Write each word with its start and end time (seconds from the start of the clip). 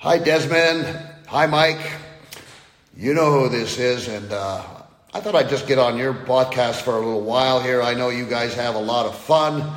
Hi, 0.00 0.16
Desmond. 0.16 0.86
Hi, 1.26 1.46
Mike. 1.46 1.90
You 2.96 3.14
know 3.14 3.32
who 3.32 3.48
this 3.48 3.80
is, 3.80 4.06
and 4.06 4.30
uh, 4.30 4.62
I 5.12 5.18
thought 5.18 5.34
I'd 5.34 5.48
just 5.48 5.66
get 5.66 5.80
on 5.80 5.98
your 5.98 6.14
podcast 6.14 6.82
for 6.82 6.92
a 6.92 7.00
little 7.00 7.22
while 7.22 7.60
here. 7.60 7.82
I 7.82 7.94
know 7.94 8.08
you 8.08 8.24
guys 8.24 8.54
have 8.54 8.76
a 8.76 8.80
lot 8.80 9.06
of 9.06 9.18
fun. 9.18 9.68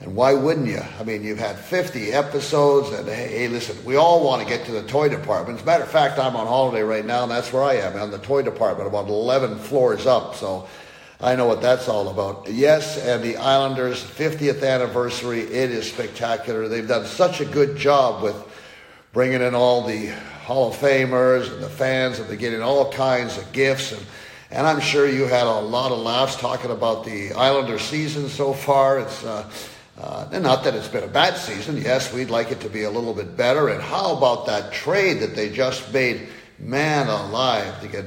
And 0.00 0.16
why 0.16 0.32
wouldn't 0.32 0.68
you? 0.68 0.80
I 0.98 1.02
mean, 1.02 1.22
you've 1.22 1.38
had 1.38 1.58
50 1.58 2.10
episodes, 2.14 2.88
and 2.98 3.06
hey, 3.06 3.28
hey, 3.28 3.48
listen, 3.48 3.76
we 3.84 3.96
all 3.96 4.24
want 4.24 4.40
to 4.40 4.48
get 4.48 4.64
to 4.64 4.72
the 4.72 4.84
toy 4.84 5.10
department. 5.10 5.58
As 5.58 5.62
a 5.62 5.66
matter 5.66 5.84
of 5.84 5.90
fact, 5.90 6.18
I'm 6.18 6.34
on 6.34 6.46
holiday 6.46 6.80
right 6.80 7.04
now, 7.04 7.24
and 7.24 7.30
that's 7.30 7.52
where 7.52 7.64
I 7.64 7.74
am, 7.74 8.00
on 8.00 8.10
the 8.10 8.18
toy 8.18 8.40
department, 8.40 8.88
about 8.88 9.08
11 9.08 9.58
floors 9.58 10.06
up. 10.06 10.36
So 10.36 10.66
I 11.20 11.36
know 11.36 11.44
what 11.44 11.60
that's 11.60 11.86
all 11.86 12.08
about. 12.08 12.50
Yes, 12.50 12.96
and 12.96 13.22
the 13.22 13.36
Islanders' 13.36 14.02
50th 14.02 14.66
anniversary, 14.66 15.40
it 15.40 15.70
is 15.70 15.86
spectacular. 15.86 16.66
They've 16.66 16.88
done 16.88 17.04
such 17.04 17.42
a 17.42 17.44
good 17.44 17.76
job 17.76 18.22
with 18.22 18.55
bringing 19.16 19.40
in 19.40 19.54
all 19.54 19.80
the 19.80 20.08
Hall 20.44 20.68
of 20.68 20.76
Famers 20.76 21.50
and 21.50 21.62
the 21.62 21.70
fans, 21.70 22.18
and 22.18 22.28
they're 22.28 22.36
getting 22.36 22.60
all 22.60 22.92
kinds 22.92 23.38
of 23.38 23.50
gifts. 23.50 23.92
And, 23.92 24.02
and 24.50 24.66
I'm 24.66 24.78
sure 24.78 25.08
you 25.08 25.24
had 25.24 25.46
a 25.46 25.58
lot 25.58 25.90
of 25.90 26.00
laughs 26.00 26.36
talking 26.36 26.70
about 26.70 27.06
the 27.06 27.32
Islander 27.32 27.78
season 27.78 28.28
so 28.28 28.52
far. 28.52 28.98
It's 29.00 29.24
uh, 29.24 29.50
uh, 29.98 30.38
not 30.38 30.64
that 30.64 30.74
it's 30.74 30.88
been 30.88 31.02
a 31.02 31.08
bad 31.08 31.38
season. 31.38 31.78
Yes, 31.78 32.12
we'd 32.12 32.28
like 32.28 32.50
it 32.50 32.60
to 32.60 32.68
be 32.68 32.82
a 32.82 32.90
little 32.90 33.14
bit 33.14 33.38
better. 33.38 33.70
And 33.70 33.80
how 33.80 34.14
about 34.14 34.44
that 34.48 34.70
trade 34.70 35.20
that 35.20 35.34
they 35.34 35.48
just 35.48 35.94
made? 35.94 36.28
Man 36.58 37.06
alive, 37.06 37.80
to 37.80 37.88
get 37.88 38.04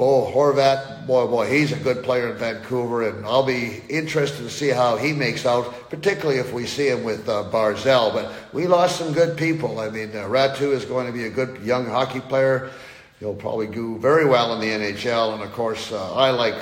Bo 0.00 0.32
Horvat. 0.32 1.06
Boy, 1.06 1.26
boy, 1.26 1.46
he's 1.46 1.72
a 1.72 1.76
good 1.76 2.02
player 2.02 2.30
in 2.30 2.38
Vancouver, 2.38 3.06
and 3.06 3.26
I'll 3.26 3.44
be 3.44 3.82
interested 3.90 4.42
to 4.44 4.48
see 4.48 4.70
how 4.70 4.96
he 4.96 5.12
makes 5.12 5.44
out, 5.44 5.90
particularly 5.90 6.40
if 6.40 6.54
we 6.54 6.64
see 6.64 6.88
him 6.88 7.04
with 7.04 7.28
uh, 7.28 7.44
Barzal. 7.52 8.14
But 8.14 8.32
we 8.54 8.66
lost 8.66 8.96
some 8.96 9.12
good 9.12 9.36
people. 9.36 9.78
I 9.78 9.90
mean, 9.90 10.16
uh, 10.16 10.24
Räty 10.24 10.72
is 10.72 10.86
going 10.86 11.06
to 11.06 11.12
be 11.12 11.26
a 11.26 11.28
good 11.28 11.60
young 11.62 11.84
hockey 11.84 12.20
player. 12.20 12.70
He'll 13.18 13.34
probably 13.34 13.66
do 13.66 13.98
very 13.98 14.24
well 14.24 14.54
in 14.54 14.60
the 14.62 14.68
NHL, 14.68 15.34
and 15.34 15.42
of 15.42 15.52
course, 15.52 15.92
uh, 15.92 16.14
I 16.14 16.30
like 16.30 16.56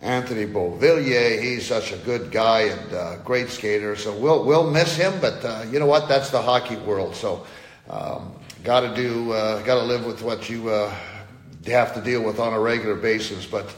Anthony 0.00 0.44
Beauvillier. 0.44 1.40
He's 1.40 1.64
such 1.64 1.92
a 1.92 1.96
good 1.98 2.32
guy 2.32 2.62
and 2.62 2.92
uh, 2.92 3.16
great 3.18 3.50
skater. 3.50 3.94
So 3.94 4.12
we'll 4.12 4.44
we'll 4.44 4.68
miss 4.68 4.96
him, 4.96 5.12
but 5.20 5.44
uh, 5.44 5.64
you 5.70 5.78
know 5.78 5.86
what? 5.86 6.08
That's 6.08 6.30
the 6.30 6.42
hockey 6.42 6.74
world. 6.74 7.14
So 7.14 7.46
um, 7.88 8.32
got 8.64 8.80
to 8.80 8.92
do, 8.96 9.30
uh, 9.30 9.62
got 9.62 9.76
to 9.76 9.84
live 9.84 10.04
with 10.04 10.22
what 10.22 10.50
you 10.50 10.70
uh, 10.70 10.92
have 11.66 11.94
to 11.94 12.00
deal 12.00 12.22
with 12.22 12.38
on 12.38 12.52
a 12.52 12.60
regular 12.60 12.94
basis. 12.94 13.46
But 13.46 13.74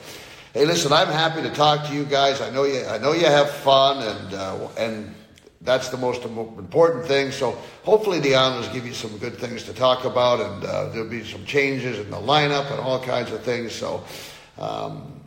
hey, 0.54 0.64
listen, 0.64 0.92
I'm 0.92 1.08
happy 1.08 1.42
to 1.42 1.50
talk 1.50 1.86
to 1.88 1.94
you 1.94 2.04
guys. 2.04 2.40
I 2.40 2.50
know 2.50 2.64
you, 2.64 2.84
I 2.86 2.98
know 2.98 3.12
you 3.12 3.26
have 3.26 3.50
fun, 3.50 4.06
and 4.06 4.34
uh, 4.34 4.68
and 4.78 5.14
that's 5.62 5.88
the 5.88 5.96
most 5.96 6.24
important 6.24 7.06
thing. 7.06 7.30
So 7.30 7.52
hopefully 7.82 8.20
the 8.20 8.34
Islanders 8.34 8.72
give 8.72 8.86
you 8.86 8.94
some 8.94 9.16
good 9.18 9.36
things 9.36 9.64
to 9.64 9.74
talk 9.74 10.04
about, 10.04 10.40
and 10.40 10.64
uh, 10.64 10.88
there'll 10.88 11.08
be 11.08 11.24
some 11.24 11.44
changes 11.44 11.98
in 11.98 12.10
the 12.10 12.16
lineup 12.16 12.70
and 12.70 12.80
all 12.80 13.02
kinds 13.02 13.32
of 13.32 13.42
things. 13.42 13.72
So. 13.72 14.04
Um, 14.58 15.20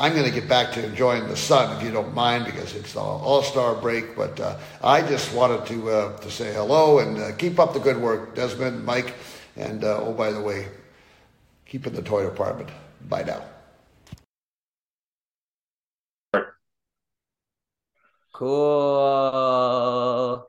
I'm 0.00 0.12
going 0.12 0.26
to 0.26 0.30
get 0.30 0.48
back 0.48 0.70
to 0.74 0.86
enjoying 0.86 1.26
the 1.26 1.36
sun, 1.36 1.76
if 1.76 1.82
you 1.82 1.90
don't 1.90 2.14
mind, 2.14 2.44
because 2.44 2.72
it's 2.76 2.92
the 2.92 3.00
All-Star 3.00 3.74
break. 3.74 4.14
But 4.14 4.38
uh, 4.38 4.56
I 4.80 5.02
just 5.02 5.34
wanted 5.34 5.66
to 5.66 5.90
uh, 5.90 6.16
to 6.18 6.30
say 6.30 6.54
hello 6.54 7.00
and 7.00 7.18
uh, 7.18 7.32
keep 7.32 7.58
up 7.58 7.72
the 7.72 7.80
good 7.80 7.96
work, 7.96 8.36
Desmond, 8.36 8.84
Mike, 8.84 9.14
and 9.56 9.82
uh, 9.82 10.00
oh, 10.00 10.12
by 10.12 10.30
the 10.30 10.40
way, 10.40 10.68
keep 11.68 11.86
in 11.86 11.94
the 11.94 12.02
toy 12.02 12.24
department. 12.24 12.70
Bye 13.08 13.22
now. 13.22 13.42
Cool. 19.18 20.48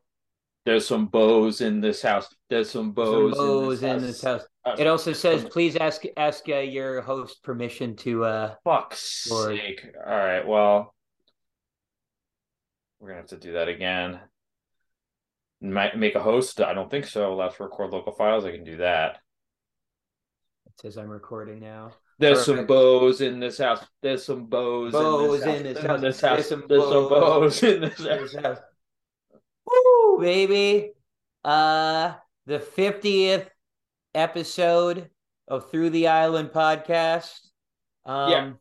There's 0.66 0.86
some 0.88 1.08
Bo's 1.08 1.62
in 1.62 1.80
this 1.82 2.02
house. 2.02 2.28
There's 2.50 2.70
some 2.70 2.92
Bo's, 2.92 3.36
Some 3.36 3.46
Bo's 3.48 3.82
in 3.84 3.90
in 3.92 4.02
this 4.02 4.08
this 4.22 4.24
house. 4.24 4.42
house. 4.42 4.50
Uh, 4.66 4.76
It 4.78 4.88
also 4.88 5.14
says, 5.14 5.46
please 5.46 5.76
ask 5.78 6.04
ask 6.18 6.48
uh, 6.50 6.58
your 6.58 7.02
host 7.02 7.42
permission 7.44 7.96
to. 7.98 8.26
uh 8.26 8.56
Fuck's 8.64 9.28
Lord. 9.32 9.58
sake. 9.58 9.86
All 10.06 10.16
right, 10.18 10.46
well, 10.48 10.94
we're 13.00 13.10
gonna 13.10 13.22
have 13.22 13.30
to 13.30 13.38
do 13.38 13.54
that 13.54 13.68
again. 13.70 14.20
Might 15.62 15.98
make 15.98 16.16
a 16.16 16.22
host? 16.22 16.62
I 16.62 16.74
don't 16.74 16.90
think 16.92 17.06
so. 17.06 17.34
Allow 17.34 17.48
to 17.50 17.64
record 17.64 17.92
local 17.92 18.14
files. 18.14 18.46
I 18.46 18.52
can 18.52 18.64
do 18.64 18.78
that. 18.78 19.20
It 20.80 20.84
says 20.84 20.98
I'm 20.98 21.10
recording 21.10 21.60
now. 21.60 21.92
There's 22.20 22.46
some 22.46 22.66
Bo's 22.66 23.20
in 23.20 23.42
this 23.42 23.58
house. 23.58 23.86
There's 24.02 24.24
some 24.24 24.46
Bo's, 24.46 24.94
Bo's 24.94 25.42
in 25.44 25.56
in 25.56 25.64
this 25.64 25.74
this 25.74 25.84
house. 25.84 25.90
house. 25.90 25.96
In 25.98 26.02
this 26.02 26.22
house. 26.22 26.36
There's 26.38 26.48
some 26.48 26.64
There's 26.70 26.84
some 26.84 27.10
Bo's. 27.10 27.60
Bo's 27.60 27.64
in 27.64 27.82
this 27.82 27.98
This 27.98 28.36
house. 28.36 28.46
house. 28.46 28.58
Woo, 29.66 30.18
baby! 30.22 30.92
Uh, 31.44 32.14
the 32.46 32.60
fiftieth 32.62 33.50
episode 34.16 35.10
of 35.50 35.70
Through 35.70 35.90
the 35.90 36.08
Island 36.08 36.52
podcast. 36.52 37.40
Um, 38.06 38.32
Yeah. 38.32 38.52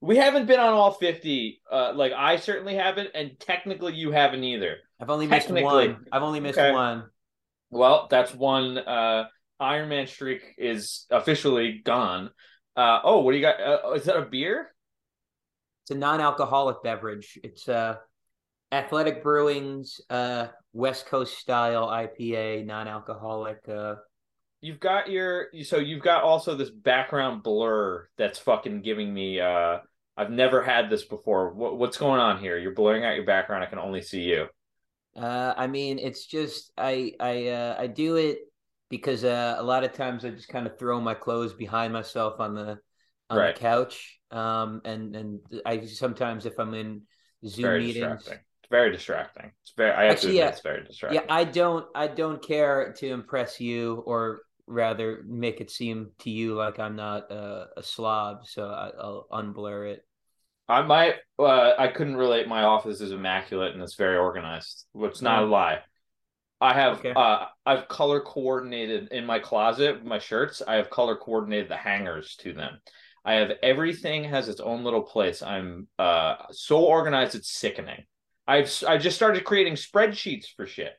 We 0.00 0.16
haven't 0.16 0.46
been 0.46 0.58
on 0.60 0.72
all 0.74 0.90
50. 0.90 1.62
Uh, 1.70 1.92
like 1.94 2.12
I 2.12 2.36
certainly 2.36 2.74
haven't, 2.74 3.10
and 3.14 3.38
technically 3.38 3.94
you 3.94 4.10
haven't 4.10 4.42
either. 4.42 4.78
I've 5.00 5.08
only 5.08 5.28
missed 5.28 5.50
one. 5.50 6.04
I've 6.10 6.22
only 6.24 6.40
missed 6.40 6.58
Okay. 6.58 6.72
one. 6.72 7.04
Well, 7.70 8.08
that's 8.10 8.34
one 8.34 8.76
uh 8.78 9.28
Iron 9.64 9.88
Man 9.88 10.06
streak 10.06 10.54
is 10.58 11.06
officially 11.10 11.80
gone. 11.84 12.30
Uh 12.76 13.00
oh, 13.02 13.20
what 13.20 13.32
do 13.32 13.38
you 13.38 13.42
got? 13.42 13.60
Uh, 13.60 13.92
is 13.92 14.04
that 14.04 14.16
a 14.16 14.22
beer? 14.22 14.70
It's 15.82 15.90
a 15.90 15.94
non-alcoholic 15.94 16.82
beverage. 16.82 17.38
It's 17.42 17.68
uh 17.68 17.96
Athletic 18.72 19.22
Brewing's 19.22 20.00
uh 20.10 20.48
West 20.72 21.06
Coast 21.06 21.38
style 21.38 21.88
IPA, 21.88 22.66
non-alcoholic. 22.66 23.60
Uh 23.68 23.96
You've 24.60 24.80
got 24.80 25.10
your 25.10 25.48
so 25.62 25.76
you've 25.78 26.02
got 26.02 26.22
also 26.22 26.56
this 26.56 26.70
background 26.70 27.42
blur 27.42 28.08
that's 28.16 28.38
fucking 28.38 28.82
giving 28.82 29.12
me 29.12 29.40
uh 29.40 29.78
I've 30.16 30.30
never 30.30 30.62
had 30.62 30.90
this 30.90 31.04
before. 31.04 31.52
What, 31.52 31.76
what's 31.76 31.96
going 31.98 32.20
on 32.20 32.38
here? 32.38 32.56
You're 32.56 32.72
blurring 32.74 33.04
out 33.04 33.16
your 33.16 33.26
background. 33.26 33.64
I 33.64 33.66
can 33.66 33.78
only 33.78 34.00
see 34.02 34.22
you. 34.22 34.46
uh 35.16 35.54
I 35.56 35.66
mean 35.68 35.98
it's 35.98 36.26
just 36.26 36.72
I 36.76 37.12
I 37.20 37.48
uh 37.48 37.76
I 37.78 37.86
do 37.88 38.16
it 38.16 38.38
because 38.90 39.24
uh 39.24 39.56
a 39.58 39.62
lot 39.62 39.84
of 39.84 39.92
times 39.92 40.24
I 40.24 40.30
just 40.30 40.48
kind 40.48 40.66
of 40.66 40.78
throw 40.78 41.00
my 41.00 41.14
clothes 41.14 41.52
behind 41.54 41.92
myself 41.92 42.40
on 42.40 42.54
the 42.54 42.78
on 43.30 43.38
Right. 43.38 43.54
the 43.54 43.60
couch. 43.60 44.20
Um 44.30 44.82
and 44.84 45.16
and 45.16 45.40
I 45.66 45.84
sometimes 45.86 46.46
if 46.46 46.58
I'm 46.58 46.74
in 46.74 47.02
Zoom 47.46 47.62
Very 47.62 47.80
meetings 47.80 48.18
distracting. 48.24 48.44
It's 48.62 48.70
very 48.70 48.90
distracting. 48.92 49.52
It's 49.62 49.72
very 49.76 49.92
I 49.92 50.06
Actually, 50.06 50.38
yeah. 50.38 50.48
it's 50.48 50.60
very 50.60 50.84
distracting. 50.84 51.22
Yeah, 51.22 51.34
I 51.34 51.44
don't 51.44 51.86
I 51.94 52.06
don't 52.08 52.42
care 52.42 52.92
to 52.98 53.08
impress 53.08 53.60
you 53.60 54.02
or 54.06 54.40
rather 54.66 55.22
make 55.26 55.60
it 55.60 55.70
seem 55.70 56.10
to 56.20 56.30
you 56.30 56.54
like 56.54 56.78
I'm 56.78 56.96
not 56.96 57.30
uh, 57.30 57.66
a 57.76 57.82
slob, 57.82 58.46
so 58.46 58.66
I, 58.68 58.90
I'll 58.98 59.26
unblur 59.30 59.92
it. 59.92 60.06
I 60.66 60.80
might 60.80 61.16
uh, 61.38 61.72
I 61.78 61.88
couldn't 61.88 62.16
relate 62.16 62.48
my 62.48 62.62
office 62.62 63.02
is 63.02 63.12
immaculate 63.12 63.74
and 63.74 63.82
it's 63.82 63.96
very 63.96 64.16
organized. 64.16 64.86
Which 64.92 65.20
not 65.20 65.42
a 65.42 65.46
lie. 65.46 65.80
I 66.60 66.72
have 66.74 67.00
Okay. 67.00 67.14
uh 67.14 67.46
I've 67.66 67.88
color 67.88 68.20
coordinated 68.20 69.08
in 69.12 69.26
my 69.26 69.38
closet, 69.38 70.04
my 70.04 70.18
shirts, 70.18 70.62
I 70.66 70.74
have 70.76 70.90
color 70.90 71.16
coordinated 71.16 71.68
the 71.68 71.76
hangers 71.76 72.36
to 72.36 72.52
them. 72.52 72.78
I 73.24 73.34
have 73.34 73.52
everything 73.62 74.24
has 74.24 74.48
its 74.48 74.60
own 74.60 74.84
little 74.84 75.02
place. 75.02 75.42
I'm 75.42 75.88
uh 75.98 76.36
so 76.52 76.84
organized 76.84 77.34
it's 77.34 77.50
sickening. 77.52 78.04
I've 78.46 78.72
I 78.86 78.98
just 78.98 79.16
started 79.16 79.44
creating 79.44 79.74
spreadsheets 79.74 80.46
for 80.56 80.66
shit. 80.66 80.92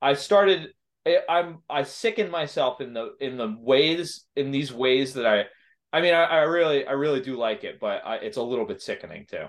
I 0.00 0.14
started 0.14 0.72
I- 1.06 1.22
I'm 1.28 1.58
I 1.68 1.82
sicken 1.84 2.30
myself 2.30 2.80
in 2.80 2.92
the 2.92 3.14
in 3.20 3.36
the 3.36 3.56
ways 3.60 4.26
in 4.36 4.50
these 4.50 4.72
ways 4.72 5.14
that 5.14 5.26
I 5.26 5.44
I 5.92 6.00
mean 6.02 6.14
I, 6.14 6.24
I 6.24 6.40
really 6.42 6.86
I 6.86 6.92
really 6.92 7.20
do 7.20 7.36
like 7.36 7.64
it, 7.64 7.80
but 7.80 8.04
I, 8.06 8.16
it's 8.16 8.36
a 8.36 8.42
little 8.42 8.66
bit 8.66 8.80
sickening 8.82 9.26
too. 9.28 9.46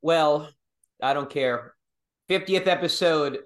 Well, 0.00 0.50
I 1.02 1.14
don't 1.14 1.30
care. 1.30 1.74
50th 2.28 2.66
episode 2.66 3.38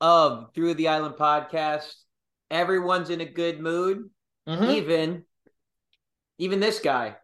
of 0.00 0.52
Through 0.54 0.74
the 0.74 0.88
Island 0.88 1.16
podcast. 1.16 1.92
Everyone's 2.50 3.10
in 3.10 3.20
a 3.20 3.24
good 3.24 3.60
mood, 3.60 4.10
Mhm. 4.48 4.74
even 4.74 5.24
even 6.38 6.60
this 6.60 6.80
guy. 6.80 7.16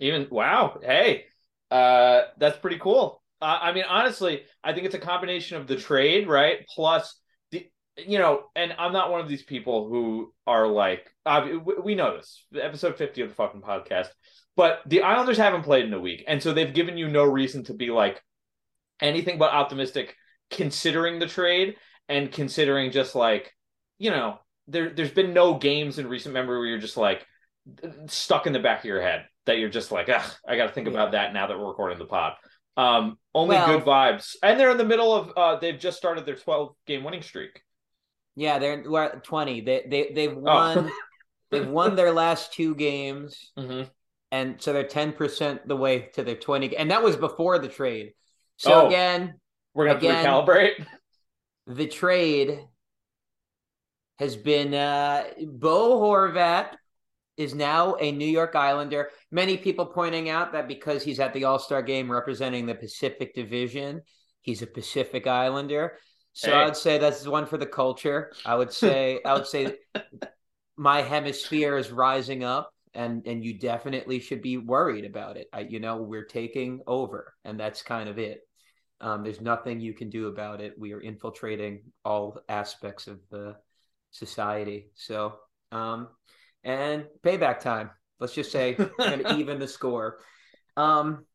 Even 0.00 0.26
wow, 0.30 0.78
hey, 0.82 1.26
uh, 1.70 2.22
that's 2.38 2.58
pretty 2.58 2.78
cool. 2.78 3.22
Uh, 3.40 3.58
I 3.60 3.72
mean, 3.72 3.84
honestly, 3.86 4.42
I 4.62 4.72
think 4.72 4.86
it's 4.86 4.94
a 4.94 4.98
combination 4.98 5.58
of 5.58 5.66
the 5.66 5.76
trade, 5.76 6.26
right? 6.28 6.66
Plus 6.74 7.20
the, 7.50 7.68
you 7.96 8.18
know, 8.18 8.50
and 8.56 8.74
I'm 8.78 8.92
not 8.92 9.10
one 9.10 9.20
of 9.20 9.28
these 9.28 9.42
people 9.42 9.88
who 9.88 10.32
are 10.46 10.66
like, 10.66 11.14
uh, 11.26 11.46
we- 11.62 11.74
we 11.74 11.94
know 11.94 12.16
this, 12.16 12.44
episode 12.58 12.96
50 12.96 13.20
of 13.20 13.28
the 13.28 13.34
fucking 13.34 13.60
podcast, 13.60 14.08
but 14.56 14.80
the 14.86 15.02
Islanders 15.02 15.36
haven't 15.36 15.62
played 15.64 15.84
in 15.84 15.92
a 15.92 16.00
week, 16.00 16.24
and 16.26 16.42
so 16.42 16.52
they've 16.52 16.72
given 16.74 16.96
you 16.96 17.08
no 17.08 17.24
reason 17.24 17.64
to 17.64 17.74
be 17.74 17.90
like 17.90 18.22
anything 19.00 19.36
but 19.38 19.52
optimistic, 19.52 20.16
considering 20.50 21.18
the 21.18 21.26
trade 21.26 21.76
and 22.08 22.30
considering 22.30 22.90
just 22.90 23.14
like, 23.14 23.52
you 23.98 24.10
know, 24.10 24.38
there 24.68 24.90
there's 24.90 25.10
been 25.10 25.34
no 25.34 25.54
games 25.54 25.98
in 25.98 26.06
recent 26.06 26.34
memory 26.34 26.58
where 26.58 26.68
you're 26.68 26.78
just 26.78 26.96
like 26.96 27.26
stuck 28.06 28.46
in 28.46 28.52
the 28.52 28.58
back 28.58 28.80
of 28.80 28.84
your 28.86 29.02
head 29.02 29.26
that 29.46 29.58
you're 29.58 29.68
just 29.68 29.92
like, 29.92 30.08
Ugh, 30.08 30.30
I 30.46 30.56
got 30.56 30.66
to 30.66 30.72
think 30.72 30.88
about 30.88 31.12
that 31.12 31.32
now 31.32 31.46
that 31.46 31.58
we're 31.58 31.68
recording 31.68 31.98
the 31.98 32.06
pod. 32.06 32.34
Um, 32.76 33.18
only 33.34 33.56
Well- 33.56 33.78
good 33.78 33.84
vibes, 33.84 34.36
and 34.42 34.58
they're 34.58 34.70
in 34.70 34.78
the 34.78 34.84
middle 34.84 35.14
of. 35.14 35.32
Uh, 35.36 35.56
they've 35.56 35.78
just 35.78 35.96
started 35.96 36.26
their 36.26 36.36
12 36.36 36.74
game 36.86 37.04
winning 37.04 37.22
streak. 37.22 37.62
Yeah, 38.36 38.58
they're 38.58 38.82
we're 38.84 39.04
at 39.04 39.24
twenty. 39.24 39.60
They 39.60 39.84
they 39.88 40.10
they've 40.12 40.36
won. 40.36 40.90
Oh. 40.90 40.90
they've 41.50 41.68
won 41.68 41.94
their 41.94 42.12
last 42.12 42.52
two 42.52 42.74
games, 42.74 43.52
mm-hmm. 43.56 43.88
and 44.32 44.60
so 44.60 44.72
they're 44.72 44.88
ten 44.88 45.12
percent 45.12 45.66
the 45.68 45.76
way 45.76 46.10
to 46.14 46.24
their 46.24 46.34
twenty. 46.34 46.76
And 46.76 46.90
that 46.90 47.02
was 47.02 47.16
before 47.16 47.58
the 47.58 47.68
trade. 47.68 48.12
So 48.56 48.72
oh, 48.72 48.86
again, 48.88 49.34
we're 49.72 49.86
gonna 49.86 49.98
again, 49.98 50.24
recalibrate. 50.24 50.84
The 51.66 51.86
trade 51.86 52.60
has 54.18 54.36
been 54.36 54.74
uh, 54.74 55.24
Bo 55.46 56.00
Horvat 56.00 56.76
is 57.36 57.54
now 57.54 57.96
a 57.96 58.12
New 58.12 58.26
York 58.28 58.54
Islander. 58.54 59.10
Many 59.30 59.56
people 59.56 59.86
pointing 59.86 60.28
out 60.28 60.52
that 60.52 60.68
because 60.68 61.02
he's 61.02 61.20
at 61.20 61.32
the 61.32 61.44
All 61.44 61.58
Star 61.58 61.82
game 61.82 62.10
representing 62.10 62.66
the 62.66 62.74
Pacific 62.74 63.34
Division, 63.34 64.02
he's 64.42 64.62
a 64.62 64.66
Pacific 64.66 65.26
Islander. 65.26 65.98
So 66.32 66.50
hey. 66.50 66.56
I 66.56 66.64
would 66.64 66.76
say 66.76 66.98
that's 66.98 67.26
one 67.26 67.46
for 67.46 67.56
the 67.56 67.66
culture. 67.66 68.32
I 68.44 68.56
would 68.56 68.72
say 68.72 69.20
I 69.24 69.34
would 69.34 69.46
say 69.46 69.76
my 70.76 71.00
hemisphere 71.02 71.76
is 71.76 71.90
rising 71.90 72.44
up, 72.44 72.70
and 72.92 73.26
and 73.26 73.44
you 73.44 73.58
definitely 73.58 74.20
should 74.20 74.42
be 74.42 74.58
worried 74.58 75.04
about 75.04 75.36
it. 75.36 75.48
I, 75.52 75.60
you 75.60 75.80
know, 75.80 75.96
we're 75.96 76.24
taking 76.24 76.80
over, 76.86 77.34
and 77.44 77.58
that's 77.58 77.82
kind 77.82 78.08
of 78.08 78.18
it. 78.18 78.40
Um, 79.04 79.22
there's 79.22 79.42
nothing 79.42 79.80
you 79.80 79.92
can 79.92 80.08
do 80.08 80.28
about 80.28 80.62
it. 80.62 80.78
We 80.78 80.94
are 80.94 81.00
infiltrating 81.00 81.82
all 82.06 82.40
aspects 82.48 83.06
of 83.06 83.20
the 83.30 83.56
society. 84.12 84.88
So, 84.94 85.34
um, 85.72 86.08
and 86.64 87.04
payback 87.22 87.60
time. 87.60 87.90
Let's 88.18 88.32
just 88.32 88.50
say 88.50 88.78
and 88.98 89.26
even 89.38 89.58
the 89.58 89.68
score. 89.68 90.20
Um, 90.78 91.26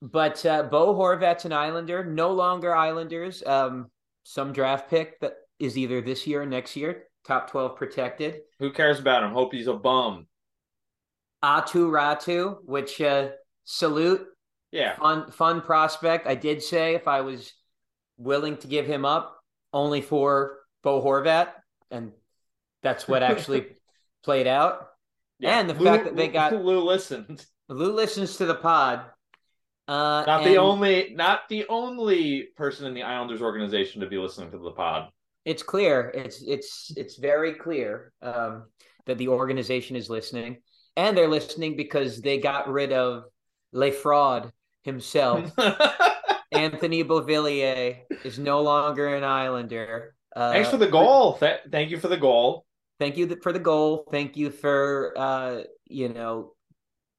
but 0.00 0.46
uh, 0.46 0.62
Bo 0.62 0.94
Horvat's 0.94 1.46
an 1.46 1.52
Islander, 1.52 2.04
no 2.04 2.30
longer 2.30 2.72
Islanders. 2.72 3.42
Um, 3.44 3.90
some 4.22 4.52
draft 4.52 4.88
pick 4.88 5.18
that 5.18 5.32
is 5.58 5.76
either 5.76 6.00
this 6.00 6.28
year 6.28 6.42
or 6.42 6.46
next 6.46 6.76
year, 6.76 7.08
top 7.26 7.50
12 7.50 7.74
protected. 7.74 8.42
Who 8.60 8.70
cares 8.70 9.00
about 9.00 9.24
him? 9.24 9.32
Hope 9.32 9.52
he's 9.52 9.66
a 9.66 9.74
bum. 9.74 10.28
Aatu 11.42 11.90
Räty, 11.90 12.56
which 12.64 13.00
uh, 13.00 13.30
salute. 13.64 14.28
Yeah. 14.72 14.96
Fun, 14.96 15.30
fun 15.30 15.60
prospect. 15.60 16.26
I 16.26 16.34
did 16.34 16.62
say 16.62 16.94
if 16.94 17.08
I 17.08 17.20
was 17.20 17.52
willing 18.18 18.56
to 18.58 18.66
give 18.66 18.86
him 18.86 19.04
up 19.04 19.38
only 19.72 20.00
for 20.00 20.58
Bo 20.82 21.02
Horvat, 21.02 21.48
and 21.90 22.12
that's 22.82 23.06
what 23.08 23.22
actually 23.22 23.66
played 24.24 24.46
out. 24.46 24.88
Yeah. 25.38 25.60
And 25.60 25.68
the 25.68 25.74
Lou, 25.74 25.84
fact 25.84 26.04
that 26.04 26.16
they 26.16 26.28
got 26.28 26.52
Lou 26.64 26.80
listens. 26.80 27.46
Lou 27.68 27.92
listens 27.92 28.36
to 28.38 28.46
the 28.46 28.54
pod. 28.54 29.04
Uh, 29.88 30.24
not 30.26 30.42
the 30.42 30.56
only, 30.56 31.12
not 31.14 31.48
the 31.48 31.64
only 31.68 32.48
person 32.56 32.86
in 32.86 32.94
the 32.94 33.04
Islanders 33.04 33.40
organization 33.40 34.00
to 34.00 34.08
be 34.08 34.18
listening 34.18 34.50
to 34.50 34.58
the 34.58 34.72
pod. 34.72 35.10
It's 35.44 35.62
clear. 35.62 36.10
It's 36.12 36.42
it's 36.42 36.92
it's 36.96 37.16
very 37.16 37.54
clear 37.54 38.12
um, 38.20 38.64
that 39.06 39.16
the 39.16 39.28
organization 39.28 39.94
is 39.94 40.10
listening, 40.10 40.56
and 40.96 41.16
they're 41.16 41.28
listening 41.28 41.76
because 41.76 42.20
they 42.20 42.38
got 42.38 42.68
rid 42.68 42.92
of 42.92 43.24
Le 43.72 43.92
Fraud 43.92 44.52
himself. 44.82 45.52
Anthony 46.52 47.04
Beauvillier 47.04 47.98
is 48.24 48.38
no 48.38 48.62
longer 48.62 49.14
an 49.14 49.24
Islander. 49.24 50.14
Uh, 50.34 50.52
Thanks 50.52 50.70
for 50.70 50.76
the 50.76 50.86
goal. 50.86 51.38
Th- 51.38 51.60
thank 51.70 51.90
you 51.90 51.98
for 51.98 52.08
the 52.08 52.16
goal. 52.16 52.64
Thank 52.98 53.16
you 53.16 53.36
for 53.42 53.52
the 53.52 53.58
goal. 53.58 54.06
Thank 54.10 54.36
you 54.36 54.50
for 54.50 55.12
uh, 55.16 55.62
you 55.84 56.08
know 56.08 56.52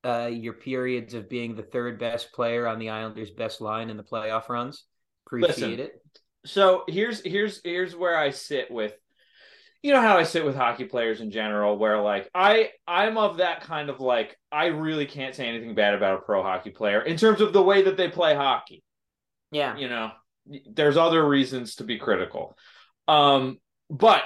uh, 0.03 0.29
your 0.31 0.53
periods 0.53 1.13
of 1.13 1.29
being 1.29 1.55
the 1.55 1.63
third 1.63 1.99
best 1.99 2.31
player 2.31 2.67
on 2.67 2.79
the 2.79 2.89
Islanders' 2.89 3.31
best 3.31 3.61
line 3.61 3.89
in 3.89 3.97
the 3.97 4.03
playoff 4.03 4.49
runs. 4.49 4.85
Appreciate 5.25 5.49
Listen, 5.57 5.79
it. 5.79 6.01
So 6.45 6.83
here's 6.87 7.21
here's 7.21 7.61
here's 7.63 7.95
where 7.95 8.17
I 8.17 8.29
sit 8.29 8.71
with 8.71 8.93
you 9.81 9.93
know 9.93 10.01
how 10.01 10.17
I 10.17 10.23
sit 10.23 10.45
with 10.45 10.55
hockey 10.55 10.85
players 10.85 11.21
in 11.21 11.31
general, 11.31 11.77
where 11.77 12.01
like 12.01 12.29
I 12.33 12.71
I'm 12.87 13.17
of 13.17 13.37
that 13.37 13.61
kind 13.61 13.89
of 13.89 13.99
like 13.99 14.37
I 14.51 14.67
really 14.67 15.05
can't 15.05 15.35
say 15.35 15.47
anything 15.47 15.75
bad 15.75 15.93
about 15.93 16.19
a 16.19 16.21
pro 16.21 16.43
hockey 16.43 16.71
player 16.71 17.01
in 17.01 17.17
terms 17.17 17.41
of 17.41 17.53
the 17.53 17.61
way 17.61 17.83
that 17.83 17.97
they 17.97 18.09
play 18.09 18.35
hockey. 18.35 18.83
Yeah. 19.51 19.77
You 19.77 19.89
know, 19.89 20.11
there's 20.69 20.97
other 20.97 21.27
reasons 21.27 21.75
to 21.75 21.83
be 21.83 21.97
critical. 21.97 22.57
Um, 23.07 23.59
but 23.89 24.23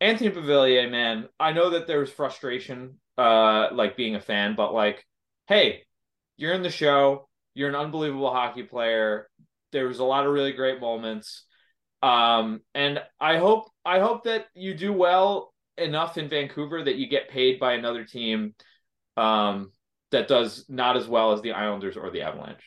Anthony 0.00 0.30
Beauvillier, 0.30 0.90
man, 0.90 1.28
I 1.38 1.52
know 1.52 1.70
that 1.70 1.86
there's 1.86 2.10
frustration, 2.10 2.98
uh, 3.16 3.68
like 3.72 3.96
being 3.96 4.16
a 4.16 4.20
fan, 4.20 4.54
but 4.56 4.74
like, 4.74 5.04
hey, 5.46 5.82
you're 6.36 6.52
in 6.52 6.62
the 6.62 6.70
show. 6.70 7.28
You're 7.54 7.68
an 7.68 7.76
unbelievable 7.76 8.32
hockey 8.32 8.64
player. 8.64 9.28
There 9.70 9.86
was 9.86 10.00
a 10.00 10.04
lot 10.04 10.26
of 10.26 10.32
really 10.32 10.52
great 10.52 10.80
moments. 10.80 11.44
Um, 12.02 12.60
and 12.74 13.00
I 13.20 13.38
hope 13.38 13.70
I 13.84 13.98
hope 13.98 14.24
that 14.24 14.46
you 14.54 14.74
do 14.74 14.92
well 14.92 15.52
enough 15.76 16.18
in 16.18 16.28
Vancouver 16.28 16.84
that 16.84 16.96
you 16.96 17.08
get 17.08 17.28
paid 17.28 17.58
by 17.58 17.74
another 17.74 18.04
team 18.04 18.54
um, 19.16 19.72
that 20.10 20.28
does 20.28 20.64
not 20.68 20.96
as 20.96 21.06
well 21.08 21.32
as 21.32 21.42
the 21.42 21.52
Islanders 21.52 21.96
or 21.96 22.10
the 22.10 22.22
Avalanche. 22.22 22.64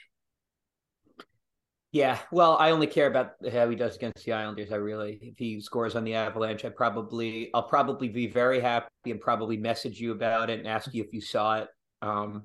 Yeah, 1.94 2.20
well, 2.32 2.58
I 2.60 2.72
only 2.72 2.88
care 2.88 3.08
about 3.08 3.32
how 3.52 3.70
he 3.70 3.76
does 3.76 3.96
against 3.96 4.26
the 4.26 4.34
Islanders. 4.34 4.72
I 4.72 4.76
really, 4.76 5.18
if 5.22 5.38
he 5.38 5.62
scores 5.62 5.96
on 5.96 6.04
the 6.04 6.16
Avalanche, 6.16 6.66
I 6.66 6.70
probably, 6.70 7.50
I'll 7.54 7.64
probably 7.64 8.10
be 8.10 8.28
very 8.28 8.60
happy 8.60 8.90
and 9.06 9.22
probably 9.22 9.58
message 9.58 10.00
you 10.00 10.12
about 10.12 10.50
it 10.50 10.60
and 10.60 10.68
ask 10.68 10.94
you 10.94 11.04
if 11.04 11.14
you 11.14 11.22
saw 11.22 11.60
it. 11.60 11.70
Um, 12.02 12.44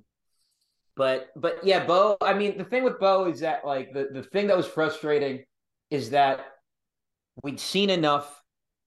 but, 0.94 1.28
but 1.36 1.64
yeah, 1.64 1.84
Bo. 1.84 2.16
I 2.22 2.34
mean, 2.34 2.56
the 2.56 2.64
thing 2.64 2.84
with 2.84 3.00
Bo 3.00 3.26
is 3.26 3.40
that 3.40 3.64
like 3.64 3.92
the 3.92 4.08
the 4.12 4.22
thing 4.22 4.46
that 4.46 4.56
was 4.56 4.66
frustrating 4.66 5.44
is 5.90 6.10
that 6.10 6.44
we'd 7.42 7.60
seen 7.60 7.90
enough 7.90 8.41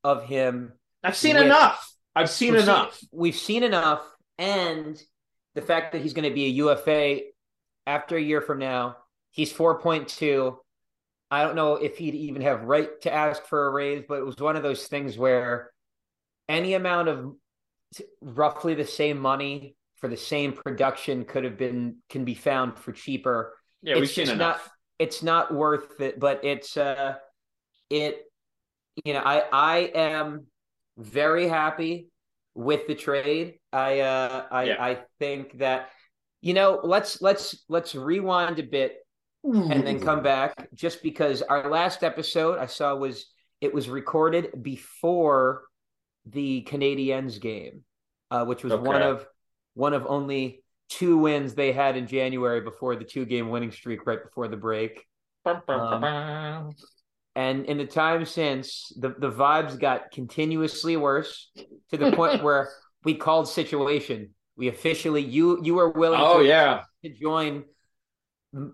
of 0.06 0.24
him. 0.24 0.74
I've 1.04 1.16
seen 1.18 1.36
with, 1.36 1.46
enough. 1.46 1.94
I've 2.16 2.30
seen 2.30 2.54
we've 2.54 2.64
enough. 2.64 2.96
Seen, 2.96 3.10
we've 3.12 3.36
seen 3.36 3.64
enough, 3.64 4.02
and 4.38 5.02
the 5.56 5.62
fact 5.62 5.92
that 5.92 6.02
he's 6.02 6.14
going 6.14 6.30
to 6.30 6.34
be 6.34 6.46
a 6.46 6.50
UFA 6.50 7.20
after 7.86 8.16
a 8.16 8.22
year 8.22 8.42
from 8.42 8.60
now 8.60 8.98
He's 9.36 9.52
4.2. 9.52 10.56
I 11.30 11.44
don't 11.44 11.58
know 11.58 11.76
if 11.76 11.98
he'd 11.98 12.16
even 12.16 12.42
have 12.44 12.64
right 12.64 12.90
to 13.02 13.14
ask 13.14 13.44
for 13.44 13.68
a 13.68 13.70
raise, 13.70 14.06
but 14.08 14.20
it 14.20 14.26
was 14.26 14.38
one 14.38 14.56
of 14.56 14.64
those 14.64 14.88
things 14.88 15.18
where 15.18 15.72
any 16.48 16.74
amount 16.74 17.10
of 17.10 17.36
roughly 18.22 18.76
the 18.76 18.86
same 18.86 19.20
money 19.20 19.76
for 19.98 20.08
the 20.08 20.16
same 20.16 20.54
production 20.54 21.26
could 21.26 21.44
have 21.44 21.58
been 21.58 21.98
can 22.10 22.24
be 22.24 22.34
found 22.34 22.80
for 22.80 22.94
cheaper. 22.94 23.58
Yeah, 23.82 23.96
we've 23.96 24.10
seen 24.10 24.30
enough. 24.30 24.64
Not, 24.64 24.72
it's 25.00 25.22
not 25.22 25.54
worth 25.54 26.00
it, 26.00 26.18
but 26.18 26.46
it's 26.46 26.78
uh 26.78 27.16
it 27.90 28.22
you 29.04 29.14
know, 29.14 29.22
I 29.24 29.44
I 29.52 29.78
am 29.94 30.46
very 30.98 31.48
happy 31.48 32.10
with 32.54 32.88
the 32.88 32.96
trade. 32.96 33.60
I 33.74 34.00
uh 34.00 34.46
I 34.52 34.64
yeah. 34.64 34.76
I 34.80 35.00
think 35.20 35.58
that 35.60 35.90
you 36.42 36.54
know, 36.54 36.80
let's 36.84 37.22
let's 37.22 37.66
let's 37.68 37.96
rewind 37.96 38.60
a 38.60 38.64
bit 38.64 38.98
and 39.44 39.86
then 39.86 40.00
come 40.00 40.24
back 40.24 40.70
just 40.74 41.04
because 41.04 41.42
our 41.44 41.70
last 41.70 42.04
episode 42.04 42.58
I 42.58 42.66
saw 42.66 42.96
was 42.96 43.28
it 43.62 43.74
was 43.74 43.90
recorded 43.90 44.64
before 44.64 45.64
the 46.26 46.64
Canadiens 46.64 47.40
game, 47.40 47.84
uh, 48.32 48.46
which 48.46 48.64
was 48.64 48.74
okay. 48.74 48.88
one 48.88 49.02
of 49.02 49.28
one 49.76 49.94
of 49.94 50.06
only 50.08 50.64
two 50.90 51.18
wins 51.18 51.54
they 51.54 51.72
had 51.72 51.98
in 51.98 52.08
January 52.08 52.62
before 52.62 52.96
the 52.96 53.04
two 53.04 53.26
game 53.26 53.50
winning 53.50 53.72
streak 53.72 54.06
right 54.06 54.24
before 54.24 54.48
the 54.48 54.58
break. 54.58 55.04
Um, 55.46 56.74
and 57.36 57.66
in 57.66 57.78
the 57.78 57.86
time 57.86 58.26
since, 58.26 58.94
the, 58.98 59.10
the 59.10 59.32
vibes 59.32 59.78
got 59.78 60.12
continuously 60.12 60.96
worse 60.96 61.52
to 61.92 61.98
the 61.98 62.12
point 62.14 62.42
where 62.42 62.70
we 63.04 63.14
called 63.14 63.50
situation. 63.50 64.30
We 64.56 64.70
officially 64.70 65.22
you 65.22 65.62
you 65.64 65.76
were 65.76 65.90
willing 65.90 66.22
oh, 66.22 66.40
to, 66.40 66.48
yeah. 66.48 66.84
to 67.04 67.10
join 67.10 67.66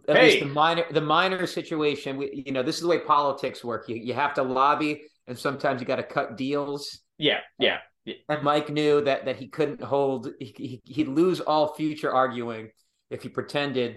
at 0.07 0.15
hey. 0.15 0.23
least 0.23 0.39
the 0.41 0.45
minor 0.45 0.85
the 0.91 1.01
minor 1.01 1.47
situation 1.47 2.17
we, 2.17 2.43
you 2.45 2.51
know 2.51 2.61
this 2.61 2.75
is 2.75 2.81
the 2.81 2.87
way 2.87 2.99
politics 2.99 3.63
work 3.63 3.89
you, 3.89 3.95
you 3.95 4.13
have 4.13 4.33
to 4.35 4.43
lobby 4.43 5.01
and 5.25 5.37
sometimes 5.37 5.81
you 5.81 5.87
got 5.87 5.95
to 5.95 6.03
cut 6.03 6.37
deals 6.37 6.99
yeah 7.17 7.39
yeah, 7.57 7.77
yeah. 8.05 8.13
and 8.29 8.43
mike 8.43 8.69
knew 8.69 9.01
that 9.01 9.25
that 9.25 9.37
he 9.37 9.47
couldn't 9.47 9.81
hold 9.81 10.29
he, 10.39 10.79
he'd 10.85 11.07
lose 11.07 11.39
all 11.39 11.73
future 11.73 12.11
arguing 12.11 12.69
if 13.09 13.23
he 13.23 13.29
pretended 13.29 13.95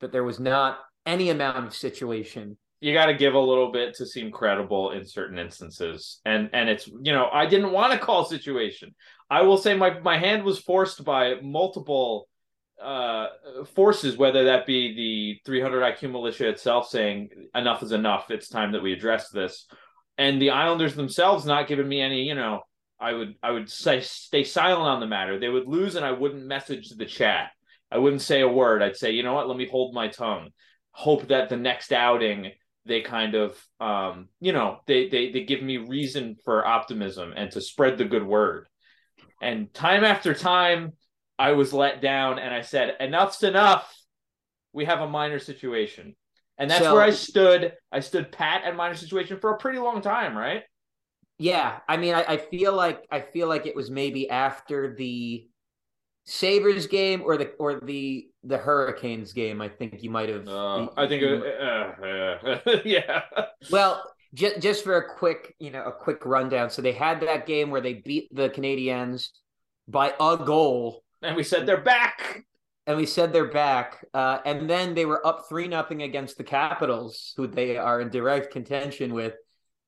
that 0.00 0.12
there 0.12 0.24
was 0.24 0.40
not 0.40 0.78
any 1.04 1.28
amount 1.28 1.66
of 1.66 1.74
situation 1.74 2.56
you 2.80 2.92
got 2.92 3.06
to 3.06 3.14
give 3.14 3.34
a 3.34 3.38
little 3.38 3.72
bit 3.72 3.94
to 3.94 4.06
seem 4.06 4.30
credible 4.30 4.92
in 4.92 5.04
certain 5.04 5.38
instances 5.38 6.20
and 6.24 6.50
and 6.52 6.68
it's 6.68 6.86
you 6.86 7.12
know 7.12 7.28
i 7.32 7.46
didn't 7.46 7.72
want 7.72 7.92
to 7.92 7.98
call 7.98 8.24
situation 8.24 8.94
i 9.30 9.42
will 9.42 9.58
say 9.58 9.74
my 9.74 9.98
my 10.00 10.18
hand 10.18 10.44
was 10.44 10.58
forced 10.58 11.04
by 11.04 11.34
multiple 11.42 12.28
uh, 12.82 13.26
forces, 13.74 14.16
whether 14.16 14.44
that 14.44 14.66
be 14.66 14.94
the 14.94 15.40
300 15.44 15.96
IQ 15.96 16.12
militia 16.12 16.48
itself 16.48 16.88
saying 16.88 17.28
enough 17.54 17.82
is 17.82 17.92
enough, 17.92 18.30
it's 18.30 18.48
time 18.48 18.72
that 18.72 18.82
we 18.82 18.92
address 18.92 19.30
this, 19.30 19.66
and 20.16 20.40
the 20.40 20.50
Islanders 20.50 20.94
themselves 20.94 21.44
not 21.44 21.68
giving 21.68 21.88
me 21.88 22.00
any, 22.00 22.22
you 22.22 22.34
know, 22.34 22.60
I 23.00 23.12
would 23.12 23.34
I 23.42 23.52
would 23.52 23.70
say 23.70 24.00
stay 24.00 24.44
silent 24.44 24.88
on 24.88 25.00
the 25.00 25.06
matter. 25.06 25.38
They 25.38 25.48
would 25.48 25.68
lose, 25.68 25.94
and 25.94 26.04
I 26.04 26.12
wouldn't 26.12 26.44
message 26.44 26.90
the 26.90 27.06
chat. 27.06 27.50
I 27.90 27.98
wouldn't 27.98 28.22
say 28.22 28.40
a 28.40 28.48
word. 28.48 28.82
I'd 28.82 28.96
say, 28.96 29.12
you 29.12 29.22
know 29.22 29.34
what, 29.34 29.48
let 29.48 29.56
me 29.56 29.68
hold 29.68 29.94
my 29.94 30.08
tongue. 30.08 30.50
Hope 30.90 31.28
that 31.28 31.48
the 31.48 31.56
next 31.56 31.92
outing 31.92 32.52
they 32.88 33.02
kind 33.02 33.34
of 33.34 33.56
um 33.80 34.28
you 34.40 34.52
know 34.52 34.80
they 34.86 35.08
they 35.08 35.30
they 35.30 35.44
give 35.44 35.62
me 35.62 35.76
reason 35.76 36.36
for 36.44 36.66
optimism 36.66 37.32
and 37.36 37.50
to 37.52 37.60
spread 37.60 37.98
the 37.98 38.04
good 38.04 38.26
word. 38.26 38.66
And 39.40 39.72
time 39.72 40.04
after 40.04 40.34
time 40.34 40.94
i 41.38 41.52
was 41.52 41.72
let 41.72 42.02
down 42.02 42.40
and 42.40 42.52
i 42.52 42.62
said 42.62 42.96
enough's 42.98 43.42
enough. 43.44 43.94
We 44.72 44.86
have 44.86 45.00
a 45.00 45.08
minor 45.08 45.38
situation. 45.38 46.16
And 46.58 46.68
that's 46.70 46.82
So- 46.84 46.94
where 46.94 47.02
i 47.04 47.10
stood. 47.10 47.72
I 47.92 48.00
stood 48.00 48.32
pat 48.32 48.64
at 48.64 48.74
minor 48.74 48.96
situation 48.96 49.38
for 49.38 49.52
a 49.52 49.58
pretty 49.58 49.78
long 49.78 50.00
time 50.00 50.36
right? 50.36 50.64
Yeah, 51.40 51.78
I 51.88 51.96
mean, 51.98 52.14
I, 52.14 52.24
I 52.24 52.36
feel 52.38 52.72
like 52.74 53.06
I 53.12 53.20
feel 53.20 53.46
like 53.46 53.66
it 53.66 53.76
was 53.76 53.92
maybe 53.92 54.28
after 54.28 54.96
the 54.96 55.46
Sabres 56.30 56.86
game 56.86 57.22
or 57.24 57.36
the 57.38 57.52
or 57.58 57.80
the 57.80 58.28
the 58.44 58.58
Hurricanes 58.58 59.32
game. 59.32 59.60
I 59.62 59.68
think 59.68 60.02
you 60.02 60.10
might 60.10 60.28
have. 60.28 60.46
uh, 60.46 60.88
i 60.96 61.06
think 61.08 61.22
uh, 61.22 61.40
uh, 61.64 62.58
uh, 62.66 62.76
yeah 62.84 63.22
Well, 63.70 64.02
just 64.34 64.60
just 64.60 64.84
for 64.84 64.96
a 64.96 65.08
quick, 65.16 65.54
you 65.58 65.70
know, 65.70 65.82
a 65.84 65.92
quick 65.92 66.26
rundown. 66.26 66.70
So 66.70 66.82
they 66.82 66.92
had 66.92 67.20
that 67.22 67.46
game 67.46 67.70
where 67.70 67.80
they 67.80 67.94
beat 67.94 68.28
the 68.34 68.50
Canadiens 68.50 69.28
by 69.88 70.12
a 70.20 70.36
goal, 70.36 71.02
and 71.22 71.34
we 71.36 71.42
said 71.42 71.64
they're 71.66 71.80
back 71.80 72.44
and 72.86 72.96
we 72.96 73.06
said 73.06 73.32
they're 73.32 73.50
back. 73.50 74.04
Uh, 74.12 74.38
and 74.44 74.68
then 74.68 74.94
they 74.94 75.06
were 75.06 75.26
up 75.26 75.46
three 75.48 75.68
nothing 75.68 76.02
against 76.02 76.36
the 76.36 76.44
Capitals, 76.44 77.32
who 77.36 77.46
they 77.46 77.76
are 77.78 78.00
in 78.00 78.10
direct 78.10 78.52
contention 78.52 79.14
with. 79.14 79.34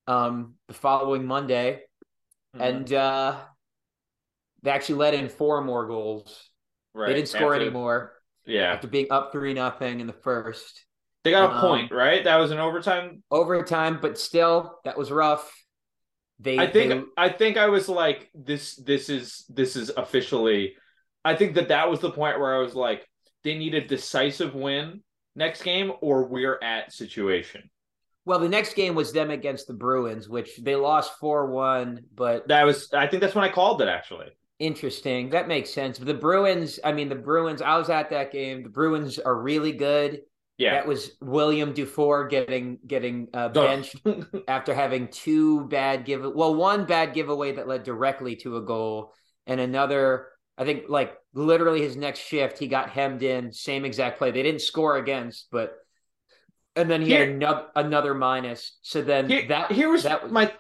Um, 0.06 0.54
the 0.68 0.74
following 0.74 1.26
Monday, 1.26 1.82
Mm-hmm. 2.56 2.62
and 2.66 2.92
uh, 2.92 3.36
they 4.62 4.70
actually 4.70 4.96
let 4.96 5.14
in 5.14 5.28
four 5.28 5.62
more 5.62 5.86
goals. 5.86 6.50
right 6.94 7.08
They 7.08 7.14
didn't 7.14 7.28
score 7.28 7.54
after- 7.54 7.64
anymore 7.64 8.12
yeah 8.46 8.72
after 8.72 8.88
being 8.88 9.06
up 9.10 9.32
three 9.32 9.52
nothing 9.54 10.00
in 10.00 10.06
the 10.06 10.12
first 10.14 10.84
they 11.24 11.30
got 11.30 11.50
a 11.50 11.54
Um, 11.54 11.60
point 11.60 11.92
right 11.92 12.24
that 12.24 12.36
was 12.36 12.50
an 12.50 12.58
overtime 12.58 13.22
overtime, 13.30 13.98
but 14.00 14.18
still 14.18 14.78
that 14.84 14.96
was 14.96 15.10
rough. 15.12 15.52
They 16.38 16.56
I 16.58 16.66
think 16.66 16.90
they- 16.90 17.04
I 17.18 17.28
think 17.28 17.58
I 17.58 17.68
was 17.68 17.88
like 17.88 18.30
this 18.34 18.76
this 18.76 19.10
is 19.10 19.44
this 19.50 19.76
is 19.76 19.90
officially 19.96 20.76
I 21.24 21.36
think 21.36 21.54
that 21.56 21.68
that 21.68 21.90
was 21.90 22.00
the 22.00 22.10
point 22.10 22.40
where 22.40 22.54
I 22.54 22.58
was 22.60 22.74
like 22.74 23.06
they 23.44 23.56
need 23.58 23.74
a 23.74 23.86
decisive 23.86 24.54
win 24.54 25.02
next 25.36 25.62
game 25.62 25.92
or 26.00 26.24
we're 26.24 26.58
at 26.62 26.92
situation. 26.92 27.68
well 28.24 28.38
the 28.38 28.48
next 28.48 28.72
game 28.74 28.94
was 28.94 29.12
them 29.12 29.30
against 29.30 29.66
the 29.66 29.74
Bruins, 29.74 30.28
which 30.28 30.56
they 30.56 30.76
lost 30.76 31.18
four 31.20 31.46
one, 31.46 32.00
but 32.14 32.48
That 32.48 32.64
was 32.64 32.90
I 32.94 33.06
think 33.06 33.20
that's 33.20 33.34
when 33.34 33.44
I 33.44 33.52
called 33.52 33.82
it 33.82 33.88
actually. 33.88 34.30
Interesting. 34.60 35.30
That 35.30 35.48
makes 35.48 35.70
sense. 35.70 35.98
But 35.98 36.06
the 36.06 36.14
Bruins, 36.14 36.78
I 36.84 36.92
mean 36.92 37.08
the 37.08 37.16
Bruins. 37.16 37.60
I 37.62 37.76
was 37.76 37.90
at 37.90 38.10
that 38.10 38.30
game. 38.30 38.62
The 38.62 38.68
Bruins 38.68 39.18
are 39.18 39.36
really 39.36 39.72
good. 39.72 40.20
Yeah. 40.58 40.74
That 40.74 40.86
was 40.86 41.12
William 41.22 41.72
Dufour 41.72 42.28
getting 42.28 42.78
getting 42.86 43.28
uh, 43.32 43.48
benched 43.48 43.96
after 44.48 44.74
having 44.74 45.08
two 45.08 45.66
bad 45.68 46.04
give 46.04 46.22
well 46.22 46.54
one 46.54 46.84
bad 46.84 47.14
giveaway 47.14 47.52
that 47.52 47.66
led 47.66 47.82
directly 47.82 48.36
to 48.36 48.58
a 48.58 48.62
goal 48.62 49.14
and 49.46 49.58
another 49.58 50.28
I 50.58 50.66
think 50.66 50.84
like 50.90 51.16
literally 51.32 51.80
his 51.80 51.96
next 51.96 52.18
shift 52.18 52.58
he 52.58 52.66
got 52.66 52.90
hemmed 52.90 53.22
in 53.22 53.52
same 53.52 53.86
exact 53.86 54.18
play 54.18 54.32
they 54.32 54.42
didn't 54.42 54.60
score 54.60 54.98
against 54.98 55.48
but 55.50 55.78
and 56.76 56.90
then 56.90 57.00
he 57.00 57.12
had 57.12 57.28
Here- 57.28 57.36
another 57.36 57.66
another 57.74 58.14
minus 58.14 58.76
so 58.82 59.00
then 59.00 59.30
Here, 59.30 59.48
that 59.48 59.72
here 59.72 59.90
was 59.90 60.02
that 60.02 60.24
was 60.24 60.30
my 60.30 60.52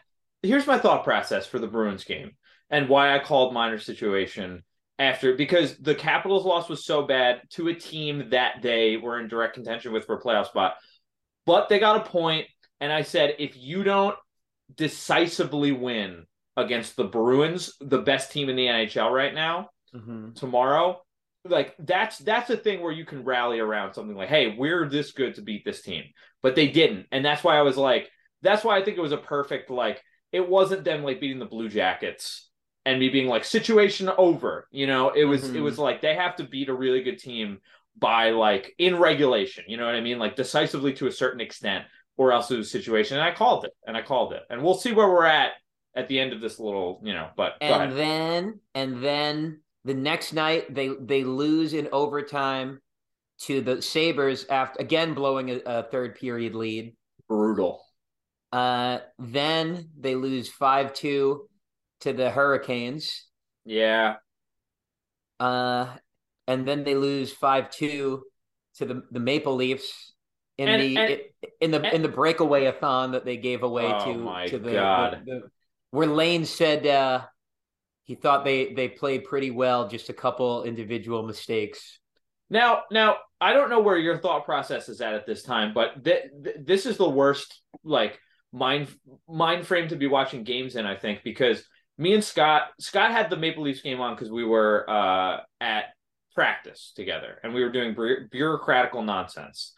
here's 0.42 0.66
my 0.66 0.78
thought 0.78 1.04
process 1.04 1.46
for 1.46 1.58
the 1.58 1.68
Bruins 1.68 2.04
game 2.04 2.30
and 2.70 2.88
why 2.88 3.14
I 3.14 3.18
called 3.18 3.52
minor 3.52 3.78
situation 3.78 4.62
after 4.98 5.34
because 5.34 5.76
the 5.78 5.94
Capitals 5.94 6.44
loss 6.44 6.68
was 6.68 6.84
so 6.84 7.02
bad 7.02 7.40
to 7.50 7.68
a 7.68 7.74
team 7.74 8.30
that 8.30 8.62
they 8.62 8.96
were 8.96 9.18
in 9.18 9.28
direct 9.28 9.54
contention 9.54 9.92
with 9.92 10.06
for 10.06 10.16
a 10.16 10.22
playoff 10.22 10.46
spot. 10.46 10.74
But 11.46 11.68
they 11.68 11.78
got 11.78 12.06
a 12.06 12.10
point, 12.10 12.46
and 12.80 12.92
I 12.92 13.02
said 13.02 13.36
if 13.38 13.56
you 13.56 13.82
don't 13.82 14.16
decisively 14.76 15.72
win 15.72 16.26
against 16.56 16.96
the 16.96 17.04
Bruins, 17.04 17.72
the 17.80 17.98
best 17.98 18.32
team 18.32 18.48
in 18.48 18.56
the 18.56 18.66
NHL 18.66 19.10
right 19.10 19.34
now, 19.34 19.70
Mhm. 19.94 20.34
tomorrow, 20.36 21.02
like 21.44 21.74
that's 21.78 22.18
that's 22.18 22.50
a 22.50 22.56
thing 22.56 22.82
where 22.82 22.92
you 22.92 23.04
can 23.04 23.24
rally 23.24 23.58
around 23.58 23.94
something 23.94 24.14
like, 24.16 24.28
hey, 24.28 24.54
we're 24.56 24.88
this 24.88 25.12
good 25.12 25.34
to 25.36 25.42
beat 25.42 25.64
this 25.64 25.82
team. 25.82 26.04
But 26.42 26.54
they 26.54 26.68
didn't. 26.68 27.06
And 27.10 27.24
that's 27.24 27.42
why 27.42 27.56
I 27.56 27.62
was 27.62 27.76
like, 27.76 28.10
that's 28.42 28.62
why 28.62 28.76
I 28.76 28.84
think 28.84 28.98
it 28.98 29.02
was 29.02 29.12
a 29.12 29.16
perfect 29.16 29.70
like 29.70 30.02
it 30.32 30.46
wasn't 30.48 30.84
them 30.84 31.02
like 31.02 31.20
beating 31.20 31.38
the 31.38 31.46
Blue 31.46 31.68
Jackets 31.68 32.49
and 32.90 32.98
me 33.00 33.08
being 33.08 33.28
like 33.28 33.44
situation 33.44 34.10
over. 34.18 34.66
You 34.70 34.86
know, 34.86 35.10
it 35.10 35.24
was 35.24 35.48
it 35.48 35.54
Mhm. 35.54 35.62
was 35.62 35.78
like 35.78 36.00
they 36.00 36.14
have 36.14 36.36
to 36.36 36.44
beat 36.44 36.68
a 36.68 36.74
really 36.74 37.02
good 37.02 37.18
team 37.18 37.60
by 37.96 38.30
like 38.30 38.74
in 38.78 38.98
regulation, 38.98 39.64
you 39.68 39.76
know 39.76 39.86
what 39.86 39.94
I 39.94 40.00
mean? 40.00 40.18
Like 40.18 40.36
decisively 40.36 40.92
to 40.94 41.06
a 41.06 41.12
certain 41.12 41.40
extent, 41.40 41.84
or 42.16 42.32
else 42.32 42.50
it 42.50 42.56
was 42.56 42.66
a 42.68 42.70
situation. 42.70 43.18
And 43.18 43.26
I 43.26 43.32
called 43.32 43.64
it. 43.64 43.72
And 43.86 43.96
I 43.96 44.02
called 44.02 44.32
it. 44.32 44.42
And 44.50 44.62
we'll 44.62 44.74
see 44.74 44.92
where 44.92 45.08
we're 45.08 45.24
at 45.26 45.52
at 45.94 46.08
the 46.08 46.18
end 46.20 46.32
of 46.32 46.40
this 46.40 46.58
little, 46.58 47.00
you 47.04 47.12
know, 47.12 47.28
but 47.36 47.54
and 47.60 47.96
then 47.96 48.60
and 48.74 49.02
then 49.02 49.60
the 49.84 49.94
next 49.94 50.32
night 50.32 50.72
they 50.74 50.88
they 50.88 51.24
lose 51.24 51.74
in 51.74 51.88
overtime 51.92 52.80
to 53.42 53.60
the 53.60 53.80
Sabres 53.82 54.46
after 54.48 54.80
again 54.80 55.14
blowing 55.14 55.50
a, 55.50 55.60
a 55.66 55.82
third 55.84 56.14
period 56.16 56.54
lead 56.54 56.96
brutal. 57.28 57.84
Uh, 58.52 58.98
then 59.18 59.90
they 59.98 60.14
lose 60.16 60.48
five 60.48 60.92
two 60.92 61.48
to 62.00 62.12
the 62.12 62.30
Hurricanes. 62.30 63.26
Yeah. 63.64 64.16
Uh, 65.38 65.86
and 66.46 66.66
then 66.66 66.84
they 66.84 66.94
lose 66.94 67.32
five 67.32 67.70
two 67.70 68.24
to 68.76 68.84
the 68.84 69.02
the 69.10 69.20
Maple 69.20 69.54
Leafs 69.54 70.12
in 70.58 70.68
And- 70.68 70.82
the 70.82 70.96
and- 70.98 71.20
in 71.60 71.70
the 71.70 71.82
and- 71.82 71.94
in 71.94 72.02
the 72.02 72.08
breakaway 72.08 72.66
a 72.66 72.72
thon 72.72 73.12
that 73.12 73.24
they 73.24 73.36
gave 73.36 73.62
away 73.62 73.86
Oh 73.86 74.04
to 74.44 74.50
to 74.50 74.58
the, 74.58 74.72
God. 74.72 75.22
the, 75.24 75.32
the 75.32 75.42
where 75.90 76.06
Lane 76.06 76.44
said 76.44 76.86
uh, 76.86 77.24
he 78.04 78.14
thought 78.14 78.44
they 78.44 78.72
they 78.74 78.88
played 78.88 79.24
pretty 79.24 79.50
well, 79.50 79.88
just 79.88 80.08
a 80.08 80.12
couple 80.14 80.64
individual 80.64 81.22
mistakes. 81.22 81.98
Now, 82.50 82.82
now 82.90 83.16
I 83.40 83.52
don't 83.52 83.70
know 83.70 83.80
where 83.80 83.96
your 83.96 84.18
thought 84.18 84.44
process 84.44 84.88
is 84.88 85.00
at 85.00 85.14
at 85.14 85.24
this 85.26 85.42
time, 85.42 85.72
but 85.72 86.04
th- 86.04 86.24
th- 86.44 86.56
this 86.60 86.84
is 86.84 86.96
the 86.96 87.08
worst 87.08 87.60
like 87.84 88.18
mind 88.52 88.88
mind 89.28 89.66
frame 89.66 89.88
to 89.88 89.96
be 89.96 90.06
watching 90.08 90.42
games 90.44 90.76
in. 90.76 90.84
I 90.84 90.96
think 90.96 91.22
because 91.22 91.62
me 92.00 92.14
and 92.14 92.24
Scott 92.24 92.62
Scott 92.80 93.12
had 93.12 93.28
the 93.28 93.36
Maple 93.36 93.62
Leafs 93.62 93.82
game 93.82 94.00
on 94.00 94.14
because 94.14 94.30
we 94.30 94.42
were 94.42 94.88
uh, 94.88 95.40
at 95.60 95.84
practice 96.34 96.92
together 96.96 97.38
and 97.44 97.52
we 97.52 97.62
were 97.62 97.70
doing 97.70 97.94
bu- 97.94 98.26
bureaucratical 98.32 99.04
nonsense, 99.04 99.74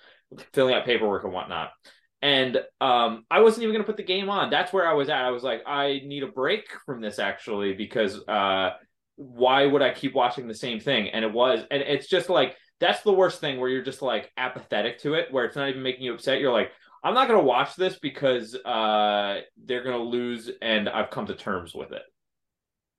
filling 0.54 0.74
out 0.74 0.84
paperwork 0.84 1.24
and 1.24 1.32
whatnot. 1.32 1.70
And 2.22 2.58
um, 2.80 3.24
I 3.28 3.40
wasn't 3.40 3.64
even 3.64 3.74
going 3.74 3.84
to 3.84 3.90
put 3.90 3.96
the 3.96 4.04
game 4.04 4.30
on. 4.30 4.50
That's 4.50 4.72
where 4.72 4.86
I 4.86 4.92
was 4.92 5.08
at. 5.08 5.24
I 5.24 5.30
was 5.30 5.42
like, 5.42 5.62
I 5.66 6.00
need 6.04 6.22
a 6.22 6.28
break 6.28 6.62
from 6.86 7.00
this 7.00 7.18
actually 7.18 7.72
because 7.74 8.20
uh, 8.28 8.70
why 9.16 9.66
would 9.66 9.82
I 9.82 9.92
keep 9.92 10.14
watching 10.14 10.46
the 10.46 10.54
same 10.54 10.78
thing? 10.78 11.08
And 11.08 11.24
it 11.24 11.32
was, 11.32 11.64
and 11.72 11.82
it's 11.82 12.06
just 12.06 12.30
like 12.30 12.56
that's 12.78 13.02
the 13.02 13.12
worst 13.12 13.40
thing 13.40 13.58
where 13.58 13.68
you're 13.68 13.82
just 13.82 14.02
like 14.02 14.30
apathetic 14.36 15.00
to 15.00 15.14
it, 15.14 15.32
where 15.32 15.44
it's 15.44 15.56
not 15.56 15.68
even 15.68 15.82
making 15.82 16.04
you 16.04 16.14
upset. 16.14 16.38
You're 16.38 16.52
like, 16.52 16.70
I'm 17.02 17.14
not 17.14 17.26
gonna 17.26 17.42
watch 17.42 17.74
this 17.74 17.98
because 17.98 18.54
uh, 18.54 19.40
they're 19.64 19.82
gonna 19.82 19.96
lose, 19.98 20.48
and 20.60 20.88
I've 20.88 21.10
come 21.10 21.26
to 21.26 21.34
terms 21.34 21.74
with 21.74 21.90
it. 21.90 22.02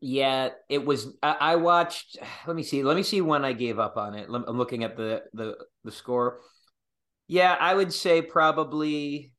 Yeah, 0.06 0.50
it 0.68 0.86
was. 0.86 1.08
I, 1.24 1.38
I 1.40 1.56
watched. 1.56 2.18
Let 2.48 2.58
me 2.58 2.64
see. 2.64 2.84
Let 2.84 2.98
me 2.98 3.04
see 3.04 3.22
when 3.22 3.46
I 3.46 3.54
gave 3.54 3.80
up 3.80 3.96
on 3.96 4.16
it. 4.16 4.28
I'm 4.30 4.58
looking 4.58 4.84
at 4.84 4.98
the 4.98 5.24
the 5.34 5.56
the 5.86 5.92
score. 5.92 6.42
Yeah, 7.28 7.56
I 7.58 7.74
would 7.74 7.94
say 7.94 8.22
probably 8.22 9.32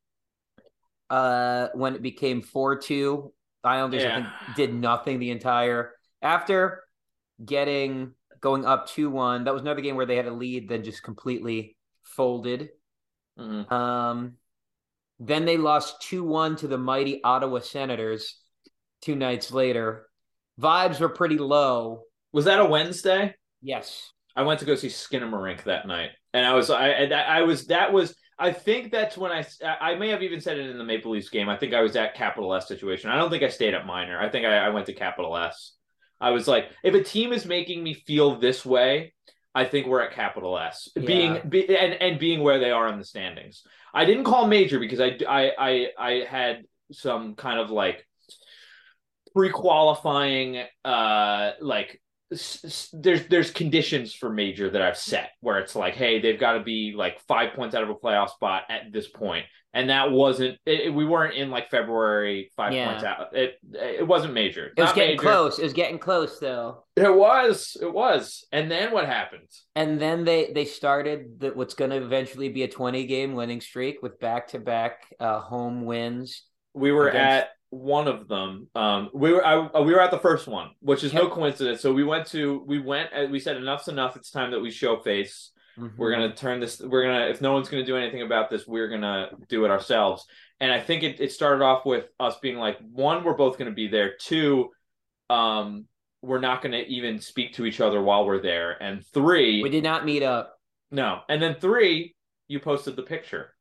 uh 1.11 1.67
when 1.75 1.93
it 1.93 2.01
became 2.01 2.41
four 2.41 2.77
two. 2.77 3.31
Islanders 3.63 4.03
I 4.05 4.15
think 4.15 4.27
did 4.55 4.73
nothing 4.73 5.19
the 5.19 5.31
entire 5.31 5.93
after 6.21 6.83
getting 7.43 8.13
going 8.41 8.65
up 8.65 8.87
two 8.87 9.11
one. 9.11 9.43
That 9.43 9.53
was 9.53 9.61
another 9.61 9.81
game 9.81 9.95
where 9.95 10.07
they 10.07 10.15
had 10.15 10.25
a 10.25 10.33
lead, 10.33 10.67
then 10.67 10.83
just 10.83 11.03
completely 11.03 11.77
folded. 12.03 12.69
Mhm. 13.37 13.71
Um, 13.71 14.37
then 15.19 15.45
they 15.45 15.57
lost 15.57 16.01
2 16.01 16.23
1 16.23 16.57
to 16.57 16.67
the 16.67 16.77
mighty 16.77 17.23
Ottawa 17.23 17.59
Senators 17.59 18.39
two 19.01 19.15
nights 19.15 19.51
later. 19.51 20.07
Vibes 20.59 20.99
were 20.99 21.09
pretty 21.09 21.37
low. 21.37 22.03
Was 22.31 22.45
that 22.45 22.59
a 22.59 22.65
Wednesday? 22.65 23.35
Yes. 23.61 24.11
I 24.35 24.43
went 24.43 24.59
to 24.59 24.65
go 24.65 24.75
see 24.75 24.87
Skinamarink 24.87 25.63
that 25.63 25.87
night, 25.87 26.11
and 26.33 26.45
I 26.45 26.53
was 26.53 26.69
I 26.69 27.05
that 27.05 27.29
I 27.29 27.43
was 27.43 27.67
that 27.67 27.93
was 27.93 28.15
I 28.37 28.51
think 28.51 28.91
that's 28.91 29.17
when 29.17 29.31
I 29.31 29.45
I 29.79 29.95
may 29.95 30.09
have 30.09 30.23
even 30.23 30.41
said 30.41 30.57
it 30.57 30.69
in 30.69 30.77
the 30.77 30.83
Maple 30.83 31.11
Leafs 31.11 31.29
game. 31.29 31.47
I 31.47 31.55
think 31.55 31.73
I 31.73 31.81
was 31.81 31.95
at 31.95 32.15
Capital 32.15 32.53
S 32.53 32.67
situation. 32.67 33.09
I 33.09 33.17
don't 33.17 33.29
think 33.29 33.43
I 33.43 33.49
stayed 33.49 33.73
at 33.73 33.85
Minor. 33.85 34.19
I 34.19 34.29
think 34.29 34.45
I, 34.45 34.57
I 34.57 34.69
went 34.69 34.87
to 34.87 34.93
Capital 34.93 35.37
S. 35.37 35.73
I 36.19 36.31
was 36.31 36.47
like, 36.47 36.69
if 36.83 36.93
a 36.93 37.03
team 37.03 37.31
is 37.31 37.45
making 37.45 37.81
me 37.83 37.93
feel 37.93 38.39
this 38.39 38.65
way, 38.65 39.13
I 39.53 39.63
think 39.63 39.87
we're 39.87 40.01
at 40.01 40.11
Capital 40.11 40.57
S. 40.59 40.89
Yeah. 40.95 41.05
Being 41.05 41.41
be, 41.47 41.77
and 41.77 41.93
and 41.93 42.19
being 42.19 42.41
where 42.41 42.59
they 42.59 42.71
are 42.71 42.89
in 42.89 42.99
the 42.99 43.05
standings. 43.05 43.63
I 43.93 44.03
didn't 44.03 44.25
call 44.25 44.47
major 44.47 44.79
because 44.79 44.99
I 44.99 45.17
I 45.27 45.51
I, 45.57 45.87
I 45.97 46.11
had 46.27 46.63
some 46.91 47.35
kind 47.35 47.59
of 47.59 47.71
like 47.71 48.05
pre-qualifying 49.35 50.63
uh 50.85 51.51
like 51.61 52.01
there's 52.31 53.27
there's 53.29 53.51
conditions 53.51 54.13
for 54.13 54.29
major 54.31 54.69
that 54.69 54.81
I've 54.81 54.97
set 54.97 55.31
where 55.41 55.59
it's 55.59 55.75
like, 55.75 55.93
hey, 55.93 56.19
they've 56.19 56.39
got 56.39 56.53
to 56.53 56.63
be 56.63 56.93
like 56.95 57.19
five 57.21 57.53
points 57.53 57.75
out 57.75 57.83
of 57.83 57.89
a 57.89 57.95
playoff 57.95 58.29
spot 58.29 58.63
at 58.69 58.91
this 58.91 59.07
point, 59.07 59.45
and 59.73 59.91
that 59.91 60.11
wasn't. 60.11 60.57
It, 60.65 60.91
we 60.91 61.05
weren't 61.05 61.35
in 61.35 61.51
like 61.51 61.69
February 61.69 62.51
five 62.57 62.73
yeah. 62.73 62.89
points 62.89 63.03
out. 63.03 63.35
It 63.35 63.59
it 63.73 64.07
wasn't 64.07 64.33
major. 64.33 64.67
It 64.75 64.81
was 64.81 64.87
Not 64.87 64.95
getting 64.95 65.17
major. 65.17 65.21
close. 65.21 65.59
It 65.59 65.63
was 65.63 65.73
getting 65.73 65.99
close 65.99 66.39
though. 66.39 66.85
It 66.95 67.13
was. 67.15 67.77
It 67.79 67.93
was. 67.93 68.43
And 68.51 68.71
then 68.71 68.91
what 68.91 69.05
happened? 69.05 69.49
And 69.75 69.99
then 69.99 70.25
they 70.25 70.51
they 70.51 70.65
started 70.65 71.39
the, 71.39 71.51
what's 71.51 71.75
going 71.75 71.91
to 71.91 71.97
eventually 71.97 72.49
be 72.49 72.63
a 72.63 72.67
twenty 72.67 73.05
game 73.05 73.33
winning 73.35 73.61
streak 73.61 74.01
with 74.01 74.19
back 74.19 74.47
to 74.49 74.59
back 74.59 75.05
home 75.21 75.85
wins. 75.85 76.43
We 76.73 76.91
were 76.91 77.09
against... 77.09 77.45
at 77.45 77.49
one 77.69 78.07
of 78.07 78.27
them. 78.27 78.67
Um, 78.75 79.09
we 79.13 79.33
were 79.33 79.45
I, 79.45 79.55
uh, 79.55 79.81
we 79.81 79.93
were 79.93 80.01
at 80.01 80.11
the 80.11 80.19
first 80.19 80.47
one, 80.47 80.71
which 80.79 81.03
is 81.03 81.13
no 81.13 81.29
coincidence. 81.29 81.81
So 81.81 81.93
we 81.93 82.03
went 82.03 82.27
to 82.27 82.63
we 82.65 82.79
went 82.79 83.09
uh, 83.15 83.27
we 83.29 83.39
said 83.39 83.57
enough's 83.57 83.87
enough. 83.87 84.15
It's 84.15 84.31
time 84.31 84.51
that 84.51 84.59
we 84.59 84.71
show 84.71 84.97
face. 84.97 85.51
Mm-hmm. 85.77 85.97
We're 85.97 86.11
gonna 86.11 86.33
turn 86.33 86.59
this. 86.59 86.79
We're 86.79 87.03
gonna 87.03 87.27
if 87.27 87.41
no 87.41 87.51
one's 87.51 87.69
gonna 87.69 87.85
do 87.85 87.97
anything 87.97 88.21
about 88.21 88.49
this, 88.49 88.65
we're 88.65 88.87
gonna 88.87 89.29
do 89.49 89.65
it 89.65 89.71
ourselves. 89.71 90.25
And 90.59 90.71
I 90.71 90.79
think 90.79 91.03
it, 91.03 91.19
it 91.19 91.31
started 91.33 91.63
off 91.63 91.85
with 91.85 92.05
us 92.19 92.37
being 92.41 92.57
like, 92.57 92.77
one, 92.79 93.23
we're 93.23 93.35
both 93.35 93.57
gonna 93.57 93.71
be 93.71 93.87
there. 93.87 94.13
Two, 94.17 94.69
um, 95.29 95.85
we're 96.21 96.39
not 96.39 96.61
gonna 96.61 96.83
even 96.87 97.19
speak 97.19 97.53
to 97.55 97.65
each 97.65 97.81
other 97.81 98.01
while 98.01 98.25
we're 98.25 98.41
there. 98.41 98.81
And 98.81 99.05
three, 99.07 99.61
we 99.61 99.69
did 99.69 99.83
not 99.83 100.05
meet 100.05 100.23
up. 100.23 100.57
No. 100.91 101.21
And 101.27 101.41
then 101.41 101.55
three, 101.59 102.15
you 102.47 102.59
posted 102.59 102.95
the 102.95 103.03
picture. 103.03 103.53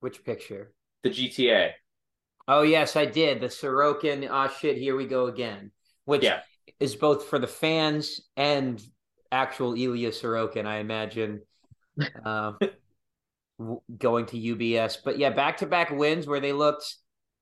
Which 0.00 0.24
picture? 0.24 0.72
The 1.04 1.10
GTA. 1.10 1.70
Oh 2.48 2.62
yes, 2.62 2.96
I 2.96 3.06
did. 3.06 3.40
The 3.40 3.46
Sorokin, 3.46 4.28
ah 4.30 4.48
oh, 4.48 4.56
shit, 4.58 4.76
here 4.76 4.96
we 4.96 5.06
go 5.06 5.26
again. 5.26 5.70
Which 6.04 6.22
yeah. 6.22 6.40
is 6.80 6.96
both 6.96 7.26
for 7.26 7.38
the 7.38 7.46
fans 7.46 8.20
and 8.36 8.82
actual 9.30 9.74
Ilya 9.74 10.10
Sorokin, 10.10 10.66
I 10.66 10.78
imagine. 10.78 11.42
uh, 12.24 12.52
going 13.98 14.26
to 14.26 14.36
UBS. 14.36 14.98
But 15.04 15.18
yeah, 15.18 15.30
back 15.30 15.58
to 15.58 15.66
back 15.66 15.90
wins 15.90 16.26
where 16.26 16.40
they 16.40 16.52
looked 16.52 16.96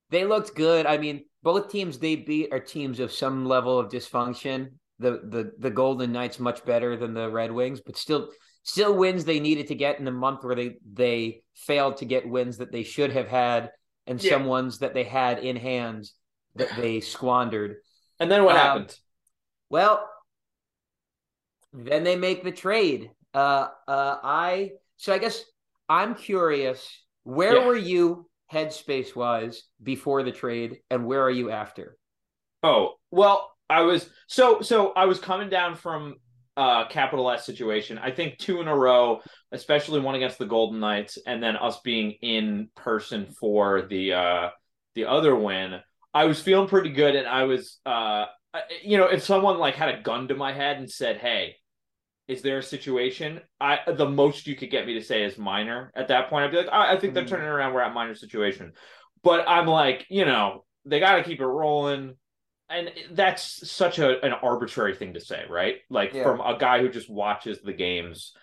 they 0.09 0.25
looked 0.25 0.55
good. 0.55 0.85
I 0.85 0.97
mean, 0.97 1.25
both 1.41 1.71
teams 1.71 1.97
they 1.97 2.15
beat 2.15 2.49
are 2.51 2.59
teams 2.59 2.99
of 2.99 3.11
some 3.11 3.45
level 3.45 3.79
of 3.79 3.89
dysfunction. 3.89 4.73
The 4.99 5.21
the 5.23 5.51
the 5.57 5.71
Golden 5.71 6.11
Knights 6.11 6.39
much 6.39 6.63
better 6.65 6.95
than 6.95 7.13
the 7.13 7.29
Red 7.29 7.51
Wings, 7.51 7.81
but 7.83 7.97
still 7.97 8.29
still 8.63 8.95
wins 8.95 9.25
they 9.25 9.39
needed 9.39 9.67
to 9.67 9.75
get 9.75 9.97
in 9.97 10.05
the 10.05 10.11
month 10.11 10.43
where 10.43 10.55
they 10.55 10.75
they 10.93 11.41
failed 11.55 11.97
to 11.97 12.05
get 12.05 12.29
wins 12.29 12.57
that 12.57 12.71
they 12.71 12.83
should 12.83 13.11
have 13.11 13.27
had 13.27 13.71
and 14.07 14.23
yeah. 14.23 14.31
some 14.31 14.45
ones 14.45 14.79
that 14.79 14.93
they 14.93 15.03
had 15.03 15.39
in 15.39 15.55
hand 15.55 16.09
that 16.55 16.69
they 16.75 16.99
squandered. 16.99 17.77
And 18.19 18.29
then 18.29 18.43
what 18.43 18.55
um, 18.55 18.61
happened? 18.61 18.95
Well, 19.69 20.07
then 21.73 22.03
they 22.03 22.15
make 22.15 22.43
the 22.43 22.51
trade. 22.51 23.11
Uh, 23.33 23.67
uh, 23.87 24.17
I 24.23 24.71
so 24.97 25.13
I 25.13 25.17
guess 25.17 25.43
I'm 25.87 26.15
curious. 26.15 26.87
Where 27.23 27.57
yeah. 27.57 27.65
were 27.65 27.77
you 27.77 28.29
headspace 28.51 29.15
wise 29.15 29.63
before 29.81 30.23
the 30.23 30.31
trade, 30.31 30.79
and 30.89 31.05
where 31.05 31.21
are 31.21 31.31
you 31.31 31.49
after? 31.51 31.97
Oh 32.63 32.95
well, 33.11 33.51
I 33.69 33.81
was 33.81 34.09
so 34.27 34.61
so 34.61 34.91
I 34.93 35.05
was 35.05 35.19
coming 35.19 35.49
down 35.49 35.75
from 35.75 36.15
uh 36.57 36.87
capital 36.87 37.29
S 37.31 37.45
situation. 37.45 37.97
I 37.97 38.11
think 38.11 38.37
two 38.37 38.61
in 38.61 38.67
a 38.67 38.75
row, 38.75 39.21
especially 39.51 39.99
one 39.99 40.15
against 40.15 40.37
the 40.37 40.45
Golden 40.45 40.79
Knights, 40.79 41.17
and 41.25 41.41
then 41.41 41.55
us 41.55 41.79
being 41.81 42.11
in 42.21 42.69
person 42.75 43.27
for 43.39 43.83
the 43.83 44.13
uh 44.13 44.49
the 44.95 45.05
other 45.05 45.35
win. 45.35 45.79
I 46.13 46.25
was 46.25 46.41
feeling 46.41 46.67
pretty 46.67 46.89
good, 46.89 47.15
and 47.15 47.27
I 47.27 47.43
was 47.43 47.79
uh 47.85 48.25
you 48.83 48.97
know 48.97 49.05
if 49.05 49.23
someone 49.23 49.57
like 49.59 49.75
had 49.75 49.89
a 49.89 50.01
gun 50.01 50.27
to 50.27 50.35
my 50.35 50.51
head 50.51 50.77
and 50.77 50.89
said, 50.89 51.17
"Hey, 51.17 51.55
is 52.27 52.41
there 52.41 52.57
a 52.57 52.63
situation?" 52.63 53.39
I 53.59 53.79
the 53.87 54.09
most 54.09 54.47
you 54.47 54.55
could 54.55 54.71
get 54.71 54.85
me 54.85 54.95
to 54.95 55.03
say 55.03 55.23
is 55.23 55.37
minor. 55.37 55.91
At 55.95 56.09
that 56.09 56.29
point, 56.29 56.45
I'd 56.45 56.51
be 56.51 56.57
like, 56.57 56.69
I, 56.71 56.93
I 56.95 56.99
think 56.99 57.13
they're 57.13 57.23
mm-hmm. 57.23 57.35
turning 57.35 57.47
around. 57.47 57.73
We're 57.73 57.81
at 57.81 57.93
minor 57.93 58.15
situation, 58.15 58.73
but 59.23 59.47
I'm 59.47 59.67
like, 59.67 60.05
you 60.09 60.25
know, 60.25 60.65
they 60.85 60.99
got 60.99 61.15
to 61.15 61.23
keep 61.23 61.39
it 61.39 61.45
rolling 61.45 62.15
and 62.71 62.91
that's 63.11 63.69
such 63.69 63.99
a 63.99 64.23
an 64.25 64.33
arbitrary 64.33 64.95
thing 64.95 65.13
to 65.13 65.19
say, 65.19 65.43
right? 65.49 65.77
Like 65.89 66.13
yeah. 66.13 66.23
from 66.23 66.41
a 66.41 66.57
guy 66.57 66.79
who 66.79 66.89
just 66.89 67.09
watches 67.09 67.61
the 67.61 67.73
games. 67.73 68.33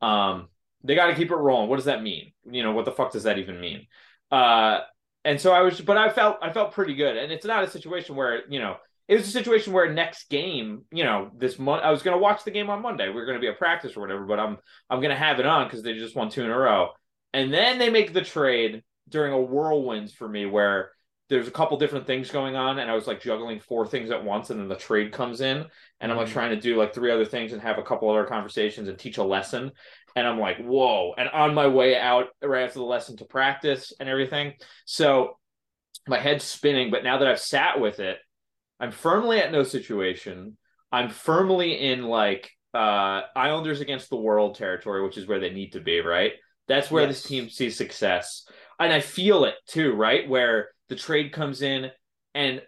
Um, 0.00 0.48
they 0.84 0.94
got 0.94 1.06
to 1.06 1.14
keep 1.14 1.30
it 1.30 1.36
rolling. 1.36 1.68
What 1.68 1.76
does 1.76 1.84
that 1.84 2.02
mean? 2.02 2.32
You 2.44 2.62
know, 2.62 2.72
what 2.72 2.84
the 2.84 2.92
fuck 2.92 3.12
does 3.12 3.22
that 3.24 3.38
even 3.38 3.60
mean? 3.60 3.86
Uh, 4.30 4.80
and 5.24 5.40
so 5.40 5.52
I 5.52 5.60
was, 5.60 5.80
but 5.80 5.96
I 5.96 6.10
felt 6.10 6.38
I 6.42 6.52
felt 6.52 6.72
pretty 6.72 6.94
good. 6.94 7.16
And 7.16 7.32
it's 7.32 7.46
not 7.46 7.64
a 7.64 7.70
situation 7.70 8.16
where 8.16 8.42
you 8.48 8.58
know 8.58 8.76
it 9.08 9.16
was 9.16 9.28
a 9.28 9.32
situation 9.32 9.72
where 9.72 9.92
next 9.92 10.30
game, 10.30 10.84
you 10.90 11.04
know, 11.04 11.30
this 11.36 11.58
month 11.58 11.82
I 11.82 11.90
was 11.90 12.02
going 12.02 12.16
to 12.16 12.22
watch 12.22 12.44
the 12.44 12.50
game 12.50 12.70
on 12.70 12.82
Monday. 12.82 13.08
We 13.08 13.20
are 13.20 13.26
going 13.26 13.36
to 13.36 13.40
be 13.40 13.48
at 13.48 13.58
practice 13.58 13.96
or 13.96 14.00
whatever, 14.00 14.24
but 14.24 14.40
I'm 14.40 14.58
I'm 14.88 15.00
going 15.00 15.10
to 15.10 15.16
have 15.16 15.38
it 15.38 15.46
on 15.46 15.66
because 15.66 15.82
they 15.82 15.94
just 15.94 16.16
won 16.16 16.30
two 16.30 16.44
in 16.44 16.50
a 16.50 16.58
row. 16.58 16.90
And 17.32 17.52
then 17.52 17.78
they 17.78 17.90
make 17.90 18.12
the 18.12 18.22
trade 18.22 18.82
during 19.08 19.32
a 19.32 19.40
whirlwind 19.40 20.12
for 20.12 20.28
me 20.28 20.46
where 20.46 20.92
there's 21.28 21.48
a 21.48 21.52
couple 21.52 21.78
different 21.78 22.06
things 22.06 22.30
going 22.30 22.56
on 22.56 22.78
and 22.78 22.90
I 22.90 22.94
was 22.94 23.06
like 23.06 23.22
juggling 23.22 23.60
four 23.60 23.86
things 23.86 24.10
at 24.10 24.22
once 24.22 24.50
and 24.50 24.60
then 24.60 24.68
the 24.68 24.76
trade 24.76 25.12
comes 25.12 25.40
in 25.40 25.64
and 26.00 26.12
I'm 26.12 26.18
like 26.18 26.28
mm. 26.28 26.32
trying 26.32 26.50
to 26.50 26.60
do 26.60 26.76
like 26.76 26.92
three 26.92 27.10
other 27.10 27.24
things 27.24 27.52
and 27.52 27.62
have 27.62 27.78
a 27.78 27.82
couple 27.82 28.10
other 28.10 28.24
conversations 28.24 28.88
and 28.88 28.98
teach 28.98 29.18
a 29.18 29.24
lesson 29.24 29.72
and 30.14 30.26
I'm 30.26 30.38
like 30.38 30.58
whoa 30.58 31.14
and 31.16 31.28
on 31.28 31.54
my 31.54 31.68
way 31.68 31.96
out 31.96 32.26
right 32.42 32.64
after 32.64 32.80
the 32.80 32.84
lesson 32.84 33.16
to 33.18 33.24
practice 33.24 33.92
and 33.98 34.08
everything 34.08 34.54
so 34.84 35.38
my 36.06 36.18
head's 36.18 36.44
spinning 36.44 36.90
but 36.90 37.04
now 37.04 37.18
that 37.18 37.28
I've 37.28 37.40
sat 37.40 37.80
with 37.80 38.00
it 38.00 38.18
I'm 38.78 38.90
firmly 38.90 39.38
at 39.38 39.52
no 39.52 39.62
situation 39.62 40.58
I'm 40.90 41.08
firmly 41.08 41.80
in 41.80 42.02
like 42.02 42.50
uh 42.74 43.22
Islanders 43.34 43.80
against 43.80 44.10
the 44.10 44.16
world 44.16 44.56
territory 44.56 45.02
which 45.02 45.16
is 45.16 45.26
where 45.26 45.40
they 45.40 45.50
need 45.50 45.72
to 45.72 45.80
be 45.80 46.00
right 46.00 46.32
that's 46.68 46.90
where 46.90 47.04
yes. 47.04 47.14
this 47.14 47.22
team 47.22 47.48
sees 47.48 47.76
success 47.76 48.46
and 48.78 48.92
I 48.92 49.00
feel 49.00 49.44
it 49.44 49.54
too 49.66 49.94
right 49.94 50.28
where 50.28 50.71
the 50.88 50.96
trade 50.96 51.32
comes 51.32 51.62
in 51.62 51.90
and 52.34 52.62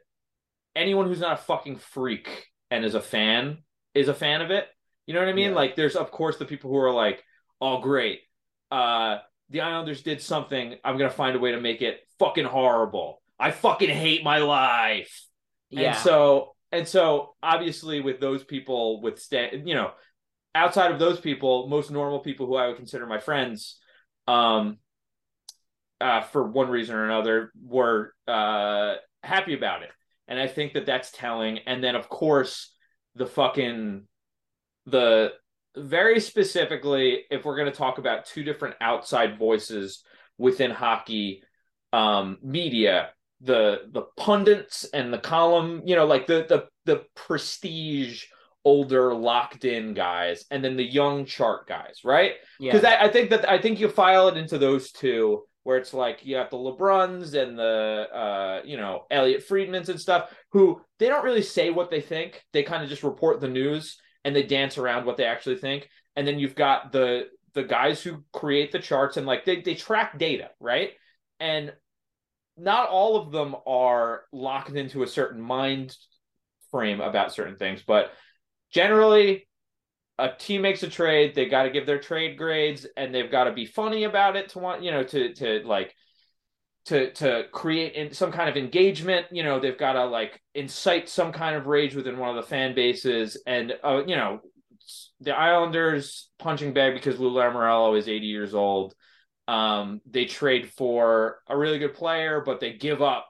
anyone 0.75 1.07
who's 1.07 1.21
not 1.21 1.39
a 1.39 1.43
fucking 1.43 1.77
freak 1.77 2.47
and 2.71 2.85
is 2.85 2.95
a 2.95 3.01
fan 3.01 3.59
is 3.95 4.09
a 4.09 4.15
fan 4.15 4.43
of 4.43 4.51
it. 4.51 4.67
You 5.07 5.15
know 5.15 5.21
what 5.21 5.29
I 5.29 5.35
mean? 5.35 5.51
Yeah. 5.51 5.57
Like 5.57 5.77
there's 5.77 5.97
of 5.97 6.11
course 6.11 6.37
the 6.39 6.45
people 6.45 6.71
who 6.71 6.79
are 6.79 6.93
like, 6.93 7.23
"Oh 7.61 7.81
great. 7.81 8.21
Uh 8.71 9.19
the 9.51 9.61
Islanders 9.61 10.03
did 10.03 10.23
something. 10.23 10.77
I'm 10.83 10.97
going 10.97 11.11
to 11.11 11.17
find 11.17 11.37
a 11.37 11.39
way 11.39 11.53
to 11.53 11.61
make 11.61 11.83
it 11.83 12.01
fucking 12.19 12.47
horrible. 12.47 13.21
I 13.39 13.51
fucking 13.51 13.91
hate 13.91 14.25
my 14.25 14.39
life." 14.39 15.27
Yeah. 15.71 15.91
And 15.91 15.97
so 15.99 16.57
and 16.73 16.89
so 16.89 17.35
obviously 17.43 18.01
with 18.01 18.21
those 18.21 18.43
people 18.43 19.01
with 19.03 19.21
stand, 19.21 19.69
you 19.69 19.75
know, 19.75 19.93
outside 20.55 20.91
of 20.91 20.99
those 20.99 21.21
people, 21.21 21.69
most 21.69 21.91
normal 21.91 22.21
people 22.21 22.47
who 22.47 22.57
I 22.57 22.69
would 22.69 22.77
consider 22.77 23.07
my 23.07 23.19
friends 23.19 23.79
um 24.27 24.79
uh, 26.05 26.21
for 26.21 26.47
one 26.47 26.69
reason 26.69 26.95
or 26.95 27.07
another, 27.07 27.51
were 27.65 28.13
uh, 28.29 28.97
happy 29.23 29.55
about 29.55 29.83
it. 29.83 29.89
And 30.29 30.39
I 30.39 30.47
think 30.47 30.75
that 30.75 30.85
that's 30.85 31.11
telling. 31.11 31.61
And 31.67 31.83
then, 31.83 31.97
of 31.97 32.11
course, 32.11 32.75
the 33.15 33.25
fucking 33.25 34.03
the 34.85 35.33
very 35.75 36.21
specifically, 36.21 37.25
if 37.31 37.47
we're 37.47 37.57
going 37.57 37.73
to 37.73 37.77
talk 37.77 37.97
about 37.97 38.27
two 38.27 38.45
different 38.45 38.77
outside 38.83 39.39
voices 39.39 40.05
within 40.37 40.71
hockey 40.71 41.43
um, 41.95 42.37
media, 42.43 43.11
the 43.41 43.85
the 43.91 44.03
pundits 44.19 44.85
and 44.93 45.11
the 45.11 45.19
column, 45.19 45.83
you 45.87 45.97
know, 45.97 46.05
like 46.05 46.27
the 46.27 46.45
the 46.47 46.67
the 46.85 47.03
prestige 47.15 48.25
older 48.67 49.15
locked 49.15 49.65
in 49.65 49.95
guys 49.95 50.45
and 50.51 50.63
then 50.63 50.77
the 50.77 50.85
young 50.85 51.27
chart 51.27 51.69
guys 51.69 52.01
right 52.03 52.33
because 52.59 52.83
yeah. 52.83 52.97
I, 52.99 53.05
I, 53.05 53.09
think 53.13 53.29
that 53.29 53.47
i 53.47 53.59
think 53.59 53.79
you 53.79 53.91
file 53.91 54.29
it 54.29 54.39
into 54.39 54.57
those 54.57 54.91
two 54.91 55.43
where 55.65 55.79
it's 55.79 55.93
like 55.93 56.25
you 56.25 56.37
have 56.37 56.51
the 56.51 56.57
LeBruns 56.57 57.35
and 57.35 57.59
the 57.59 58.07
uh, 58.15 58.61
you 58.65 58.77
know 58.77 59.05
Elliotte 59.11 59.47
Friedmans 59.49 59.89
and 59.89 60.01
stuff 60.01 60.33
who 60.53 60.81
they 60.99 61.09
don't 61.09 61.25
really 61.25 61.43
say 61.43 61.71
what 61.71 61.91
they 61.91 62.01
think. 62.01 62.43
They 62.53 62.63
kind 62.63 62.83
of 62.83 62.89
just 62.89 63.03
report 63.03 63.41
the 63.41 63.49
news 63.49 63.99
and 64.25 64.37
they 64.37 64.45
dance 64.45 64.79
around 64.79 65.05
what 65.05 65.17
they 65.17 65.25
actually 65.25 65.57
think. 65.57 65.89
And 66.17 66.27
then 66.27 66.39
you've 66.39 66.55
got 66.55 66.93
the 66.93 67.25
the 67.55 67.65
guys 67.65 68.03
who 68.03 68.25
create 68.33 68.73
the 68.73 68.79
charts 68.79 69.17
and 69.17 69.27
like 69.27 69.45
they 69.45 69.61
they 69.63 69.75
track 69.75 70.19
data, 70.19 70.51
right? 70.61 70.91
And 71.41 71.73
not 72.57 72.89
all 72.89 73.17
of 73.17 73.33
them 73.33 73.57
are 73.67 74.23
locked 74.33 74.71
into 74.71 75.03
a 75.03 75.09
certain 75.09 75.41
mind 75.41 75.97
frame 76.71 77.01
about 77.01 77.33
certain 77.33 77.57
things, 77.57 77.83
but 77.85 78.13
generally 78.71 79.49
a 80.19 80.31
team 80.31 80.63
makes 80.63 80.83
a 80.83 80.89
trade, 80.89 81.35
they 81.35 81.47
got 81.47 81.65
to 81.65 81.71
give 81.71 81.87
their 81.87 81.99
trade 81.99 82.39
grades 82.39 82.87
and 82.97 83.15
they've 83.15 83.31
got 83.31 83.45
to 83.45 83.53
be 83.53 83.67
funny 83.67 84.05
about 84.05 84.37
it 84.37 84.51
to 84.51 84.59
want, 84.59 84.83
you 84.83 84.91
know, 84.91 85.03
to 85.03 85.35
to 85.35 85.63
like 85.65 85.95
to 86.87 87.13
to 87.15 87.45
create 87.53 87.95
in 87.95 88.13
some 88.13 88.31
kind 88.31 88.49
of 88.49 88.57
engagement, 88.57 89.27
you 89.31 89.43
know, 89.43 89.59
they've 89.59 89.79
got 89.79 89.95
to 89.95 90.05
like 90.05 90.41
incite 90.55 91.09
some 91.09 91.33
kind 91.33 91.57
of 91.57 91.67
rage 91.67 91.95
within 91.95 92.19
one 92.19 92.31
of 92.31 92.37
the 92.37 92.49
fan 92.49 92.75
bases 92.75 93.41
and 93.47 93.75
uh, 93.83 94.03
you 94.07 94.17
know, 94.17 94.41
the 95.21 95.37
Islanders 95.37 96.29
punching 96.39 96.75
bag 96.75 96.95
because 96.95 97.19
Lou 97.19 97.33
Lamoriello 97.33 97.99
is 97.99 98.09
80 98.09 98.27
years 98.27 98.55
old. 98.55 98.95
Um, 99.49 100.01
they 100.09 100.25
trade 100.25 100.71
for 100.71 101.39
a 101.49 101.57
really 101.57 101.79
good 101.79 101.95
player, 101.95 102.43
but 102.45 102.61
they 102.61 102.73
give 102.73 103.03
up 103.03 103.27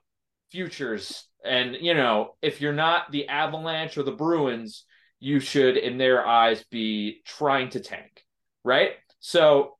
futures. 0.50 1.26
And, 1.44 1.76
you 1.80 1.94
know, 1.94 2.36
if 2.42 2.60
you're 2.60 2.72
not 2.72 3.10
the 3.10 3.28
Avalanche 3.28 3.98
or 3.98 4.02
the 4.02 4.12
Bruins, 4.12 4.84
you 5.20 5.40
should, 5.40 5.76
in 5.76 5.98
their 5.98 6.26
eyes, 6.26 6.64
be 6.70 7.22
trying 7.24 7.70
to 7.70 7.80
tank, 7.80 8.24
right? 8.64 8.92
So 9.20 9.76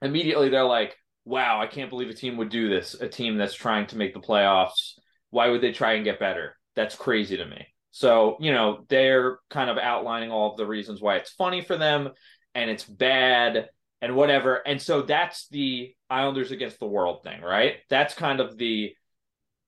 immediately 0.00 0.48
they're 0.48 0.64
like, 0.64 0.96
wow, 1.24 1.60
I 1.60 1.66
can't 1.66 1.90
believe 1.90 2.10
a 2.10 2.14
team 2.14 2.36
would 2.38 2.48
do 2.48 2.68
this. 2.68 2.94
A 2.94 3.08
team 3.08 3.36
that's 3.36 3.54
trying 3.54 3.86
to 3.88 3.96
make 3.96 4.12
the 4.12 4.20
playoffs. 4.20 4.98
Why 5.30 5.48
would 5.48 5.60
they 5.60 5.72
try 5.72 5.94
and 5.94 6.04
get 6.04 6.18
better? 6.18 6.56
That's 6.74 6.96
crazy 6.96 7.36
to 7.36 7.46
me. 7.46 7.66
So, 7.92 8.36
you 8.40 8.52
know, 8.52 8.84
they're 8.88 9.38
kind 9.50 9.70
of 9.70 9.78
outlining 9.78 10.30
all 10.30 10.50
of 10.50 10.56
the 10.56 10.66
reasons 10.66 11.00
why 11.00 11.16
it's 11.16 11.30
funny 11.30 11.60
for 11.60 11.76
them 11.76 12.10
and 12.54 12.70
it's 12.70 12.84
bad 12.84 13.68
and 14.00 14.16
whatever. 14.16 14.56
And 14.66 14.80
so 14.80 15.02
that's 15.02 15.46
the 15.48 15.94
Islanders 16.10 16.50
against 16.50 16.80
the 16.80 16.86
world 16.86 17.22
thing, 17.22 17.40
right? 17.40 17.76
That's 17.88 18.14
kind 18.14 18.40
of 18.40 18.56
the 18.56 18.94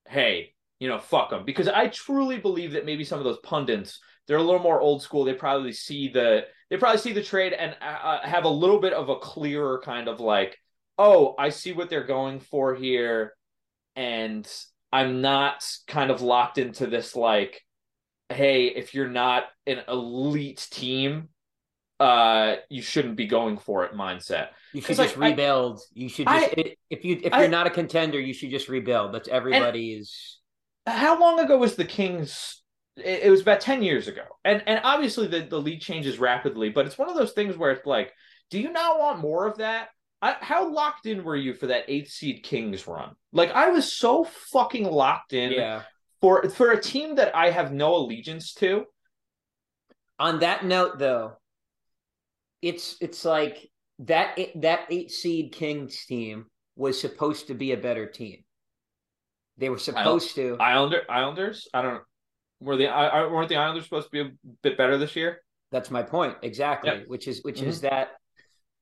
hey, 0.08 0.54
you 0.78 0.88
know, 0.88 0.98
fuck 0.98 1.30
them. 1.30 1.44
Because 1.44 1.68
I 1.68 1.88
truly 1.88 2.38
believe 2.38 2.72
that 2.72 2.86
maybe 2.86 3.04
some 3.04 3.18
of 3.18 3.24
those 3.24 3.38
pundits, 3.38 4.00
they're 4.26 4.38
a 4.38 4.42
little 4.42 4.60
more 4.60 4.80
old 4.80 5.02
school. 5.02 5.24
They 5.24 5.34
probably 5.34 5.72
see 5.72 6.08
the 6.08 6.44
they 6.70 6.76
probably 6.76 7.00
see 7.00 7.12
the 7.12 7.22
trade 7.22 7.52
and 7.52 7.76
uh, 7.80 7.84
uh, 7.84 8.26
have 8.26 8.44
a 8.44 8.48
little 8.48 8.80
bit 8.80 8.92
of 8.92 9.08
a 9.08 9.16
clearer 9.16 9.80
kind 9.84 10.08
of 10.08 10.20
like, 10.20 10.58
oh, 10.98 11.34
I 11.38 11.50
see 11.50 11.72
what 11.72 11.90
they're 11.90 12.06
going 12.06 12.40
for 12.40 12.74
here, 12.74 13.34
and 13.96 14.50
I'm 14.92 15.20
not 15.20 15.66
kind 15.86 16.10
of 16.10 16.22
locked 16.22 16.58
into 16.58 16.86
this 16.86 17.14
like, 17.14 17.60
hey, 18.28 18.66
if 18.66 18.94
you're 18.94 19.08
not 19.08 19.44
an 19.66 19.82
elite 19.88 20.66
team, 20.70 21.28
uh 22.00 22.56
you 22.68 22.82
shouldn't 22.82 23.14
be 23.14 23.26
going 23.26 23.56
for 23.56 23.84
it 23.84 23.92
mindset. 23.92 24.48
You 24.72 24.80
should 24.80 24.96
just 24.96 25.16
like, 25.16 25.30
rebuild. 25.30 25.78
I, 25.78 25.82
you 25.94 26.08
should 26.08 26.26
just 26.26 26.54
I, 26.58 26.74
if 26.90 27.04
you 27.04 27.20
if 27.22 27.32
you're 27.32 27.48
not 27.48 27.68
a 27.68 27.70
contender, 27.70 28.18
you 28.18 28.34
should 28.34 28.50
just 28.50 28.68
rebuild. 28.68 29.14
That's 29.14 29.28
everybody's. 29.28 30.40
How 30.86 31.20
long 31.20 31.38
ago 31.38 31.56
was 31.56 31.76
the 31.76 31.84
Kings? 31.84 32.63
It, 32.96 33.24
it 33.24 33.30
was 33.30 33.40
about 33.40 33.60
ten 33.60 33.82
years 33.82 34.08
ago, 34.08 34.24
and 34.44 34.62
and 34.66 34.80
obviously 34.84 35.26
the 35.26 35.40
the 35.40 35.60
league 35.60 35.80
changes 35.80 36.18
rapidly, 36.18 36.70
but 36.70 36.86
it's 36.86 36.98
one 36.98 37.08
of 37.08 37.16
those 37.16 37.32
things 37.32 37.56
where 37.56 37.72
it's 37.72 37.86
like, 37.86 38.12
do 38.50 38.60
you 38.60 38.70
not 38.70 38.98
want 38.98 39.20
more 39.20 39.46
of 39.46 39.58
that? 39.58 39.88
I, 40.22 40.36
how 40.40 40.72
locked 40.72 41.06
in 41.06 41.22
were 41.22 41.36
you 41.36 41.52
for 41.52 41.66
that 41.66 41.84
eighth 41.88 42.10
seed 42.10 42.42
Kings 42.42 42.86
run? 42.86 43.10
Like 43.32 43.50
I 43.50 43.70
was 43.70 43.92
so 43.92 44.24
fucking 44.24 44.84
locked 44.84 45.32
in. 45.32 45.52
Yeah. 45.52 45.82
For 46.20 46.48
for 46.48 46.70
a 46.70 46.80
team 46.80 47.16
that 47.16 47.36
I 47.36 47.50
have 47.50 47.72
no 47.72 47.96
allegiance 47.96 48.54
to. 48.54 48.84
On 50.18 50.38
that 50.38 50.64
note, 50.64 50.98
though, 50.98 51.34
it's 52.62 52.96
it's 53.02 53.26
like 53.26 53.68
that 53.98 54.38
that 54.56 54.86
eight 54.88 55.10
seed 55.10 55.52
Kings 55.52 56.06
team 56.06 56.46
was 56.76 56.98
supposed 56.98 57.48
to 57.48 57.54
be 57.54 57.72
a 57.72 57.76
better 57.76 58.06
team. 58.06 58.44
They 59.58 59.68
were 59.68 59.78
supposed 59.78 60.34
to 60.36 60.56
Islander 60.58 61.02
Islanders. 61.10 61.68
I 61.74 61.82
don't 61.82 62.02
were 62.64 62.76
the 62.76 62.88
I, 62.88 63.26
weren't 63.26 63.48
the 63.48 63.56
Islanders 63.56 63.84
supposed 63.84 64.10
to 64.10 64.10
be 64.10 64.20
a 64.20 64.32
bit 64.62 64.76
better 64.76 64.98
this 64.98 65.16
year. 65.16 65.40
That's 65.70 65.90
my 65.90 66.02
point 66.02 66.36
exactly. 66.42 66.90
Yep. 66.90 67.04
Which 67.08 67.28
is 67.28 67.42
which 67.42 67.60
mm-hmm. 67.60 67.68
is 67.68 67.82
that, 67.82 68.08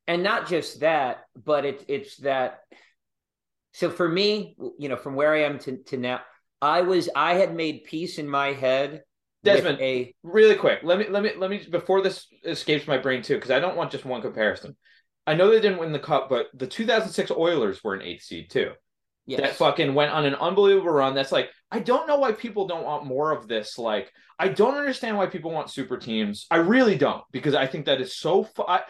and 0.07 0.23
not 0.23 0.49
just 0.49 0.81
that, 0.81 1.25
but 1.37 1.65
it's 1.65 1.85
it's 1.89 2.17
that. 2.19 2.61
So 3.75 3.91
for 3.91 4.09
me, 4.09 4.57
you 4.79 4.89
know, 4.89 4.97
from 4.97 5.15
where 5.15 5.35
I 5.35 5.45
am 5.45 5.59
to 5.61 5.79
to 5.85 5.97
now, 5.97 6.21
I 6.61 6.83
was 6.83 7.09
I 7.15 7.35
had 7.35 7.55
made 7.55 7.85
peace 7.85 8.19
in 8.19 8.29
my 8.29 8.53
head 8.53 9.03
Desmond, 9.45 9.81
a 9.81 10.15
really 10.23 10.55
quick. 10.55 10.81
Let 10.83 10.99
me 10.99 11.09
let 11.09 11.23
me 11.23 11.33
let 11.37 11.51
me 11.51 11.67
before 11.69 12.01
this 12.03 12.27
escapes 12.45 12.87
my 12.87 12.99
brain 12.99 13.23
too, 13.23 13.35
because 13.35 13.51
I 13.51 13.59
don't 13.59 13.77
want 13.77 13.91
just 13.91 14.05
one 14.05 14.23
comparison. 14.23 14.77
I 15.27 15.35
know 15.35 15.51
they 15.51 15.61
didn't 15.61 15.79
win 15.79 15.93
the 15.93 15.99
cup, 15.99 16.29
but 16.29 16.47
the 16.55 16.67
2006 16.67 17.31
Oilers 17.33 17.83
were 17.83 17.95
an 17.95 18.03
eighth 18.03 18.23
seed 18.23 18.51
too. 18.51 18.73
Yes. 19.27 19.41
That 19.41 19.55
fucking 19.55 19.95
went 19.95 20.13
on 20.13 20.25
an 20.25 20.35
unbelievable 20.35 20.91
run. 20.91 21.15
That's 21.15 21.31
like 21.31 21.51
I 21.71 21.79
don't 21.79 22.09
know 22.09 22.19
why 22.19 22.33
people 22.33 22.67
don't 22.67 22.85
want 22.85 23.07
more 23.07 23.31
of 23.31 23.47
this. 23.47 23.79
Like 23.79 24.13
I 24.39 24.49
don't 24.49 24.75
understand 24.75 25.17
why 25.17 25.27
people 25.27 25.53
want 25.53 25.71
super 25.71 25.97
teams. 25.97 26.47
I 26.51 26.57
really 26.57 26.97
don't 26.97 27.23
because 27.31 27.55
I 27.55 27.67
think 27.67 27.87
that 27.87 28.01
is 28.01 28.17
so. 28.17 28.43
Fu- 28.43 28.67
I, 28.67 28.83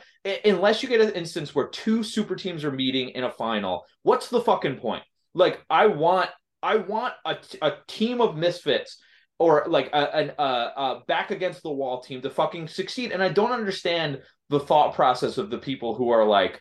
unless 0.45 0.83
you 0.83 0.89
get 0.89 1.03
an 1.03 1.13
instance 1.13 1.55
where 1.55 1.69
two 1.69 2.03
super 2.03 2.35
teams 2.35 2.65
are 2.65 2.73
meeting 2.73 3.11
in 3.11 3.25
a 3.25 3.31
final, 3.31 3.85
what's 4.03 4.29
the 4.29 4.41
fucking 4.41 4.77
point? 4.77 5.03
Like 5.35 5.61
I 5.69 5.87
want 5.87 6.31
I 6.63 6.77
want 6.77 7.15
a, 7.27 7.37
a 7.61 7.75
team 7.87 8.21
of 8.21 8.37
misfits 8.37 8.99
or 9.39 9.65
like 9.67 9.91
a, 9.93 10.33
a, 10.39 10.45
a, 10.45 11.01
back 11.09 11.33
against 11.33 11.63
the 11.63 11.71
wall 11.71 12.01
team 12.01 12.23
to 12.23 12.31
fucking 12.31 12.69
succeed. 12.69 13.11
And 13.11 13.23
I 13.23 13.29
don't 13.29 13.51
understand 13.51 14.23
the 14.51 14.61
thought 14.61 14.95
process 14.95 15.37
of 15.37 15.51
the 15.51 15.59
people 15.59 15.97
who 15.97 16.11
are 16.11 16.25
like, 16.25 16.61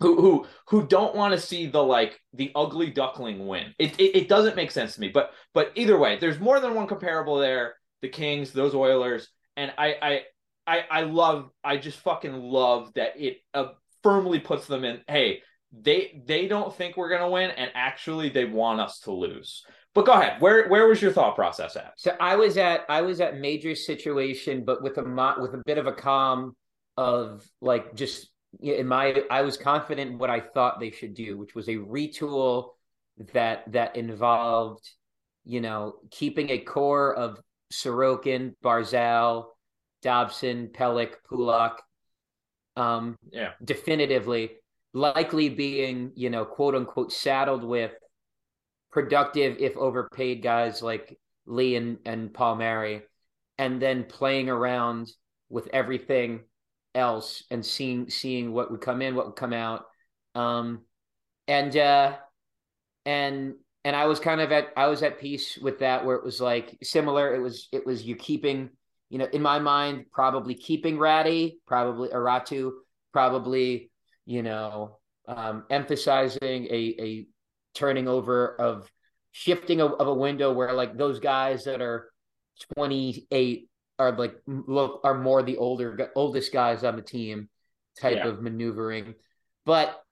who 0.00 0.20
who 0.20 0.46
who 0.68 0.86
don't 0.86 1.14
want 1.14 1.32
to 1.34 1.40
see 1.40 1.66
the 1.66 1.82
like 1.82 2.20
the 2.34 2.52
ugly 2.54 2.90
duckling 2.90 3.46
win. 3.46 3.74
It, 3.78 3.98
it, 3.98 4.16
it 4.16 4.28
doesn't 4.28 4.56
make 4.56 4.70
sense 4.70 4.94
to 4.94 5.00
me. 5.00 5.08
But 5.08 5.30
but 5.54 5.72
either 5.74 5.98
way, 5.98 6.18
there's 6.18 6.38
more 6.38 6.60
than 6.60 6.74
one 6.74 6.86
comparable 6.86 7.38
there. 7.38 7.76
The 8.02 8.08
Kings, 8.08 8.52
those 8.52 8.74
Oilers, 8.74 9.28
and 9.56 9.72
I 9.78 9.96
I 10.02 10.20
I, 10.66 10.84
I 10.90 11.00
love 11.02 11.50
I 11.64 11.76
just 11.78 11.98
fucking 12.00 12.34
love 12.34 12.92
that 12.94 13.12
it 13.16 13.38
uh, 13.54 13.68
firmly 14.02 14.40
puts 14.40 14.66
them 14.66 14.84
in. 14.84 15.00
Hey, 15.08 15.42
they 15.72 16.22
they 16.26 16.46
don't 16.46 16.74
think 16.74 16.96
we're 16.96 17.08
gonna 17.08 17.30
win, 17.30 17.50
and 17.50 17.70
actually 17.74 18.28
they 18.28 18.44
want 18.44 18.80
us 18.80 19.00
to 19.00 19.12
lose. 19.12 19.64
But 19.94 20.04
go 20.04 20.12
ahead. 20.12 20.42
Where 20.42 20.68
where 20.68 20.86
was 20.86 21.00
your 21.00 21.12
thought 21.12 21.36
process 21.36 21.74
at? 21.74 21.94
So 21.96 22.14
I 22.20 22.36
was 22.36 22.58
at 22.58 22.82
I 22.88 23.00
was 23.00 23.20
at 23.22 23.38
major 23.38 23.74
situation, 23.74 24.64
but 24.64 24.82
with 24.82 24.98
a 24.98 25.36
with 25.40 25.54
a 25.54 25.62
bit 25.64 25.78
of 25.78 25.86
a 25.86 25.92
calm 25.92 26.54
of 26.98 27.48
like 27.62 27.94
just 27.94 28.28
in 28.60 28.86
my 28.86 29.22
I 29.30 29.42
was 29.42 29.56
confident 29.56 30.12
in 30.12 30.18
what 30.18 30.30
I 30.30 30.40
thought 30.40 30.80
they 30.80 30.90
should 30.90 31.14
do, 31.14 31.36
which 31.36 31.54
was 31.54 31.68
a 31.68 31.74
retool 31.74 32.70
that 33.32 33.70
that 33.72 33.96
involved, 33.96 34.88
you 35.44 35.60
know, 35.60 35.96
keeping 36.10 36.50
a 36.50 36.58
core 36.58 37.14
of 37.14 37.40
Sorokin, 37.72 38.54
Barzal, 38.64 39.46
Dobson, 40.02 40.68
Pelech, 40.68 41.14
Pulock, 41.28 41.82
um, 42.76 43.16
yeah, 43.30 43.52
definitively, 43.64 44.52
likely 44.92 45.48
being 45.48 46.12
you 46.14 46.30
know 46.30 46.44
quote 46.44 46.74
unquote 46.74 47.12
saddled 47.12 47.64
with 47.64 47.92
productive 48.90 49.56
if 49.58 49.76
overpaid 49.76 50.42
guys 50.42 50.82
like 50.82 51.18
Lee 51.46 51.76
and, 51.76 51.98
and 52.04 52.32
Palmieri, 52.32 53.02
and 53.58 53.80
then 53.80 54.04
playing 54.04 54.48
around 54.48 55.08
with 55.48 55.68
everything 55.72 56.40
else 56.96 57.44
and 57.50 57.64
seeing 57.64 58.10
seeing 58.10 58.52
what 58.52 58.70
would 58.70 58.80
come 58.80 59.02
in, 59.02 59.14
what 59.14 59.26
would 59.26 59.36
come 59.36 59.52
out. 59.52 59.84
Um 60.34 60.82
and 61.46 61.76
uh 61.76 62.16
and 63.04 63.54
and 63.84 63.94
I 63.94 64.06
was 64.06 64.18
kind 64.18 64.40
of 64.40 64.50
at 64.50 64.68
I 64.76 64.88
was 64.88 65.02
at 65.02 65.20
peace 65.20 65.58
with 65.58 65.78
that 65.80 66.04
where 66.04 66.16
it 66.16 66.24
was 66.24 66.40
like 66.40 66.76
similar. 66.82 67.34
It 67.34 67.40
was 67.40 67.68
it 67.72 67.86
was 67.86 68.04
you 68.04 68.16
keeping, 68.16 68.70
you 69.10 69.18
know, 69.18 69.28
in 69.32 69.42
my 69.42 69.58
mind, 69.58 70.06
probably 70.12 70.54
keeping 70.54 70.96
Räty, 70.96 71.54
probably 71.66 72.08
Aratu, 72.08 72.72
probably, 73.12 73.90
you 74.24 74.42
know, 74.42 74.98
um 75.28 75.64
emphasizing 75.70 76.66
a 76.66 76.96
a 76.98 77.26
turning 77.74 78.08
over 78.08 78.60
of 78.60 78.90
shifting 79.32 79.80
of, 79.80 79.92
of 80.00 80.08
a 80.08 80.14
window 80.14 80.52
where 80.52 80.72
like 80.72 80.96
those 80.96 81.20
guys 81.20 81.64
that 81.64 81.82
are 81.82 82.10
28 82.74 83.68
are 83.98 84.12
like 84.12 84.36
look 84.46 85.00
are 85.04 85.18
more 85.18 85.42
the 85.42 85.56
older 85.56 86.10
oldest 86.14 86.52
guys 86.52 86.84
on 86.84 86.96
the 86.96 87.02
team 87.02 87.48
type 88.00 88.16
yeah. 88.16 88.28
of 88.28 88.42
maneuvering 88.42 89.14
but 89.64 90.02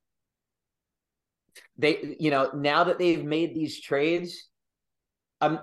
they 1.77 2.17
you 2.19 2.31
know 2.31 2.51
now 2.55 2.85
that 2.85 2.99
they've 2.99 3.25
made 3.25 3.55
these 3.55 3.81
trades 3.81 4.49
um 5.41 5.61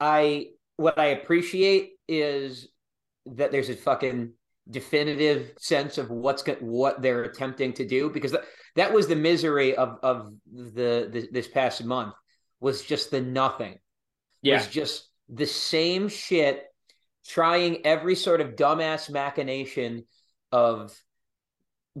i 0.00 0.46
what 0.76 0.98
i 0.98 1.06
appreciate 1.06 1.92
is 2.08 2.68
that 3.26 3.52
there's 3.52 3.70
a 3.70 3.76
fucking 3.76 4.32
definitive 4.68 5.52
sense 5.58 5.98
of 5.98 6.10
what's 6.10 6.42
go- 6.42 6.56
what 6.60 7.00
they're 7.00 7.22
attempting 7.22 7.72
to 7.72 7.86
do 7.86 8.10
because 8.10 8.32
that, 8.32 8.44
that 8.74 8.92
was 8.92 9.06
the 9.06 9.16
misery 9.16 9.76
of 9.76 9.98
of 10.02 10.32
the, 10.52 11.08
the 11.12 11.28
this 11.30 11.48
past 11.48 11.84
month 11.84 12.14
was 12.60 12.82
just 12.82 13.10
the 13.10 13.20
nothing 13.20 13.78
yeah. 14.42 14.56
was 14.56 14.66
just 14.66 15.08
the 15.28 15.46
same 15.46 16.08
shit 16.08 16.64
trying 17.26 17.84
every 17.84 18.14
sort 18.14 18.40
of 18.40 18.56
dumbass 18.56 19.10
machination 19.10 20.04
of 20.52 20.98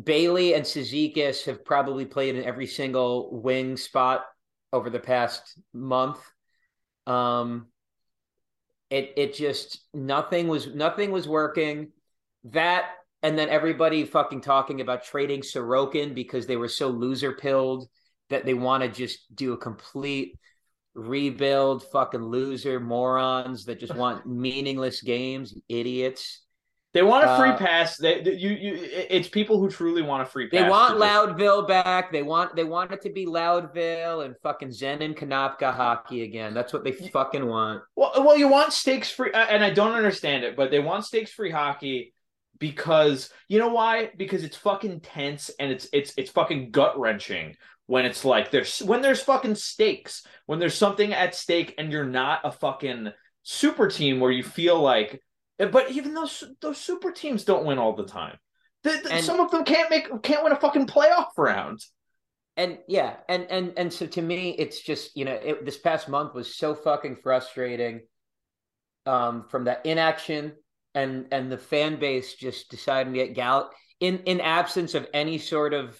Bailey 0.00 0.54
and 0.54 0.64
Cizikas 0.64 1.44
have 1.46 1.64
probably 1.64 2.04
played 2.04 2.36
in 2.36 2.44
every 2.44 2.66
single 2.66 3.40
wing 3.40 3.76
spot 3.76 4.24
over 4.72 4.90
the 4.90 5.00
past 5.00 5.58
month. 5.72 6.18
Um, 7.06 7.68
it 8.90 9.14
it 9.16 9.34
just 9.34 9.80
nothing 9.94 10.48
was 10.48 10.74
nothing 10.74 11.10
was 11.10 11.26
working. 11.26 11.92
That 12.44 12.90
and 13.22 13.38
then 13.38 13.48
everybody 13.48 14.04
fucking 14.04 14.42
talking 14.42 14.80
about 14.80 15.04
trading 15.04 15.40
Sorokin 15.40 16.14
because 16.14 16.46
they 16.46 16.56
were 16.56 16.68
so 16.68 16.88
loser 16.88 17.32
pilled 17.32 17.88
that 18.28 18.44
they 18.44 18.54
want 18.54 18.82
to 18.82 18.88
just 18.88 19.34
do 19.34 19.52
a 19.52 19.58
complete 19.58 20.38
rebuild, 20.96 21.84
fucking 21.84 22.22
loser 22.22 22.80
morons 22.80 23.66
that 23.66 23.78
just 23.78 23.94
want 23.94 24.26
meaningless 24.46 25.02
games, 25.02 25.54
idiots. 25.68 26.42
They 26.94 27.02
want 27.02 27.24
a 27.26 27.36
free 27.36 27.50
Uh, 27.50 27.58
pass. 27.58 27.98
They, 27.98 28.22
they- 28.22 28.36
you 28.36 28.50
you 28.50 28.78
it's 29.10 29.28
people 29.28 29.60
who 29.60 29.68
truly 29.68 30.00
want 30.00 30.22
a 30.22 30.24
free 30.24 30.48
pass. 30.48 30.62
They 30.62 30.68
want 30.70 30.98
Loudville 30.98 31.68
back. 31.68 32.10
They 32.10 32.22
want 32.22 32.56
they 32.56 32.64
want 32.64 32.90
it 32.90 33.02
to 33.02 33.10
be 33.10 33.26
Loudville 33.26 34.24
and 34.24 34.34
fucking 34.42 34.72
Zen 34.72 35.02
and 35.02 35.14
Kanopka 35.14 35.74
hockey 35.74 36.22
again. 36.22 36.54
That's 36.54 36.72
what 36.72 36.84
they 36.84 36.92
fucking 36.92 37.44
want. 37.44 37.82
Well, 37.96 38.12
well, 38.24 38.38
you 38.38 38.48
want 38.48 38.72
stakes 38.72 39.10
free, 39.10 39.30
uh, 39.32 39.44
and 39.50 39.62
I 39.62 39.70
don't 39.70 39.92
understand 39.92 40.44
it, 40.44 40.56
but 40.56 40.70
they 40.70 40.78
want 40.78 41.04
stakes 41.04 41.30
free 41.30 41.50
hockey 41.50 42.14
because 42.58 43.28
you 43.48 43.58
know 43.58 43.68
why? 43.68 44.10
Because 44.16 44.42
it's 44.42 44.56
fucking 44.56 45.00
tense 45.00 45.50
and 45.60 45.70
it's 45.70 45.86
it's 45.92 46.14
it's 46.16 46.30
fucking 46.30 46.70
gut 46.70 46.98
wrenching 46.98 47.56
when 47.86 48.04
it's 48.04 48.24
like 48.24 48.50
there's 48.50 48.80
when 48.80 49.00
there's 49.02 49.22
fucking 49.22 49.54
stakes 49.54 50.26
when 50.46 50.58
there's 50.58 50.74
something 50.74 51.12
at 51.12 51.34
stake 51.34 51.74
and 51.78 51.92
you're 51.92 52.04
not 52.04 52.40
a 52.44 52.50
fucking 52.52 53.12
super 53.42 53.88
team 53.88 54.20
where 54.20 54.30
you 54.32 54.42
feel 54.42 54.80
like. 54.80 55.22
But 55.58 55.90
even 55.90 56.12
those 56.14 56.44
those 56.60 56.78
super 56.78 57.12
teams 57.12 57.44
don't 57.44 57.64
win 57.64 57.78
all 57.78 57.94
the 57.94 58.06
time. 58.06 58.36
The- 58.82 59.00
the- 59.02 59.22
some 59.22 59.40
of 59.40 59.50
them 59.50 59.64
can't 59.64 59.90
make 59.90 60.22
can't 60.22 60.44
win 60.44 60.52
a 60.52 60.56
fucking 60.60 60.86
playoff 60.86 61.28
round. 61.36 61.80
And 62.56 62.78
yeah, 62.88 63.16
and 63.28 63.46
and 63.50 63.72
and 63.76 63.92
so 63.92 64.06
to 64.06 64.22
me, 64.22 64.50
it's 64.50 64.80
just 64.80 65.16
you 65.16 65.24
know, 65.24 65.32
it, 65.34 65.64
this 65.64 65.78
past 65.78 66.08
month 66.08 66.34
was 66.34 66.54
so 66.54 66.74
fucking 66.74 67.16
frustrating. 67.16 68.00
Um, 69.06 69.44
from 69.48 69.64
that 69.64 69.86
inaction 69.86 70.54
and 70.96 71.26
and 71.30 71.52
the 71.52 71.58
fan 71.58 72.00
base 72.00 72.34
just 72.34 72.68
deciding 72.70 73.12
to 73.12 73.18
get 73.24 73.34
gal 73.34 73.70
in 74.00 74.18
in 74.24 74.40
absence 74.40 74.94
of 74.96 75.06
any 75.14 75.38
sort 75.38 75.74
of 75.74 75.96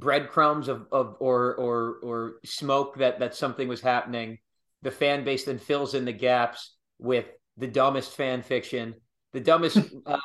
breadcrumbs 0.00 0.68
of 0.68 0.86
of 0.92 1.16
or 1.20 1.54
or 1.56 1.96
or 2.02 2.34
smoke 2.44 2.96
that 2.98 3.20
that 3.20 3.34
something 3.34 3.68
was 3.68 3.80
happening. 3.80 4.38
The 4.82 4.90
fan 4.90 5.24
base 5.24 5.44
then 5.44 5.58
fills 5.58 5.94
in 5.94 6.04
the 6.04 6.12
gaps 6.12 6.76
with 6.98 7.26
the 7.56 7.68
dumbest 7.68 8.16
fan 8.16 8.42
fiction, 8.42 8.94
the 9.32 9.40
dumbest 9.40 9.78
uh, 10.06 10.18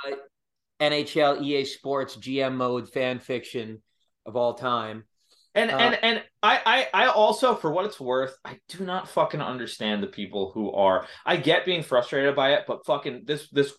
NHL 0.80 1.42
EA 1.42 1.66
Sports 1.66 2.16
GM 2.18 2.56
mode 2.56 2.90
fan 2.90 3.20
fiction 3.20 3.82
of 4.26 4.36
all 4.36 4.54
time. 4.56 5.06
And 5.54 5.72
Uh, 5.72 5.78
and 5.78 6.00
and 6.04 6.24
I, 6.44 6.88
I 6.94 7.06
I 7.06 7.08
also, 7.08 7.56
for 7.56 7.72
what 7.72 7.86
it's 7.86 8.00
worth, 8.00 8.36
I 8.44 8.60
do 8.68 8.84
not 8.84 9.08
fucking 9.08 9.42
understand 9.42 10.04
the 10.04 10.08
people 10.08 10.52
who 10.54 10.72
are. 10.74 11.08
I 11.26 11.38
get 11.38 11.66
being 11.66 11.82
frustrated 11.82 12.36
by 12.36 12.56
it, 12.56 12.66
but 12.68 12.86
fucking 12.86 13.24
this 13.26 13.48
this 13.52 13.74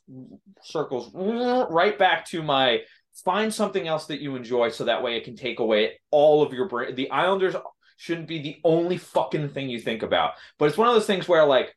circles 0.63 1.11
right 1.15 1.99
back 1.99 2.27
to 2.31 2.43
my 2.43 2.81
find 3.25 3.53
something 3.53 3.87
else 3.87 4.07
that 4.07 4.21
you 4.21 4.37
enjoy, 4.37 4.71
so 4.71 4.85
that 4.85 5.03
way 5.03 5.17
it 5.17 5.25
can 5.25 5.37
take 5.37 5.61
away 5.61 6.01
all 6.11 6.43
of 6.43 6.53
your 6.53 6.69
brain. 6.69 6.95
The 6.95 7.11
Islanders 7.11 7.55
shouldn't 7.97 8.29
be 8.29 8.41
the 8.41 8.57
only 8.65 8.99
fucking 8.99 9.51
thing 9.51 9.69
you 9.69 9.81
think 9.81 10.03
about, 10.03 10.33
but 10.59 10.67
it's 10.67 10.79
one 10.79 10.89
of 10.89 10.95
those 10.95 11.07
things 11.07 11.29
where 11.29 11.45
like 11.45 11.75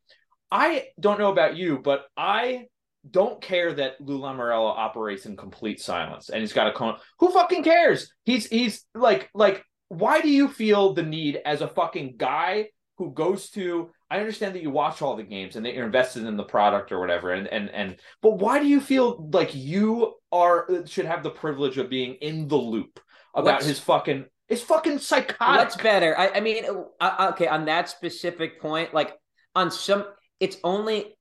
I 0.51 0.87
don't 0.99 1.19
know 1.19 1.31
about 1.31 1.57
you, 1.57 1.79
but 1.79 2.05
I 2.17 2.65
don't 3.09 3.41
care 3.41 3.71
that 3.73 4.01
Lou 4.01 4.19
Lamoriello 4.19 4.75
operates 4.75 5.25
in 5.25 5.37
complete 5.37 5.79
silence 5.79 6.29
and 6.29 6.41
he's 6.41 6.53
got 6.53 6.67
a 6.67 6.73
cone. 6.73 6.97
Who 7.19 7.31
fucking 7.31 7.63
cares? 7.63 8.11
He's 8.25 8.47
he's 8.47 8.85
like 8.93 9.29
like 9.33 9.63
why 9.87 10.21
do 10.21 10.29
you 10.29 10.47
feel 10.47 10.93
the 10.93 11.03
need 11.03 11.39
as 11.45 11.61
a 11.61 11.67
fucking 11.67 12.15
guy 12.17 12.69
who 12.97 13.11
goes 13.13 13.49
to 13.51 13.91
I 14.11 14.19
understand 14.19 14.55
that 14.55 14.63
you 14.63 14.71
watch 14.71 15.01
all 15.01 15.15
the 15.15 15.23
games 15.23 15.55
and 15.55 15.65
that 15.65 15.73
you're 15.75 15.85
invested 15.85 16.25
in 16.25 16.35
the 16.35 16.43
product 16.43 16.91
or 16.91 16.99
whatever 16.99 17.31
and 17.31 17.47
and 17.47 17.69
and 17.69 17.97
but 18.21 18.39
why 18.39 18.59
do 18.59 18.67
you 18.67 18.81
feel 18.81 19.29
like 19.31 19.53
you 19.53 20.15
are 20.31 20.85
should 20.85 21.05
have 21.05 21.23
the 21.23 21.29
privilege 21.29 21.77
of 21.77 21.89
being 21.89 22.15
in 22.15 22.47
the 22.47 22.55
loop 22.55 22.99
about 23.35 23.55
What's- 23.55 23.65
his 23.67 23.79
fucking 23.79 24.25
it's 24.49 24.63
fucking 24.63 24.97
psychotic. 24.97 25.37
What's 25.39 25.75
better? 25.75 26.17
I, 26.17 26.29
I 26.29 26.39
mean, 26.39 26.65
uh, 26.99 27.31
okay, 27.33 27.47
on 27.47 27.65
that 27.65 27.87
specific 27.87 28.59
point, 28.59 28.95
like 28.95 29.15
on 29.55 29.69
some, 29.69 30.05
it's 30.39 30.57
only 30.63 31.15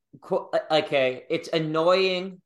okay. 0.70 1.24
It's 1.28 1.48
annoying. 1.52 2.40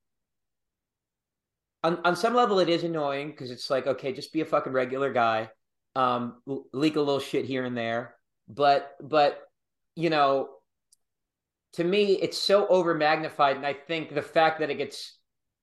On 1.85 2.01
on 2.05 2.17
some 2.17 2.35
level, 2.35 2.59
it 2.59 2.69
is 2.69 2.83
annoying 2.83 3.31
because 3.31 3.53
it's 3.53 3.71
like, 3.71 3.87
okay, 3.87 4.13
just 4.13 4.33
be 4.33 4.41
a 4.41 4.45
fucking 4.45 4.73
regular 4.73 5.13
guy, 5.13 5.51
um, 5.95 6.43
leak 6.73 6.97
a 6.97 7.01
little 7.01 7.21
shit 7.21 7.45
here 7.45 7.65
and 7.65 7.77
there. 7.77 8.17
But 8.49 8.97
but 9.01 9.41
you 9.95 10.11
know, 10.11 10.49
to 11.75 11.85
me, 11.85 12.13
it's 12.13 12.39
so 12.39 12.67
over 12.67 12.95
magnified, 12.95 13.57
and 13.57 13.67
I 13.67 13.75
think 13.75 14.15
the 14.15 14.23
fact 14.23 14.61
that 14.61 14.71
it 14.71 14.77
gets, 14.77 15.19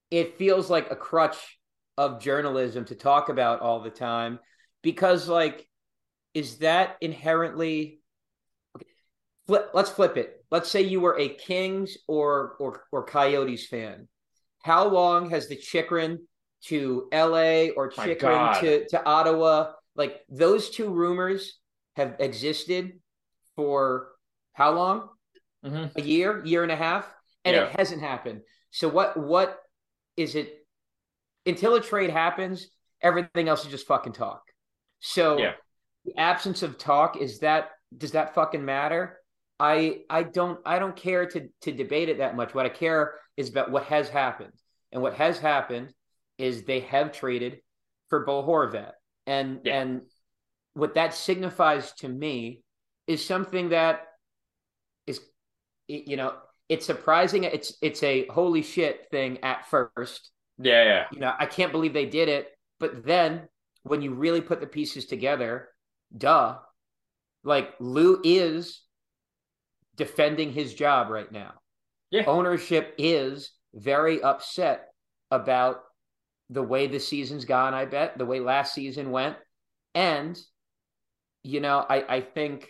it 0.09 0.37
feels 0.37 0.69
like 0.69 0.89
a 0.91 0.95
crutch 0.95 1.59
of 1.97 2.21
journalism 2.21 2.85
to 2.85 2.95
talk 2.95 3.29
about 3.29 3.59
all 3.59 3.81
the 3.81 3.89
time 3.89 4.39
because 4.81 5.27
like 5.27 5.67
is 6.33 6.59
that 6.59 6.95
inherently 7.01 7.99
okay 8.75 8.85
flip, 9.49 9.71
let's 9.73 9.89
flip 9.89 10.15
it. 10.15 10.45
Let's 10.51 10.69
say 10.69 10.83
you 10.83 11.01
were 11.01 11.17
a 11.19 11.27
kings 11.27 11.97
or 12.07 12.55
or 12.59 12.83
or 12.91 13.03
coyotes 13.03 13.65
fan. 13.65 14.07
How 14.63 14.87
long 14.87 15.31
has 15.31 15.47
the 15.47 15.55
Chychrun 15.55 16.19
to 16.65 17.09
la 17.11 17.67
or 17.75 17.89
Chychrun 17.89 18.61
to, 18.61 18.87
to 18.89 19.05
ottawa 19.05 19.71
like 19.95 20.21
those 20.29 20.69
two 20.69 20.89
rumors 20.89 21.59
have 21.95 22.15
existed 22.19 22.93
for 23.55 24.09
how 24.53 24.71
long? 24.71 25.09
Mhm. 25.63 25.93
a 25.97 26.01
year 26.01 26.45
year 26.45 26.63
and 26.63 26.71
a 26.71 26.75
half? 26.75 27.13
And 27.43 27.53
Yeah. 27.55 27.63
it 27.65 27.75
hasn't 27.77 28.01
happened. 28.01 28.43
So 28.71 28.87
what 28.87 29.17
what 29.17 29.61
is 30.15 30.35
it? 30.35 30.65
Until 31.45 31.75
a 31.75 31.81
trade 31.81 32.09
happens 32.09 32.69
everything 33.01 33.47
else 33.47 33.63
is 33.65 33.71
just 33.71 33.87
fucking 33.87 34.13
talk. 34.13 34.43
So 34.99 35.37
Yeah. 35.37 35.55
the 36.05 36.17
absence 36.17 36.63
of 36.63 36.77
talk 36.77 37.17
is 37.17 37.39
that 37.39 37.71
does 37.97 38.11
that 38.13 38.35
fucking 38.35 38.63
matter? 38.63 39.19
I 39.59 40.05
i 40.09 40.23
don't 40.23 40.61
i 40.65 40.79
don't 40.79 40.95
care 40.95 41.25
to 41.25 41.49
to 41.61 41.71
debate 41.73 42.07
it 42.09 42.19
that 42.19 42.35
much. 42.35 42.53
What 42.53 42.65
i 42.65 42.69
care 42.69 43.19
is 43.35 43.49
about 43.49 43.71
what 43.71 43.83
has 43.85 44.09
happened. 44.09 44.53
And 44.91 45.01
what 45.01 45.15
has 45.15 45.39
happened 45.39 45.93
is 46.37 46.63
they 46.63 46.79
have 46.81 47.11
traded 47.11 47.61
for 48.09 48.25
Bo 48.25 48.43
Horvat. 48.43 48.93
And 49.27 49.61
Yeah. 49.65 49.81
and 49.81 50.09
what 50.73 50.93
that 50.93 51.13
signifies 51.13 51.91
to 51.95 52.07
me 52.07 52.63
is 53.07 53.25
something 53.25 53.69
that 53.69 54.05
you 55.89 56.15
know 56.15 56.33
it's 56.69 56.85
surprising 56.85 57.43
it's 57.43 57.73
it's 57.81 58.03
a 58.03 58.27
holy 58.27 58.61
shit 58.61 59.07
thing 59.11 59.39
at 59.43 59.67
first 59.69 60.31
Yeah, 60.61 60.83
yeah. 60.83 61.05
you 61.11 61.19
know, 61.19 61.33
I 61.39 61.45
can't 61.45 61.71
believe 61.71 61.93
they 61.93 62.05
did 62.05 62.29
it. 62.29 62.49
But 62.79 63.05
then 63.05 63.47
when 63.83 64.01
you 64.01 64.13
really 64.13 64.41
put 64.41 64.59
the 64.59 64.67
pieces 64.67 65.05
together, 65.05 65.69
duh, 66.15 66.57
like 67.43 67.73
Lou 67.79 68.19
is 68.23 68.81
defending 69.95 70.51
his 70.51 70.73
job 70.73 71.09
right 71.09 71.31
now. 71.31 71.53
Yeah. 72.11 72.23
Ownership 72.27 72.93
is 72.97 73.51
very 73.73 74.21
upset 74.21 74.89
about 75.31 75.81
the 76.49 76.63
way 76.63 76.87
the 76.87 76.99
season's 76.99 77.45
gone, 77.45 77.73
I 77.73 77.85
bet, 77.85 78.17
the 78.17 78.25
way 78.25 78.39
last 78.39 78.73
season 78.73 79.11
went. 79.11 79.37
And, 79.95 80.37
you 81.43 81.61
know, 81.61 81.85
I, 81.89 82.17
I 82.17 82.21
think, 82.21 82.69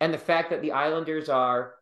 and 0.00 0.14
the 0.14 0.18
fact 0.18 0.50
that 0.50 0.62
the 0.62 0.72
Islanders 0.72 1.28
are 1.28 1.74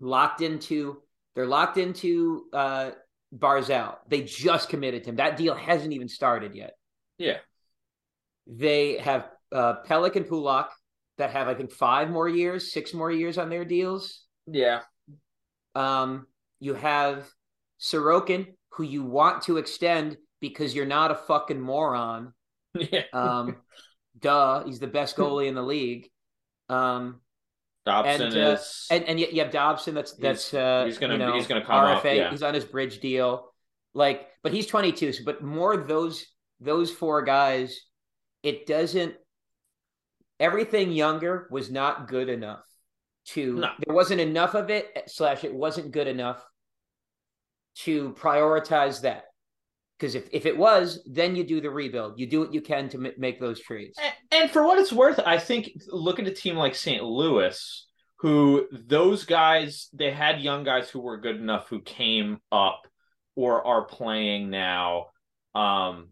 locked 0.00 0.40
into, 0.40 1.02
they're 1.34 1.46
locked 1.46 1.78
into, 1.78 2.44
uh, 2.52 2.90
Barzal. 3.34 3.96
They 4.08 4.22
just 4.22 4.68
committed 4.68 5.04
to 5.04 5.10
him. 5.10 5.16
That 5.16 5.36
deal 5.36 5.54
hasn't 5.54 5.92
even 5.92 6.08
started 6.08 6.54
yet. 6.54 6.74
Yeah. 7.18 7.38
They 8.46 8.98
have 8.98 9.28
uh, 9.52 9.82
Pelech 9.86 10.16
and 10.16 10.26
Pulock 10.26 10.70
that 11.18 11.30
have, 11.30 11.48
I 11.48 11.54
think, 11.54 11.70
five 11.70 12.10
more 12.10 12.28
years, 12.28 12.72
six 12.72 12.92
more 12.92 13.10
years 13.10 13.38
on 13.38 13.48
their 13.48 13.64
deals. 13.64 14.24
Yeah. 14.46 14.80
Um, 15.74 16.26
you 16.58 16.74
have 16.74 17.28
Sorokin, 17.80 18.46
who 18.70 18.82
you 18.82 19.04
want 19.04 19.42
to 19.42 19.58
extend 19.58 20.16
because 20.40 20.74
you're 20.74 20.86
not 20.86 21.10
a 21.10 21.16
fucking 21.16 21.60
moron. 21.60 22.32
Yeah. 22.72 23.02
Um, 23.12 23.56
duh, 24.16 24.62
he's 24.64 24.78
the 24.78 24.86
best 24.86 25.16
goalie 25.16 25.48
in 25.48 25.56
the 25.56 25.62
league. 25.62 26.08
Um, 26.68 27.20
Dobson 27.90 28.22
and, 28.28 28.36
uh, 28.36 28.50
is 28.52 28.86
and 28.90 29.04
and 29.04 29.20
yet 29.20 29.32
you 29.32 29.42
have 29.42 29.50
Dobson. 29.52 29.94
That's 29.94 30.12
that's 30.14 30.54
uh, 30.54 30.84
he's 30.86 30.98
gonna- 30.98 31.14
you 31.14 31.18
know, 31.18 31.34
he's 31.34 31.46
gonna 31.46 31.64
come 31.64 31.74
up, 31.76 32.02
RFA. 32.02 32.16
yeah. 32.16 32.30
He's 32.30 32.42
on 32.42 32.54
his 32.54 32.64
bridge 32.64 33.00
deal. 33.00 33.52
Like, 33.94 34.28
but 34.42 34.52
he's 34.52 34.66
22. 34.66 35.12
So, 35.12 35.24
but 35.24 35.42
more 35.42 35.76
those 35.76 36.24
those 36.60 36.90
four 36.90 37.22
guys. 37.22 37.78
It 38.42 38.66
doesn't. 38.66 39.14
Everything 40.38 40.92
younger 40.92 41.48
was 41.50 41.70
not 41.70 42.08
good 42.08 42.28
enough. 42.28 42.64
To 43.26 43.54
No. 43.56 43.68
there 43.86 43.94
wasn't 43.94 44.20
enough 44.20 44.54
of 44.54 44.70
it. 44.70 44.86
Slash, 45.08 45.44
it 45.44 45.52
wasn't 45.54 45.90
good 45.92 46.06
enough 46.08 46.42
to 47.84 48.12
prioritize 48.14 49.02
that. 49.02 49.24
Because 50.00 50.14
if, 50.14 50.28
if 50.32 50.46
it 50.46 50.56
was, 50.56 51.02
then 51.04 51.36
you 51.36 51.44
do 51.44 51.60
the 51.60 51.68
rebuild. 51.68 52.18
You 52.18 52.26
do 52.26 52.40
what 52.40 52.54
you 52.54 52.62
can 52.62 52.88
to 52.88 52.96
m- 52.96 53.12
make 53.18 53.38
those 53.38 53.60
trades. 53.60 53.98
A- 53.98 54.34
And 54.34 54.50
for 54.50 54.64
what 54.64 54.78
it's 54.78 54.92
worth, 54.94 55.18
I 55.18 55.36
think 55.38 55.72
look 55.88 56.18
at 56.18 56.26
a 56.26 56.32
team 56.32 56.56
like 56.56 56.74
St. 56.74 57.04
Louis, 57.04 57.86
who 58.20 58.66
those 58.72 59.24
guys 59.24 59.88
they 59.92 60.10
had 60.10 60.40
young 60.40 60.64
guys 60.64 60.88
who 60.88 61.00
were 61.00 61.18
good 61.20 61.36
enough 61.36 61.68
who 61.68 61.82
came 61.82 62.38
up 62.50 62.86
or 63.36 63.66
are 63.66 63.84
playing 63.84 64.48
now. 64.48 65.08
Um 65.54 66.08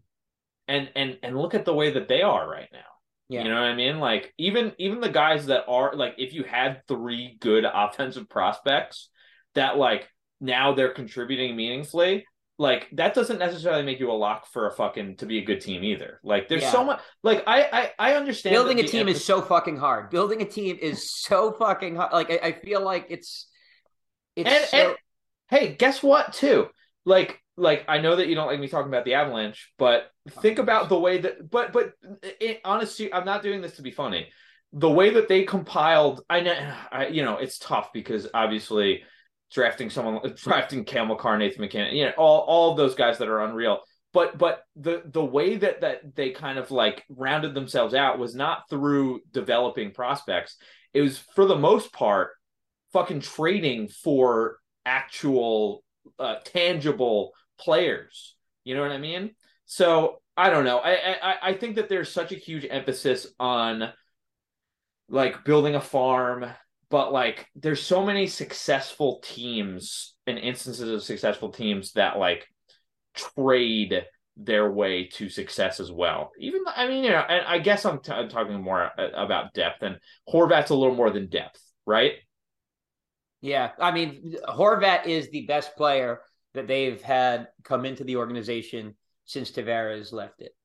and 0.67 0.91
and 0.95 1.17
and 1.23 1.35
look 1.35 1.55
at 1.55 1.65
the 1.65 1.73
way 1.73 1.91
that 1.93 2.07
they 2.07 2.21
are 2.21 2.47
right 2.47 2.69
now. 2.71 2.79
Yeah. 3.27 3.43
You 3.43 3.49
know 3.49 3.55
what 3.55 3.69
I 3.71 3.75
mean? 3.75 3.99
Like 3.99 4.33
even 4.37 4.73
even 4.77 5.01
the 5.01 5.09
guys 5.09 5.47
that 5.47 5.65
are 5.67 5.95
like 5.95 6.15
if 6.19 6.33
you 6.33 6.43
had 6.43 6.81
three 6.87 7.37
good 7.39 7.65
offensive 7.73 8.29
prospects 8.29 9.09
that 9.55 9.77
like 9.77 10.07
now 10.39 10.73
they're 10.73 10.93
contributing 10.93 11.55
meaningfully, 11.55 12.25
like 12.59 12.87
that 12.91 13.13
doesn't 13.15 13.39
necessarily 13.39 13.83
make 13.83 13.99
you 13.99 14.11
a 14.11 14.13
lock 14.13 14.45
for 14.45 14.67
a 14.67 14.71
fucking 14.71 15.15
to 15.15 15.25
be 15.25 15.39
a 15.39 15.43
good 15.45 15.61
team 15.61 15.83
either. 15.83 16.19
Like 16.23 16.49
there's 16.49 16.61
Yeah. 16.61 16.71
so 16.71 16.83
much 16.83 16.99
like 17.23 17.41
I 17.47 17.63
I, 17.97 18.11
I 18.11 18.13
understand 18.15 18.53
Building 18.53 18.79
a 18.79 18.83
team 18.83 19.01
emphasis- 19.07 19.21
is 19.21 19.25
so 19.25 19.41
fucking 19.41 19.77
hard. 19.77 20.09
Building 20.11 20.41
a 20.41 20.45
team 20.45 20.77
is 20.79 21.09
so 21.11 21.53
fucking 21.53 21.95
hard. 21.95 22.11
Like 22.13 22.29
I, 22.29 22.39
I 22.49 22.51
feel 22.51 22.81
like 22.83 23.07
it's 23.09 23.47
it's 24.35 24.49
and, 24.49 24.65
so, 24.65 24.77
and 24.77 24.95
hey, 25.49 25.75
guess 25.75 26.03
what 26.03 26.33
too? 26.33 26.67
Like 27.05 27.39
like 27.55 27.85
I 27.87 27.99
know 27.99 28.17
that 28.17 28.27
you 28.27 28.35
don't 28.35 28.47
like 28.47 28.59
me 28.59 28.67
talking 28.67 28.91
about 28.91 29.05
the 29.05 29.13
Avalanche, 29.15 29.71
but 29.77 30.11
think 30.41 30.59
about 30.59 30.89
the 30.89 30.99
way 30.99 31.19
that 31.19 31.49
but 31.49 31.71
but 31.71 31.93
it, 32.21 32.59
honestly, 32.65 33.11
I'm 33.13 33.25
not 33.25 33.41
doing 33.41 33.61
this 33.61 33.77
to 33.77 33.81
be 33.81 33.91
funny. 33.91 34.27
The 34.73 34.89
way 34.91 35.11
that 35.11 35.27
they 35.29 35.43
compiled, 35.45 36.21
I 36.29 36.41
know, 36.41 36.73
I, 36.91 37.07
you 37.07 37.23
know, 37.23 37.37
it's 37.37 37.57
tough 37.57 37.91
because 37.93 38.27
obviously 38.33 39.03
drafting 39.51 39.89
someone, 39.89 40.33
drafting 40.35 40.85
Cale 40.85 41.05
Makar, 41.05 41.37
Nathan 41.37 41.61
MacKinnon, 41.61 41.95
you 41.95 42.05
know, 42.05 42.13
all 42.17 42.41
all 42.41 42.75
those 42.75 42.95
guys 42.95 43.17
that 43.17 43.27
are 43.27 43.41
unreal. 43.41 43.79
But 44.13 44.37
but 44.37 44.63
the 44.75 45.03
the 45.05 45.23
way 45.23 45.57
that 45.57 45.81
that 45.81 46.15
they 46.15 46.31
kind 46.31 46.57
of 46.57 46.71
like 46.71 47.03
rounded 47.09 47.53
themselves 47.53 47.93
out 47.93 48.19
was 48.19 48.35
not 48.35 48.69
through 48.69 49.21
developing 49.31 49.91
prospects. 49.91 50.55
It 50.93 51.01
was 51.01 51.19
for 51.35 51.45
the 51.45 51.57
most 51.57 51.93
part 51.93 52.31
fucking 52.93 53.19
trading 53.19 53.87
for 53.87 54.57
actual 54.85 55.83
uh, 56.17 56.35
tangible 56.43 57.33
players. 57.59 58.35
You 58.63 58.75
know 58.75 58.81
what 58.81 58.91
I 58.91 58.97
mean? 58.97 59.35
So 59.65 60.21
I 60.35 60.49
don't 60.49 60.65
know. 60.65 60.79
I, 60.79 60.91
I 61.21 61.35
I 61.43 61.53
think 61.53 61.75
that 61.75 61.89
there's 61.89 62.11
such 62.11 62.31
a 62.31 62.35
huge 62.35 62.65
emphasis 62.67 63.27
on 63.39 63.91
like 65.09 65.43
building 65.43 65.75
a 65.75 65.81
farm, 65.81 66.45
but 66.89 67.13
like 67.13 67.47
there's 67.55 67.81
so 67.81 68.05
many 68.05 68.27
successful 68.27 69.19
teams 69.23 70.15
and 70.27 70.37
instances 70.37 70.89
of 70.89 71.03
successful 71.03 71.49
teams 71.49 71.93
that 71.93 72.17
like 72.17 72.47
trade 73.15 74.05
their 74.37 74.71
way 74.71 75.05
to 75.07 75.29
success 75.29 75.79
as 75.79 75.91
well. 75.91 76.31
Even 76.39 76.61
I 76.75 76.87
mean, 76.87 77.03
you 77.03 77.11
know, 77.11 77.19
and 77.27 77.45
I 77.45 77.59
guess 77.59 77.85
I'm, 77.85 77.99
t- 77.99 78.11
I'm 78.11 78.29
talking 78.29 78.61
more 78.61 78.91
uh, 78.97 79.09
about 79.15 79.53
depth, 79.53 79.83
and 79.83 79.97
Horvat's 80.27 80.69
a 80.69 80.75
little 80.75 80.95
more 80.95 81.09
than 81.11 81.27
depth, 81.29 81.61
right? 81.85 82.13
yeah. 83.41 83.71
I 83.79 83.91
mean, 83.91 84.35
Horvat 84.47 85.05
is 85.05 85.29
the 85.29 85.45
best 85.45 85.75
player 85.75 86.21
that 86.53 86.67
they've 86.67 87.01
had 87.01 87.47
come 87.63 87.85
into 87.85 88.03
the 88.03 88.17
organization 88.17 88.95
since 89.25 89.51
Tavares 89.51 90.11
left 90.11 90.41
it. 90.41 90.55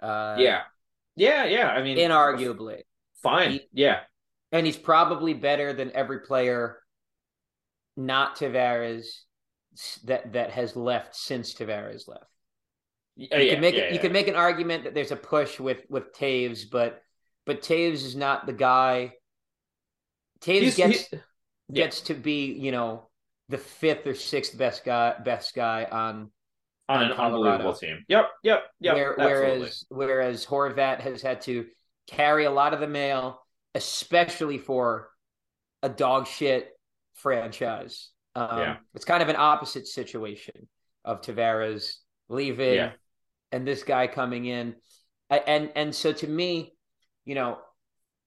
Uh, 0.00 0.36
yeah, 0.38 0.62
yeah, 1.14 1.44
yeah. 1.44 1.68
I 1.68 1.82
mean, 1.82 1.96
inarguably, 1.96 2.82
fine. 3.22 3.52
He- 3.52 3.68
yeah, 3.72 4.00
and 4.52 4.64
he's 4.66 4.76
probably 4.76 5.34
better 5.34 5.72
than 5.72 5.90
every 5.94 6.20
player, 6.20 6.78
not 7.96 8.36
Tavares, 8.36 9.06
that 10.04 10.32
that 10.32 10.50
has 10.50 10.76
left 10.76 11.14
since 11.16 11.54
Tavares 11.54 12.08
left. 12.08 12.24
Oh, 12.24 12.28
yeah, 13.16 13.38
you 13.38 13.44
yeah, 13.46 13.52
can 13.54 13.60
make 13.60 13.74
yeah, 13.74 13.82
it, 13.84 13.92
you 13.94 13.98
can 13.98 14.12
make 14.12 14.28
an 14.28 14.34
argument 14.36 14.84
that 14.84 14.94
there's 14.94 15.12
a 15.12 15.16
push 15.16 15.58
with 15.58 15.82
with 15.88 16.12
Toews, 16.14 16.70
but 16.70 17.02
but 17.46 17.62
Toews 17.62 18.04
is 18.04 18.16
not 18.16 18.46
the 18.46 18.52
guy. 18.52 19.12
Toews 20.40 20.60
He's- 20.60 20.76
gets 20.76 21.08
he- 21.08 21.16
yeah. 21.68 21.84
gets 21.84 22.00
to 22.02 22.14
be 22.14 22.52
you 22.52 22.72
know 22.72 23.08
the 23.48 23.58
fifth 23.58 24.06
or 24.06 24.14
sixth 24.14 24.56
best 24.56 24.84
guy 24.84 25.14
best 25.24 25.54
guy 25.54 25.84
on 25.90 26.30
on 26.88 27.02
on 27.02 27.10
an 27.10 27.16
Colorado. 27.16 27.36
unbelievable 27.48 27.74
team. 27.74 28.04
Yep, 28.08 28.28
yep, 28.44 28.62
yep. 28.80 28.94
where, 28.94 29.14
whereas 29.16 29.84
whereas 29.88 30.46
Horvat 30.46 31.00
has 31.00 31.22
had 31.22 31.40
to 31.42 31.66
carry 32.06 32.44
a 32.44 32.50
lot 32.50 32.74
of 32.74 32.80
the 32.80 32.86
mail, 32.86 33.40
especially 33.76 34.58
for 34.58 35.10
a 35.82 35.88
dog 35.88 36.26
shit 36.26 36.68
franchise. 37.14 38.10
Um, 38.34 38.58
Yeah. 38.58 38.76
It's 38.94 39.04
kind 39.04 39.22
of 39.22 39.28
an 39.28 39.36
opposite 39.36 39.86
situation 39.86 40.66
of 41.04 41.20
Tavares 41.20 41.96
leaving 42.28 42.74
Yeah. 42.74 42.92
and 43.52 43.66
this 43.68 43.82
guy 43.84 44.06
coming 44.08 44.46
in, 44.46 44.74
and 45.30 45.70
and 45.76 45.94
so 45.94 46.12
to 46.12 46.26
me, 46.26 46.74
you 47.24 47.34
know, 47.34 47.58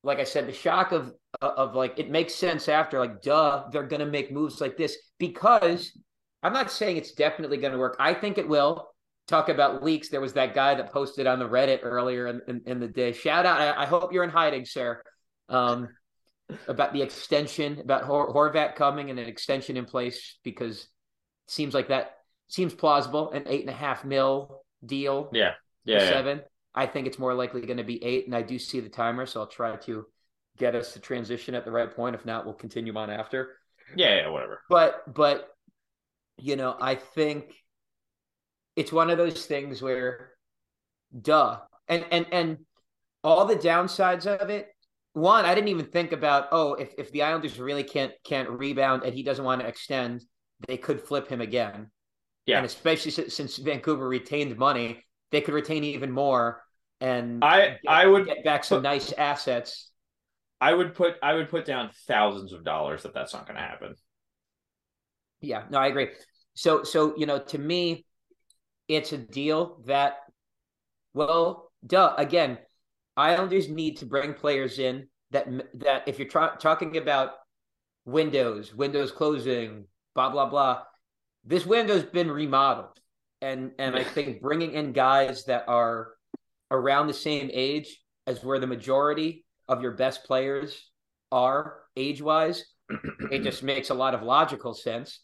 like 0.03 0.19
I 0.19 0.23
said, 0.23 0.47
the 0.47 0.53
shock 0.53 0.91
of 0.91 1.13
of 1.41 1.75
like 1.75 1.97
it 1.99 2.09
makes 2.09 2.33
sense 2.35 2.69
after 2.69 2.99
like 2.99 3.21
duh 3.21 3.67
they're 3.71 3.87
gonna 3.87 4.05
make 4.05 4.31
moves 4.31 4.61
like 4.61 4.77
this 4.77 4.97
because 5.17 5.91
I'm 6.43 6.53
not 6.53 6.71
saying 6.71 6.97
it's 6.97 7.13
definitely 7.13 7.57
gonna 7.57 7.77
work. 7.77 7.97
I 7.99 8.13
think 8.13 8.37
it 8.37 8.47
will 8.47 8.87
talk 9.27 9.49
about 9.49 9.83
leaks. 9.83 10.09
There 10.09 10.21
was 10.21 10.33
that 10.33 10.53
guy 10.55 10.75
that 10.75 10.91
posted 10.93 11.27
on 11.27 11.37
the 11.39 11.47
Reddit 11.49 11.79
earlier 11.83 12.27
in, 12.27 12.41
in, 12.47 12.61
in 12.65 12.79
the 12.79 12.87
day. 12.87 13.11
Shout 13.11 13.45
out! 13.45 13.59
I, 13.61 13.83
I 13.83 13.85
hope 13.85 14.13
you're 14.13 14.23
in 14.23 14.29
hiding, 14.29 14.65
sir. 14.65 15.03
Um, 15.49 15.89
about 16.67 16.93
the 16.93 17.01
extension, 17.01 17.79
about 17.79 18.03
Hor- 18.03 18.33
Horvat 18.33 18.75
coming 18.75 19.09
and 19.09 19.19
an 19.19 19.27
extension 19.27 19.77
in 19.77 19.85
place 19.85 20.37
because 20.43 20.81
it 20.81 20.87
seems 21.51 21.73
like 21.73 21.89
that 21.89 22.17
seems 22.47 22.73
plausible. 22.73 23.31
An 23.31 23.43
eight 23.47 23.61
and 23.61 23.69
a 23.69 23.73
half 23.73 24.03
mil 24.03 24.63
deal, 24.85 25.29
yeah, 25.33 25.53
yeah, 25.85 25.99
yeah. 26.03 26.09
seven. 26.09 26.41
I 26.73 26.85
think 26.87 27.07
it's 27.07 27.19
more 27.19 27.33
likely 27.33 27.61
going 27.61 27.77
to 27.77 27.83
be 27.83 28.03
eight, 28.03 28.25
and 28.25 28.35
I 28.35 28.41
do 28.41 28.57
see 28.57 28.79
the 28.79 28.89
timer, 28.89 29.25
so 29.25 29.41
I'll 29.41 29.47
try 29.47 29.75
to 29.75 30.05
get 30.57 30.75
us 30.75 30.93
to 30.93 30.99
transition 30.99 31.55
at 31.55 31.65
the 31.65 31.71
right 31.71 31.93
point. 31.93 32.15
If 32.15 32.25
not, 32.25 32.45
we'll 32.45 32.55
continue 32.55 32.95
on 32.95 33.09
after 33.09 33.59
yeah, 33.95 34.15
yeah, 34.15 34.29
whatever. 34.29 34.61
but 34.69 35.13
but 35.13 35.49
you 36.37 36.55
know 36.55 36.75
i 36.79 36.95
think 36.95 37.53
it's 38.75 38.91
one 38.91 39.09
of 39.09 39.17
those 39.17 39.45
things 39.45 39.81
where 39.81 40.31
duh 41.19 41.59
and 41.87 42.05
and 42.11 42.25
and 42.31 42.57
all 43.23 43.45
the 43.45 43.55
downsides 43.55 44.25
of 44.25 44.49
it 44.49 44.67
one 45.13 45.45
i 45.45 45.55
didn't 45.55 45.69
even 45.69 45.85
think 45.85 46.11
about 46.11 46.47
oh 46.51 46.73
if, 46.75 46.93
if 46.97 47.11
the 47.11 47.23
islanders 47.23 47.59
really 47.59 47.83
can't 47.83 48.13
can't 48.23 48.49
rebound 48.49 49.03
and 49.03 49.13
he 49.13 49.23
doesn't 49.23 49.45
want 49.45 49.61
to 49.61 49.67
extend 49.67 50.21
they 50.67 50.77
could 50.77 51.01
flip 51.01 51.27
him 51.27 51.41
again 51.41 51.89
Yeah. 52.45 52.57
and 52.57 52.65
especially 52.65 53.11
since, 53.11 53.33
since 53.33 53.57
vancouver 53.57 54.07
retained 54.07 54.57
money 54.57 55.03
they 55.31 55.41
could 55.41 55.53
retain 55.53 55.83
even 55.83 56.11
more 56.11 56.63
and 57.01 57.43
I 57.43 57.61
get, 57.61 57.79
I 57.87 58.05
would 58.05 58.25
get 58.25 58.43
back 58.43 58.63
some 58.63 58.79
put- 58.79 58.83
nice 58.83 59.11
assets 59.13 59.91
I 60.61 60.73
would 60.73 60.93
put 60.93 61.15
I 61.23 61.33
would 61.35 61.49
put 61.49 61.65
down 61.65 61.89
thousands 62.07 62.51
of 62.53 62.63
dollars 62.63 63.03
that 63.03 63.13
that's 63.13 63.33
not 63.33 63.45
going 63.47 63.55
to 63.55 63.61
happen. 63.61 63.95
Yeah, 65.41 65.63
no, 65.69 65.77
I 65.77 65.87
agree. 65.87 66.09
So, 66.53 66.83
so 66.83 67.15
you 67.17 67.25
know, 67.25 67.39
to 67.39 67.57
me, 67.57 68.05
it's 68.87 69.13
a 69.13 69.17
deal 69.17 69.81
that, 69.85 70.17
well, 71.13 71.71
duh. 71.85 72.13
Again, 72.17 72.57
Islanders 73.19 73.67
need 73.67 73.97
to 73.97 74.05
bring 74.05 74.33
players 74.33 74.79
in 74.79 75.07
that 75.31 75.45
that 75.75 76.07
if 76.07 76.17
you're 76.17 76.29
tra- 76.29 76.57
talking 76.57 76.95
about 76.95 77.31
windows, 78.05 78.73
windows 78.73 79.11
closing, 79.11 79.85
blah 80.15 80.29
blah 80.29 80.49
blah. 80.49 80.83
This 81.43 81.65
window's 81.65 82.03
been 82.03 82.31
remodeled, 82.31 82.97
and 83.41 83.71
and 83.77 83.95
I 83.97 84.05
think 84.05 84.41
bringing 84.41 84.71
in 84.71 84.93
guys 84.93 85.43
that 85.45 85.65
are 85.67 86.13
around 86.71 87.07
the 87.07 87.13
same 87.13 87.49
age 87.51 88.01
as 88.25 88.41
where 88.41 88.59
the 88.59 88.67
majority 88.67 89.43
of 89.67 89.81
your 89.81 89.91
best 89.91 90.23
players 90.23 90.89
are 91.29 91.75
age 91.97 92.21
wise, 92.21 92.63
it 93.31 93.43
just 93.43 93.63
makes 93.63 93.89
a 93.89 93.93
lot 93.93 94.15
of 94.15 94.23
logical 94.23 94.73
sense. 94.73 95.19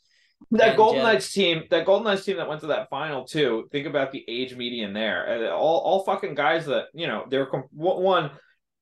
That 0.52 0.78
Golden 0.78 1.04
Knights 1.04 1.32
team, 1.34 1.64
that 1.70 1.86
Golden 1.86 2.06
Knights 2.06 2.26
team 2.26 2.38
that 2.38 2.48
went 2.48 2.62
to 2.62 2.68
that 2.68 2.90
final 2.90 3.26
too. 3.26 3.68
Think 3.72 3.88
about 3.88 4.12
the 4.12 4.24
age 4.28 4.56
median 4.56 4.94
there. 4.94 5.52
All 5.54 5.80
all 5.80 6.04
fucking 6.04 6.36
guys 6.36 6.66
that 6.68 6.86
you 6.94 7.08
know 7.08 7.26
they're 7.30 7.46
one, 7.46 8.32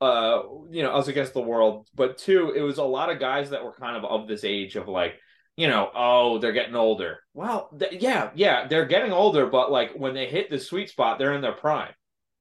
uh, 0.01 0.41
you 0.69 0.83
know, 0.83 0.91
us 0.91 1.07
against 1.07 1.33
the 1.33 1.41
world, 1.41 1.87
but 1.95 2.17
two, 2.17 2.51
it 2.55 2.61
was 2.61 2.77
a 2.77 2.83
lot 2.83 3.09
of 3.09 3.19
guys 3.19 3.51
that 3.51 3.63
were 3.63 3.73
kind 3.73 3.95
of 3.97 4.03
of 4.03 4.27
this 4.27 4.43
age 4.43 4.75
of 4.75 4.87
like, 4.87 5.15
you 5.55 5.67
know, 5.67 5.89
oh, 5.95 6.39
they're 6.39 6.51
getting 6.51 6.75
older. 6.75 7.19
Well, 7.33 7.69
th- 7.77 8.01
yeah, 8.01 8.31
yeah, 8.35 8.67
they're 8.67 8.85
getting 8.85 9.11
older, 9.11 9.47
but 9.47 9.71
like 9.71 9.93
when 9.93 10.13
they 10.13 10.27
hit 10.27 10.49
the 10.49 10.59
sweet 10.59 10.89
spot, 10.89 11.19
they're 11.19 11.33
in 11.33 11.41
their 11.41 11.53
prime. 11.53 11.93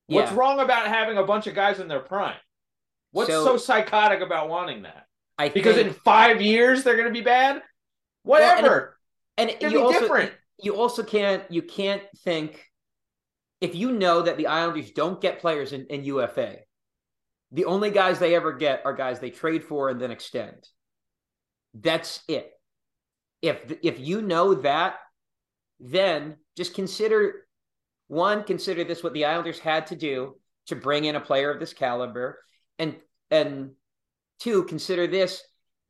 What's 0.09 0.33
wrong 0.33 0.61
about 0.61 0.89
having 0.89 1.17
a 1.17 1.25
bunch 1.25 1.47
of 1.47 1.55
guys 1.55 1.79
in 1.81 1.89
their 1.89 2.01
prime? 2.01 2.37
What's 3.13 3.31
so, 3.31 3.45
So- 3.45 3.57
psychotic 3.57 4.21
about 4.21 4.49
wanting 4.49 4.83
that? 4.83 5.07
I 5.39 5.49
Because 5.49 5.77
think, 5.77 5.89
in 5.89 5.95
five 5.95 6.43
years 6.43 6.85
they're 6.85 6.97
going 6.97 7.09
to 7.09 7.13
be 7.13 7.23
bad. 7.23 7.63
Whatever. 8.23 8.92
And 9.37 9.51
It'd 9.51 9.73
you 9.73 9.83
also 9.83 10.01
different. 10.01 10.33
you 10.63 10.77
also 10.77 11.03
can't 11.03 11.43
you 11.51 11.63
can't 11.63 12.03
think 12.19 12.65
if 13.61 13.75
you 13.75 13.93
know 13.93 14.23
that 14.23 14.37
the 14.37 14.49
Islanders 14.49 14.91
don't 14.91 15.21
get 15.21 15.41
players 15.41 15.73
in, 15.73 15.87
in 15.87 16.05
UFA, 16.05 16.57
the 17.53 17.65
only 17.67 17.91
guys 17.91 18.19
they 18.19 18.35
ever 18.35 18.53
get 18.53 18.83
are 18.85 18.93
guys 18.93 19.21
they 19.21 19.31
trade 19.31 19.65
for 19.65 19.89
and 19.89 20.01
then 20.01 20.11
extend. 20.11 20.69
That's 21.75 22.23
it. 22.29 22.51
If 23.41 23.73
if 23.83 24.01
you 24.01 24.23
know 24.23 24.55
that, 24.55 24.97
then 25.81 26.37
just 26.57 26.75
consider 26.75 27.47
one, 28.09 28.45
consider 28.45 28.85
this 28.85 29.03
what 29.03 29.15
the 29.15 29.25
Islanders 29.25 29.59
had 29.59 29.87
to 29.89 29.97
do 29.97 30.37
to 30.67 30.77
bring 30.77 31.05
in 31.05 31.17
a 31.17 31.21
player 31.21 31.51
of 31.51 31.61
this 31.61 31.73
caliber, 31.73 32.39
and 32.79 32.97
and 33.31 33.73
two, 34.39 34.65
consider 34.65 35.07
this 35.07 35.43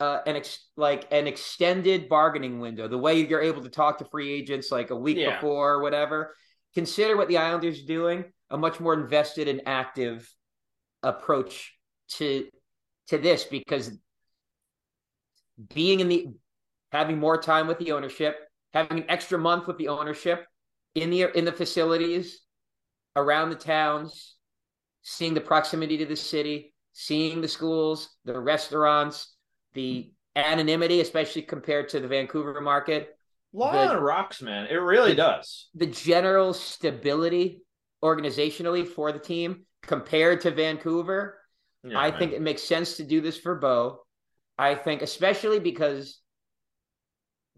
uh, 0.03 0.21
an 0.27 0.35
ex- 0.35 0.67
like 0.77 1.07
an 1.13 1.29
extended 1.29 2.09
bargaining 2.09 2.59
window. 2.59 2.89
The 2.89 2.99
way 2.99 3.21
you're 3.21 3.41
able 3.41 3.63
to 3.63 3.69
talk 3.69 3.99
to 3.99 4.05
free 4.07 4.33
agents 4.33 4.73
like 4.73 4.91
a 4.91 4.97
week 4.97 5.17
Yeah. 5.17 5.37
before 5.37 5.75
or 5.75 5.83
whatever. 5.83 6.35
Consider 6.75 7.17
what 7.17 7.29
the 7.29 7.39
Islanders 7.39 7.81
are 7.83 7.87
doing. 7.87 8.25
A 8.51 8.59
much 8.59 8.81
more 8.81 8.95
invested 8.95 9.47
and 9.47 9.63
active 9.65 10.29
approach 11.05 11.79
to 12.17 12.49
to 13.09 13.19
this 13.19 13.45
because 13.45 13.97
being 15.73 16.01
in 16.01 16.09
the 16.09 16.27
having 16.91 17.19
more 17.19 17.41
time 17.41 17.69
with 17.69 17.79
the 17.79 17.93
ownership, 17.93 18.37
having 18.75 18.99
an 18.99 19.05
extra 19.09 19.39
month 19.39 19.69
with 19.69 19.79
the 19.79 19.89
ownership 19.89 20.45
in 20.97 21.11
the 21.11 21.23
in 21.39 21.45
the 21.45 21.53
facilities 21.53 22.41
around 23.15 23.51
the 23.51 23.57
towns, 23.57 24.35
seeing 25.03 25.35
the 25.35 25.41
proximity 25.41 25.97
to 25.99 26.07
the 26.07 26.17
city, 26.17 26.75
seeing 26.93 27.41
the 27.41 27.49
schools, 27.49 28.11
the 28.25 28.39
restaurants, 28.39 29.37
the 29.75 30.13
anonymity, 30.37 31.01
especially 31.01 31.43
compared 31.43 31.89
to 31.91 32.01
the 32.01 32.09
Vancouver 32.09 32.61
market. 32.61 33.17
Long 33.53 33.89
the, 33.89 34.01
rocks, 34.01 34.41
man. 34.41 34.67
It 34.71 34.77
really 34.77 35.11
the, 35.11 35.17
does. 35.17 35.69
The 35.75 35.87
general 35.87 36.55
stability 36.55 37.63
organizationally 38.03 38.87
for 38.87 39.13
the 39.13 39.19
team 39.19 39.65
compared 39.83 40.41
to 40.43 40.51
Vancouver, 40.51 41.39
yeah, 41.85 41.99
I 41.99 42.11
man. 42.11 42.19
think 42.19 42.33
it 42.33 42.43
makes 42.43 42.63
sense 42.63 42.97
to 42.97 43.05
do 43.05 43.21
this 43.21 43.39
for 43.39 43.57
Bo. 43.57 44.01
I 44.59 44.75
think, 44.75 45.03
especially 45.03 45.59
because 45.59 46.21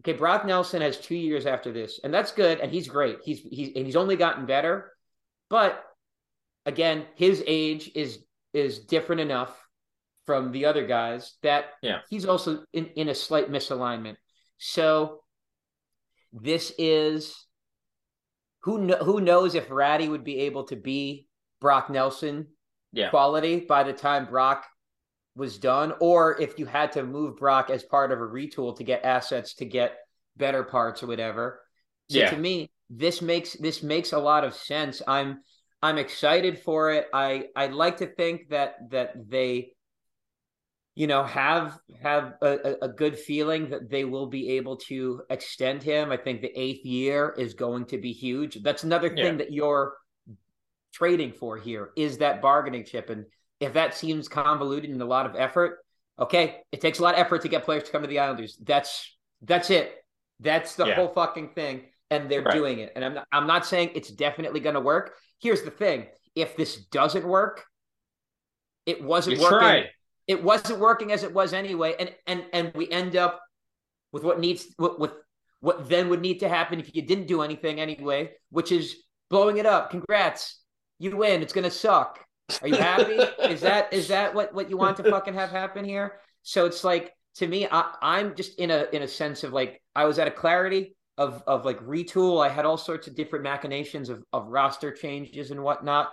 okay, 0.01 0.13
Brock 0.13 0.45
Nelson 0.45 0.81
has 0.81 0.99
two 0.99 1.15
years 1.15 1.45
after 1.45 1.71
this, 1.71 1.99
and 2.03 2.13
that's 2.13 2.31
good, 2.31 2.59
and 2.59 2.71
he's 2.71 2.87
great. 2.87 3.19
He's 3.23 3.39
he's 3.39 3.75
and 3.75 3.85
he's 3.85 3.95
only 3.95 4.15
gotten 4.15 4.45
better, 4.45 4.91
but 5.49 5.83
again, 6.65 7.05
his 7.15 7.43
age 7.47 7.91
is 7.95 8.19
is 8.53 8.79
different 8.79 9.21
enough 9.21 9.64
from 10.25 10.51
the 10.51 10.65
other 10.65 10.85
guys 10.85 11.35
that 11.43 11.65
yeah. 11.81 11.99
he's 12.09 12.25
also 12.25 12.63
in, 12.73 12.87
in 12.95 13.09
a 13.09 13.15
slight 13.15 13.51
misalignment. 13.51 14.15
So 14.57 15.21
this 16.33 16.73
is 16.77 17.45
who 18.61 18.87
kn- 18.87 19.03
who 19.03 19.21
knows 19.21 19.55
if 19.55 19.69
Räty 19.69 20.09
would 20.09 20.23
be 20.23 20.39
able 20.41 20.63
to 20.65 20.75
be 20.75 21.27
Brock 21.61 21.89
Nelson 21.89 22.47
yeah. 22.91 23.09
quality 23.09 23.59
by 23.59 23.83
the 23.83 23.93
time 23.93 24.25
Brock 24.25 24.65
was 25.35 25.57
done, 25.57 25.93
or 25.99 26.39
if 26.41 26.57
you 26.57 26.65
had 26.65 26.93
to 26.93 27.03
move 27.03 27.37
Brock 27.37 27.69
as 27.69 27.83
part 27.83 28.11
of 28.11 28.19
a 28.19 28.23
retool 28.23 28.75
to 28.77 28.83
get 28.83 29.03
assets 29.03 29.55
to 29.55 29.65
get 29.65 29.97
better 30.37 30.63
parts 30.63 31.03
or 31.03 31.07
whatever. 31.07 31.61
So 32.09 32.19
yeah. 32.19 32.29
to 32.29 32.37
me, 32.37 32.71
this 32.89 33.21
makes 33.21 33.53
this 33.53 33.83
makes 33.83 34.13
a 34.13 34.19
lot 34.19 34.43
of 34.43 34.53
sense. 34.53 35.01
I'm 35.07 35.41
I'm 35.81 35.97
excited 35.97 36.59
for 36.59 36.91
it. 36.91 37.07
I 37.13 37.47
I'd 37.55 37.73
like 37.73 37.97
to 37.97 38.07
think 38.07 38.49
that 38.49 38.75
that 38.91 39.29
they 39.29 39.74
you 40.95 41.07
know 41.07 41.23
have 41.23 41.77
have 42.01 42.35
a, 42.41 42.75
a 42.81 42.87
good 42.87 43.19
feeling 43.19 43.69
that 43.69 43.89
they 43.89 44.05
will 44.05 44.27
be 44.27 44.51
able 44.51 44.77
to 44.77 45.21
extend 45.29 45.83
him. 45.83 46.11
I 46.11 46.17
think 46.17 46.41
the 46.41 46.57
eighth 46.59 46.85
year 46.85 47.35
is 47.37 47.53
going 47.53 47.85
to 47.87 47.97
be 47.97 48.13
huge. 48.13 48.63
That's 48.63 48.83
another 48.83 49.09
thing 49.09 49.17
yeah. 49.17 49.35
that 49.35 49.51
you're 49.51 49.93
trading 50.93 51.33
for 51.33 51.57
here 51.57 51.89
is 51.97 52.19
that 52.19 52.41
bargaining 52.41 52.85
chip. 52.85 53.09
And 53.09 53.25
if 53.59 53.73
that 53.73 53.93
seems 53.93 54.29
convoluted 54.29 54.89
and 54.89 55.01
a 55.01 55.05
lot 55.05 55.25
of 55.25 55.35
effort, 55.35 55.79
okay, 56.17 56.61
it 56.71 56.79
takes 56.79 56.99
a 56.99 57.03
lot 57.03 57.15
of 57.15 57.19
effort 57.19 57.41
to 57.41 57.49
get 57.49 57.65
players 57.65 57.83
to 57.83 57.91
come 57.91 58.01
to 58.01 58.07
the 58.07 58.19
Islanders. 58.19 58.57
That's 58.63 59.17
that's 59.41 59.69
it. 59.69 59.93
That's 60.39 60.75
the 60.75 60.87
yeah. 60.87 60.95
whole 60.95 61.09
fucking 61.09 61.49
thing, 61.49 61.83
and 62.09 62.29
they're 62.29 62.41
right. 62.41 62.53
doing 62.53 62.79
it. 62.79 62.93
And 62.95 63.03
I'm 63.03 63.13
not, 63.15 63.27
I'm 63.31 63.47
not 63.47 63.65
saying 63.65 63.91
it's 63.95 64.11
definitely 64.11 64.61
going 64.61 64.75
to 64.75 64.81
work. 64.81 65.13
Here's 65.39 65.63
the 65.63 65.71
thing: 65.71 66.07
if 66.35 66.55
this 66.55 66.85
doesn't 66.85 67.25
work, 67.25 67.65
it 68.85 69.03
wasn't 69.03 69.39
working. 69.39 69.59
Tried. 69.59 69.89
It 70.27 70.43
wasn't 70.43 70.79
working 70.79 71.11
as 71.11 71.23
it 71.23 71.33
was 71.33 71.53
anyway, 71.53 71.95
and 71.99 72.11
and 72.27 72.45
and 72.53 72.71
we 72.73 72.89
end 72.89 73.15
up 73.15 73.41
with 74.11 74.23
what 74.23 74.39
needs 74.39 74.67
with, 74.79 74.97
with 74.97 75.11
what 75.59 75.87
then 75.89 76.09
would 76.09 76.21
need 76.21 76.39
to 76.39 76.49
happen 76.49 76.79
if 76.79 76.95
you 76.95 77.01
didn't 77.01 77.27
do 77.27 77.41
anything 77.41 77.79
anyway, 77.79 78.31
which 78.49 78.71
is 78.71 78.95
blowing 79.29 79.57
it 79.57 79.65
up. 79.65 79.91
Congrats, 79.91 80.61
you 80.99 81.15
win. 81.15 81.41
It's 81.41 81.53
gonna 81.53 81.71
suck. 81.71 82.19
Are 82.61 82.67
you 82.67 82.75
happy? 82.75 83.13
is 83.49 83.61
that 83.61 83.91
is 83.93 84.07
that 84.07 84.33
what 84.33 84.53
what 84.53 84.69
you 84.69 84.77
want 84.77 84.97
to 84.97 85.03
fucking 85.03 85.33
have 85.33 85.49
happen 85.49 85.85
here? 85.85 86.19
So 86.43 86.65
it's 86.65 86.83
like 86.83 87.13
to 87.35 87.47
me, 87.47 87.67
I, 87.69 87.93
I'm 88.01 88.35
just 88.35 88.59
in 88.59 88.71
a 88.71 88.87
in 88.93 89.01
a 89.01 89.07
sense 89.07 89.43
of 89.43 89.53
like 89.53 89.81
I 89.95 90.05
was 90.05 90.19
at 90.19 90.27
a 90.27 90.31
clarity 90.31 90.95
of 91.17 91.43
of 91.47 91.65
like 91.65 91.79
retool. 91.81 92.45
I 92.45 92.49
had 92.49 92.65
all 92.65 92.77
sorts 92.77 93.07
of 93.07 93.15
different 93.15 93.43
machinations 93.43 94.09
of 94.09 94.23
of 94.33 94.47
roster 94.47 94.91
changes 94.91 95.51
and 95.51 95.61
whatnot. 95.61 96.09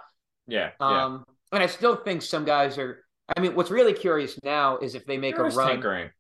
Yeah. 0.47 0.71
Um, 0.81 1.25
yeah. 1.53 1.57
and 1.57 1.63
I 1.63 1.67
still 1.67 1.97
think 1.97 2.23
some 2.23 2.45
guys 2.45 2.79
are. 2.79 3.02
I 3.37 3.41
mean, 3.41 3.55
what's 3.55 3.71
really 3.71 3.95
curious 3.95 4.39
now 4.43 4.79
is 4.79 4.95
if 4.95 5.07
they 5.07 5.17
make 5.17 5.37
You're 5.37 5.47
a 5.47 5.55
run. 5.55 5.71
Tinkering. 5.71 6.11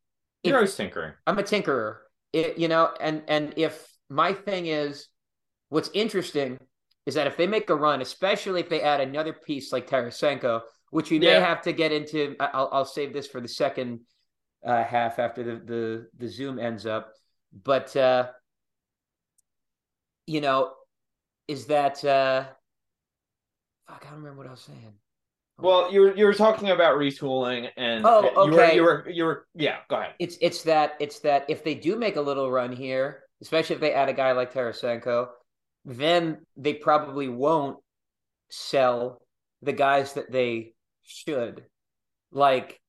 You're 0.42 0.56
always 0.56 0.74
tinkering. 0.74 1.12
I'm 1.26 1.38
a 1.38 1.42
tinkerer. 1.42 1.98
It, 2.32 2.58
you 2.58 2.68
know, 2.68 2.90
and 3.00 3.22
and 3.28 3.54
if 3.56 3.86
my 4.08 4.32
thing 4.32 4.66
is, 4.66 5.08
what's 5.68 5.90
interesting 5.94 6.58
is 7.06 7.14
that 7.14 7.26
if 7.26 7.36
they 7.36 7.46
make 7.46 7.70
a 7.70 7.74
run, 7.74 8.00
especially 8.00 8.60
if 8.60 8.68
they 8.68 8.80
add 8.80 9.00
another 9.00 9.32
piece 9.32 9.72
like 9.72 9.88
Tarasenko, 9.88 10.62
which 10.90 11.10
we 11.10 11.18
may 11.18 11.32
have 11.32 11.62
to 11.62 11.72
get 11.72 11.92
into, 11.92 12.36
I'll, 12.38 12.68
I'll 12.72 12.84
save 12.84 13.12
this 13.12 13.26
for 13.26 13.40
the 13.40 13.48
second 13.48 14.00
uh, 14.64 14.84
half 14.84 15.18
after 15.18 15.42
the, 15.42 15.64
the 15.64 16.06
the 16.18 16.28
Zoom 16.28 16.58
ends 16.58 16.86
up. 16.86 17.12
But 17.64 17.94
uh, 17.96 18.28
you 20.26 20.40
know, 20.40 20.72
is 21.48 21.66
that 21.66 22.04
uh, 22.04 22.44
fuck? 23.88 24.04
I 24.06 24.10
don't 24.10 24.18
remember 24.18 24.38
what 24.38 24.46
I 24.46 24.52
was 24.52 24.60
saying. 24.60 24.94
Well, 25.62 25.92
you 25.92 26.00
were 26.00 26.16
you 26.16 26.24
were 26.24 26.34
talking 26.34 26.70
about 26.70 26.98
retooling, 26.98 27.68
and 27.76 28.04
oh, 28.04 28.30
okay. 28.36 28.74
you 28.76 28.82
were 28.82 29.04
you 29.04 29.04
were 29.04 29.10
you 29.10 29.24
were 29.24 29.46
yeah. 29.54 29.76
Go 29.88 29.96
ahead. 29.96 30.14
It's 30.18 30.36
it's 30.40 30.62
that 30.64 30.94
it's 31.00 31.20
that 31.20 31.44
if 31.48 31.62
they 31.62 31.74
do 31.74 31.96
make 31.96 32.16
a 32.16 32.20
little 32.20 32.50
run 32.50 32.72
here, 32.72 33.22
especially 33.40 33.74
if 33.74 33.80
they 33.80 33.92
add 33.92 34.08
a 34.08 34.12
guy 34.12 34.32
like 34.32 34.52
Tarasenko, 34.52 35.28
then 35.84 36.44
they 36.56 36.74
probably 36.74 37.28
won't 37.28 37.78
sell 38.50 39.22
the 39.62 39.72
guys 39.72 40.14
that 40.14 40.30
they 40.30 40.74
should. 41.02 41.64
Like, 42.32 42.80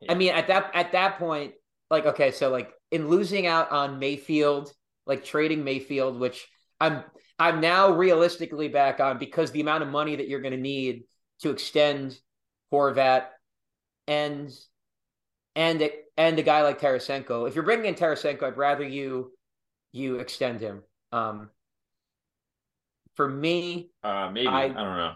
yeah. 0.00 0.12
I 0.12 0.14
mean, 0.14 0.32
at 0.32 0.48
that 0.48 0.70
at 0.74 0.92
that 0.92 1.18
point, 1.18 1.52
like, 1.90 2.06
okay, 2.06 2.30
so 2.30 2.48
like 2.48 2.72
in 2.90 3.08
losing 3.08 3.46
out 3.46 3.70
on 3.70 3.98
Mayfield, 3.98 4.72
like 5.06 5.24
trading 5.24 5.62
Mayfield, 5.62 6.18
which 6.18 6.48
I'm 6.80 7.04
I'm 7.38 7.60
now 7.60 7.92
realistically 7.92 8.68
back 8.68 9.00
on 9.00 9.18
because 9.18 9.50
the 9.50 9.60
amount 9.60 9.82
of 9.82 9.88
money 9.88 10.16
that 10.16 10.28
you're 10.28 10.40
going 10.40 10.54
to 10.54 10.60
need 10.60 11.04
to 11.40 11.50
extend 11.50 12.18
Horvat 12.72 13.26
and 14.06 14.52
and 15.54 15.90
and 16.16 16.38
a 16.38 16.42
guy 16.42 16.62
like 16.62 16.80
Tarasenko. 16.80 17.48
If 17.48 17.54
you're 17.54 17.64
bringing 17.64 17.86
in 17.86 17.94
Tarasenko, 17.94 18.44
I'd 18.44 18.56
rather 18.56 18.86
you 18.86 19.32
you 19.92 20.16
extend 20.16 20.60
him. 20.60 20.82
Um, 21.12 21.50
for 23.14 23.28
me, 23.28 23.90
uh, 24.04 24.30
maybe 24.32 24.46
I, 24.46 24.64
I, 24.64 24.68
don't 24.68 24.76
know. 24.76 25.12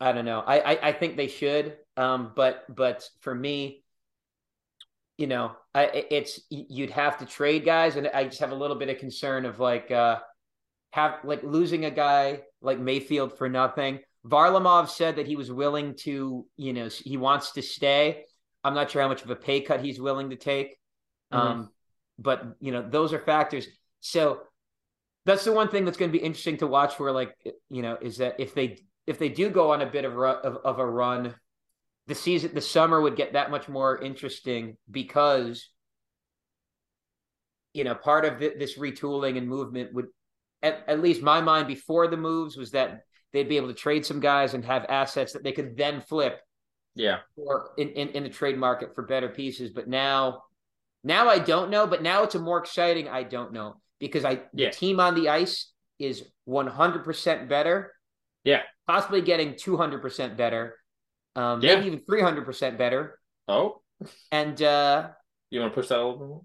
I 0.00 0.12
don't 0.12 0.24
know. 0.24 0.40
I, 0.40 0.72
I, 0.72 0.88
I 0.88 0.92
think 0.92 1.16
they 1.16 1.28
should. 1.28 1.76
Um, 1.96 2.32
but 2.34 2.64
but 2.74 3.08
for 3.20 3.34
me, 3.34 3.84
you 5.18 5.26
know, 5.26 5.52
I 5.74 6.06
it's 6.10 6.40
you'd 6.50 6.90
have 6.90 7.18
to 7.18 7.26
trade 7.26 7.64
guys, 7.64 7.96
and 7.96 8.08
I 8.08 8.24
just 8.24 8.40
have 8.40 8.52
a 8.52 8.56
little 8.56 8.76
bit 8.76 8.88
of 8.88 8.98
concern 8.98 9.44
of 9.44 9.60
like 9.60 9.90
uh 9.90 10.20
have 10.92 11.18
like 11.24 11.42
losing 11.42 11.84
a 11.84 11.90
guy 11.90 12.42
like 12.62 12.78
Mayfield 12.78 13.36
for 13.36 13.48
nothing. 13.48 14.00
Varlamov 14.26 14.88
said 14.88 15.16
that 15.16 15.26
he 15.26 15.36
was 15.36 15.52
willing 15.52 15.94
to, 16.00 16.46
you 16.56 16.72
know, 16.72 16.88
he 16.88 17.16
wants 17.16 17.52
to 17.52 17.62
stay. 17.62 18.24
I'm 18.62 18.74
not 18.74 18.90
sure 18.90 19.02
how 19.02 19.08
much 19.08 19.22
of 19.22 19.30
a 19.30 19.36
pay 19.36 19.60
cut 19.60 19.84
he's 19.84 20.00
willing 20.00 20.30
to 20.30 20.36
take. 20.36 20.78
Mm-hmm. 21.32 21.46
Um, 21.46 21.70
but 22.18 22.42
you 22.60 22.72
know, 22.72 22.86
those 22.88 23.12
are 23.12 23.18
factors. 23.18 23.66
So 24.00 24.40
that's 25.26 25.44
the 25.44 25.52
one 25.52 25.68
thing 25.68 25.84
that's 25.84 25.96
going 25.96 26.10
to 26.10 26.18
be 26.18 26.24
interesting 26.24 26.56
to 26.58 26.66
watch. 26.66 26.98
Where 26.98 27.12
like 27.12 27.34
you 27.70 27.82
know 27.82 27.98
is 28.00 28.18
that 28.18 28.36
if 28.38 28.54
they 28.54 28.78
if 29.06 29.18
they 29.18 29.28
do 29.28 29.50
go 29.50 29.72
on 29.72 29.82
a 29.82 29.86
bit 29.86 30.04
of 30.04 30.16
of, 30.18 30.58
of 30.64 30.78
a 30.78 30.86
run, 30.86 31.34
the 32.06 32.14
season 32.14 32.52
the 32.54 32.60
summer 32.60 33.00
would 33.00 33.16
get 33.16 33.34
that 33.34 33.50
much 33.50 33.68
more 33.68 34.00
interesting 34.00 34.76
because 34.90 35.68
you 37.72 37.84
know 37.84 37.94
part 37.94 38.24
of 38.24 38.38
this 38.38 38.78
retooling 38.78 39.36
and 39.36 39.48
movement 39.48 39.92
would 39.92 40.06
at, 40.62 40.84
at 40.88 41.02
least 41.02 41.20
my 41.20 41.40
mind 41.40 41.66
before 41.66 42.06
the 42.06 42.16
moves 42.16 42.56
was 42.56 42.70
that 42.70 43.02
they'd 43.34 43.48
be 43.48 43.58
able 43.58 43.68
to 43.68 43.74
trade 43.74 44.06
some 44.06 44.20
guys 44.20 44.54
and 44.54 44.64
have 44.64 44.86
assets 44.88 45.34
that 45.34 45.42
they 45.42 45.52
could 45.52 45.76
then 45.76 46.00
flip 46.00 46.40
yeah 46.94 47.18
or 47.36 47.72
in, 47.76 47.90
in, 47.90 48.08
in 48.10 48.22
the 48.22 48.30
trade 48.30 48.56
market 48.56 48.94
for 48.94 49.02
better 49.02 49.28
pieces 49.28 49.70
but 49.70 49.86
now 49.86 50.42
now 51.02 51.28
i 51.28 51.38
don't 51.38 51.70
know 51.70 51.86
but 51.86 52.02
now 52.02 52.22
it's 52.22 52.34
a 52.34 52.38
more 52.38 52.58
exciting 52.58 53.08
i 53.08 53.22
don't 53.22 53.52
know 53.52 53.76
because 54.00 54.24
I 54.24 54.42
yeah. 54.52 54.68
the 54.68 54.70
team 54.70 55.00
on 55.00 55.14
the 55.14 55.28
ice 55.28 55.72
is 55.98 56.24
100% 56.48 57.48
better. 57.48 57.92
Yeah. 58.42 58.62
Possibly 58.86 59.22
getting 59.22 59.54
200% 59.54 60.36
better. 60.36 60.76
Um, 61.36 61.62
yeah. 61.62 61.76
maybe 61.76 61.86
even 61.86 62.00
300% 62.00 62.78
better. 62.78 63.18
Oh. 63.48 63.80
And 64.30 64.60
uh 64.60 65.08
you 65.50 65.60
want 65.60 65.72
to 65.72 65.80
push 65.80 65.88
that 65.88 65.98
a 65.98 66.02
little 66.02 66.18
bit 66.18 66.28
more? 66.28 66.42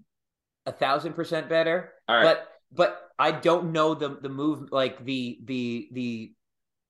A 0.66 0.72
thousand 0.72 1.14
percent 1.14 1.48
better. 1.48 1.92
All 2.08 2.16
right. 2.16 2.22
But 2.22 2.48
but 2.72 3.10
I 3.18 3.32
don't 3.32 3.72
know 3.72 3.94
the 3.94 4.18
the 4.22 4.28
move 4.28 4.70
like 4.70 5.04
the 5.04 5.40
the 5.44 5.88
the 5.92 6.32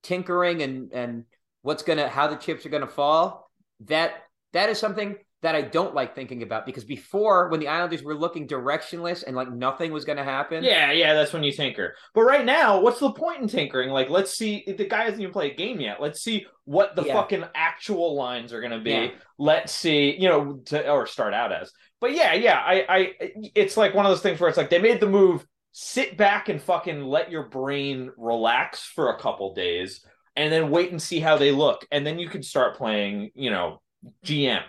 tinkering 0.03 0.63
and 0.63 0.93
and 0.93 1.25
what's 1.63 1.83
gonna 1.83 2.09
how 2.09 2.27
the 2.29 2.37
chips 2.37 2.65
are 2.67 2.71
gonna 2.71 2.87
fall. 2.87 3.51
That 3.87 4.13
that 4.53 4.69
is 4.69 4.79
something 4.79 5.17
that 5.43 5.55
I 5.55 5.63
don't 5.63 5.95
like 5.95 6.15
thinking 6.15 6.43
about 6.43 6.67
because 6.67 6.85
before 6.85 7.49
when 7.49 7.61
the 7.61 7.69
Islanders 7.69 8.03
were 8.03 8.15
looking 8.15 8.47
directionless 8.47 9.25
and 9.27 9.35
like 9.35 9.51
nothing 9.51 9.91
was 9.91 10.05
going 10.05 10.19
to 10.19 10.25
happen. 10.25 10.63
Yeah, 10.63 10.93
yeah, 10.93 11.15
that's 11.15 11.33
when 11.33 11.43
you 11.43 11.53
tinker. 11.53 11.95
But 12.15 12.23
right 12.23 12.45
now, 12.45 12.81
what's 12.81 13.01
the 13.01 13.13
point 13.13 13.41
in 13.41 13.49
tinkering? 13.49 13.89
Like, 13.89 14.11
let's 14.11 14.37
see. 14.37 14.65
The 14.67 14.87
guy 14.87 15.05
hasn't 15.05 15.21
even 15.21 15.33
played 15.33 15.53
a 15.53 15.57
game 15.57 15.81
yet. 15.81 16.01
Let's 16.01 16.23
see 16.23 16.47
what 16.65 16.95
the 16.95 17.05
yeah. 17.05 17.15
fucking 17.15 17.45
actual 17.55 18.15
lines 18.17 18.53
are 18.53 18.61
going 18.61 18.73
to 18.73 18.81
be. 18.81 18.91
Yeah. 18.91 19.11
Let's 19.39 19.73
see, 19.73 20.15
you 20.21 20.29
know, 20.29 20.61
to, 20.67 20.91
or 20.91 21.07
start 21.07 21.33
out 21.33 21.53
as. 21.53 21.73
But 22.03 22.13
yeah, 22.13 22.35
yeah, 22.35 22.59
I, 22.59 22.85
I, 22.89 23.15
it's 23.55 23.77
like 23.77 23.95
one 23.95 24.05
of 24.05 24.11
those 24.11 24.23
things 24.23 24.41
where 24.41 24.49
it's 24.49 24.59
like 24.59 24.71
they 24.71 24.79
made 24.79 25.01
the 25.01 25.09
move 25.09 25.47
sit 25.73 26.17
back 26.17 26.49
and 26.49 26.61
fucking 26.61 27.03
let 27.03 27.31
your 27.31 27.45
brain 27.45 28.11
relax 28.17 28.85
for 28.85 29.11
a 29.11 29.19
couple 29.19 29.55
days 29.55 30.05
and 30.37 30.53
then 30.53 30.71
wait 30.71 30.91
and 30.91 31.01
see 31.01 31.21
how 31.21 31.37
they 31.37 31.53
look. 31.53 31.87
And 31.91 32.07
then 32.07 32.19
you 32.19 32.29
can 32.29 32.43
start 32.43 32.77
playing, 32.77 33.31
you 33.35 33.51
know, 33.51 33.81
GM. 34.25 34.63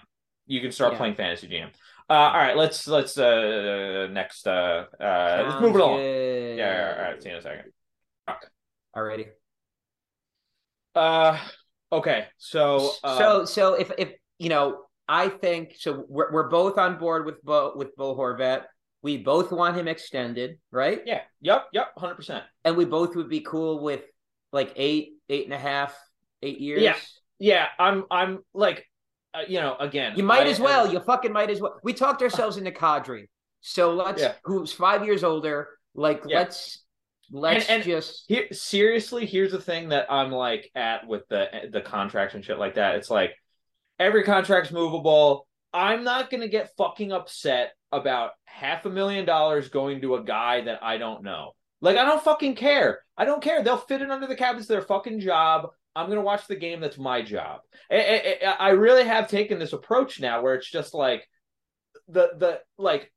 You 0.48 0.62
can 0.62 0.72
start 0.72 0.94
Yeah. 0.94 0.98
playing 0.98 1.16
fantasy 1.16 1.48
GM. 1.48 1.72
Uh, 2.10 2.14
all 2.14 2.38
right, 2.38 2.58
let's 2.58 2.88
let's 2.88 3.18
uh 3.18 4.08
next 4.12 4.46
uh 4.46 4.86
uh 5.00 5.44
let's 5.48 5.62
move 5.62 5.76
it 5.76 5.82
along. 5.82 6.00
Yeah, 6.00 6.54
yeah, 6.56 6.96
all 6.98 7.04
right, 7.12 7.24
see 7.24 7.30
you 7.30 7.36
in 7.36 7.40
a 7.40 7.42
second. 7.42 7.72
Alrighty. 8.96 9.28
Uh 10.94 11.38
okay, 11.92 12.26
so 12.38 12.92
uh, 13.04 13.18
so 13.18 13.46
so 13.46 13.74
if 13.76 13.92
if 13.98 14.12
you 14.40 14.50
know, 14.50 14.84
I 15.08 15.30
think 15.30 15.76
so. 15.78 16.04
We're 16.10 16.34
we're 16.34 16.50
both 16.50 16.78
on 16.78 16.98
board 16.98 17.26
with 17.26 17.42
Bo 17.44 17.74
with 17.76 17.96
Bo 17.96 18.16
Horvat. 18.16 18.64
We 19.04 19.18
both 19.18 19.52
want 19.52 19.76
him 19.78 19.88
extended, 19.88 20.60
right? 20.72 21.02
yeah, 21.06 21.22
yep, 21.42 21.66
yep, 21.74 21.88
hundred 21.98 22.16
percent. 22.16 22.44
And 22.64 22.78
we 22.78 22.86
both 22.86 23.16
would 23.16 23.30
be 23.30 23.42
cool 23.42 23.82
with 23.84 24.02
like 24.52 24.74
eight, 24.76 25.14
eight 25.30 25.46
and 25.46 25.54
a 25.54 25.58
half, 25.58 25.98
eight 26.44 26.60
years. 26.60 26.82
Yeah. 26.82 26.96
Yeah, 27.40 27.68
I'm 27.80 28.06
I'm 28.12 28.40
like 28.54 28.86
uh, 29.34 29.40
you 29.48 29.60
know, 29.60 29.76
again. 29.80 30.14
You 30.16 30.24
might 30.24 30.46
I- 30.46 30.52
as 30.52 30.60
well. 30.60 30.92
You 30.92 31.00
fucking 31.00 31.32
might 31.34 31.50
as 31.50 31.60
well. 31.60 31.80
We 31.84 31.94
talked 31.94 32.22
ourselves 32.22 32.58
into 32.58 32.72
Kadri. 32.72 33.28
So 33.62 33.94
let's 33.96 34.22
Yeah. 34.22 34.34
who's 34.44 34.72
five 34.72 35.06
years 35.06 35.24
older. 35.24 35.70
Like 35.96 36.22
Yeah. 36.28 36.40
let's 36.40 36.84
let's 37.32 37.68
and- 37.70 37.84
just 37.84 38.26
Here, 38.28 38.48
seriously, 38.52 39.26
here's 39.26 39.52
the 39.52 39.62
thing 39.62 39.90
that 39.90 40.12
I'm 40.12 40.32
like 40.32 40.70
at 40.76 41.08
with 41.08 41.28
the 41.30 41.70
the 41.72 41.82
contracts 41.82 42.36
and 42.36 42.46
shit 42.46 42.60
like 42.60 42.76
that. 42.76 42.96
It's 42.96 43.10
like 43.10 43.34
every 43.98 44.24
contract's 44.24 44.72
movable. 44.72 45.48
I'm 45.74 46.04
not 46.04 46.30
gonna 46.30 46.48
get 46.48 46.76
fucking 46.78 47.12
upset 47.12 47.74
about 47.92 48.32
half 48.46 48.86
a 48.86 48.90
million 48.90 49.26
dollars 49.26 49.70
going 49.70 50.02
to 50.02 50.16
a 50.16 50.24
guy 50.24 50.62
that 50.62 50.84
I 50.84 50.98
don't 50.98 51.24
know. 51.24 51.52
Like 51.82 51.98
I 51.98 52.06
don't 52.06 52.24
fucking 52.24 52.56
care. 52.56 53.00
I 53.18 53.26
don't 53.26 53.44
care. 53.44 53.64
They'll 53.64 53.78
fit 53.78 54.02
it 54.02 54.12
under 54.12 54.28
the 54.28 54.36
cap. 54.36 54.56
It's 54.58 54.68
their 54.68 54.82
fucking 54.82 55.20
job. 55.20 55.70
I'm 55.96 56.10
gonna 56.10 56.22
watch 56.22 56.48
the 56.48 56.56
game. 56.56 56.80
That's 56.80 56.98
my 56.98 57.22
job. 57.22 57.62
I, 57.90 58.38
I, 58.46 58.68
I 58.68 58.70
really 58.70 59.04
have 59.04 59.28
taken 59.28 59.60
this 59.60 59.74
approach 59.74 60.20
now, 60.20 60.42
where 60.42 60.56
it's 60.56 60.70
just 60.70 60.94
like 60.94 61.28
the 62.08 62.30
the 62.38 62.60
like 62.78 63.12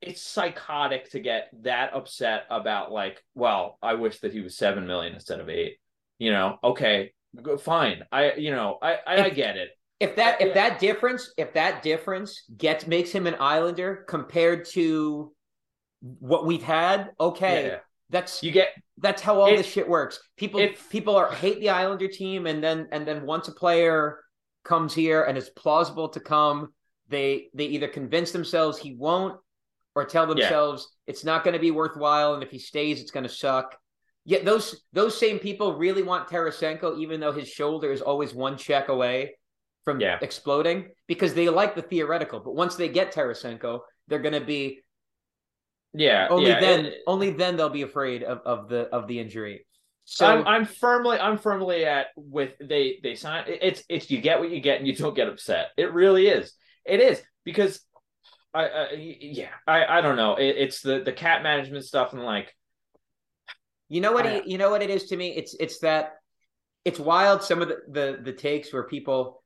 it's 0.00 0.22
psychotic 0.22 1.10
to 1.10 1.20
get 1.20 1.48
that 1.62 1.94
upset 1.94 2.44
about 2.50 2.92
like, 2.92 3.22
well, 3.34 3.78
I 3.82 3.94
wish 3.94 4.20
that 4.20 4.32
he 4.32 4.40
was 4.40 4.56
seven 4.56 4.86
million 4.86 5.14
instead 5.14 5.40
of 5.40 5.48
eight. 5.48 5.78
You 6.18 6.30
know, 6.30 6.58
okay, 6.62 7.12
fine. 7.60 8.04
I 8.12 8.34
you 8.34 8.50
know, 8.50 8.78
I 8.80 8.98
I, 9.06 9.24
I 9.24 9.30
get 9.30 9.56
it. 9.56 9.70
If 10.00 10.16
that 10.16 10.40
if 10.40 10.54
that 10.54 10.78
difference 10.80 11.32
if 11.36 11.52
that 11.54 11.82
difference 11.82 12.42
gets 12.56 12.86
makes 12.86 13.10
him 13.10 13.26
an 13.26 13.36
Islander 13.36 14.04
compared 14.08 14.66
to 14.70 15.32
what 16.00 16.44
we've 16.46 16.62
had, 16.62 17.10
okay, 17.18 17.66
Yeah. 17.68 17.78
that's 18.10 18.42
You 18.42 18.50
get 18.50 18.68
that's 18.98 19.22
how 19.22 19.40
all 19.40 19.46
this 19.56 19.66
shit 19.66 19.88
works. 19.88 20.20
People 20.36 20.60
people 20.90 21.16
are 21.16 21.30
hate 21.32 21.60
the 21.60 21.70
Islander 21.70 22.08
team, 22.08 22.46
and 22.46 22.62
then 22.62 22.88
and 22.92 23.06
then 23.06 23.24
once 23.24 23.48
a 23.48 23.52
player 23.52 24.20
comes 24.64 24.94
here 24.94 25.22
and 25.24 25.36
it's 25.38 25.50
plausible 25.50 26.08
to 26.10 26.20
come, 26.20 26.72
they 27.08 27.48
they 27.54 27.66
either 27.66 27.88
convince 27.88 28.32
themselves 28.32 28.78
he 28.78 28.94
won't, 28.96 29.38
or 29.94 30.04
tell 30.04 30.26
themselves 30.26 30.88
it's 31.06 31.24
not 31.24 31.44
going 31.44 31.54
to 31.54 31.60
be 31.60 31.70
worthwhile, 31.70 32.34
and 32.34 32.42
if 32.42 32.50
he 32.50 32.58
stays, 32.58 33.00
it's 33.00 33.10
going 33.10 33.24
to 33.24 33.28
suck. 33.30 33.78
Yet 34.24 34.44
those 34.44 34.82
those 34.92 35.18
same 35.18 35.38
people 35.38 35.76
really 35.76 36.02
want 36.02 36.28
Tarasenko, 36.28 36.98
even 36.98 37.20
though 37.20 37.32
his 37.32 37.48
shoulder 37.48 37.92
is 37.92 38.00
always 38.00 38.34
one 38.34 38.56
check 38.56 38.88
away 38.88 39.36
from 39.84 40.00
Yeah. 40.00 40.18
exploding, 40.22 40.90
because 41.06 41.34
they 41.34 41.48
like 41.48 41.74
the 41.74 41.82
theoretical. 41.82 42.40
But 42.40 42.54
once 42.54 42.76
they 42.76 42.88
get 42.88 43.12
Tarasenko, 43.12 43.80
they're 44.08 44.18
going 44.20 44.34
to 44.34 44.40
be 44.44 44.82
yeah. 45.92 46.26
only 46.30 46.50
yeah, 46.50 46.60
then 46.60 46.86
it- 46.86 47.02
only 47.06 47.30
then 47.30 47.56
they'll 47.56 47.68
be 47.70 47.82
afraid 47.82 48.22
of, 48.22 48.38
of 48.44 48.68
the 48.68 48.82
of 48.88 49.06
the 49.08 49.18
injury. 49.20 49.66
So 50.06 50.26
I'm 50.26 50.46
I'm 50.46 50.64
firmly 50.66 51.18
I'm 51.18 51.38
firmly 51.38 51.84
at 51.86 52.08
with 52.16 52.52
they 52.60 52.98
they 53.02 53.14
sign 53.14 53.44
it's 53.48 53.82
it's 53.88 54.10
you 54.10 54.20
get 54.20 54.38
what 54.38 54.50
you 54.50 54.60
get 54.60 54.78
and 54.78 54.86
you 54.86 54.94
don't 54.94 55.14
get 55.16 55.28
upset. 55.28 55.68
It 55.78 55.92
really 55.94 56.26
is. 56.28 56.52
It 56.84 57.00
is 57.00 57.22
because 57.44 57.80
I, 58.52 58.64
I 58.68 58.86
yeah 59.20 59.48
I 59.66 59.84
I 59.86 60.00
don't 60.02 60.16
know. 60.16 60.34
It, 60.36 60.56
it's 60.58 60.82
the 60.82 61.00
the 61.02 61.12
cap 61.12 61.42
management 61.42 61.84
stuff 61.86 62.12
and 62.12 62.22
like 62.22 62.54
you 63.88 64.00
know 64.02 64.12
what 64.12 64.26
I- 64.26 64.42
you 64.44 64.58
know 64.58 64.70
what 64.70 64.82
it 64.82 64.90
is 64.90 65.04
to 65.06 65.16
me. 65.16 65.34
It's 65.36 65.54
it's 65.58 65.78
that 65.80 66.14
it's 66.84 66.98
wild. 66.98 67.42
Some 67.42 67.62
of 67.62 67.68
the 67.68 67.78
the, 67.88 68.18
the 68.22 68.32
takes 68.32 68.72
where 68.74 68.84
people 68.84 69.42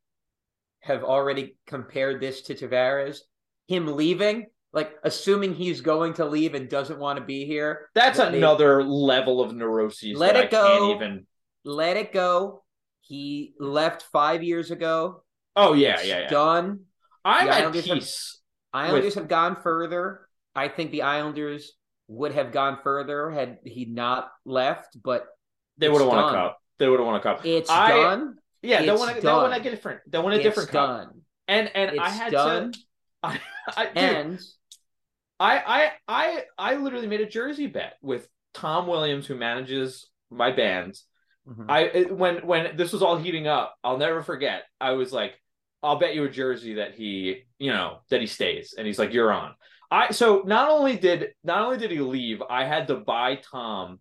have 0.80 1.02
already 1.04 1.56
compared 1.66 2.20
this 2.20 2.42
to 2.42 2.54
Tavares, 2.54 3.18
him 3.66 3.86
leaving, 3.96 4.46
like 4.72 4.92
assuming 5.02 5.54
he's 5.54 5.80
going 5.80 6.14
to 6.14 6.24
leave 6.24 6.54
and 6.54 6.68
doesn't 6.68 6.98
want 6.98 7.18
to 7.18 7.24
be 7.24 7.44
here. 7.46 7.88
that's 7.94 8.18
another 8.18 8.82
level 8.84 9.40
of 9.42 9.54
neuroses. 9.54 10.16
Let 10.16 10.36
it 10.36 10.46
I 10.46 10.48
go. 10.50 10.94
Even. 10.94 11.26
Let 11.64 11.96
it 11.96 12.12
go. 12.12 12.62
He 13.00 13.54
left 13.58 14.02
five 14.12 14.42
years 14.42 14.70
ago. 14.70 15.22
Oh 15.56 15.72
yeah 15.72 15.94
It's 15.94 16.06
yeah 16.06 16.20
yeah. 16.20 16.28
Done. 16.28 16.80
I'm 17.24 17.46
The 17.46 17.52
at 17.52 17.60
Islanders 17.62 17.86
have- 17.86 17.98
peace. 17.98 18.40
Islanders 18.72 19.14
have 19.14 19.28
gone 19.28 19.56
further. 19.62 20.28
I 20.54 20.68
think 20.68 20.90
the 20.92 21.02
Islanders 21.02 21.72
would 22.06 22.32
have 22.32 22.52
gone 22.52 22.78
further 22.82 23.30
had 23.30 23.58
he 23.64 23.86
not 23.86 24.30
left, 24.44 24.96
but 25.02 25.26
They 25.78 25.88
would 25.88 26.00
have 26.00 26.08
won 26.08 26.18
a 26.28 26.30
cup. 26.30 26.58
They 26.78 26.86
would 26.88 27.00
have 27.00 27.06
won 27.06 27.16
a 27.16 27.20
cup. 27.20 27.44
it's 27.44 27.68
I- 27.70 27.90
done. 27.90 28.36
Yeah, 28.62 28.82
they 28.82 28.90
want 28.90 29.14
to. 29.14 29.20
They 29.20 29.28
want 29.32 29.62
get 29.62 29.70
different. 29.70 30.00
They 30.10 30.18
want 30.18 30.34
a 30.34 30.36
It's 30.36 30.44
different 30.44 30.70
cup. 30.70 30.88
done. 30.88 31.20
And 31.46 31.70
and 31.74 31.90
It's 31.90 32.00
I 32.00 32.08
had 32.08 32.32
done. 32.32 32.72
to. 32.72 32.78
I, 33.22 33.40
I, 33.76 33.84
dude, 33.86 33.96
And 33.96 34.40
I, 35.40 35.58
I 35.58 35.92
I 36.08 36.42
I 36.58 36.74
literally 36.76 37.06
made 37.06 37.20
a 37.20 37.26
jersey 37.28 37.66
bet 37.66 37.94
with 38.02 38.28
Tom 38.54 38.86
Williams, 38.86 39.26
who 39.26 39.34
manages 39.34 40.06
my 40.30 40.50
bands. 40.52 41.04
Mhm. 41.48 41.66
I 41.68 41.80
it- 41.84 42.16
when 42.16 42.46
when 42.46 42.76
this 42.76 42.92
was 42.92 43.02
all 43.02 43.16
heating 43.16 43.46
up, 43.46 43.76
I'll 43.84 43.98
never 43.98 44.22
forget. 44.22 44.64
I 44.80 44.92
was 44.92 45.12
like, 45.12 45.40
"I'll 45.82 45.98
bet 45.98 46.14
you 46.14 46.24
a 46.24 46.28
jersey 46.30 46.74
that 46.74 46.94
he, 46.94 47.44
you 47.58 47.70
know, 47.72 48.00
that 48.10 48.20
he 48.20 48.26
stays." 48.26 48.74
And 48.76 48.86
he's 48.86 48.98
like, 48.98 49.12
"You're 49.12 49.32
on." 49.32 49.54
I 49.90 50.10
so 50.10 50.42
not 50.44 50.68
only 50.70 50.96
did 50.96 51.30
not 51.44 51.62
only 51.62 51.78
did 51.78 51.90
he 51.90 52.00
leave, 52.00 52.42
I 52.42 52.64
had 52.64 52.88
to 52.88 52.96
buy 52.96 53.36
Tom 53.36 54.00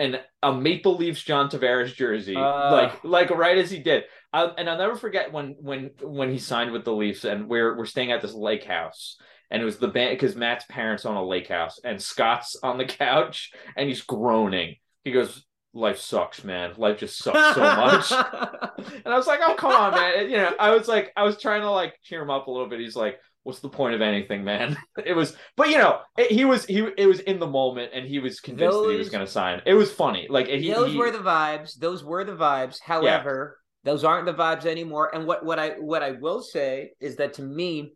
an 0.00 0.18
a 0.42 0.52
Maple 0.52 0.96
Leafs 0.96 1.22
John 1.22 1.48
Tavares 1.50 1.94
jersey, 1.94 2.34
Uh. 2.36 2.72
like 2.72 3.04
like 3.04 3.30
right 3.30 3.58
as 3.58 3.70
he 3.70 3.78
did. 3.78 4.04
I, 4.32 4.44
and 4.58 4.68
I'll 4.70 4.78
never 4.78 4.96
forget 4.96 5.32
when 5.32 5.56
when 5.60 5.90
when 6.02 6.30
he 6.30 6.38
signed 6.38 6.72
with 6.72 6.84
the 6.84 6.92
Leafs, 6.94 7.24
and 7.24 7.48
we're 7.48 7.76
we're 7.76 7.84
staying 7.86 8.10
at 8.12 8.22
this 8.22 8.34
lake 8.34 8.64
house, 8.64 9.16
and 9.50 9.60
it 9.62 9.64
was 9.64 9.78
the 9.78 9.88
band 9.88 10.16
because 10.18 10.34
Matt's 10.36 10.64
parents 10.68 11.04
own 11.06 11.16
a 11.16 11.24
lake 11.24 11.48
house, 11.48 11.78
and 11.84 12.00
Scott's 12.02 12.56
on 12.62 12.78
the 12.78 12.84
couch, 13.04 13.52
and 13.76 13.88
he's 13.88 14.02
groaning. 14.02 14.76
He 15.04 15.12
goes, 15.12 15.44
"Life 15.74 15.98
sucks, 15.98 16.44
man. 16.44 16.72
Life 16.76 16.98
just 16.98 17.18
sucks 17.18 17.54
so 17.54 17.60
much." 17.60 18.10
and 19.04 19.12
I 19.12 19.16
was 19.16 19.26
like, 19.26 19.40
"Oh, 19.42 19.54
come 19.54 19.72
on, 19.72 19.92
man." 19.92 20.20
And, 20.20 20.30
you 20.30 20.36
know, 20.36 20.52
I 20.58 20.70
was 20.74 20.88
like, 20.88 21.12
I 21.16 21.24
was 21.24 21.40
trying 21.40 21.62
to 21.62 21.70
like 21.70 21.94
cheer 22.02 22.22
him 22.22 22.30
up 22.30 22.46
a 22.46 22.50
little 22.50 22.68
bit. 22.68 22.80
He's 22.80 22.96
like, 22.96 23.18
"What's 23.42 23.60
the 23.60 23.68
point 23.68 23.94
of 23.94 24.00
anything, 24.00 24.44
man?" 24.44 24.76
It 25.04 25.14
was, 25.14 25.34
but 25.56 25.70
you 25.70 25.78
know, 25.78 26.00
it, 26.18 26.30
he 26.30 26.44
was 26.44 26.64
he 26.66 26.86
it 26.96 27.06
was 27.06 27.20
in 27.20 27.38
the 27.38 27.46
moment, 27.46 27.92
and 27.94 28.06
he 28.06 28.18
was 28.18 28.40
convinced 28.40 28.82
that 28.82 28.90
he 28.90 28.96
was 28.98 29.08
going 29.10 29.24
to 29.24 29.30
sign. 29.30 29.62
It 29.66 29.74
was 29.74 29.90
funny, 29.92 30.26
like 30.28 30.48
he, 30.48 30.70
those 30.70 30.92
he- 30.92 30.98
were 30.98 31.10
the 31.10 31.18
vibes. 31.18 31.78
Those 31.78 32.04
were 32.04 32.24
the 32.24 32.36
vibes. 32.36 32.78
However, 32.80 33.58
those 33.84 34.04
aren't 34.04 34.26
the 34.26 34.34
vibes 34.34 34.66
anymore. 34.66 35.14
And 35.14 35.26
what 35.26 35.44
what 35.44 35.58
I 35.58 35.70
what 35.70 36.02
I 36.02 36.12
will 36.12 36.42
say 36.42 36.92
is 37.00 37.16
that 37.16 37.34
to 37.34 37.42
me, 37.42 37.94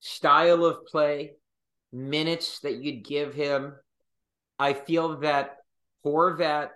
style 0.00 0.64
of 0.64 0.78
play, 0.86 1.32
minutes 1.92 2.60
that 2.60 2.76
you'd 2.82 3.04
give 3.04 3.34
him, 3.34 3.74
I 4.58 4.72
feel 4.72 5.18
that 5.20 5.56
Horvat 6.04 6.70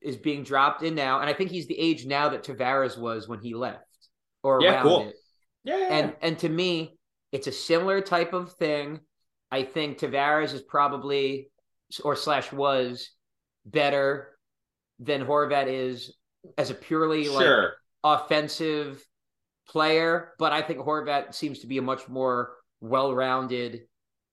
is 0.00 0.16
being 0.16 0.44
dropped 0.44 0.82
in 0.84 0.94
now, 0.94 1.20
and 1.20 1.28
I 1.28 1.32
think 1.32 1.50
he's 1.50 1.66
the 1.66 1.78
age 1.78 2.06
now 2.06 2.28
that 2.28 2.44
Tavares 2.44 2.96
was 2.96 3.26
when 3.26 3.40
he 3.40 3.54
left, 3.54 3.82
or 4.44 4.62
Yeah, 4.62 4.74
around 4.74 4.82
cool. 4.84 5.08
it. 5.08 5.14
Yeah, 5.64 5.88
And 5.90 6.16
and 6.20 6.38
to 6.40 6.48
me, 6.48 6.98
it's 7.32 7.46
a 7.46 7.52
similar 7.52 8.00
type 8.00 8.32
of 8.32 8.52
thing. 8.54 9.00
I 9.50 9.62
think 9.64 9.98
Tavares 9.98 10.52
is 10.54 10.62
probably 10.62 11.50
or 12.04 12.16
slash 12.16 12.52
was 12.52 13.10
better 13.66 14.38
than 14.98 15.24
Horvat 15.26 15.66
is 15.68 16.14
as 16.58 16.70
a 16.70 16.74
purely 16.74 17.28
like 17.28 17.44
sure. 17.46 17.74
offensive 18.02 19.04
player, 19.68 20.32
but 20.38 20.52
I 20.52 20.62
think 20.62 20.80
Horvat 20.80 21.34
seems 21.34 21.60
to 21.60 21.66
be 21.66 21.78
a 21.78 21.82
much 21.82 22.08
more 22.08 22.54
well-rounded 22.80 23.82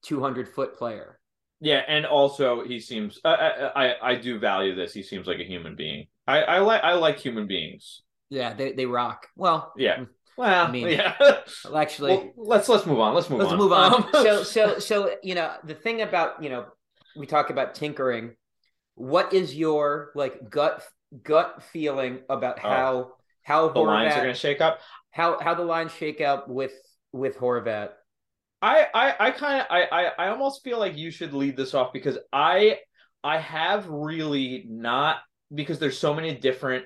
200 0.03 0.47
foot 0.49 0.77
player. 0.77 1.19
Yeah, 1.61 1.82
and 1.88 2.05
also 2.05 2.63
he 2.63 2.80
seems. 2.80 3.19
I, 3.25 3.34
I 3.34 3.86
I 3.86 4.11
I 4.11 4.15
do 4.15 4.39
value 4.39 4.75
this. 4.75 4.93
He 4.93 5.03
seems 5.03 5.27
like 5.27 5.39
a 5.39 5.43
human 5.43 5.75
being. 5.75 6.07
I 6.25 6.41
I 6.43 6.59
like 6.59 6.84
I 6.84 6.93
like 6.93 7.19
human 7.19 7.47
beings. 7.47 8.01
Yeah, 8.30 8.53
they 8.53 8.71
they 8.73 8.86
rock. 8.86 9.27
Well, 9.36 9.73
Yeah. 9.75 9.97
Mm, 9.97 10.07
Well, 10.39 10.67
I 10.67 10.71
mean, 10.71 10.87
yeah. 10.87 11.15
actually, 11.75 12.15
well, 12.15 12.31
let's 12.37 12.69
let's 12.69 12.85
move 12.85 13.01
on. 13.01 13.13
Let's 13.13 13.29
move 13.29 13.39
let's 13.39 13.51
on. 13.51 13.57
move 13.57 13.73
on. 13.73 13.93
Um, 13.93 14.09
so 14.13 14.43
so 14.43 14.79
so 14.79 15.11
you 15.21 15.35
know 15.35 15.51
the 15.65 15.73
thing 15.75 16.01
about 16.01 16.41
you 16.41 16.49
know 16.49 16.65
we 17.17 17.25
talk 17.25 17.49
about 17.49 17.75
tinkering. 17.75 18.35
What 18.95 19.33
is 19.33 19.53
your 19.53 20.11
like 20.15 20.49
gut 20.49 20.81
gut 21.23 21.61
feeling 21.73 22.19
about 22.29 22.57
Oh. 22.63 22.69
how 22.69 23.11
how 23.43 23.69
the 23.69 23.79
lines 23.81 24.13
are 24.13 24.21
going 24.21 24.33
to 24.33 24.39
shake 24.39 24.61
up. 24.61 24.79
how 25.11 25.39
how 25.41 25.55
the 25.55 25.63
lines 25.65 25.91
shake 25.93 26.21
out 26.21 26.49
with 26.49 26.71
with 27.11 27.37
Horvat? 27.37 27.89
I 28.61 28.87
I 28.93 29.15
I 29.27 29.31
kind 29.31 29.59
of 29.59 29.67
I, 29.69 29.87
I 29.91 30.25
I 30.25 30.29
almost 30.29 30.63
feel 30.63 30.79
like 30.79 30.95
you 30.97 31.11
should 31.11 31.33
lead 31.33 31.57
this 31.57 31.73
off 31.73 31.91
because 31.91 32.17
I 32.31 32.79
I 33.25 33.39
have 33.39 33.87
really 33.89 34.65
not 34.69 35.17
because 35.53 35.79
there's 35.79 35.97
so 35.97 36.13
many 36.13 36.33
different 36.35 36.85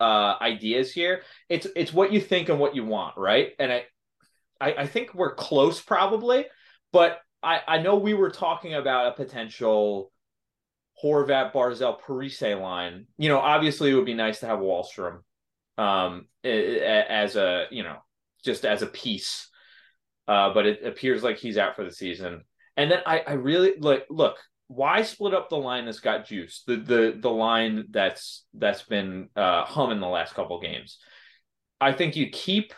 uh 0.00 0.36
ideas 0.40 0.92
here. 0.92 1.22
It's 1.48 1.66
it's 1.76 1.92
what 1.92 2.12
you 2.12 2.20
think 2.20 2.48
and 2.48 2.58
what 2.58 2.74
you 2.74 2.84
want, 2.84 3.16
right? 3.16 3.50
And 3.58 3.72
I 3.72 3.84
I, 4.60 4.74
I 4.78 4.86
think 4.86 5.14
we're 5.14 5.34
close 5.34 5.80
probably, 5.80 6.46
but 6.92 7.18
I 7.42 7.60
I 7.66 7.78
know 7.78 7.96
we 7.96 8.14
were 8.14 8.30
talking 8.30 8.74
about 8.74 9.08
a 9.08 9.16
potential 9.16 10.12
Horvat, 11.02 11.52
Barzal, 11.52 11.98
Parise 12.00 12.60
line. 12.60 13.06
You 13.16 13.30
know, 13.30 13.38
obviously 13.38 13.90
it 13.90 13.94
would 13.94 14.04
be 14.04 14.14
nice 14.14 14.40
to 14.40 14.46
have 14.46 14.58
Wahlstrom 14.58 15.20
um 15.78 16.26
as 16.44 17.36
a 17.36 17.66
you 17.70 17.82
know 17.82 17.96
just 18.44 18.64
as 18.64 18.82
a 18.82 18.86
piece 18.86 19.50
uh, 20.30 20.54
but 20.54 20.64
it 20.64 20.86
appears 20.86 21.24
like 21.24 21.38
he's 21.38 21.58
out 21.58 21.74
for 21.74 21.82
the 21.82 21.90
season. 21.90 22.44
And 22.76 22.88
then 22.88 23.00
I, 23.04 23.18
I 23.26 23.32
really 23.32 23.74
like 23.80 24.06
look 24.08 24.36
why 24.70 25.02
split 25.02 25.34
up 25.34 25.50
the 25.50 25.56
line 25.56 25.84
that's 25.84 25.98
got 25.98 26.28
juice 26.28 26.62
the 26.64 26.76
the 26.76 27.18
the 27.20 27.28
line 27.28 27.86
that's 27.90 28.44
that's 28.54 28.82
been 28.82 29.28
uh, 29.34 29.64
humming 29.64 29.98
the 29.98 30.06
last 30.06 30.34
couple 30.34 30.60
games. 30.60 30.98
I 31.80 31.92
think 31.92 32.14
you 32.14 32.30
keep 32.30 32.72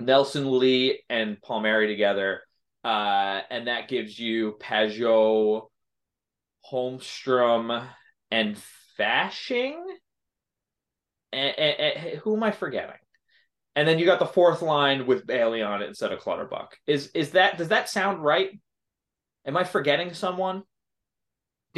Nelson 0.00 0.58
Lee 0.58 1.04
and 1.08 1.40
Palmieri 1.40 1.86
together, 1.86 2.40
uh, 2.82 3.42
and 3.48 3.68
that 3.68 3.86
gives 3.86 4.18
you 4.18 4.56
Pageau, 4.60 5.68
Holmstrom, 6.68 7.86
and 8.32 8.56
Fasching. 8.98 9.80
And, 11.32 11.58
and, 11.58 11.80
and, 11.80 12.18
who 12.20 12.34
am 12.34 12.42
I 12.42 12.50
forgetting? 12.50 12.96
and 13.76 13.86
then 13.86 14.00
you 14.00 14.04
got 14.04 14.18
the 14.18 14.26
fourth 14.26 14.60
line 14.60 15.06
with 15.06 15.24
Bailey 15.24 15.62
on 15.62 15.82
it 15.82 15.86
instead 15.86 16.10
of 16.10 16.18
Clutterbuck. 16.18 16.70
Is 16.88 17.12
is 17.14 17.30
that 17.32 17.58
does 17.58 17.68
that 17.68 17.88
sound 17.88 18.24
right? 18.24 18.50
Am 19.46 19.56
I 19.56 19.62
forgetting 19.62 20.12
someone? 20.14 20.64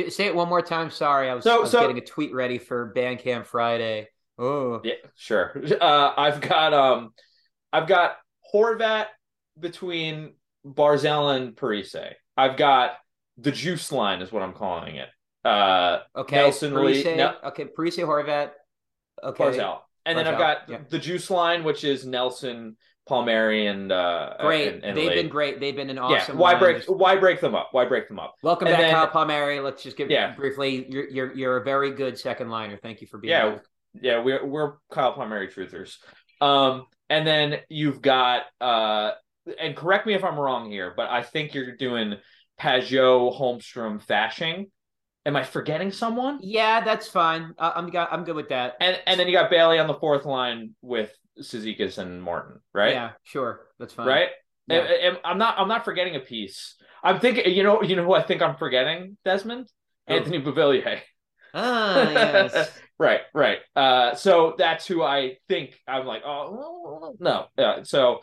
Say 0.08 0.26
it 0.26 0.34
one 0.34 0.48
more 0.48 0.62
time. 0.62 0.90
Sorry, 0.90 1.28
I 1.28 1.34
was, 1.34 1.44
so, 1.44 1.58
I 1.58 1.60
was 1.60 1.70
so, 1.70 1.80
getting 1.80 1.98
a 1.98 2.04
tweet 2.04 2.32
ready 2.32 2.58
for 2.58 2.92
Bandcamp 2.94 3.46
Friday. 3.46 4.08
Oh, 4.38 4.80
yeah, 4.84 4.94
sure. 5.16 5.62
Uh, 5.80 6.14
I've 6.16 6.40
got 6.40 6.72
um, 6.72 7.12
I've 7.72 7.86
got 7.86 8.16
Horvat 8.52 9.06
between 9.58 10.34
Barzal 10.66 11.36
and 11.36 11.54
Parise. 11.54 12.14
I've 12.36 12.56
got 12.56 12.92
the 13.36 13.52
juice 13.52 13.92
line, 13.92 14.22
is 14.22 14.32
what 14.32 14.42
I'm 14.42 14.52
calling 14.52 14.96
it. 14.96 15.08
Uh, 15.44 16.00
okay, 16.16 16.36
Nelson 16.36 16.72
Parise, 16.72 17.04
Lee. 17.04 17.16
No, 17.16 17.34
okay, 17.44 17.64
Parise 17.66 17.98
Horvat. 17.98 18.50
Okay, 19.22 19.44
Barzal. 19.44 19.80
And 20.06 20.18
then 20.18 20.26
I've 20.26 20.38
got 20.38 20.68
yeah. 20.68 20.78
the 20.88 20.98
juice 20.98 21.30
line, 21.30 21.62
which 21.62 21.84
is 21.84 22.06
Nelson, 22.06 22.76
Palmieri, 23.08 23.66
and 23.66 23.90
uh, 23.90 24.34
great. 24.40 24.74
And, 24.74 24.84
and 24.84 24.96
They've 24.96 25.08
Lee. 25.08 25.14
been 25.14 25.28
great. 25.28 25.60
They've 25.60 25.74
been 25.74 25.90
an 25.90 25.98
awesome. 25.98 26.36
Yeah. 26.36 26.40
Why 26.40 26.54
break? 26.58 26.84
Why 26.84 27.16
break 27.16 27.40
them 27.40 27.54
up? 27.54 27.68
Why 27.72 27.84
break 27.84 28.08
them 28.08 28.18
up? 28.18 28.34
Welcome 28.42 28.68
and 28.68 28.74
back, 28.74 28.82
then, 28.82 28.94
Kyle 28.94 29.08
Palmieri. 29.08 29.60
Let's 29.60 29.82
just 29.82 29.96
give 29.96 30.10
yeah. 30.10 30.34
briefly. 30.34 30.86
You're 30.88 31.08
you're 31.08 31.36
you're 31.36 31.56
a 31.58 31.64
very 31.64 31.92
good 31.92 32.18
second 32.18 32.50
liner. 32.50 32.78
Thank 32.80 33.00
you 33.00 33.06
for 33.06 33.18
being. 33.18 33.30
Yeah, 33.30 33.58
yeah. 34.00 34.22
We're 34.22 34.46
we're 34.46 34.74
Kyle 34.90 35.12
Palmieri 35.12 35.48
truthers. 35.48 35.96
Um, 36.40 36.86
and 37.08 37.26
then 37.26 37.60
you've 37.68 38.00
got 38.00 38.42
uh, 38.60 39.12
and 39.58 39.76
correct 39.76 40.06
me 40.06 40.14
if 40.14 40.24
I'm 40.24 40.38
wrong 40.38 40.70
here, 40.70 40.92
but 40.96 41.10
I 41.10 41.22
think 41.22 41.54
you're 41.54 41.76
doing 41.76 42.16
Pageau, 42.60 43.36
Holmstrom, 43.36 44.04
Fasching. 44.04 44.70
Am 45.26 45.36
I 45.36 45.42
forgetting 45.42 45.92
someone? 45.92 46.38
Yeah, 46.40 46.82
that's 46.82 47.06
fine. 47.06 47.52
Uh, 47.58 47.72
I'm 47.74 47.90
got, 47.90 48.10
I'm 48.10 48.24
good 48.24 48.36
with 48.36 48.48
that. 48.48 48.74
And 48.80 48.98
and 49.06 49.20
then 49.20 49.26
you 49.26 49.34
got 49.34 49.50
Bailey 49.50 49.78
on 49.78 49.86
the 49.86 49.94
fourth 49.94 50.24
line 50.24 50.74
with 50.80 51.14
Cizikas 51.40 51.98
and 51.98 52.22
Martin, 52.22 52.60
right? 52.72 52.92
Yeah, 52.92 53.10
sure, 53.22 53.66
that's 53.78 53.94
fine. 53.94 54.06
Right? 54.06 54.28
Yeah. 54.68 55.14
I'm 55.24 55.38
not 55.38 55.58
I'm 55.58 55.68
not 55.68 55.84
forgetting 55.84 56.16
a 56.16 56.20
piece. 56.20 56.76
I'm 57.02 57.18
thinking, 57.20 57.52
you 57.52 57.62
know, 57.62 57.82
you 57.82 57.96
know 57.96 58.04
who 58.04 58.14
I 58.14 58.22
think 58.22 58.42
I'm 58.42 58.56
forgetting, 58.56 59.16
Desmond, 59.24 59.68
oh. 60.08 60.14
Anthony 60.14 60.40
Beauvillier. 60.40 61.00
Ah, 61.52 62.10
yes. 62.10 62.70
right, 62.98 63.22
right. 63.34 63.58
Uh, 63.74 64.14
so 64.14 64.54
that's 64.56 64.86
who 64.86 65.02
I 65.02 65.38
think. 65.48 65.78
I'm 65.88 66.06
like, 66.06 66.22
oh 66.24 67.16
no. 67.18 67.46
Uh, 67.58 67.82
so 67.82 68.20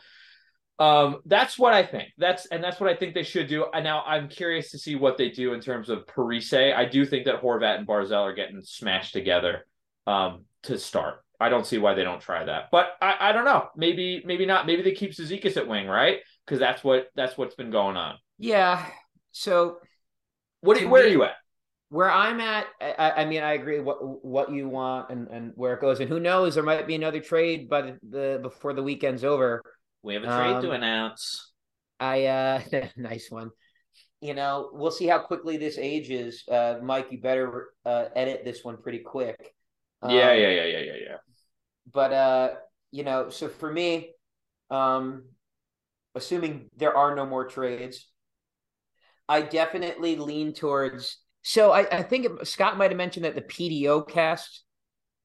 um, 0.79 1.17
that's 1.25 1.57
what 1.57 1.73
I 1.73 1.83
think. 1.83 2.09
That's 2.17 2.45
and 2.47 2.63
that's 2.63 2.79
what 2.79 2.89
I 2.89 2.95
think 2.95 3.13
they 3.13 3.23
should 3.23 3.47
do. 3.47 3.65
And 3.73 3.83
now 3.83 4.03
I'm 4.05 4.29
curious 4.29 4.71
to 4.71 4.79
see 4.79 4.95
what 4.95 5.17
they 5.17 5.29
do 5.29 5.53
in 5.53 5.59
terms 5.59 5.89
of 5.89 6.05
Parise. 6.05 6.73
I 6.73 6.85
do 6.85 7.05
think 7.05 7.25
that 7.25 7.41
Horvat 7.41 7.79
and 7.79 7.87
Barzal 7.87 8.21
are 8.21 8.33
getting 8.33 8.61
smashed 8.61 9.13
together 9.13 9.65
um, 10.05 10.45
to 10.63 10.77
start. 10.77 11.23
I 11.39 11.49
don't 11.49 11.65
see 11.65 11.77
why 11.77 11.93
they 11.93 12.03
don't 12.03 12.21
try 12.21 12.43
that. 12.43 12.69
But 12.71 12.91
I, 13.01 13.15
I 13.19 13.31
don't 13.31 13.45
know. 13.45 13.69
Maybe 13.75 14.23
maybe 14.25 14.45
not. 14.45 14.65
Maybe 14.65 14.81
they 14.81 14.93
keep 14.93 15.11
Cizikas 15.11 15.57
at 15.57 15.67
wing, 15.67 15.87
right? 15.87 16.19
Because 16.45 16.59
that's 16.59 16.83
what 16.83 17.07
that's 17.15 17.37
what's 17.37 17.55
been 17.55 17.71
going 17.71 17.97
on. 17.97 18.15
Yeah. 18.39 18.85
So 19.31 19.77
what 20.61 20.81
where 20.83 21.03
me, 21.03 21.09
are 21.09 21.11
you 21.11 21.23
at? 21.23 21.35
Where 21.89 22.11
I'm 22.11 22.41
at, 22.41 22.65
I, 22.81 23.13
I, 23.17 23.25
mean, 23.25 23.43
I 23.43 23.53
agree 23.53 23.79
what 23.79 24.25
what 24.25 24.51
you 24.51 24.67
want 24.67 25.09
and, 25.09 25.27
and 25.27 25.51
where 25.55 25.73
it 25.73 25.81
goes, 25.81 25.99
and 25.99 26.09
who 26.09 26.19
knows, 26.19 26.55
there 26.55 26.63
might 26.63 26.87
be 26.87 26.95
another 26.95 27.21
trade 27.21 27.69
by 27.69 27.81
the, 27.81 27.99
the 28.09 28.39
before 28.41 28.73
the 28.73 28.83
weekend's 28.83 29.23
over. 29.23 29.61
We 30.01 30.15
have 30.15 30.23
a 30.23 30.27
trade 30.27 30.55
um, 30.55 30.61
to 30.63 30.71
announce. 30.71 31.51
I 31.99 32.25
uh 32.25 32.61
nice 32.97 33.29
one. 33.29 33.51
You 34.21 34.33
know, 34.33 34.71
we'll 34.73 34.91
see 34.91 35.05
how 35.05 35.19
quickly 35.19 35.57
this 35.57 35.77
ages. 35.77 36.43
Uh 36.49 36.79
Mike, 36.81 37.07
you 37.11 37.21
better 37.21 37.69
uh 37.85 38.05
edit 38.15 38.41
this 38.43 38.63
one 38.63 38.77
pretty 38.77 38.99
quick. 38.99 39.53
Um, 40.01 40.11
yeah, 40.11 40.33
yeah, 40.33 40.49
yeah, 40.49 40.65
yeah, 40.65 40.79
yeah, 40.79 40.93
yeah. 41.01 41.17
But 41.91 42.13
uh, 42.13 42.49
you 42.91 43.03
know, 43.03 43.29
so 43.29 43.47
for 43.47 43.71
me, 43.71 44.11
um 44.69 45.25
assuming 46.15 46.69
there 46.75 46.97
are 46.97 47.15
no 47.15 47.25
more 47.25 47.47
trades, 47.47 48.09
I 49.29 49.41
definitely 49.41 50.15
lean 50.15 50.53
towards 50.53 51.19
so 51.47 51.71
I, 51.71 51.99
I 51.99 52.03
think 52.03 52.45
Scott 52.45 52.77
might 52.77 52.91
have 52.91 52.97
mentioned 52.97 53.23
that 53.23 53.35
the 53.35 53.41
PDO 53.41 54.09
cast 54.09 54.65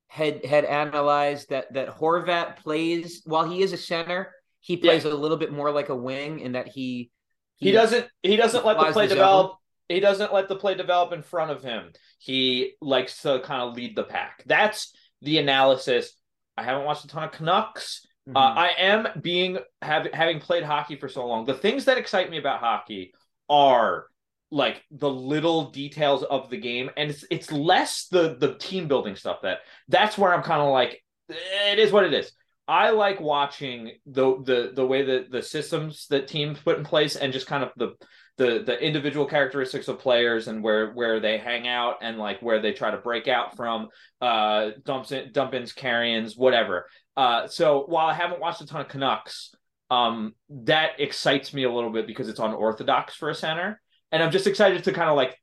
had 0.07 0.45
had 0.45 0.65
analyzed 0.65 1.49
that 1.51 1.73
that 1.73 1.99
Horvat 1.99 2.59
plays 2.59 3.23
while 3.25 3.49
he 3.49 3.61
is 3.61 3.73
a 3.73 3.77
center, 3.77 4.31
he 4.61 4.77
plays 4.77 5.05
yeah. 5.05 5.11
a 5.11 5.15
little 5.15 5.37
bit 5.37 5.53
more 5.53 5.73
like 5.73 5.89
a 5.89 5.97
wing 5.97 6.39
in 6.39 6.53
that 6.53 6.69
he 6.69 7.11
he, 7.57 7.67
he 7.67 7.73
doesn't 7.73 8.07
he 8.23 8.37
doesn't 8.37 8.65
let 8.65 8.79
the 8.79 8.93
play 8.93 9.09
develop. 9.09 9.51
Zone. 9.51 9.57
He 9.89 10.01
doesn't 10.01 10.33
let 10.33 10.49
the 10.49 10.57
play 10.57 10.75
develop 10.75 11.13
in 11.13 11.23
front 11.23 11.51
of 11.51 11.63
him. 11.63 11.93
He 12.19 12.75
likes 12.81 13.23
to 13.23 13.41
kind 13.41 13.63
of 13.63 13.75
lead 13.75 13.97
the 13.97 14.05
pack. 14.05 14.43
That's 14.47 14.93
the 15.21 15.39
analysis. 15.39 16.13
I 16.57 16.63
haven't 16.63 16.85
watched 16.85 17.05
a 17.05 17.09
ton 17.09 17.25
of 17.25 17.33
Canucks. 17.33 18.07
Mm-hmm. 18.29 18.37
Uh, 18.37 18.41
I 18.41 18.69
am 18.79 19.09
being 19.21 19.59
have, 19.81 20.07
having 20.13 20.41
played 20.41 20.63
hockey 20.63 20.97
for 20.97 21.09
so 21.09 21.27
long. 21.27 21.45
The 21.45 21.55
things 21.55 21.87
that 21.87 21.99
excite 21.99 22.31
me 22.31 22.39
about 22.39 22.61
hockey 22.61 23.13
are 23.49 24.07
like 24.51 24.83
the 24.91 25.11
little 25.11 25.71
details 25.71 26.23
of 26.23 26.51
the 26.51 26.59
game, 26.59 26.91
and 26.97 27.11
it's 27.11 27.25
it's 27.31 27.51
less 27.51 28.07
the 28.07 28.37
the 28.39 28.55
team 28.55 28.87
building 28.87 29.17
stuff 29.17 29.39
that 29.43 29.61
that's 29.89 30.17
where 30.17 30.33
I'm 30.33 30.43
kind 30.43 30.61
of 30.61 30.69
like 30.69 31.03
it 31.29 31.79
is 31.79 31.91
what 31.91 32.05
it 32.05 32.15
is. 32.15 32.31
I 32.69 32.91
like 32.91 33.21
watching 33.21 33.93
the 34.07 34.37
the 34.43 34.73
the 34.75 34.87
way 34.87 35.03
that 35.03 35.31
the 35.31 35.43
systems 35.43 36.07
that 36.09 36.29
teams 36.29 36.61
put 36.61 36.79
in 36.79 36.85
place 36.85 37.17
and 37.17 37.33
just 37.33 37.47
kind 37.47 37.65
of 37.65 37.71
the 37.77 37.95
the 38.43 38.63
the 38.65 38.85
individual 38.85 39.27
characteristics 39.27 39.89
of 39.89 39.99
players 39.99 40.49
and 40.49 40.63
where 40.63 40.93
where 40.93 41.21
they 41.21 41.39
hang 41.39 41.69
out 41.69 41.97
and 42.03 42.19
like 42.19 42.41
where 42.41 42.61
they 42.61 42.73
try 42.73 42.91
to 42.91 42.97
break 42.97 43.29
out 43.29 43.57
from 43.57 43.89
uh 44.21 44.71
dumps 44.85 45.13
in, 45.13 45.33
dump 45.33 45.55
ins 45.55 45.73
carry-ins 45.73 46.37
whatever 46.37 46.87
uh 47.17 47.47
so 47.47 47.85
while 47.87 48.07
i 48.07 48.15
haven't 48.15 48.41
watched 48.41 48.61
a 48.61 48.67
ton 48.67 48.81
of 48.81 48.89
canucks 48.89 49.55
um 49.91 50.35
that 50.49 50.99
excites 50.99 51.53
me 51.53 51.65
a 51.65 51.73
little 51.73 51.91
bit 51.91 52.07
because 52.07 52.29
it's 52.29 52.41
unorthodox 52.41 53.15
for 53.15 53.29
a 53.29 53.35
center 53.35 53.81
and 54.11 54.23
i'm 54.23 54.31
just 54.31 54.47
excited 54.47 54.85
to 54.85 54.93
kind 54.93 55.11
of 55.11 55.17
like 55.17 55.37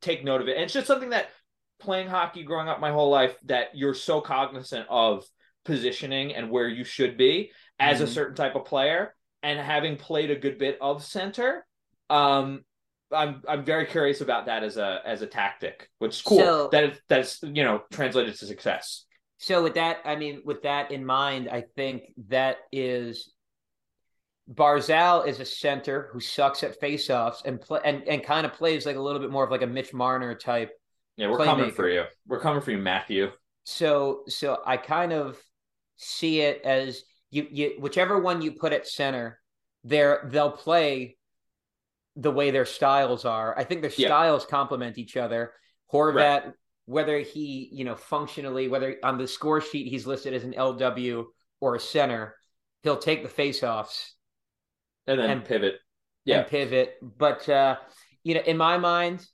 take 0.00 0.24
note 0.24 0.40
of 0.40 0.48
it 0.48 0.56
and 0.56 0.64
it's 0.64 0.74
just 0.74 0.86
something 0.86 1.10
that 1.10 1.28
playing 1.80 2.08
hockey 2.08 2.44
growing 2.44 2.68
up 2.68 2.80
my 2.80 2.92
whole 2.92 3.10
life 3.10 3.36
that 3.44 3.68
you're 3.74 3.94
so 3.94 4.20
cognizant 4.20 4.86
of 4.88 5.24
positioning 5.64 6.34
and 6.34 6.50
where 6.50 6.68
you 6.68 6.84
should 6.84 7.16
be 7.16 7.50
as 7.78 7.96
mm-hmm. 7.96 8.04
a 8.04 8.08
certain 8.08 8.36
type 8.36 8.54
of 8.54 8.64
player. 8.64 9.14
And 9.42 9.58
having 9.58 9.96
played 9.96 10.30
a 10.30 10.36
good 10.36 10.58
bit 10.58 10.76
of 10.80 11.02
center, 11.02 11.66
um, 12.10 12.64
I'm 13.12 13.42
I'm 13.48 13.64
very 13.64 13.86
curious 13.86 14.20
about 14.20 14.46
that 14.46 14.62
as 14.62 14.76
a 14.76 15.00
as 15.04 15.22
a 15.22 15.26
tactic, 15.26 15.88
which 15.98 16.16
is 16.16 16.22
cool. 16.22 16.38
So, 16.38 16.68
that 16.72 17.00
that's 17.08 17.42
you 17.42 17.64
know 17.64 17.82
translated 17.90 18.36
to 18.36 18.46
success. 18.46 19.04
So 19.38 19.62
with 19.62 19.74
that, 19.74 19.98
I 20.04 20.16
mean, 20.16 20.42
with 20.44 20.62
that 20.62 20.90
in 20.90 21.04
mind, 21.04 21.48
I 21.50 21.64
think 21.74 22.12
that 22.28 22.58
is 22.72 23.32
Barzal 24.52 25.26
is 25.26 25.40
a 25.40 25.44
center 25.44 26.10
who 26.12 26.20
sucks 26.20 26.62
at 26.62 26.80
faceoffs 26.80 27.44
and 27.44 27.60
play 27.60 27.80
and, 27.84 28.02
and 28.06 28.22
kind 28.22 28.44
of 28.44 28.52
plays 28.52 28.84
like 28.84 28.96
a 28.96 29.00
little 29.00 29.20
bit 29.20 29.30
more 29.30 29.44
of 29.44 29.50
like 29.50 29.62
a 29.62 29.66
Mitch 29.66 29.94
Marner 29.94 30.34
type. 30.34 30.72
Yeah, 31.16 31.30
we're 31.30 31.38
playmaker. 31.38 31.44
coming 31.44 31.70
for 31.70 31.88
you. 31.88 32.04
We're 32.26 32.40
coming 32.40 32.60
for 32.60 32.70
you, 32.70 32.78
Matthew. 32.78 33.30
So 33.64 34.22
so 34.28 34.58
I 34.66 34.76
kind 34.76 35.12
of 35.12 35.38
see 35.96 36.40
it 36.40 36.62
as 36.64 37.02
you, 37.30 37.46
you 37.50 37.76
whichever 37.78 38.18
one 38.18 38.42
you 38.42 38.52
put 38.52 38.72
at 38.72 38.86
center, 38.86 39.40
they're 39.84 40.28
they'll 40.30 40.50
play 40.50 41.16
the 42.16 42.30
way 42.30 42.50
their 42.50 42.66
styles 42.66 43.24
are. 43.24 43.56
I 43.58 43.64
think 43.64 43.82
their 43.82 43.92
yeah. 43.96 44.08
styles 44.08 44.46
complement 44.46 44.98
each 44.98 45.16
other. 45.16 45.52
Horvat, 45.92 46.14
right. 46.14 46.52
whether 46.86 47.18
he, 47.18 47.68
you 47.72 47.84
know, 47.84 47.96
functionally, 47.96 48.68
whether 48.68 48.96
on 49.02 49.18
the 49.18 49.26
score 49.26 49.60
sheet 49.60 49.88
he's 49.88 50.06
listed 50.06 50.34
as 50.34 50.44
an 50.44 50.54
LW 50.54 51.24
or 51.60 51.74
a 51.74 51.80
center, 51.80 52.36
he'll 52.82 52.96
take 52.96 53.22
the 53.22 53.28
faceoffs 53.28 54.10
and 55.06 55.18
then 55.18 55.30
and, 55.30 55.44
pivot. 55.44 55.76
Yeah. 56.24 56.40
and 56.40 56.46
pivot. 56.46 56.94
But 57.02 57.48
uh, 57.48 57.76
you 58.22 58.34
know, 58.34 58.42
in 58.42 58.56
my 58.56 58.78
mind, 58.78 59.26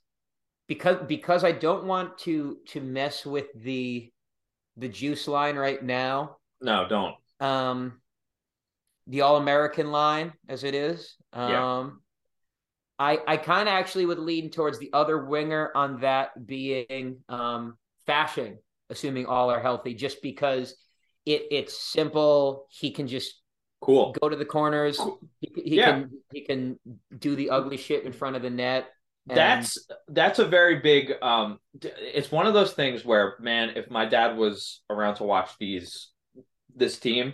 because 0.67 0.97
because 1.07 1.43
I 1.43 1.51
don't 1.51 1.85
want 1.85 2.17
to 2.19 2.57
to 2.69 2.81
mess 2.81 3.25
with 3.25 3.47
the 3.55 4.11
the 4.77 4.89
juice 4.89 5.27
line 5.27 5.55
right 5.55 5.83
now. 5.83 6.37
No, 6.61 6.87
don't. 6.87 7.15
Um, 7.39 8.01
the 9.07 9.21
All 9.21 9.37
American 9.37 9.91
line 9.91 10.33
as 10.49 10.63
it 10.63 10.75
is. 10.75 11.15
Um, 11.33 11.49
Yeah. 11.51 11.89
I 12.99 13.19
I 13.27 13.37
kind 13.37 13.67
of 13.69 13.73
actually 13.73 14.05
would 14.05 14.19
lean 14.19 14.49
towards 14.49 14.79
the 14.79 14.89
other 14.93 15.25
winger 15.25 15.71
on 15.75 16.01
that 16.01 16.45
being 16.45 17.17
um 17.29 17.77
Fasching, 18.07 18.57
assuming 18.89 19.25
all 19.25 19.49
are 19.51 19.59
healthy, 19.61 19.93
just 19.93 20.21
because 20.21 20.75
it 21.25 21.43
it's 21.51 21.77
simple. 21.77 22.67
He 22.69 22.91
can 22.91 23.07
just 23.07 23.41
Cool. 23.81 24.13
go 24.19 24.27
to 24.29 24.35
the 24.35 24.45
corners. 24.45 24.97
Cool. 24.97 25.19
He, 25.39 25.51
he 25.55 25.75
Yeah. 25.77 25.91
can 25.91 26.11
he 26.31 26.41
can 26.45 26.79
do 27.17 27.35
the 27.35 27.51
ugly 27.51 27.77
shit 27.77 28.03
in 28.05 28.11
front 28.13 28.35
of 28.35 28.41
the 28.41 28.49
net. 28.49 28.87
and- 29.29 29.37
That's 29.37 29.77
that's 30.07 30.39
a 30.39 30.45
very 30.45 30.79
big 30.79 31.13
um 31.21 31.59
it's 31.81 32.31
one 32.31 32.47
of 32.47 32.53
those 32.53 32.73
things 32.73 33.03
where 33.05 33.35
man 33.39 33.73
if 33.75 33.89
my 33.91 34.05
dad 34.05 34.37
was 34.37 34.81
around 34.89 35.15
to 35.15 35.23
watch 35.25 35.51
these 35.59 36.09
this 36.75 36.97
team 36.97 37.33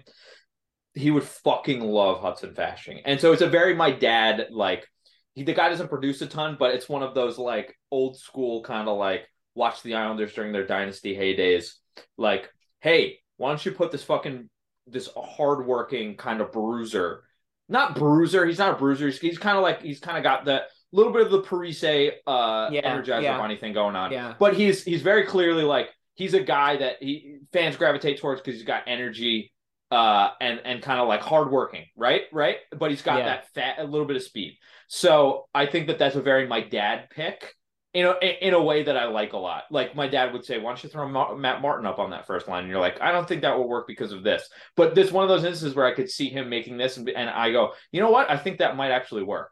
he 0.95 1.09
would 1.11 1.24
fucking 1.24 1.80
love 1.82 2.20
Hudson 2.22 2.53
Fasching. 2.53 3.01
And 3.05 3.20
so 3.22 3.32
it's 3.32 3.41
a 3.41 3.47
very 3.49 3.74
my 3.74 3.91
dad 3.91 4.47
like 4.51 4.88
he, 5.36 5.43
the 5.43 5.53
guy 5.53 5.69
doesn't 5.69 5.89
produce 5.89 6.21
a 6.21 6.27
ton 6.27 6.55
but 6.59 6.73
it's 6.75 6.88
one 6.89 7.03
of 7.03 7.13
those 7.13 7.38
like 7.38 7.75
old 7.91 8.17
school 8.17 8.61
kind 8.63 8.88
of 8.88 8.97
like 8.97 9.27
watch 9.55 9.81
the 9.84 9.95
Islanders 9.95 10.34
during 10.34 10.51
their 10.51 10.65
dynasty 10.65 11.15
heydays. 11.15 11.73
Like 12.17 12.49
hey 12.81 13.19
why 13.38 13.49
don't 13.49 13.65
you 13.65 13.71
put 13.71 13.91
this 13.91 14.03
fucking 14.03 14.49
this 14.88 15.09
hardworking 15.15 16.15
kind 16.17 16.41
of 16.41 16.51
bruiser 16.51 17.23
not 17.69 17.95
bruiser 17.95 18.45
he's 18.45 18.59
not 18.59 18.73
a 18.73 18.77
bruiser 18.77 19.05
he's, 19.05 19.19
he's 19.19 19.38
kind 19.38 19.57
of 19.57 19.63
like 19.63 19.81
he's 19.81 19.99
kind 19.99 20.17
of 20.17 20.23
got 20.23 20.43
the 20.43 20.63
little 20.91 21.13
bit 21.13 21.21
of 21.23 21.31
the 21.31 21.41
Parise 21.41 22.11
uh 22.27 22.69
Yeah, 22.71 22.81
energizer 22.97 23.23
yeah. 23.23 23.38
bunny 23.38 23.57
thing 23.57 23.73
going 23.73 23.95
on. 23.95 24.11
Yeah. 24.11 24.34
But 24.38 24.55
he's 24.55 24.84
he's 24.84 25.01
very 25.01 25.25
clearly 25.25 25.63
like 25.63 25.89
he's 26.15 26.34
a 26.36 26.41
guy 26.43 26.77
that 26.77 26.97
he 27.01 27.38
fans 27.51 27.75
gravitate 27.77 28.19
towards 28.19 28.41
because 28.41 28.55
he's 28.55 28.67
got 28.67 28.84
energy 28.88 29.51
uh 29.93 30.31
and 30.41 30.59
and 30.65 30.81
kind 30.81 30.99
of 30.99 31.07
like 31.07 31.21
hardworking 31.21 31.85
right? 31.95 32.23
Right? 32.31 32.57
But 32.77 32.89
he's 32.91 33.01
got 33.01 33.19
Yeah. 33.19 33.25
that 33.25 33.53
fat 33.53 33.75
a 33.79 33.83
little 33.83 34.07
bit 34.07 34.15
of 34.15 34.23
speed. 34.23 34.57
So 34.87 35.45
i 35.53 35.65
think 35.65 35.87
that 35.87 35.97
that's 35.99 36.15
a 36.15 36.21
very 36.21 36.47
my 36.47 36.61
dad 36.61 37.09
pick 37.09 37.53
you 37.93 38.03
know 38.03 38.15
in, 38.21 38.33
in 38.47 38.53
a 38.53 38.61
way 38.61 38.83
that 38.83 38.97
i 38.97 39.05
like 39.05 39.33
a 39.33 39.37
lot. 39.37 39.63
Like 39.69 39.95
my 39.95 40.07
dad 40.07 40.33
would 40.33 40.45
say 40.45 40.57
why 40.57 40.69
don't 40.71 40.83
you 40.83 40.89
throw 40.89 41.07
Ma- 41.07 41.35
matt 41.35 41.61
martin 41.61 41.85
up 41.85 41.99
on 41.99 42.09
that 42.11 42.25
first 42.27 42.47
line? 42.47 42.63
And 42.63 42.69
you're 42.71 42.79
like 42.87 42.99
i 43.01 43.11
don't 43.11 43.27
think 43.27 43.41
that 43.41 43.55
will 43.57 43.69
work 43.75 43.87
because 43.87 44.11
of 44.11 44.23
this. 44.23 44.41
But 44.75 44.95
this 44.95 45.11
one 45.11 45.23
of 45.23 45.29
those 45.29 45.43
instances 45.49 45.75
where 45.75 45.85
i 45.85 45.93
could 45.93 46.09
see 46.09 46.29
him 46.29 46.49
making 46.49 46.77
this 46.77 46.97
and, 46.97 47.07
and 47.09 47.29
i 47.29 47.51
go 47.51 47.73
you 47.91 48.01
know 48.01 48.11
what? 48.11 48.29
I 48.29 48.37
think 48.37 48.57
that 48.59 48.75
might 48.77 48.91
actually 48.91 49.23
work. 49.23 49.51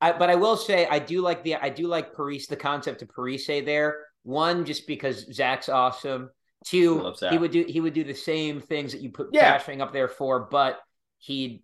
I, 0.00 0.12
but 0.12 0.28
I 0.28 0.34
will 0.34 0.56
say 0.56 0.86
I 0.86 0.98
do 0.98 1.22
like 1.22 1.42
the 1.44 1.54
I 1.56 1.70
do 1.70 1.86
like 1.86 2.14
Paris 2.16 2.46
the 2.46 2.56
concept 2.56 3.02
of 3.02 3.08
Parise 3.08 3.64
there. 3.64 3.90
One, 4.22 4.64
just 4.64 4.86
because 4.86 5.18
Zach's 5.32 5.68
awesome. 5.68 6.30
Two, 6.64 7.12
he 7.30 7.38
would 7.38 7.50
do 7.50 7.64
he 7.68 7.80
would 7.80 7.92
do 7.94 8.04
the 8.04 8.14
same 8.14 8.60
things 8.60 8.92
that 8.92 9.02
you 9.02 9.10
put 9.10 9.28
Yeah. 9.32 9.60
Up 9.80 9.92
there 9.92 10.08
for, 10.08 10.40
but 10.40 10.80
he'd 11.18 11.62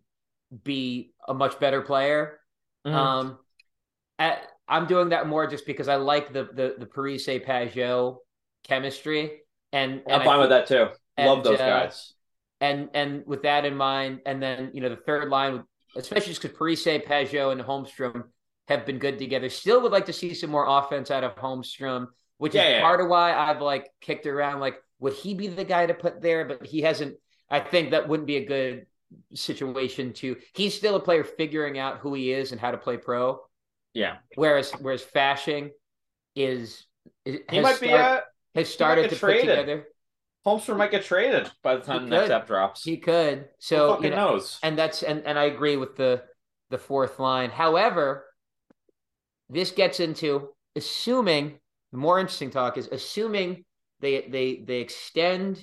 be 0.65 1.13
a 1.27 1.35
much 1.35 1.59
better 1.59 1.81
player. 1.81 2.41
Mhm. 2.87 2.93
Um, 2.93 3.39
at, 4.19 4.47
I'm 4.69 4.87
doing 4.87 5.09
that 5.11 5.27
more 5.27 5.47
just 5.47 5.67
because 5.67 5.89
I 5.89 5.97
like 5.97 6.33
the 6.33 6.45
the 6.45 6.75
the 6.79 6.87
Parise 6.87 7.45
Pageau 7.45 8.19
chemistry, 8.65 9.41
and, 9.73 10.03
and 10.07 10.13
i'm 10.13 10.25
fine 10.25 10.39
with 10.41 10.51
that 10.51 10.67
too 10.67 10.89
love 11.19 11.39
and, 11.39 11.45
those 11.45 11.61
uh, 11.61 11.67
guys 11.67 12.13
and 12.61 12.91
and 12.95 13.23
with 13.27 13.43
that 13.43 13.65
in 13.65 13.75
mind, 13.75 14.21
and 14.27 14.43
then 14.43 14.71
you 14.75 14.81
know 14.81 14.91
the 14.91 14.97
third 14.97 15.29
line, 15.29 15.65
especially 15.97 16.33
just 16.33 16.43
because 16.43 16.57
Parise, 16.57 17.05
Pageau, 17.05 17.53
and 17.53 17.61
Holmstrom 17.61 18.25
have 18.69 18.87
been 18.87 18.99
good 18.99 19.19
together. 19.19 19.49
Still 19.49 19.81
would 19.83 19.93
like 19.93 20.07
to 20.07 20.13
see 20.13 20.35
some 20.35 20.51
more 20.51 20.67
offense 20.69 21.11
out 21.11 21.25
of 21.25 21.35
Holmstrom, 21.37 22.09
which 22.39 22.55
Yeah, 22.55 22.63
is 22.65 22.71
yeah. 22.75 22.81
part 22.83 23.01
of 23.01 23.09
why 23.09 23.33
I've 23.33 23.61
like 23.63 23.91
kicked 24.01 24.27
around. 24.27 24.61
Like, 24.61 24.77
would 25.01 25.15
he 25.15 25.35
be 25.35 25.49
the 25.49 25.65
guy 25.65 25.87
to 25.87 25.95
put 25.95 26.23
there? 26.23 26.45
But 26.45 26.65
he 26.67 26.83
hasn't. 26.83 27.17
I 27.51 27.61
think 27.61 27.91
that 27.91 28.07
wouldn't 28.09 28.27
be 28.29 28.37
a 28.37 28.45
good 28.45 28.87
situation 29.35 30.13
to. 30.15 30.37
He's 30.55 30.75
still 30.75 30.97
a 30.97 31.01
player 31.01 31.25
figuring 31.25 31.79
out 31.79 31.99
who 31.99 32.15
he 32.15 32.33
is 32.33 32.53
and 32.53 32.61
how 32.61 32.71
to 32.71 32.79
play 32.79 32.97
pro. 32.97 33.41
yeah 33.95 34.19
Whereas 34.37 34.71
whereas 34.81 35.03
Fasching 35.03 35.71
is, 36.37 36.87
is 37.25 37.41
he 37.51 37.57
has 37.57 37.63
might 37.63 37.81
be 37.81 37.89
a 37.89 37.97
uh, 37.97 38.21
has 38.55 38.69
started 38.69 39.11
to 39.11 39.17
traded. 39.17 39.47
put 39.47 39.51
together. 39.51 39.87
Holmstrom 40.47 40.77
might 40.79 40.91
get 40.91 41.05
traded 41.05 41.51
by 41.63 41.77
the 41.77 41.83
time 41.83 42.05
the 42.09 42.17
next 42.17 42.31
app 42.31 42.47
drops. 42.47 42.85
He 42.85 42.97
could. 42.97 43.49
So 43.59 43.95
fucking 43.95 44.05
you 44.05 44.11
know, 44.11 44.33
knows? 44.33 44.59
and 44.63 44.79
that's 44.79 45.03
and 45.03 45.27
and 45.27 45.39
I 45.39 45.45
agree 45.45 45.77
with 45.77 45.97
the 45.97 46.23
the 46.71 46.79
fourth 46.79 47.19
line. 47.19 47.51
However, 47.51 48.27
this 49.49 49.71
gets 49.73 50.01
into 50.01 50.51
assuming 50.77 51.59
the 51.93 51.99
more 51.99 52.21
interesting 52.21 52.51
talk 52.51 52.79
is 52.79 52.89
assuming 52.93 53.65
they 54.01 54.23
they 54.23 54.63
they 54.67 54.81
extend 54.81 55.63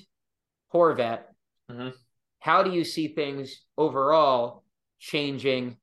Horvat. 0.72 1.22
Mhm. 1.70 1.94
How 2.40 2.62
do 2.62 2.70
you 2.70 2.84
see 2.84 3.08
things 3.08 3.64
overall 3.76 4.64
changing 4.98 5.76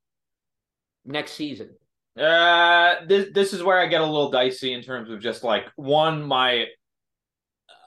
next 1.06 1.34
season? 1.34 1.76
Uh, 2.18 3.06
this 3.08 3.34
this 3.34 3.54
is 3.54 3.62
where 3.62 3.80
I 3.80 3.88
get 3.88 4.02
a 4.02 4.06
little 4.06 4.32
dicey 4.32 4.74
in 4.74 4.82
terms 4.82 5.10
of 5.10 5.20
just 5.20 5.44
like 5.44 5.66
one 5.76 6.24
my 6.24 6.66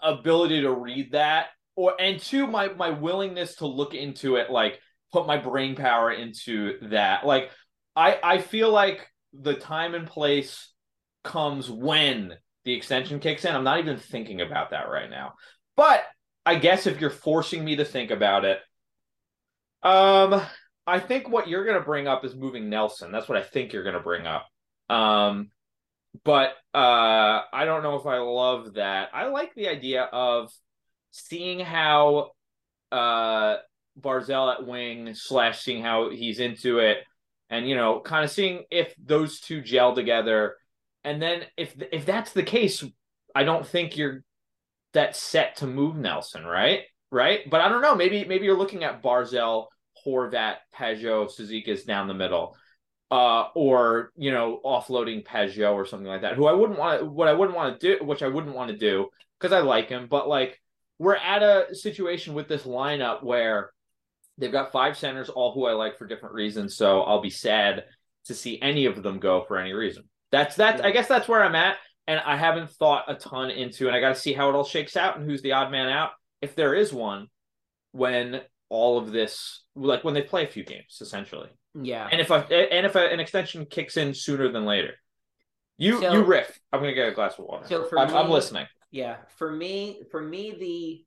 ability 0.03 0.63
to 0.63 0.71
read 0.73 1.13
that, 1.13 1.49
or 1.77 2.01
and 2.01 2.21
two 2.21 2.47
my 2.47 2.69
my 2.69 2.91
willingness 2.91 3.57
to 3.57 3.67
look 3.67 3.95
into 3.95 4.37
it, 4.37 4.51
like 4.51 4.81
put 5.13 5.27
my 5.27 5.39
brain 5.39 5.77
power 5.77 6.13
into 6.13 6.79
that. 6.91 7.25
Like 7.25 7.51
I 7.97 8.19
I 8.23 8.39
feel 8.39 8.71
like 8.71 9.09
the 9.33 9.55
time 9.55 9.95
and 9.95 10.07
place 10.07 10.73
comes 11.25 11.71
when 11.71 12.35
the 12.69 12.77
extension 12.77 13.19
kicks 13.19 13.45
in. 13.45 13.55
I'm 13.57 13.65
not 13.65 13.81
even 13.81 13.97
thinking 13.97 14.41
about 14.41 14.71
that 14.71 14.89
right 14.89 15.11
now, 15.11 15.35
but 15.77 16.05
I 16.47 16.55
guess 16.55 16.87
if 16.87 17.01
you're 17.01 17.11
forcing 17.11 17.65
me 17.65 17.77
to 17.77 17.85
think 17.85 18.13
about 18.13 18.45
it, 18.45 18.61
um. 19.83 20.41
I 20.91 21.01
think 21.01 21.29
what 21.29 21.49
you're 21.49 21.67
going 21.67 21.77
to 21.77 21.85
bring 21.85 22.09
up 22.09 22.25
is 22.25 22.35
moving 22.35 22.71
Nelson. 22.71 23.13
That's 23.13 23.29
what 23.29 23.37
I 23.37 23.43
think 23.43 23.75
you're 23.75 23.83
going 23.83 23.95
to 23.95 24.01
bring 24.01 24.27
up. 24.27 24.47
Um, 24.89 25.51
but 26.25 26.55
uh, 26.73 27.43
I 27.53 27.67
don't 27.67 27.83
know 27.83 27.97
if 27.97 28.07
I 28.07 28.17
love 28.21 28.73
that. 28.77 29.11
I 29.13 29.27
like 29.27 29.55
the 29.55 29.69
idea 29.69 30.05
of 30.05 30.51
seeing 31.11 31.61
how 31.61 32.31
uh, 32.91 33.57
Barzal 34.01 34.55
at 34.55 34.67
wing 34.67 35.13
slash 35.13 35.61
seeing 35.61 35.83
how 35.83 36.09
he's 36.09 36.41
into 36.41 36.79
it, 36.79 37.05
and 37.51 37.69
you 37.69 37.77
know, 37.77 38.01
kind 38.01 38.25
of 38.25 38.31
seeing 38.31 38.65
if 38.71 38.95
those 38.97 39.41
two 39.41 39.61
gel 39.61 39.95
together. 39.95 40.57
And 41.09 41.23
then 41.23 41.43
if 41.57 41.75
if 41.91 42.05
that's 42.05 42.33
the 42.33 42.43
case, 42.43 42.85
I 43.35 43.45
don't 43.45 43.67
think 43.67 43.97
you're 43.97 44.23
that 44.93 45.17
set 45.17 45.57
to 45.57 45.67
move 45.67 45.97
Nelson, 45.97 46.45
right? 46.45 46.83
Right? 47.11 47.49
But 47.49 47.63
I 47.63 47.69
don't 47.69 47.83
know. 47.83 47.95
Maybe 47.95 48.25
maybe 48.25 48.45
you're 48.45 48.59
looking 48.59 48.85
at 48.85 49.03
Barzal. 49.03 49.67
Horvat, 50.07 50.57
Pageau, 50.75 51.29
Suzuki's 51.31 51.85
down 51.85 52.07
the 52.07 52.15
middle, 52.15 52.57
uh, 53.11 53.47
or 53.55 54.13
you 54.17 54.31
know, 54.31 54.61
offloading 54.65 55.25
Pageau 55.25 55.75
or 55.75 55.85
something 55.87 56.07
like 56.07 56.23
that. 56.23 56.35
Who 56.35 56.47
I 56.47 56.53
wouldn't 56.53 56.79
want 56.79 57.01
to, 57.01 57.07
what 57.07 57.29
I 57.29 57.33
wouldn't 57.33 57.57
want 57.57 57.81
to 57.81 57.99
do, 57.99 58.05
which 58.05 58.23
I 58.23 58.29
wouldn't 58.29 58.55
want 58.55 58.71
to 58.71 58.77
do 58.77 59.09
because 59.39 59.53
I 59.53 59.61
like 59.61 59.89
him, 59.89 60.07
but 60.09 60.29
like 60.29 60.61
we're 60.99 61.17
at 61.17 61.43
a 61.43 61.75
situation 61.75 62.35
with 62.35 62.49
this 62.49 62.63
lineup 62.63 63.25
where 63.25 63.73
they've 64.37 64.53
got 64.53 64.73
five 64.73 64.97
centers, 64.97 65.29
all 65.29 65.53
who 65.53 65.67
I 65.67 65.73
like 65.73 65.99
for 65.99 66.07
different 66.07 66.35
reasons. 66.35 66.77
So 66.77 67.03
I'll 67.03 67.23
be 67.23 67.31
sad 67.31 67.85
to 68.27 68.35
see 68.35 68.61
any 68.61 68.87
of 68.87 69.03
them 69.03 69.19
go 69.19 69.45
for 69.47 69.59
any 69.59 69.73
reason. 69.73 70.05
That's 70.33 70.57
that's 70.57 70.81
I 70.83 70.91
guess 70.91 71.09
that's 71.09 71.29
where 71.29 71.43
I'm 71.43 71.55
at, 71.55 71.77
and 72.07 72.21
I 72.21 72.37
haven't 72.37 72.71
thought 72.71 73.05
a 73.09 73.15
ton 73.15 73.51
into, 73.51 73.87
and 73.87 73.97
I 73.97 74.01
got 74.01 74.15
to 74.15 74.21
see 74.21 74.33
how 74.33 74.49
it 74.51 74.55
all 74.55 74.65
shakes 74.65 74.97
out 74.97 75.17
and 75.19 75.29
who's 75.29 75.43
the 75.43 75.53
odd 75.53 75.71
man 75.71 75.89
out, 75.89 76.11
if 76.43 76.55
there 76.55 76.75
is 76.75 76.93
one, 76.93 77.29
when 77.93 78.41
all 78.69 78.99
of 78.99 79.11
this 79.13 79.63
like 79.75 80.05
when 80.05 80.15
they 80.15 80.23
play 80.23 80.45
a 80.45 80.49
few 80.49 80.65
games 80.65 80.99
essentially. 81.01 81.49
Yeah. 81.81 82.09
and 82.11 82.21
if 82.21 82.31
a, 82.31 82.35
and 82.35 82.85
if 82.87 82.97
a, 82.97 83.07
an 83.13 83.21
extension 83.21 83.65
kicks 83.65 83.97
in 83.97 84.13
sooner 84.15 84.51
than 84.51 84.65
later. 84.65 84.95
You 85.79 86.01
So- 86.01 86.13
you 86.13 86.25
riff. 86.25 86.59
I'm 86.73 86.81
gonna 86.81 86.93
get 86.93 87.09
a 87.09 87.13
glass 87.13 87.39
of 87.39 87.45
water. 87.47 87.67
So 87.69 87.85
for 87.85 87.99
I'm, 87.99 88.15
I'm 88.15 88.31
listening. 88.31 88.67
Yeah, 88.91 89.17
for 89.37 89.53
me, 89.53 90.03
for 90.11 90.21
me, 90.21 90.51
the 90.59 91.05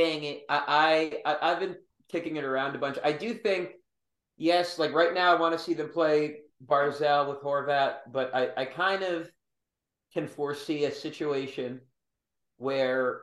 thing 0.00 0.40
I, 0.48 1.20
I 1.24 1.30
I- 1.32 1.52
I've 1.52 1.60
been 1.60 1.76
kicking 2.10 2.36
it 2.36 2.44
around 2.44 2.76
a 2.76 2.78
bunch. 2.78 2.98
I 3.02 3.12
do 3.12 3.34
think, 3.34 3.70
yes, 4.36 4.78
like 4.78 4.92
right 4.92 5.12
now, 5.12 5.34
I 5.36 5.40
want 5.40 5.56
to 5.56 5.62
see 5.62 5.74
them 5.74 5.88
play 5.90 6.36
Barzal 6.66 7.28
with 7.28 7.42
Horvat, 7.42 7.96
but 8.12 8.34
I 8.34 8.50
I 8.56 8.64
kind 8.64 9.02
of 9.02 9.30
can 10.12 10.26
foresee 10.26 10.84
a 10.84 10.92
situation 10.92 11.80
where 12.58 13.22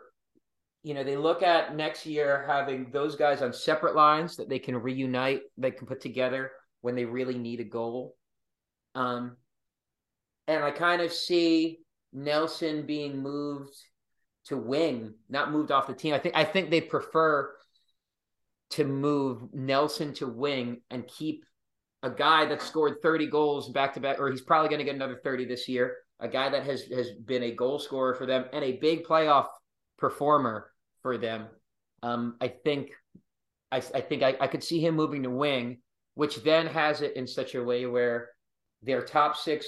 you 0.83 0.93
know 0.93 1.03
they 1.03 1.17
look 1.17 1.43
at 1.43 1.75
next 1.75 2.05
year 2.05 2.43
having 2.47 2.89
those 2.91 3.15
guys 3.15 3.41
on 3.41 3.53
separate 3.53 3.95
lines 3.95 4.35
that 4.37 4.49
they 4.49 4.59
can 4.59 4.75
reunite, 4.77 5.41
they 5.57 5.71
can 5.71 5.87
put 5.87 6.01
together 6.01 6.51
when 6.81 6.95
they 6.95 7.05
really 7.05 7.37
need 7.37 7.59
a 7.59 7.65
goal. 7.65 8.15
Um, 8.95 9.37
and 10.47 10.63
I 10.63 10.71
kind 10.71 11.01
of 11.01 11.13
see 11.13 11.79
Nelson 12.11 12.85
being 12.85 13.17
moved 13.17 13.75
to 14.45 14.57
wing, 14.57 15.13
not 15.29 15.51
moved 15.51 15.71
off 15.71 15.87
the 15.87 15.93
team. 15.93 16.13
I 16.13 16.19
think 16.19 16.35
I 16.35 16.43
think 16.43 16.69
they 16.69 16.81
prefer 16.81 17.53
to 18.71 18.83
move 18.83 19.53
Nelson 19.53 20.13
to 20.15 20.27
wing 20.27 20.81
and 20.89 21.07
keep 21.07 21.45
a 22.03 22.09
guy 22.09 22.45
that 22.45 22.61
scored 22.61 23.01
30 23.01 23.27
goals 23.27 23.69
back 23.69 23.93
to 23.93 23.99
back, 23.99 24.19
or 24.19 24.29
he's 24.31 24.41
probably 24.41 24.69
going 24.69 24.79
to 24.79 24.85
get 24.85 24.95
another 24.95 25.19
30 25.23 25.45
this 25.45 25.67
year. 25.67 25.97
A 26.21 26.27
guy 26.27 26.49
that 26.49 26.63
has 26.63 26.83
has 26.83 27.11
been 27.11 27.43
a 27.43 27.51
goal 27.51 27.79
scorer 27.79 28.13
for 28.13 28.25
them 28.25 28.45
and 28.51 28.63
a 28.63 28.77
big 28.77 29.05
playoff 29.05 29.47
performer 29.97 30.71
for 31.01 31.17
them. 31.17 31.47
Um, 32.03 32.35
I 32.41 32.49
think, 32.49 32.91
I, 33.71 33.77
I 33.77 34.01
think 34.01 34.23
I, 34.23 34.35
I 34.39 34.47
could 34.47 34.63
see 34.63 34.79
him 34.79 34.95
moving 34.95 35.23
to 35.23 35.29
wing, 35.29 35.79
which 36.15 36.43
then 36.43 36.67
has 36.67 37.01
it 37.01 37.15
in 37.15 37.27
such 37.27 37.55
a 37.55 37.63
way 37.63 37.85
where 37.85 38.29
their 38.81 39.01
top 39.01 39.37
six 39.37 39.67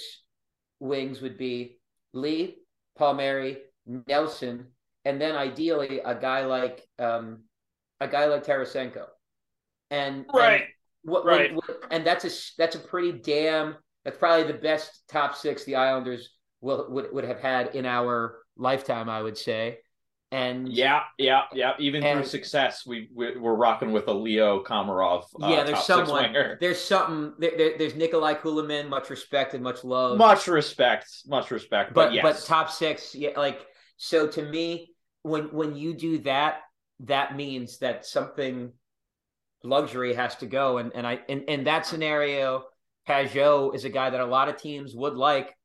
wings 0.80 1.22
would 1.22 1.38
be 1.38 1.78
Lee, 2.14 2.58
Palmieri, 2.98 3.58
Nelson, 4.08 4.68
and 5.06 5.20
then 5.20 5.36
ideally 5.36 6.00
a 6.04 6.16
guy 6.16 6.46
like 6.46 6.88
um, 7.00 7.44
a 8.00 8.08
guy 8.08 8.26
like 8.26 8.46
Tarasenko. 8.46 9.06
And 9.90 10.26
right, 10.34 10.62
and 10.62 10.70
what, 11.04 11.26
right, 11.26 11.54
what, 11.56 11.66
and 11.90 12.06
that's 12.06 12.26
a 12.26 12.30
that's 12.58 12.76
a 12.76 12.80
pretty 12.80 13.12
damn. 13.12 13.76
That's 14.04 14.18
probably 14.18 14.52
the 14.52 14.58
best 14.58 15.04
top 15.10 15.36
six 15.36 15.64
the 15.64 15.76
Islanders 15.76 16.32
will 16.60 16.88
would, 16.90 17.14
would 17.14 17.24
have 17.24 17.40
had 17.40 17.76
in 17.76 17.86
our 17.86 18.40
lifetime, 18.58 19.10
I 19.10 19.22
would 19.22 19.38
say. 19.38 19.80
And 20.34 20.72
yeah, 20.72 21.02
yeah, 21.18 21.42
yeah. 21.52 21.74
Even 21.78 22.04
and, 22.04 22.20
through 22.20 22.28
success, 22.28 22.86
we, 22.86 23.10
we 23.14 23.28
are 23.28 23.56
rocking 23.56 23.92
with 23.92 24.08
a 24.08 24.14
Leo 24.14 24.64
Komarov. 24.64 25.24
Uh, 25.42 25.50
yeah, 25.50 25.64
there's 25.64 25.84
someone. 25.84 26.34
There's 26.60 26.80
something. 26.80 27.34
There, 27.38 27.52
there, 27.58 27.78
there's 27.78 27.96
Nikolai 27.96 28.36
Kulemin, 28.36 28.88
much 28.88 29.10
respect 29.10 29.56
and 29.56 29.64
much 29.64 29.84
love. 29.84 30.18
Much 30.18 30.48
respect, 30.48 31.08
much 31.28 31.52
respect. 31.52 31.94
But, 31.94 32.08
but 32.08 32.14
yes. 32.14 32.24
but 32.24 32.46
top 32.48 32.72
six, 32.72 33.14
yeah. 33.14 33.32
Like 33.36 33.66
so, 33.98 34.26
to 34.26 34.42
me, 34.42 34.94
when 35.24 35.46
when 35.52 35.76
you 35.76 35.94
do 35.94 36.20
that, 36.20 36.62
that 37.02 37.36
means 37.36 37.80
that 37.80 38.06
something 38.06 38.72
luxury 39.64 40.14
has 40.14 40.36
to 40.38 40.46
go. 40.46 40.78
And 40.78 40.92
and 40.96 41.06
I 41.06 41.20
in, 41.28 41.44
in 41.44 41.64
that 41.66 41.86
scenario, 41.86 42.66
Pageau 43.08 43.74
is 43.76 43.86
a 43.86 43.90
guy 43.90 44.10
that 44.10 44.20
a 44.20 44.26
lot 44.26 44.50
of 44.50 44.58
teams 44.58 44.96
would 44.96 45.16
like, 45.16 45.56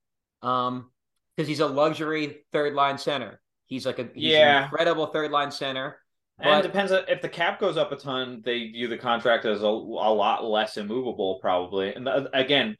um, 0.42 0.90
because 1.36 1.48
he's 1.48 1.60
a 1.60 1.66
luxury 1.66 2.38
third 2.52 2.74
line 2.74 2.98
center. 2.98 3.40
He's 3.66 3.86
like 3.86 3.98
a 3.98 4.08
he's 4.14 4.32
yeah. 4.32 4.58
an 4.58 4.64
incredible 4.64 5.06
third 5.06 5.30
line 5.30 5.50
center. 5.50 5.98
But... 6.38 6.46
And 6.48 6.62
depends 6.62 6.92
on, 6.92 7.04
if 7.08 7.22
the 7.22 7.28
cap 7.28 7.58
goes 7.58 7.76
up 7.76 7.92
a 7.92 7.96
ton, 7.96 8.42
they 8.44 8.68
view 8.68 8.88
the 8.88 8.98
contract 8.98 9.46
as 9.46 9.62
a, 9.62 9.66
a 9.66 9.68
lot 9.68 10.44
less 10.44 10.76
immovable, 10.76 11.38
probably. 11.40 11.94
And 11.94 12.06
the, 12.06 12.28
again, 12.38 12.76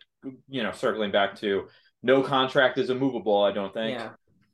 you 0.49 0.63
know, 0.63 0.73
circling 0.73 1.11
back 1.11 1.37
to 1.37 1.69
no 2.03 2.23
contract 2.23 2.77
is 2.79 2.91
immovable. 2.91 3.43
I 3.43 3.53
don't 3.53 3.73
think. 3.73 3.99
Yeah. 3.99 4.11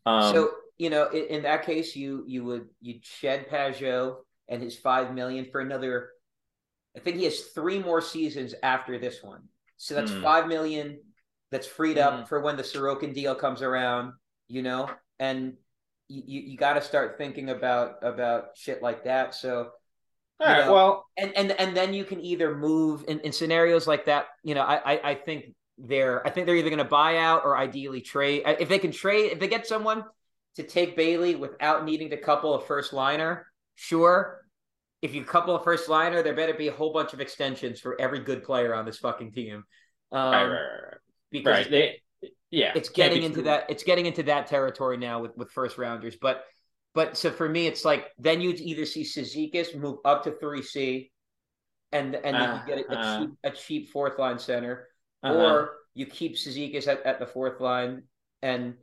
Um, 0.07 0.33
so 0.33 0.51
you 0.79 0.91
know, 0.91 1.09
in, 1.09 1.27
in, 1.27 1.43
that 1.43 1.65
case, 1.65 1.95
you 1.97 2.25
you 2.27 2.45
would 2.45 2.69
you'd 2.81 3.05
shed 3.05 3.49
Pageau 3.49 4.17
and 4.49 4.63
his 4.63 4.77
five 4.77 5.15
million 5.15 5.47
for 5.51 5.61
another. 5.61 6.11
I 6.97 7.01
think 7.01 7.17
he 7.17 7.25
has 7.25 7.41
three 7.55 7.79
more 7.79 8.01
seasons 8.01 8.55
after 8.63 8.99
this 8.99 9.23
one, 9.23 9.43
so 9.77 9.95
that's 9.95 10.13
Mm. 10.13 10.23
five 10.23 10.47
million 10.49 11.01
that's 11.51 11.67
freed 11.67 11.99
up 11.99 12.15
Mm. 12.15 12.29
for 12.29 12.41
when 12.41 12.57
the 12.57 12.63
Sorokin 12.63 13.15
deal 13.15 13.35
comes 13.35 13.63
around. 13.63 14.13
You 14.49 14.63
know, 14.63 14.91
and 15.19 15.57
you 16.09 16.23
you, 16.43 16.57
got 16.59 16.75
to 16.75 16.83
start 16.83 17.17
thinking 17.17 17.49
about 17.49 18.05
about 18.05 18.57
shit 18.57 18.83
like 18.83 19.05
that. 19.05 19.35
So 19.35 19.71
all 20.41 20.47
right. 20.47 20.67
know, 20.67 20.73
Well, 20.75 21.07
and 21.17 21.33
and 21.37 21.53
and 21.53 21.77
then 21.77 21.95
you 21.95 22.05
can 22.05 22.21
either 22.21 22.55
move 22.55 23.05
in, 23.09 23.21
in 23.21 23.33
scenarios 23.33 23.87
like 23.87 24.07
that. 24.07 24.27
You 24.43 24.55
know, 24.55 24.63
I 24.63 24.95
I, 24.95 25.11
I 25.11 25.15
think 25.15 25.55
they're 25.79 26.27
I 26.27 26.31
think 26.31 26.47
they're 26.47 26.57
either 26.57 26.69
going 26.71 26.79
to 26.79 26.85
buy 26.85 27.17
out 27.19 27.45
or 27.45 27.57
ideally 27.57 28.01
trade. 28.03 28.43
If 28.47 28.69
they 28.69 28.79
can 28.79 28.93
trade, 28.93 29.33
if 29.33 29.39
they 29.41 29.49
get 29.49 29.67
someone 29.67 30.05
to 30.57 30.63
take 30.63 30.97
Bailey 30.97 31.35
without 31.35 31.85
needing 31.85 32.11
to 32.11 32.17
couple 32.19 32.55
a 32.55 32.61
first 32.61 32.93
liner, 32.93 33.47
sure. 33.75 34.42
If 35.03 35.15
you 35.15 35.25
couple 35.25 35.55
a 35.57 35.63
first 35.63 35.89
liner, 35.89 36.23
there 36.23 36.35
better 36.35 36.55
be 36.55 36.69
a 36.69 36.73
whole 36.73 36.93
bunch 36.93 37.13
of 37.13 37.21
extensions 37.21 37.81
for 37.81 38.01
every 38.01 38.21
good 38.21 38.43
player 38.45 38.75
on 38.75 38.85
this 38.87 38.99
fucking 38.99 39.33
team. 39.33 39.65
Um, 40.13 40.33
right, 40.33 40.45
right, 40.45 40.51
right. 40.51 40.95
Because 41.31 41.57
right. 41.67 41.71
They, 41.71 42.01
yeah, 42.51 42.73
it's 42.77 42.89
getting 42.89 43.23
into 43.23 43.37
true. 43.37 43.45
that 43.45 43.67
it's 43.71 43.83
getting 43.83 44.07
into 44.07 44.23
that 44.25 44.47
territory 44.47 44.97
now 44.99 45.21
with 45.21 45.37
with 45.37 45.51
first 45.51 45.79
rounders 45.79 46.17
but 46.21 46.45
but 46.95 47.17
so 47.17 47.31
for 47.31 47.49
me 47.49 47.67
it's 47.67 47.85
like 47.85 48.09
then 48.19 48.41
you'd 48.43 48.61
either 48.61 48.85
see 48.85 49.03
Cizikas 49.03 49.75
move 49.75 49.99
up 50.05 50.23
to 50.25 50.33
3C 50.33 51.11
and 51.93 52.15
and 52.15 52.37
then 52.37 52.61
you 52.69 52.77
get 52.77 52.87
a, 52.87 52.99
Uh, 52.99 53.21
cheap 53.21 53.31
a 53.45 53.51
cheap 53.51 53.91
fourth 53.91 54.19
line 54.19 54.39
center 54.39 54.87
Uh-huh. 55.23 55.35
or 55.35 55.73
you 55.95 56.05
keep 56.07 56.37
Cizikas 56.37 56.87
at, 56.87 57.05
at 57.07 57.19
the 57.19 57.27
fourth 57.27 57.59
line 57.61 58.03
and 58.43 58.75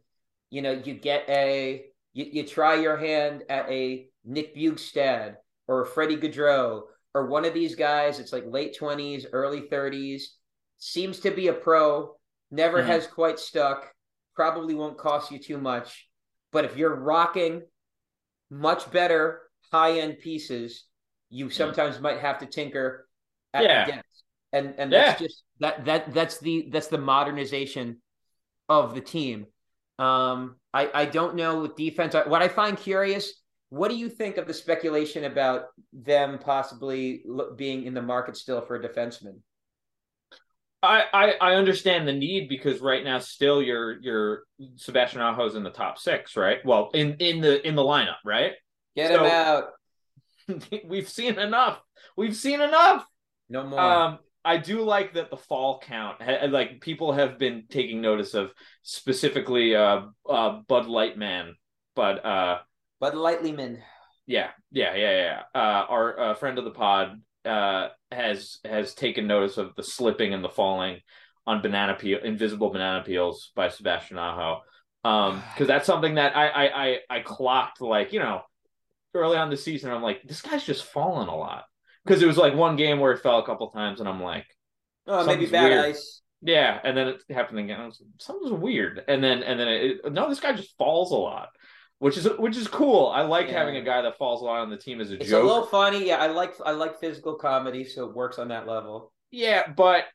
you 0.50 0.64
know 0.64 0.72
you 0.72 0.96
get 0.96 1.30
a 1.30 1.86
you, 2.14 2.26
you 2.26 2.44
try 2.48 2.74
your 2.76 2.98
hand 2.98 3.44
at 3.50 3.70
a 3.70 4.10
Nick 4.26 4.56
Bjugstad 4.56 5.36
or 5.70 5.86
Freddie 5.86 6.18
Gaudreau 6.18 6.82
or 7.14 7.28
one 7.28 7.46
of 7.46 7.54
these 7.54 7.76
guys 7.76 8.20
it's 8.20 8.34
like 8.34 8.44
late 8.48 8.76
20s 8.80 9.26
early 9.32 9.62
30s 9.62 10.24
seems 10.80 11.20
to 11.20 11.32
be 11.32 11.48
a 11.48 11.54
pro 11.54 12.16
never 12.52 12.82
Mhm. 12.82 12.88
has 12.88 13.08
quite 13.08 13.40
stuck 13.40 13.94
probably 14.36 14.74
won't 14.74 14.98
cost 14.98 15.32
you 15.32 15.38
too 15.40 15.58
much 15.60 16.10
but 16.52 16.66
if 16.66 16.76
you're 16.76 16.96
rocking 16.96 17.62
much 18.50 18.90
better 18.92 19.42
high 19.72 20.00
end 20.00 20.18
pieces 20.20 20.86
you 21.30 21.50
sometimes 21.50 22.00
might 22.00 22.20
have 22.20 22.40
to 22.40 22.46
tinker 22.48 23.08
at 23.54 23.64
Yeah. 23.64 23.86
the 23.86 23.92
depth 23.92 24.08
and 24.52 24.76
and 24.80 24.92
that's 24.92 25.22
Yeah. 25.22 25.28
just 25.28 25.44
that 25.60 25.86
that 25.86 26.14
that's 26.14 26.40
the 26.40 26.70
that's 26.72 26.88
the 26.88 26.98
modernization 26.98 28.02
of 28.68 28.96
the 28.96 29.02
team 29.02 29.46
um 30.00 30.56
i 30.74 30.90
i 30.94 31.06
don't 31.06 31.36
know 31.36 31.62
with 31.62 31.76
defense 31.76 32.14
what 32.26 32.42
i 32.42 32.48
find 32.48 32.78
curious 32.78 33.34
what 33.70 33.90
do 33.90 33.96
you 33.96 34.10
think 34.10 34.38
of 34.38 34.48
the 34.48 34.54
speculation 34.54 35.26
about 35.26 35.66
them 35.94 36.40
possibly 36.40 37.24
being 37.56 37.84
in 37.84 37.94
the 37.94 38.02
market 38.02 38.36
still 38.36 38.62
for 38.62 38.76
a 38.76 38.80
defenseman 38.88 39.36
I, 40.82 41.04
I 41.14 41.32
I 41.42 41.56
understand 41.56 42.08
the 42.08 42.14
need 42.14 42.48
because 42.48 42.80
right 42.80 43.04
now 43.04 43.20
still 43.20 43.62
your 43.62 44.00
your 44.02 44.44
Sebastian 44.78 45.20
Aho's 45.20 45.56
in 45.56 45.64
the 45.64 45.70
top 45.72 45.98
six, 45.98 46.38
right? 46.38 46.60
Well, 46.64 46.90
in 46.94 47.16
in 47.20 47.42
the 47.42 47.68
in 47.68 47.76
the 47.76 47.82
lineup, 47.82 48.16
right? 48.24 48.54
get 48.96 49.12
So- 49.12 49.26
him 49.26 49.30
out 49.32 49.64
We've 50.86 51.10
seen 51.10 51.38
enough. 51.38 51.82
We've 52.16 52.36
seen 52.36 52.62
enough. 52.62 53.06
no 53.50 53.66
more 53.66 53.80
Um, 53.80 54.20
I 54.46 54.56
do 54.58 54.82
like 54.82 55.14
that 55.16 55.30
the 55.30 55.38
fall 55.38 55.80
count, 55.80 56.22
like 56.50 56.80
people 56.80 57.12
have 57.12 57.38
been 57.38 57.66
taking 57.70 58.00
notice 58.02 58.34
of 58.34 58.52
specifically 58.84 59.76
uh 59.76 60.04
uh 60.30 60.60
Bud 60.68 60.88
Light 60.88 61.18
Man, 61.18 61.56
but 61.96 62.26
uh 62.26 62.60
Bud 63.00 63.14
Lightlyman. 63.14 63.80
yeah 64.28 64.50
yeah 64.72 64.96
yeah 64.96 65.12
yeah 65.12 65.42
uh 65.56 65.86
our 65.90 66.20
uh, 66.20 66.34
friend 66.36 66.58
of 66.58 66.66
the 66.66 66.72
pod 66.72 67.22
uh 67.46 67.88
has 68.12 68.60
has 68.66 68.94
taken 68.94 69.28
notice 69.28 69.58
of 69.58 69.76
the 69.76 69.84
slipping 69.84 70.34
and 70.34 70.44
the 70.44 70.50
falling 70.50 71.00
on 71.48 71.62
banana 71.62 71.96
peel 71.96 72.20
invisible 72.24 72.70
banana 72.70 73.04
peels 73.04 73.52
by 73.56 73.70
Sebastian 73.70 74.18
Aho 74.18 74.62
um 75.06 75.42
because 75.54 75.68
that's 75.68 75.86
something 75.88 76.16
that 76.16 76.36
I, 76.36 76.48
I 76.48 76.86
I 76.86 77.00
I 77.10 77.20
clocked 77.22 77.82
like 77.82 78.12
you 78.14 78.20
know 78.20 78.42
early 79.16 79.38
on 79.38 79.50
the 79.50 79.58
season 79.58 79.92
I'm 79.92 80.04
like 80.04 80.22
this 80.24 80.42
guy's 80.42 80.66
just 80.66 80.84
falling 80.84 81.30
a 81.30 81.36
lot 81.36 81.64
because 82.06 82.22
it 82.22 82.28
was 82.28 82.38
like 82.38 82.54
one 82.54 82.76
game 82.76 83.00
where 83.00 83.14
it 83.14 83.22
fell 83.24 83.40
a 83.40 83.46
couple 83.46 83.70
times 83.72 84.00
and 84.00 84.10
I'm 84.10 84.22
like 84.22 84.46
Oh, 85.08 85.26
maybe 85.26 85.48
bad 85.48 85.64
weird. 85.72 85.86
ice. 85.86 86.22
yeah 86.44 86.80
and 86.84 86.96
then 86.96 87.08
it 87.08 87.24
happened 87.34 87.58
again 87.60 87.80
I 87.82 87.86
was 87.88 88.00
like, 88.00 88.10
something's 88.20 88.52
weird 88.54 89.02
and 89.08 89.24
then 89.24 89.42
and 89.42 89.60
then 89.60 89.68
it, 89.68 90.12
no 90.12 90.30
this 90.30 90.40
guy 90.40 90.54
just 90.54 90.78
falls 90.78 91.12
a 91.12 91.16
lot 91.16 91.50
which 92.00 92.18
is 92.18 92.28
which 92.38 92.58
is 92.58 92.68
cool 92.68 93.08
I 93.08 93.22
like 93.22 93.48
Yeah. 93.48 93.60
having 93.60 93.76
a 93.78 93.82
guy 93.82 94.02
that 94.02 94.18
falls 94.18 94.42
a 94.42 94.46
lot 94.46 94.62
on 94.62 94.70
the 94.70 94.78
team 94.78 95.02
as 95.02 95.12
a 95.12 95.20
It's 95.20 95.30
joke 95.30 95.44
It's 95.44 95.44
a 95.44 95.48
little 95.48 95.66
funny. 95.66 96.08
Yeah, 96.08 96.18
I 96.18 96.28
like 96.28 96.56
I 96.66 96.72
like 96.72 97.00
physical 97.00 97.36
comedy, 97.36 97.84
so 97.84 98.06
it 98.08 98.16
works 98.16 98.40
on 98.40 98.50
that 98.50 98.68
level. 98.68 99.14
Yeah, 99.32 99.72
but 99.72 100.06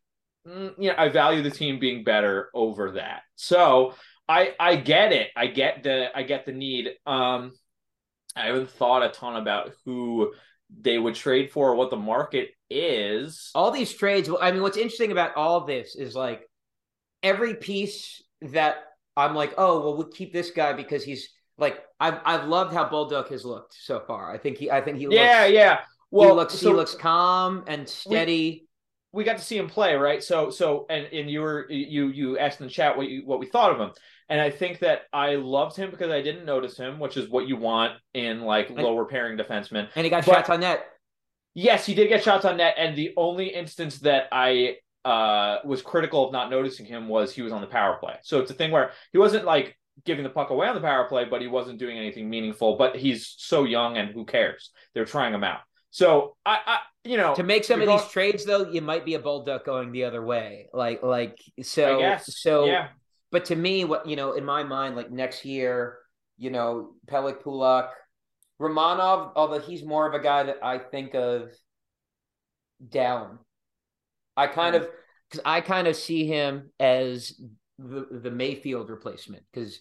mm, 0.47 0.75
you 0.79 0.91
know, 0.91 0.95
I 0.97 1.09
value 1.09 1.43
the 1.43 1.51
team 1.51 1.79
being 1.79 2.05
better 2.05 2.51
over 2.55 2.93
that. 2.93 3.23
So 3.37 3.95
I 4.29 4.55
I 4.59 4.77
get 4.77 5.13
it. 5.13 5.31
I 5.37 5.47
get 5.47 5.83
the 5.83 6.09
I 6.17 6.23
get 6.23 6.47
the 6.47 6.53
need. 6.53 6.91
Um, 7.07 7.53
I 8.37 8.47
haven't 8.47 8.71
thought 8.71 9.05
a 9.05 9.11
ton 9.11 9.37
about 9.37 9.73
who 9.85 10.33
they 10.81 10.99
would 10.99 11.15
trade 11.15 11.51
for, 11.53 11.71
or 11.71 11.75
what 11.77 11.91
the 11.91 11.97
market 11.97 12.51
is. 12.71 13.51
All 13.55 13.71
these 13.71 13.93
trades. 13.93 14.29
I 14.41 14.51
mean, 14.51 14.63
what's 14.63 14.77
interesting 14.77 15.13
about 15.13 15.37
all 15.37 15.59
of 15.59 15.67
this 15.67 15.95
is 15.95 16.15
like 16.17 16.43
every 17.23 17.55
piece 17.55 18.23
that 18.43 18.77
I'm 19.17 19.35
like, 19.35 19.55
oh, 19.57 19.81
well, 19.81 19.97
we'll 19.97 20.09
keep 20.09 20.33
this 20.33 20.51
guy 20.51 20.73
because 20.73 21.05
he's 21.05 21.29
like, 21.59 21.79
I've 22.01 22.19
I've 22.25 22.49
loved 22.49 22.75
how 22.75 22.89
Bulldog 22.89 23.29
has 23.29 23.45
looked 23.45 23.75
so 23.79 24.01
far. 24.01 24.33
I 24.33 24.39
think 24.39 24.59
he 24.59 24.71
I 24.71 24.81
think 24.81 24.99
he 24.99 25.07
looks, 25.07 25.17
yeah, 25.17 25.47
yeah. 25.47 25.81
Well, 26.11 26.31
he 26.31 26.35
looks 26.35 26.55
so 26.55 26.71
he 26.71 26.75
looks 26.77 26.95
calm 26.95 27.65
and 27.67 27.89
steady. 27.89 28.67
we 29.13 29.25
got 29.25 29.39
to 29.39 29.45
see 29.45 29.57
him 29.57 29.69
play, 29.69 29.95
right? 29.95 30.23
So 30.23 30.51
so 30.51 30.87
and 30.91 31.07
and 31.07 31.31
you 31.31 31.41
were 31.41 31.67
you 31.71 32.09
you 32.09 32.39
asked 32.39 32.61
in 32.61 32.67
the 32.67 32.73
chat 32.73 32.97
what 32.97 33.09
you 33.09 33.23
what 33.25 33.39
we 33.39 33.47
thought 33.47 33.73
of 33.73 33.79
him. 33.81 33.91
And 34.29 34.41
I 34.41 34.51
think 34.51 34.79
that 34.79 35.03
I 35.13 35.35
loved 35.35 35.77
him 35.77 35.91
because 35.91 36.11
I 36.11 36.23
didn't 36.23 36.47
notice 36.47 36.77
him, 36.79 36.99
which 36.99 37.17
is 37.17 37.29
what 37.29 37.47
you 37.47 37.57
want 37.57 37.93
in 38.15 38.41
like 38.41 38.71
And- 38.71 38.79
lower 38.79 39.05
pairing 39.05 39.37
defensemen. 39.37 39.89
and 39.95 40.05
he 40.05 40.11
got 40.11 40.25
But- 40.25 40.35
shots 40.35 40.51
on 40.51 40.61
net. 40.61 40.85
Yes, 41.57 41.87
he 41.87 41.95
did 41.95 42.09
get 42.09 42.25
shots 42.25 42.45
on 42.45 42.57
net, 42.57 42.75
and 42.79 42.97
the 42.97 43.13
only 43.17 43.47
instance 43.49 44.01
that 44.01 44.27
I 44.33 44.79
uh, 45.05 45.59
was 45.65 45.83
critical 45.83 46.27
of 46.27 46.33
not 46.33 46.51
noticing 46.51 46.87
him 46.87 47.07
was 47.09 47.33
he 47.33 47.43
was 47.43 47.53
on 47.53 47.61
the 47.61 47.67
power 47.67 47.97
play. 47.99 48.17
So 48.23 48.41
it's 48.41 48.51
a 48.51 48.55
thing 48.55 48.71
where 48.71 48.91
he 49.13 49.19
wasn't 49.19 49.45
like 49.45 49.79
giving 50.05 50.25
the 50.25 50.31
puck 50.31 50.51
away 50.51 50.67
on 50.67 50.75
the 50.75 50.81
power 50.81 51.05
play, 51.09 51.25
but 51.25 51.41
he 51.41 51.47
wasn't 51.47 51.79
doing 51.79 51.99
anything 51.99 52.29
meaningful. 52.29 52.77
But 52.77 52.97
he's 52.97 53.35
so 53.39 53.65
young, 53.65 53.97
and 53.97 54.11
who 54.11 54.25
cares? 54.25 54.71
They're 54.95 55.05
trying 55.05 55.35
him 55.35 55.45
out. 55.45 55.61
So 55.91 56.37
I, 56.45 56.59
I 56.67 56.79
you 57.05 57.17
know, 57.17 57.35
to 57.35 57.43
make 57.43 57.65
some 57.65 57.81
of 57.81 57.87
these 57.87 58.09
trades 58.09 58.45
though, 58.45 58.69
you 58.71 58.81
might 58.81 59.05
be 59.05 59.15
a 59.15 59.21
Bolduc 59.21 59.65
going 59.65 59.93
the 59.93 60.05
other 60.05 60.25
way. 60.25 60.67
Like 60.73 61.03
like 61.03 61.39
so 61.63 62.01
guess, 62.01 62.41
so 62.41 62.65
yeah. 62.65 62.89
but 63.31 63.45
to 63.47 63.57
me, 63.57 63.85
what 63.85 64.09
you 64.09 64.17
know, 64.17 64.33
in 64.33 64.45
my 64.45 64.65
mind, 64.65 64.97
like 64.97 65.11
next 65.11 65.45
year, 65.45 65.99
you 66.37 66.51
know, 66.51 66.95
Pelech 67.07 67.43
Pulock, 67.43 67.91
Romanov, 68.61 69.33
although 69.37 69.61
he's 69.61 69.85
more 69.85 70.09
of 70.09 70.15
a 70.15 70.19
guy 70.19 70.45
that 70.45 70.59
I 70.65 70.79
think 70.79 71.15
of 71.15 71.51
down. 72.89 73.39
I 74.37 74.47
kind 74.49 74.75
hmm. 74.75 74.83
of 74.83 74.89
because 75.31 75.43
I 75.45 75.61
kind 75.61 75.87
of 75.87 75.97
see 75.97 76.27
him 76.27 76.71
as 76.81 77.41
the 77.79 78.07
the 78.23 78.31
Mayfield 78.31 78.91
replacement 78.91 79.43
because 79.53 79.81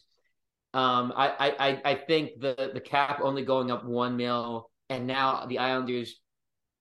um 0.74 1.14
I, 1.16 1.54
I 1.60 1.82
I 1.92 1.96
think 1.96 2.40
the 2.40 2.72
the 2.74 2.80
cap 2.82 3.20
only 3.22 3.44
going 3.44 3.70
up 3.72 3.86
one 3.86 4.18
mil 4.18 4.70
and 4.90 5.08
now 5.08 5.46
the 5.46 5.60
Islanders 5.60 6.16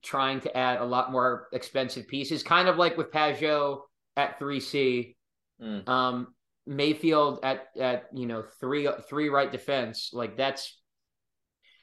trying 0.02 0.40
to 0.40 0.56
add 0.56 0.80
a 0.80 0.84
lot 0.84 1.12
more 1.12 1.48
expensive 1.52 2.08
pieces, 2.08 2.42
kind 2.42 2.68
of 2.68 2.76
like 2.76 2.96
with 2.96 3.12
Pageau 3.12 3.82
at 4.16 4.38
three 4.38 4.60
C. 4.60 5.16
Mm. 5.62 5.88
Um, 5.88 6.34
Mayfield 6.66 7.40
at 7.42 7.68
at 7.78 8.04
you 8.14 8.26
know 8.26 8.42
three 8.60 8.88
three 9.08 9.28
right 9.28 9.50
defense 9.50 10.10
like 10.12 10.36
that's 10.36 10.78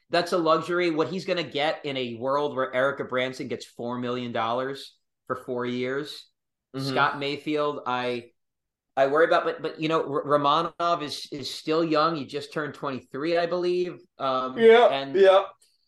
that's 0.10 0.34
a 0.34 0.38
luxury. 0.38 0.90
What 0.90 1.10
he's 1.10 1.26
going 1.26 1.44
to 1.44 1.50
get 1.50 1.86
in 1.86 1.96
a 1.96 2.16
world 2.16 2.56
where 2.56 2.74
Erik 2.74 3.08
Branson 3.10 3.48
gets 3.48 3.66
four 3.66 4.00
million 4.00 4.32
dollars 4.32 4.96
for 5.28 5.36
four 5.36 5.66
years, 5.66 6.26
Mhm. 6.76 6.90
Scott 6.90 7.20
Mayfield, 7.20 7.82
I 7.86 8.32
I 9.00 9.08
worry 9.08 9.26
about, 9.26 9.46
but 9.46 9.62
but 9.62 9.80
you 9.80 9.88
know 9.88 10.02
R- 10.02 10.26
Romanov 10.26 11.02
is 11.02 11.28
is 11.32 11.50
still 11.50 11.86
young. 11.86 12.16
He 12.18 12.26
just 12.26 12.52
turned 12.52 12.74
twenty 12.74 13.08
three, 13.12 13.38
I 13.38 13.46
believe. 13.46 14.00
Um, 14.18 14.58
yeah, 14.58 14.88
and 14.90 15.16
yeah, 15.16 15.44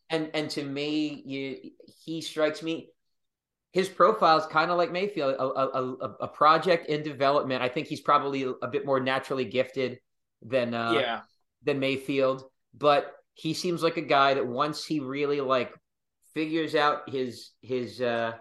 and 0.10 0.32
and 0.34 0.50
to 0.52 0.64
me, 0.64 1.22
you 1.26 1.72
he 2.06 2.22
strikes 2.22 2.64
me. 2.64 2.90
His 3.74 3.90
profile 3.90 4.38
is 4.38 4.46
kind 4.46 4.72
of 4.72 4.78
like 4.78 4.92
Mayfield, 4.92 5.36
a, 5.36 5.44
a, 5.44 5.68
a, 5.68 6.16
a 6.22 6.28
project 6.28 6.88
in 6.88 7.04
development. 7.04 7.62
I 7.62 7.70
think 7.70 7.88
he's 7.88 8.02
probably 8.02 8.44
a 8.62 8.68
bit 8.68 8.86
more 8.86 9.00
naturally 9.00 9.46
gifted 9.46 10.00
than 10.42 10.74
uh, 10.74 10.94
yeah. 10.94 11.20
than 11.64 11.80
Mayfield, 11.80 12.46
but 12.74 13.14
he 13.34 13.54
seems 13.54 13.84
like 13.84 13.98
a 13.98 14.02
guy 14.02 14.36
that 14.36 14.48
once 14.48 14.86
he 14.86 15.02
really 15.02 15.42
like 15.42 15.74
figures 16.34 16.76
out 16.76 17.10
his 17.10 17.52
his 17.62 18.00
uh 18.00 18.32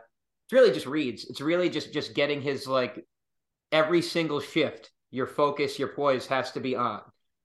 it's 0.44 0.52
really 0.52 0.72
just 0.72 0.86
reads. 0.86 1.24
It's 1.24 1.40
really 1.40 1.70
just 1.70 1.92
just 1.92 2.14
getting 2.14 2.40
his 2.40 2.68
like 2.68 3.04
every 3.72 4.02
single 4.02 4.40
shift, 4.40 4.90
your 5.10 5.26
focus, 5.26 5.78
your 5.78 5.88
poise 5.88 6.26
has 6.26 6.52
to 6.52 6.60
be 6.60 6.76
on. 6.76 7.00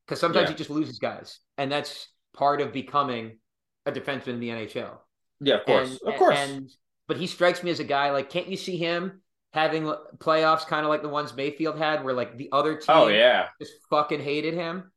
Because 0.05 0.19
sometimes 0.19 0.45
Yeah. 0.45 0.51
he 0.51 0.55
just 0.57 0.69
loses 0.69 0.99
guys. 0.99 1.39
And 1.57 1.71
that's 1.71 2.07
part 2.33 2.61
of 2.61 2.71
becoming 2.73 3.39
a 3.85 3.91
defenseman 3.91 4.27
in 4.27 4.39
the 4.39 4.49
NHL. 4.49 4.99
Yeah, 5.39 5.55
of 5.55 5.65
course, 5.65 5.99
And- 6.03 6.13
of 6.13 6.19
course. 6.19 6.37
And 6.37 6.69
but 7.07 7.17
he 7.17 7.27
strikes 7.27 7.61
me 7.63 7.69
as 7.69 7.79
a 7.79 7.83
guy 7.83 8.11
like 8.11 8.29
can't 8.31 8.47
you 8.47 8.57
see 8.57 8.77
him 8.77 9.21
having 9.53 9.83
playoffs 10.17 10.65
kind 10.65 10.83
of 10.85 10.89
like 10.89 11.01
the 11.03 11.09
ones 11.09 11.35
Mayfield 11.35 11.77
had 11.77 12.03
where 12.03 12.13
like 12.15 12.35
the 12.37 12.49
other 12.51 12.75
team 12.77 12.85
oh 12.89 13.07
yeah, 13.07 13.49
just 13.59 13.73
fucking 13.89 14.21
hated 14.21 14.53
him? 14.55 14.91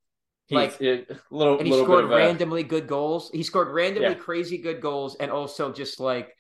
He's 0.47 0.57
like- 0.57 0.81
it, 0.81 1.11
little 1.31 1.59
and 1.59 1.67
he 1.67 1.71
little 1.71 1.85
scored 1.87 1.99
bit 1.99 2.05
of 2.07 2.11
a, 2.13 2.17
randomly 2.17 2.63
good 2.63 2.87
goals. 2.87 3.31
He 3.33 3.43
scored 3.43 3.69
randomly 3.69 4.09
Yeah. 4.11 4.15
crazy 4.15 4.59
good 4.59 4.81
goals, 4.81 5.17
and 5.17 5.31
also 5.31 5.71
just 5.73 6.01
like 6.01 6.35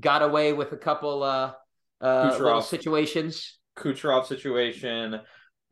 got 0.00 0.22
away 0.22 0.54
with 0.54 0.72
a 0.72 0.78
couple 0.78 1.22
uh, 1.22 1.52
uh 2.00 2.36
little 2.40 2.62
situations. 2.62 3.58
Kucherov 3.76 4.26
situation. 4.26 5.20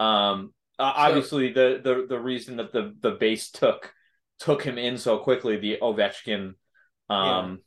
Um, 0.00 0.52
uh, 0.78 0.92
obviously 0.94 1.52
the 1.52 1.80
the 1.82 2.06
the 2.08 2.20
reason 2.20 2.56
that 2.56 2.72
the 2.72 2.94
the 3.00 3.12
base 3.12 3.50
took 3.50 3.92
took 4.38 4.62
him 4.62 4.78
in 4.78 4.98
so 4.98 5.18
quickly, 5.18 5.56
the 5.56 5.78
Ovechkin. 5.82 6.52
Um, 7.10 7.60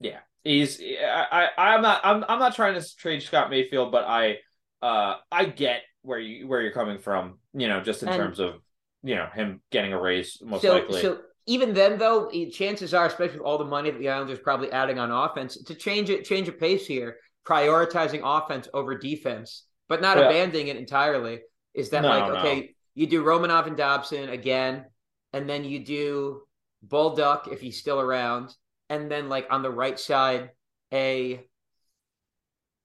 yeah, 0.00 0.18
he's 0.44 0.80
I, 0.80 1.48
I 1.56 1.74
I'm 1.74 1.82
not 1.82 2.00
I'm 2.04 2.24
I'm 2.28 2.38
not 2.38 2.54
trying 2.54 2.80
to 2.80 2.96
trade 2.96 3.22
Scott 3.22 3.50
Mayfield, 3.50 3.92
but 3.92 4.04
I 4.04 4.38
uh 4.82 5.16
I 5.32 5.46
get 5.46 5.82
where 6.02 6.18
you 6.18 6.46
where 6.46 6.60
you're 6.60 6.72
coming 6.72 6.98
from. 6.98 7.38
You 7.54 7.68
know, 7.68 7.80
just 7.80 8.02
in 8.02 8.08
And- 8.08 8.16
terms 8.18 8.40
of 8.40 8.54
you 9.02 9.14
know 9.14 9.28
him 9.32 9.60
getting 9.70 9.92
a 9.92 10.00
raise 10.00 10.38
most 10.44 10.62
so 10.62 10.74
likely. 10.74 11.00
so 11.00 11.20
even 11.46 11.72
then 11.72 11.96
though, 11.98 12.30
chances 12.52 12.92
are, 12.92 13.06
especially 13.06 13.38
with 13.38 13.46
all 13.46 13.56
the 13.56 13.64
money 13.64 13.90
that 13.90 13.98
the 13.98 14.10
Islanders 14.10 14.38
probably 14.38 14.70
adding 14.70 14.98
on 14.98 15.10
offense, 15.10 15.56
to 15.62 15.74
change 15.74 16.10
it 16.10 16.24
change 16.26 16.46
a 16.46 16.52
pace 16.52 16.86
here, 16.86 17.16
prioritizing 17.48 18.20
offense 18.24 18.68
over 18.74 18.96
defense, 18.98 19.64
but 19.88 20.00
not 20.02 20.18
Yeah. 20.18 20.26
abandoning 20.26 20.68
it 20.68 20.76
entirely. 20.76 21.40
Is 21.74 21.90
that 21.90 22.02
No, 22.02 22.08
like 22.08 22.28
no. 22.28 22.34
okay? 22.36 22.74
You 22.94 23.06
do 23.06 23.24
Romanov 23.24 23.66
and 23.66 23.76
Dobson 23.76 24.28
again, 24.30 24.86
and 25.32 25.48
then 25.48 25.64
you 25.64 25.84
do 25.84 26.42
Bulldog 26.82 27.48
if 27.48 27.60
he's 27.60 27.78
still 27.78 28.00
around, 28.00 28.54
and 28.90 29.10
then 29.10 29.28
like 29.28 29.46
on 29.50 29.62
the 29.62 29.70
right 29.70 29.98
side, 29.98 30.50
a 30.92 31.46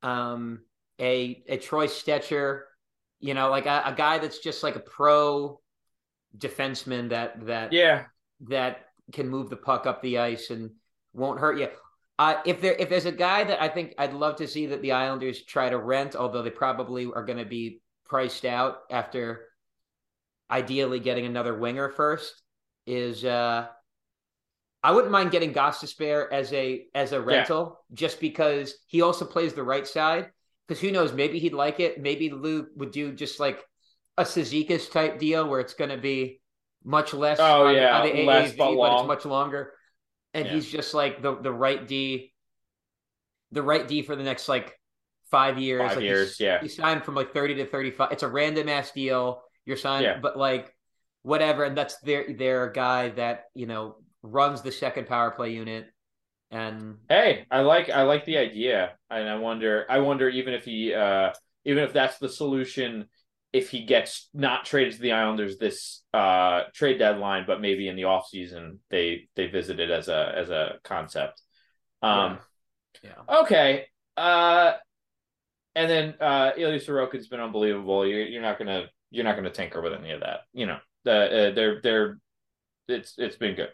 um 0.02 0.60
a 1.00 1.44
a 1.48 1.58
Troy 1.58 1.88
Stecher, 1.88 2.62
you 3.20 3.34
know, 3.34 3.50
like 3.50 3.66
a, 3.66 3.84
a 3.86 3.94
guy 3.96 4.20
that's 4.20 4.40
just 4.40 4.64
like 4.64 4.76
a 4.76 4.80
pro 4.80 5.60
defenseman 6.38 7.10
that 7.10 7.46
that 7.46 7.72
yeah, 7.72 8.06
that 8.42 8.88
can 9.12 9.30
move 9.30 9.50
the 9.50 9.58
puck 9.58 9.86
up 9.86 10.02
the 10.02 10.20
ice 10.20 10.50
and 10.50 10.72
won't 11.14 11.40
hurt 11.40 11.60
you. 11.60 11.70
Uh, 12.20 12.36
if 12.46 12.62
there 12.62 12.74
if 12.74 12.90
there's 12.90 13.06
a 13.06 13.12
guy 13.12 13.44
that 13.44 13.62
I 13.62 13.68
think 13.68 13.96
I'd 13.98 14.14
love 14.14 14.36
to 14.38 14.48
see 14.48 14.68
that 14.68 14.82
the 14.82 14.92
Islanders 14.92 15.44
try 15.44 15.70
to 15.70 15.78
rent, 15.78 16.16
although 16.16 16.44
they 16.44 16.52
probably 16.52 17.06
are 17.06 17.26
going 17.26 17.40
to 17.40 17.46
be 17.46 17.82
priced 18.06 18.46
out 18.46 18.80
after 18.92 19.48
ideally 20.52 21.00
getting 21.00 21.26
another 21.26 21.58
winger 21.58 21.90
first, 21.90 22.42
is 22.86 23.26
uh 23.26 23.68
I 24.84 24.92
wouldn't 24.92 25.12
mind 25.12 25.32
getting 25.32 25.54
Gostisbehere 25.54 26.32
as 26.32 26.52
a 26.54 26.86
as 26.94 27.14
a 27.14 27.22
rental 27.22 27.80
just 27.94 28.20
because 28.20 28.76
he 28.88 29.02
also 29.02 29.26
plays 29.26 29.54
the 29.54 29.64
right 29.64 29.88
side. 29.88 30.30
Because 30.68 30.82
who 30.82 30.92
knows, 30.92 31.14
maybe 31.14 31.40
he'd 31.40 31.54
like 31.54 31.80
it. 31.80 32.02
Maybe 32.02 32.30
Lou 32.30 32.68
would 32.76 32.92
do 32.92 33.14
just 33.14 33.40
like 33.40 33.64
a 34.18 34.24
Cizikas 34.24 34.92
type 34.92 35.20
deal 35.20 35.48
where 35.48 35.60
it's 35.60 35.74
going 35.74 35.90
to 35.90 35.98
be 35.98 36.42
much 36.84 37.14
less. 37.14 37.40
Oh, 37.40 37.68
on, 37.68 37.76
yeah, 37.76 37.98
on 37.98 38.06
the 38.06 38.24
less 38.24 38.52
AAV, 38.52 38.58
but 38.58 38.76
but, 38.76 39.00
it's 39.00 39.08
much 39.08 39.26
longer. 39.26 39.74
And 40.34 40.46
Yeah. 40.46 40.54
he's 40.54 40.72
just 40.72 40.94
like 40.94 41.22
the 41.22 41.36
the 41.36 41.52
right 41.52 41.86
D, 41.88 42.34
the 43.52 43.62
right 43.64 43.88
D 43.88 44.02
for 44.02 44.16
the 44.16 44.24
next 44.24 44.48
like 44.50 44.80
five 45.30 45.60
years. 45.60 45.82
Five 45.82 45.98
like 45.98 46.04
years, 46.06 46.38
he's- 46.38 46.40
yeah. 46.40 46.62
He 46.62 46.68
signed 46.68 47.04
from 47.04 47.16
like 47.16 47.34
thirty 47.34 47.56
to 47.56 47.66
thirty 47.66 47.92
five. 47.92 48.12
It's 48.12 48.24
a 48.24 48.28
random 48.28 48.70
ass 48.70 48.92
deal. 48.92 49.44
You're 49.66 49.78
signed, 49.78 50.04
Yeah. 50.06 50.20
but 50.20 50.38
like 50.38 50.74
whatever. 51.22 51.64
And 51.64 51.78
that's 51.78 51.98
their 52.00 52.34
their 52.34 52.70
guy 52.70 53.10
that 53.10 53.46
you 53.54 53.66
know 53.66 53.98
runs 54.24 54.62
the 54.62 54.72
second 54.72 55.08
power 55.08 55.32
play 55.32 55.52
unit. 55.54 55.88
And 56.52 56.98
Hey, 57.10 57.46
I 57.50 57.62
like 57.62 57.90
I 57.90 58.04
like 58.04 58.26
the 58.26 58.38
idea, 58.38 58.94
and 59.10 59.28
I 59.30 59.36
wonder 59.38 59.86
I 59.90 60.00
wonder 60.00 60.30
even 60.30 60.54
if 60.54 60.66
he 60.66 60.94
uh 60.94 61.32
even 61.66 61.84
if 61.84 61.94
that's 61.94 62.18
the 62.18 62.30
solution, 62.30 63.08
if 63.54 63.70
he 63.70 63.86
gets 63.86 64.30
not 64.34 64.66
traded 64.66 64.96
to 64.96 65.00
the 65.00 65.12
Islanders 65.12 65.58
this 65.58 66.04
uh 66.14 66.64
trade 66.74 66.98
deadline, 66.98 67.46
but 67.46 67.62
maybe 67.62 67.88
in 67.88 67.96
the 67.96 68.06
off 68.06 68.28
season 68.28 68.80
they 68.90 69.30
they 69.36 69.48
visit 69.48 69.80
it 69.80 69.92
as 69.92 70.08
a 70.08 70.34
as 70.36 70.50
a 70.50 70.80
concept. 70.84 71.42
Um, 72.02 72.40
yeah, 73.04 73.42
okay, 73.42 73.86
uh, 74.18 74.74
and 75.76 75.90
then 75.90 76.16
uh 76.20 76.52
Ilya 76.58 76.80
Sorokin's 76.80 77.28
been 77.28 77.40
unbelievable. 77.40 78.06
You're 78.06 78.26
you're 78.26 78.42
not 78.42 78.58
gonna 78.58 78.88
you're 79.12 79.24
not 79.24 79.36
gonna 79.36 79.52
tinker 79.52 79.82
with 79.82 79.94
any 79.94 80.12
of 80.12 80.22
that, 80.22 80.42
you 80.54 80.66
know. 80.66 80.80
The 81.06 81.12
uh, 81.12 81.54
they're 81.54 81.82
they're 81.82 82.20
it's 82.88 83.14
it's 83.18 83.38
been 83.38 83.56
good. 83.56 83.70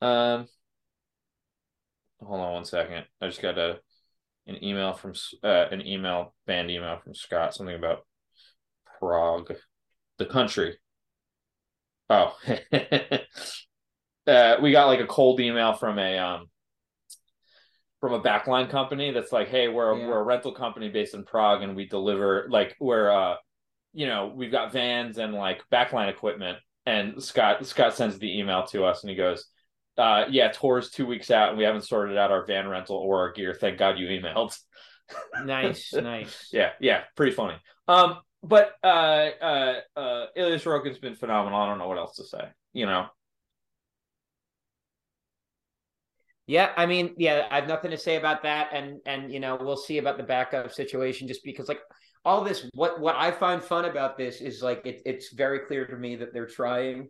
Um. 0.00 0.46
Hold 2.22 2.40
on 2.40 2.52
one 2.54 2.64
second. 2.64 3.04
I 3.20 3.26
just 3.26 3.42
got 3.42 3.58
a 3.58 3.78
an 4.46 4.62
email 4.64 4.94
from 4.94 5.12
uh, 5.42 5.66
an 5.70 5.86
email 5.86 6.34
band 6.46 6.70
email 6.70 6.98
from 7.02 7.14
Scott 7.14 7.54
something 7.54 7.74
about 7.74 8.06
Prague, 8.98 9.52
the 10.18 10.26
country. 10.26 10.78
Oh, 12.08 12.36
uh, 14.26 14.56
we 14.62 14.72
got 14.72 14.86
like 14.86 15.00
a 15.00 15.06
cold 15.06 15.40
email 15.40 15.72
from 15.74 15.98
a 15.98 16.18
um 16.18 16.46
from 18.00 18.12
a 18.12 18.20
backline 18.20 18.70
company 18.70 19.10
that's 19.10 19.32
like, 19.32 19.48
hey, 19.48 19.68
we're 19.68 19.96
Yeah. 19.98 20.06
we're 20.06 20.20
a 20.20 20.24
rental 20.24 20.52
company 20.52 20.88
based 20.88 21.14
in 21.14 21.24
Prague 21.24 21.62
and 21.62 21.74
we 21.74 21.86
deliver 21.88 22.46
like 22.50 22.76
we're 22.78 23.10
uh 23.10 23.36
you 23.92 24.06
know 24.06 24.32
we've 24.34 24.52
got 24.52 24.72
vans 24.72 25.18
and 25.18 25.34
like 25.34 25.62
backline 25.72 26.08
equipment. 26.08 26.58
And 26.84 27.22
Scott 27.22 27.66
Scott 27.66 27.94
sends 27.94 28.18
the 28.18 28.38
email 28.38 28.64
to 28.68 28.84
us 28.84 29.02
and 29.02 29.10
he 29.10 29.16
goes, 29.16 29.46
uh, 29.98 30.26
yeah, 30.30 30.52
tour's 30.52 30.90
two 30.90 31.06
weeks 31.06 31.30
out 31.30 31.48
and 31.48 31.58
we 31.58 31.64
haven't 31.64 31.82
sorted 31.82 32.16
out 32.16 32.30
our 32.30 32.44
van 32.46 32.68
rental 32.68 32.96
or 32.96 33.20
our 33.20 33.32
gear. 33.32 33.54
Thank 33.54 33.78
God 33.78 33.98
you 33.98 34.06
emailed. 34.06 34.56
nice, 35.44 35.92
nice. 35.94 36.50
Yeah, 36.52 36.70
yeah, 36.80 37.02
pretty 37.16 37.32
funny. 37.32 37.56
Um, 37.88 38.18
but 38.42 38.72
uh, 38.82 38.86
uh, 39.40 39.80
uh, 39.96 40.26
Ilya 40.36 40.58
Sorokin's 40.58 40.98
been 40.98 41.16
phenomenal. 41.16 41.58
I 41.60 41.66
don't 41.68 41.78
know 41.78 41.88
what 41.88 41.98
else 41.98 42.16
to 42.16 42.24
say. 42.24 42.48
You 42.72 42.86
know, 42.86 43.06
Yeah, 46.46 46.72
I 46.76 46.86
mean, 46.86 47.14
yeah, 47.18 47.48
I 47.50 47.56
have 47.56 47.68
nothing 47.68 47.90
to 47.90 47.98
say 47.98 48.16
about 48.16 48.44
that, 48.44 48.70
and 48.72 49.00
and 49.04 49.32
you 49.32 49.40
know, 49.40 49.58
we'll 49.60 49.76
see 49.76 49.98
about 49.98 50.16
the 50.16 50.22
backup 50.22 50.72
situation, 50.72 51.26
just 51.26 51.42
because 51.42 51.68
like 51.68 51.80
all 52.24 52.44
this, 52.44 52.68
what 52.74 53.00
what 53.00 53.16
I 53.16 53.32
find 53.32 53.60
fun 53.62 53.84
about 53.84 54.16
this 54.16 54.40
is 54.40 54.62
like 54.62 54.82
it, 54.86 55.02
it's 55.04 55.32
very 55.32 55.60
clear 55.60 55.86
to 55.86 55.96
me 55.96 56.14
that 56.16 56.32
they're 56.32 56.46
trying 56.46 57.08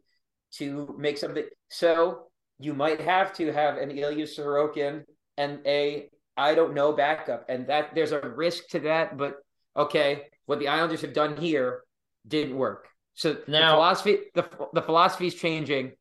to 0.55 0.95
make 0.99 1.19
something. 1.19 1.45
So 1.69 2.29
you 2.59 2.73
might 2.73 3.01
have 3.03 3.35
to 3.35 3.53
have 3.53 3.77
an 3.77 3.91
Ilya 3.91 4.27
Sorokin 4.27 5.05
and 5.37 5.61
a 5.67 6.09
I 6.39 6.55
don't 6.55 6.75
know 6.75 6.93
backup, 6.93 7.45
and 7.51 7.67
that 7.67 7.95
there's 7.95 8.13
a 8.13 8.21
risk 8.21 8.69
to 8.69 8.81
that. 8.81 9.19
But 9.19 9.35
okay, 9.77 10.29
what 10.47 10.59
the 10.59 10.69
Islanders 10.69 11.03
have 11.03 11.13
done 11.13 11.37
here 11.37 11.83
didn't 12.27 12.57
work. 12.57 12.89
So 13.15 13.37
now, 13.47 13.71
the 13.71 13.77
philosophy 13.77 14.19
the 14.35 14.49
the 14.73 14.83
philosophy 14.83 15.27
is 15.27 15.35
changing. 15.35 15.93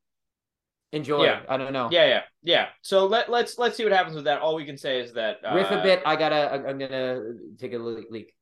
Enjoy. 0.91 1.25
Yeah. 1.25 1.41
I 1.49 1.57
don't 1.57 1.73
know. 1.73 1.89
Yeah, 1.91 2.05
yeah, 2.05 2.21
yeah. 2.43 2.67
So 2.81 3.05
let 3.05 3.29
let's 3.29 3.57
let's 3.57 3.75
see 3.75 3.83
what 3.83 3.91
happens 3.91 4.15
with 4.15 4.25
that. 4.25 4.41
All 4.41 4.55
we 4.55 4.65
can 4.65 4.77
say 4.77 5.01
is 5.01 5.13
that 5.13 5.37
uh, 5.45 5.55
riff 5.55 5.71
a 5.71 5.81
bit. 5.81 6.01
I 6.05 6.15
gotta. 6.15 6.63
I'm 6.67 6.77
gonna 6.77 7.21
take 7.59 7.73
a 7.73 7.77
leak. 7.77 8.33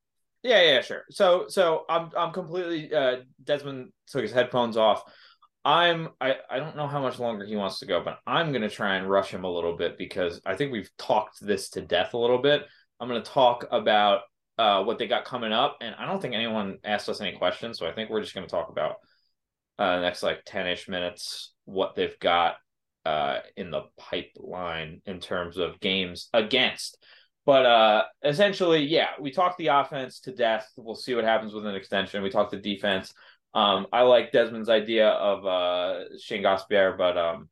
Yeah, 0.43 0.61
yeah, 0.61 0.81
sure. 0.81 1.03
So 1.09 1.45
so 1.47 1.85
I'm 1.89 2.09
I'm 2.15 2.33
completely 2.33 2.93
uh 2.93 3.17
Desmond 3.43 3.91
took 4.07 4.21
his 4.21 4.31
headphones 4.31 4.77
off. 4.77 5.03
I'm 5.65 6.09
I, 6.19 6.35
I 6.49 6.59
don't 6.59 6.75
know 6.75 6.87
how 6.87 7.01
much 7.01 7.17
longer 7.17 7.45
he 7.45 7.55
wants 7.55 7.79
to 7.79 7.85
go, 7.85 8.03
but 8.03 8.19
I'm 8.27 8.51
gonna 8.51 8.69
try 8.69 8.97
and 8.97 9.09
rush 9.09 9.29
him 9.31 9.45
a 9.45 9.51
little 9.51 9.77
bit 9.77 9.97
because 9.97 10.41
I 10.45 10.55
think 10.55 10.71
we've 10.71 10.89
talked 10.97 11.37
this 11.41 11.69
to 11.71 11.81
death 11.81 12.13
a 12.13 12.17
little 12.17 12.39
bit. 12.39 12.63
I'm 12.99 13.07
gonna 13.07 13.21
talk 13.21 13.65
about 13.71 14.21
uh 14.57 14.83
what 14.83 14.99
they 14.99 15.07
got 15.07 15.25
coming 15.25 15.51
up, 15.51 15.77
and 15.81 15.95
I 15.95 16.05
don't 16.05 16.21
think 16.21 16.33
anyone 16.33 16.77
asked 16.83 17.09
us 17.09 17.21
any 17.21 17.37
questions, 17.37 17.79
so 17.79 17.87
I 17.87 17.93
think 17.93 18.09
we're 18.09 18.21
just 18.21 18.33
gonna 18.33 18.47
talk 18.47 18.69
about 18.69 18.95
uh 19.79 19.99
next 19.99 20.23
like 20.23 20.45
10-ish 20.45 20.87
minutes 20.87 21.53
what 21.65 21.95
they've 21.95 22.19
got 22.19 22.55
uh 23.05 23.39
in 23.57 23.71
the 23.71 23.83
pipeline 23.97 25.01
in 25.05 25.19
terms 25.19 25.57
of 25.57 25.79
games 25.79 26.29
against. 26.33 26.97
But 27.45 27.65
uh 27.65 28.03
essentially, 28.23 28.83
yeah, 28.83 29.09
we 29.19 29.31
talked 29.31 29.57
the 29.57 29.67
offense 29.67 30.19
to 30.21 30.31
death. 30.31 30.69
We'll 30.77 30.95
see 30.95 31.15
what 31.15 31.23
happens 31.23 31.53
with 31.53 31.65
an 31.65 31.75
extension. 31.75 32.23
We 32.23 32.29
talked 32.29 32.51
the 32.51 32.57
defense. 32.57 33.13
Um, 33.53 33.87
I 33.93 34.01
like 34.01 34.31
Desmond's 34.31 34.69
idea 34.69 35.09
of 35.09 35.45
uh, 35.45 36.17
Shane 36.19 36.41
Gostisbehere, 36.41 36.97
but 36.97 37.17
um, 37.17 37.49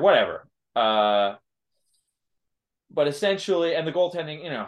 whatever. 0.00 0.46
Uh, 0.76 1.34
but 2.90 3.08
essentially, 3.08 3.74
and 3.74 3.86
the 3.86 3.92
goaltending, 3.92 4.44
you 4.44 4.50
know, 4.50 4.66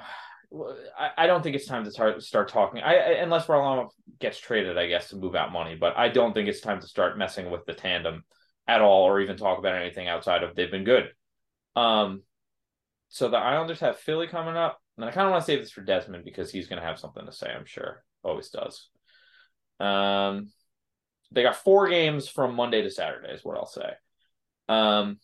I, 0.98 1.10
I 1.16 1.26
don't 1.26 1.42
think 1.42 1.56
it's 1.56 1.66
time 1.66 1.84
to 1.84 1.90
start 1.90 2.22
start 2.22 2.48
talking. 2.48 2.82
I, 2.82 2.94
I 2.94 3.10
unless 3.22 3.46
Varlamov 3.46 3.90
gets 4.18 4.38
traded, 4.38 4.76
I 4.76 4.86
guess 4.86 5.08
to 5.10 5.16
move 5.16 5.34
out 5.34 5.52
money, 5.52 5.76
but 5.76 5.96
I 5.96 6.08
don't 6.08 6.34
think 6.34 6.48
it's 6.48 6.60
time 6.60 6.80
to 6.80 6.86
start 6.86 7.18
messing 7.18 7.50
with 7.50 7.64
the 7.64 7.74
tandem 7.74 8.24
at 8.68 8.80
all, 8.80 9.04
or 9.04 9.20
even 9.20 9.36
talk 9.36 9.58
about 9.58 9.74
anything 9.74 10.08
outside 10.08 10.42
of 10.42 10.54
they've 10.54 10.70
been 10.70 10.84
good. 10.84 11.10
Um, 11.74 12.22
so 13.08 13.28
the 13.28 13.38
Islanders 13.38 13.80
have 13.80 13.98
Philly 13.98 14.26
coming 14.26 14.56
up, 14.56 14.78
and 14.96 15.04
I 15.04 15.10
kind 15.10 15.26
of 15.26 15.32
want 15.32 15.42
to 15.42 15.46
save 15.46 15.60
this 15.60 15.72
for 15.72 15.82
Desmond 15.82 16.24
because 16.24 16.50
he's 16.50 16.68
going 16.68 16.80
to 16.80 16.86
have 16.86 16.98
something 16.98 17.24
to 17.24 17.32
say. 17.32 17.50
I'm 17.50 17.66
sure, 17.66 18.04
always 18.22 18.50
does. 18.50 18.88
Um, 19.80 20.50
they 21.30 21.42
got 21.42 21.56
four 21.56 21.88
games 21.88 22.28
from 22.28 22.54
Monday 22.54 22.82
to 22.82 22.90
Saturday, 22.90 23.32
is 23.32 23.44
what 23.44 23.56
I'll 23.56 23.66
say. 23.66 23.90
Um, 24.68 25.18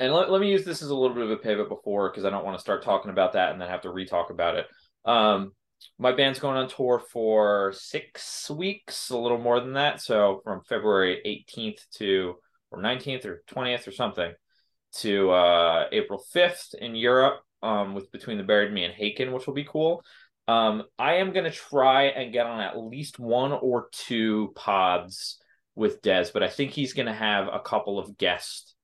and 0.00 0.12
let, 0.12 0.30
let 0.30 0.40
me 0.40 0.50
use 0.50 0.64
this 0.64 0.82
as 0.82 0.90
a 0.90 0.94
little 0.94 1.14
bit 1.14 1.24
of 1.24 1.30
a 1.30 1.36
pivot 1.36 1.68
before 1.68 2.10
because 2.10 2.24
I 2.24 2.30
don't 2.30 2.44
want 2.44 2.56
to 2.56 2.60
start 2.60 2.82
talking 2.82 3.10
about 3.10 3.32
that 3.32 3.52
and 3.52 3.60
then 3.60 3.68
have 3.68 3.82
to 3.82 3.90
re-talk 3.90 4.30
about 4.30 4.56
it. 4.56 4.66
Um, 5.04 5.52
my 5.98 6.12
band's 6.12 6.38
going 6.38 6.56
on 6.56 6.68
tour 6.68 7.00
for 7.12 7.72
six 7.72 8.50
weeks, 8.50 9.10
a 9.10 9.16
little 9.16 9.38
more 9.38 9.60
than 9.60 9.74
that. 9.74 10.00
So 10.00 10.40
from 10.44 10.62
February 10.68 11.46
18th 11.56 11.80
to 11.98 12.34
or 12.70 12.80
19th 12.80 13.24
or 13.24 13.42
20th 13.50 13.86
or 13.88 13.92
something 13.92 14.32
to 14.96 15.30
uh, 15.30 15.86
April 15.92 16.22
5th 16.34 16.74
in 16.74 16.94
Europe 16.94 17.40
um, 17.62 17.94
with 17.94 18.10
Between 18.12 18.38
the 18.38 18.44
Buried 18.44 18.72
Me 18.72 18.84
and 18.84 18.94
Haken, 18.94 19.32
which 19.32 19.46
will 19.46 19.54
be 19.54 19.64
cool. 19.64 20.02
Um, 20.46 20.84
I 20.98 21.14
am 21.16 21.32
going 21.32 21.44
to 21.44 21.50
try 21.50 22.04
and 22.04 22.32
get 22.32 22.46
on 22.46 22.60
at 22.60 22.78
least 22.78 23.18
one 23.18 23.52
or 23.52 23.88
two 23.92 24.52
pods 24.54 25.38
with 25.74 26.00
Des, 26.02 26.28
but 26.32 26.42
I 26.42 26.48
think 26.48 26.72
he's 26.72 26.94
going 26.94 27.06
to 27.06 27.12
have 27.12 27.48
a 27.48 27.60
couple 27.60 27.98
of 27.98 28.16
guest 28.16 28.74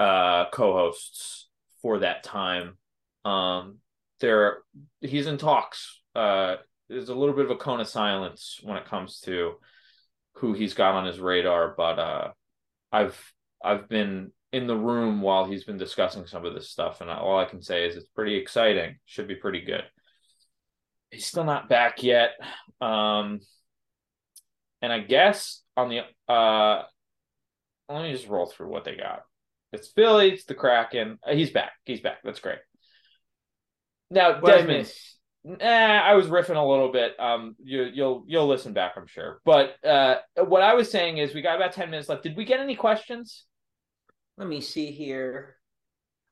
uh, 0.00 0.50
co-hosts 0.50 1.48
for 1.82 2.00
that 2.00 2.22
time. 2.22 2.76
Um, 3.24 3.78
there, 4.20 4.58
he's 5.00 5.26
in 5.26 5.38
talks. 5.38 6.00
Uh, 6.14 6.56
there's 6.88 7.08
a 7.08 7.14
little 7.14 7.34
bit 7.34 7.44
of 7.44 7.50
a 7.50 7.56
cone 7.56 7.80
of 7.80 7.88
silence 7.88 8.60
when 8.62 8.76
it 8.76 8.86
comes 8.86 9.20
to 9.20 9.54
who 10.34 10.52
he's 10.52 10.74
got 10.74 10.94
on 10.94 11.06
his 11.06 11.20
radar, 11.20 11.74
but 11.76 11.98
uh, 11.98 12.30
I've 12.90 13.32
I've 13.62 13.88
been 13.88 14.32
in 14.52 14.66
the 14.66 14.76
room 14.76 15.22
while 15.22 15.44
he's 15.44 15.64
been 15.64 15.76
discussing 15.76 16.26
some 16.26 16.44
of 16.44 16.54
this 16.54 16.70
stuff, 16.70 17.00
and 17.00 17.10
all 17.10 17.38
I 17.38 17.44
can 17.44 17.62
say 17.62 17.86
is 17.86 17.96
it's 17.96 18.08
pretty 18.08 18.36
exciting. 18.36 18.96
Should 19.04 19.28
be 19.28 19.36
pretty 19.36 19.60
good 19.60 19.84
he's 21.10 21.26
still 21.26 21.44
not 21.44 21.68
back 21.68 22.02
yet. 22.02 22.30
Um, 22.80 23.40
and 24.82 24.92
I 24.92 25.00
guess 25.00 25.62
on 25.76 25.88
the 25.88 26.32
uh, 26.32 26.82
let 27.88 28.02
me 28.02 28.12
just 28.12 28.28
roll 28.28 28.46
through 28.46 28.68
what 28.68 28.84
they 28.84 28.96
got. 28.96 29.22
It's 29.72 29.88
Philly, 29.88 30.32
it's 30.32 30.44
the 30.44 30.54
Kraken. 30.54 31.18
Uh, 31.26 31.34
he's 31.34 31.50
back. 31.50 31.72
He's 31.84 32.00
back. 32.00 32.18
That's 32.24 32.40
great. 32.40 32.58
Now 34.10 34.40
Desmond, 34.40 34.92
eh, 35.60 35.66
I 35.68 36.14
was 36.14 36.26
riffing 36.26 36.56
a 36.56 36.68
little 36.68 36.90
bit. 36.90 37.18
Um, 37.20 37.54
you, 37.62 37.84
you'll 37.84 38.24
you'll 38.26 38.48
listen 38.48 38.72
back, 38.72 38.94
I'm 38.96 39.06
sure. 39.06 39.40
But 39.44 39.76
uh, 39.86 40.16
what 40.36 40.62
I 40.62 40.74
was 40.74 40.90
saying 40.90 41.18
is, 41.18 41.34
we 41.34 41.42
got 41.42 41.56
about 41.56 41.72
ten 41.72 41.90
minutes 41.90 42.08
left. 42.08 42.24
Did 42.24 42.36
we 42.36 42.44
get 42.44 42.58
any 42.58 42.74
questions? 42.74 43.44
Let 44.36 44.48
me 44.48 44.60
see 44.60 44.90
here. 44.90 45.56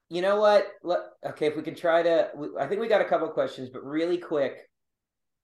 You 0.08 0.22
know 0.22 0.40
what? 0.40 0.66
Let, 0.82 1.00
okay, 1.26 1.46
if 1.46 1.56
we 1.56 1.62
can 1.62 1.74
try 1.74 2.02
to, 2.02 2.30
we, 2.34 2.48
I 2.58 2.66
think 2.66 2.80
we 2.80 2.88
got 2.88 3.02
a 3.02 3.04
couple 3.04 3.28
questions, 3.28 3.68
but 3.70 3.84
really 3.84 4.18
quick, 4.18 4.56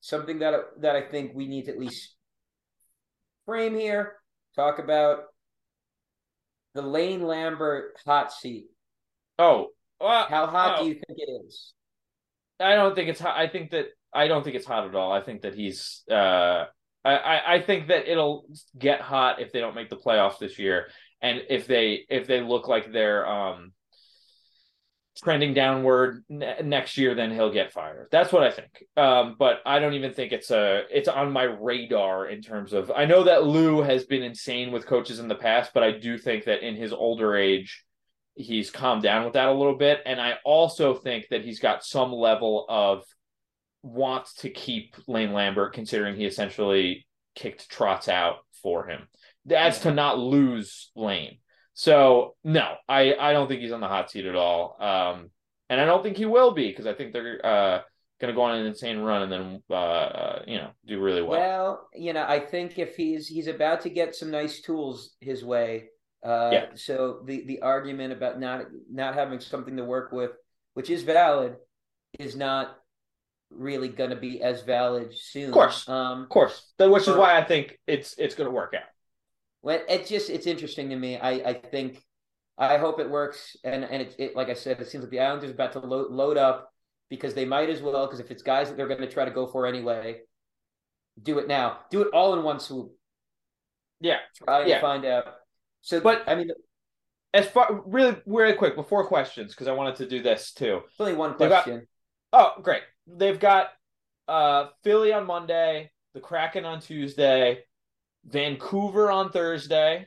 something 0.01 0.41
that 0.41 0.55
that 0.81 0.97
I 0.97 1.03
think 1.03 1.33
we 1.35 1.47
need 1.47 1.67
to 1.67 1.73
at 1.73 1.79
least 1.79 2.17
frame 3.47 3.77
here. 3.77 4.15
Talk 4.57 4.79
about 4.79 5.25
the 6.75 6.83
Lane 6.83 7.23
Lambert 7.23 7.97
hot 8.05 8.33
seat. 8.33 8.67
Oh, 9.39 9.69
uh, 10.01 10.27
how 10.27 10.47
hot 10.47 10.81
do 10.81 10.87
you 10.87 10.95
think 10.95 11.19
it 11.19 11.31
is? 11.47 11.73
I 12.61 12.75
don't 12.75 12.95
think 12.95 13.09
it's 13.09 13.21
hot. 13.21 13.37
I 13.37 13.49
think 13.49 13.71
that 13.71 13.87
I 14.13 14.29
don't 14.29 14.45
think 14.45 14.57
it's 14.57 14.67
hot 14.67 14.87
at 14.87 14.95
all. 14.95 15.13
I 15.13 15.23
think 15.23 15.43
that 15.43 15.55
he's. 15.55 16.03
Uh, 16.11 16.65
I 17.05 17.41
I 17.47 17.61
think 17.61 17.89
that 17.89 18.11
it'll 18.11 18.47
get 18.79 19.01
hot 19.01 19.41
if 19.41 19.53
they 19.53 19.61
don't 19.61 19.75
make 19.75 19.91
the 19.91 19.97
playoffs 19.97 20.39
this 20.39 20.59
year, 20.59 20.89
and 21.21 21.43
if 21.51 21.67
they 21.67 22.07
if 22.09 22.27
they 22.27 22.41
look 22.41 22.67
like 22.67 22.93
they're 22.93 23.29
um 23.29 23.73
trending 25.23 25.55
downward 25.55 26.25
ne- 26.29 26.61
next 26.63 26.99
year, 26.99 27.15
then 27.15 27.31
he'll 27.31 27.53
get 27.53 27.73
fired. 27.73 28.09
That's 28.11 28.33
what 28.33 28.43
I 28.43 28.51
think. 28.51 28.85
Um, 28.97 29.37
but 29.39 29.61
I 29.65 29.79
don't 29.79 29.95
even 29.95 30.13
think 30.13 30.33
it's 30.33 30.51
a 30.51 30.83
it's 30.91 31.09
on 31.09 31.33
my 31.33 31.45
radar 31.45 32.27
in 32.27 32.43
terms 32.43 32.73
of. 32.73 32.91
I 32.91 33.05
know 33.05 33.25
that 33.25 33.45
Lou 33.45 33.83
has 33.83 34.05
been 34.05 34.23
insane 34.23 34.73
with 34.73 34.87
coaches 34.87 35.19
in 35.19 35.29
the 35.29 35.35
past, 35.35 35.73
but 35.75 35.83
I 35.83 35.93
do 35.93 36.19
think 36.19 36.45
that 36.45 36.67
in 36.67 36.77
his 36.77 36.93
older 36.93 37.37
age, 37.37 37.85
he's 38.35 38.71
calmed 38.71 39.03
down 39.03 39.25
with 39.25 39.35
that 39.35 39.49
a 39.49 39.55
little 39.55 39.77
bit, 39.77 40.01
and 40.07 40.21
I 40.21 40.35
also 40.45 40.95
think 40.95 41.29
that 41.31 41.45
he's 41.45 41.61
got 41.61 41.85
some 41.85 42.13
level 42.13 42.67
of 42.69 43.05
wants 43.83 44.35
to 44.35 44.51
keep 44.51 44.97
Lane 45.07 45.33
Lambert, 45.33 45.75
considering 45.75 46.17
he 46.17 46.25
essentially 46.25 47.07
kicked 47.35 47.71
Trotz 47.71 48.09
out 48.09 48.39
for 48.63 48.87
him. 48.87 49.09
That's 49.45 49.79
yeah. 49.79 49.91
to 49.91 49.95
not 49.95 50.19
lose 50.19 50.91
Lane. 50.97 51.39
So 51.75 52.37
no, 52.45 52.75
I 52.89 53.15
I 53.15 53.33
don't 53.33 53.49
think 53.49 53.61
he's 53.61 53.73
on 53.73 53.81
the 53.81 53.89
hot 53.89 54.11
seat 54.11 54.27
at 54.27 54.37
all. 54.37 54.77
Um, 54.81 55.31
and 55.69 55.81
I 55.81 55.85
don't 55.85 56.03
think 56.03 56.17
he 56.17 56.27
will 56.27 56.53
be 56.53 56.69
because 56.69 56.87
I 56.87 56.95
think 56.95 57.13
they're 57.13 57.45
uh 57.45 57.81
going 58.21 58.33
to 58.33 58.37
go 58.37 58.43
on 58.43 58.57
an 58.57 58.67
insane 58.67 59.01
run 59.01 59.23
and 59.23 59.33
then 59.33 59.63
uh, 59.71 59.75
uh, 59.75 60.43
you 60.47 60.57
know 60.57 60.71
do 60.87 61.01
really 61.01 61.23
well. 61.23 61.41
Well, 61.41 61.89
you 61.95 62.13
know, 62.13 62.25
I 62.27 62.41
think 62.41 62.79
if 62.79 62.97
he's 62.97 63.27
he's 63.27 63.49
about 63.49 63.83
to 63.83 63.91
get 63.91 64.15
some 64.15 64.31
nice 64.31 64.61
tools 64.61 65.15
his 65.21 65.45
way. 65.45 65.89
Uh, 66.25 66.51
yeah. 66.53 66.67
So 66.75 67.21
the 67.25 67.45
the 67.47 67.61
argument 67.61 68.13
about 68.13 68.41
not 68.41 68.67
not 68.91 69.15
having 69.15 69.41
something 69.41 69.77
to 69.77 69.85
work 69.85 70.13
with, 70.13 70.31
which 70.75 70.91
is 70.91 71.03
valid, 71.03 71.57
is 72.19 72.35
not 72.37 72.77
really 73.51 73.89
going 73.89 74.11
to 74.11 74.17
be 74.17 74.43
as 74.43 74.63
valid 74.63 75.17
soon. 75.17 75.49
Of 75.49 75.53
course, 75.53 75.89
um, 75.89 76.23
of 76.23 76.29
course. 76.29 76.73
Which 76.79 77.09
is 77.09 77.17
why 77.17 77.37
I 77.37 77.45
think 77.45 77.79
it's 77.87 78.15
it's 78.17 78.35
going 78.35 78.49
to 78.49 78.55
work 78.55 78.75
out. 78.75 78.89
Well, 79.65 79.81
it's 79.89 80.11
just 80.11 80.29
it's 80.29 80.47
interesting 80.47 80.91
to 80.91 80.97
me. 80.97 81.17
I 81.17 81.31
I 81.31 81.55
think 81.55 82.05
I 82.59 82.77
hope 82.77 83.01
it 83.01 83.09
works, 83.09 83.57
and 83.65 83.83
and 83.83 84.03
it, 84.03 84.15
it 84.19 84.37
like 84.37 84.51
I 84.51 84.55
said, 84.55 84.79
it 84.79 84.89
seems 84.89 85.03
like 85.03 85.11
the 85.11 85.21
Islanders 85.21 85.51
are 85.51 85.55
about 85.55 85.73
to 85.73 85.79
load, 85.79 86.13
load 86.13 86.37
up 86.37 86.71
because 87.09 87.33
they 87.33 87.47
might 87.47 87.71
as 87.71 87.81
well. 87.81 88.07
Because 88.07 88.21
if 88.21 88.31
it's 88.31 88.43
guys 88.43 88.69
that 88.69 88.77
they're 88.77 88.87
going 88.89 89.01
to 89.01 89.11
try 89.11 89.25
to 89.25 89.31
go 89.31 89.47
for 89.47 89.67
anyway, 89.67 90.21
do 91.21 91.39
it 91.39 91.49
now. 91.49 91.79
Do 91.91 92.03
it 92.03 92.09
all 92.13 92.35
in 92.35 92.43
one 92.43 92.61
swoop. 92.61 92.93
Yeah, 94.03 94.19
try 94.37 94.67
yeah. 94.67 94.83
find 94.83 95.07
out. 95.07 95.35
So, 95.81 95.99
but 95.99 96.25
I 96.27 96.35
mean, 96.35 96.51
as 97.33 97.47
far 97.47 97.83
really 97.87 98.19
really 98.27 98.53
quick 98.53 98.77
before 98.77 99.07
questions 99.07 99.55
because 99.55 99.67
I 99.67 99.73
wanted 99.73 99.97
to 99.97 100.07
do 100.07 100.23
this 100.23 100.53
too. 100.53 100.83
only 101.01 101.15
one 101.15 101.37
question. 101.37 101.87
Got, 102.35 102.57
oh, 102.59 102.63
great! 102.63 102.83
They've 103.07 103.41
got 103.41 103.69
uh 104.29 104.67
Philly 104.83 105.15
on 105.15 105.27
Monday, 105.27 105.91
the 106.13 106.21
Kraken 106.21 106.67
on 106.67 106.83
Tuesday, 106.83 107.65
Vancouver 108.27 109.11
on 109.11 109.31
Thursday, 109.31 110.07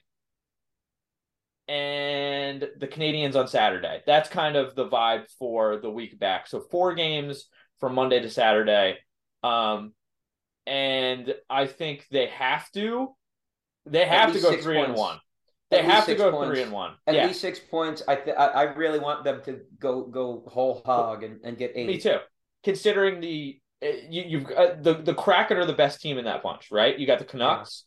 and 1.67 2.67
the 2.77 2.87
Canadiens 2.87 3.35
on 3.35 3.47
Saturday. 3.47 4.01
That's 4.05 4.29
kind 4.29 4.55
of 4.55 4.75
the 4.75 4.87
vibe 4.87 5.25
for 5.37 5.77
the 5.77 5.89
week 5.89 6.17
back. 6.17 6.47
So 6.47 6.61
four 6.61 6.95
games 6.95 7.45
from 7.79 7.95
Monday 7.95 8.21
to 8.21 8.29
Saturday. 8.29 8.97
Um, 9.43 9.93
and 10.65 11.33
I 11.49 11.67
think 11.67 12.05
they 12.11 12.27
have 12.27 12.69
to. 12.71 13.15
They 13.85 14.05
have 14.05 14.33
to 14.33 14.39
go 14.39 14.55
three 14.57 14.75
points. 14.75 14.89
and 14.89 14.97
one. 14.97 15.19
They 15.69 15.83
have 15.83 16.05
to 16.05 16.15
go 16.15 16.31
points. 16.31 16.53
three 16.53 16.63
and 16.63 16.71
one. 16.71 16.93
At 17.05 17.15
yeah, 17.15 17.27
least 17.27 17.41
six 17.41 17.59
points. 17.59 18.01
I, 18.07 18.15
th- 18.15 18.35
I 18.37 18.63
really 18.63 18.99
want 18.99 19.23
them 19.23 19.41
to 19.45 19.61
go 19.79 20.03
go 20.05 20.43
whole 20.47 20.81
hog 20.85 21.23
and, 21.23 21.39
and 21.43 21.57
get 21.57 21.73
eight. 21.75 21.87
me 21.87 21.97
too. 21.97 22.17
Considering 22.63 23.19
the 23.21 23.59
uh, 23.83 23.87
you, 24.09 24.23
you've 24.27 24.45
uh, 24.51 24.75
the 24.81 24.95
the 24.95 25.13
Kraken 25.13 25.57
are 25.57 25.65
the 25.65 25.73
best 25.73 26.01
team 26.01 26.17
in 26.17 26.25
that 26.25 26.41
bunch, 26.41 26.69
right? 26.71 26.97
You 26.97 27.05
got 27.05 27.19
the 27.19 27.25
Canucks, 27.25 27.83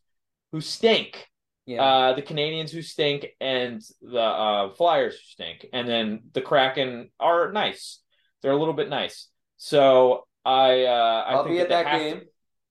who 0.52 0.60
stink. 0.60 1.26
Yeah. 1.66 1.82
Uh, 1.82 2.12
the 2.14 2.22
Canadiens 2.22 2.70
who 2.70 2.82
stink, 2.82 3.26
and 3.40 3.80
the 4.02 4.20
uh, 4.20 4.74
Flyers 4.74 5.14
who 5.14 5.20
stink, 5.24 5.66
and 5.72 5.88
then 5.88 6.22
the 6.32 6.40
Kraken 6.40 7.10
are 7.20 7.52
nice. 7.52 8.00
They're 8.42 8.52
a 8.52 8.56
little 8.56 8.74
bit 8.74 8.88
nice. 8.88 9.28
So 9.56 10.26
I 10.44 10.84
uh, 10.84 11.24
I 11.28 11.34
I'll 11.34 11.44
think 11.44 11.56
be 11.56 11.60
at 11.60 11.68
that, 11.68 11.84
that 11.84 11.84
they 11.84 11.90
have 11.90 12.00
game. 12.00 12.20
To, 12.20 12.26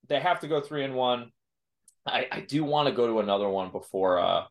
they 0.09 0.19
have 0.19 0.39
to 0.41 0.47
go 0.47 0.59
three 0.61 0.83
and 0.83 0.95
one. 0.95 1.31
I, 2.05 2.27
I 2.31 2.39
do 2.41 2.63
want 2.63 2.87
to 2.89 2.93
go 2.93 3.07
to 3.07 3.19
another 3.19 3.47
one 3.47 3.71
before 3.71 4.19
uh 4.19 4.45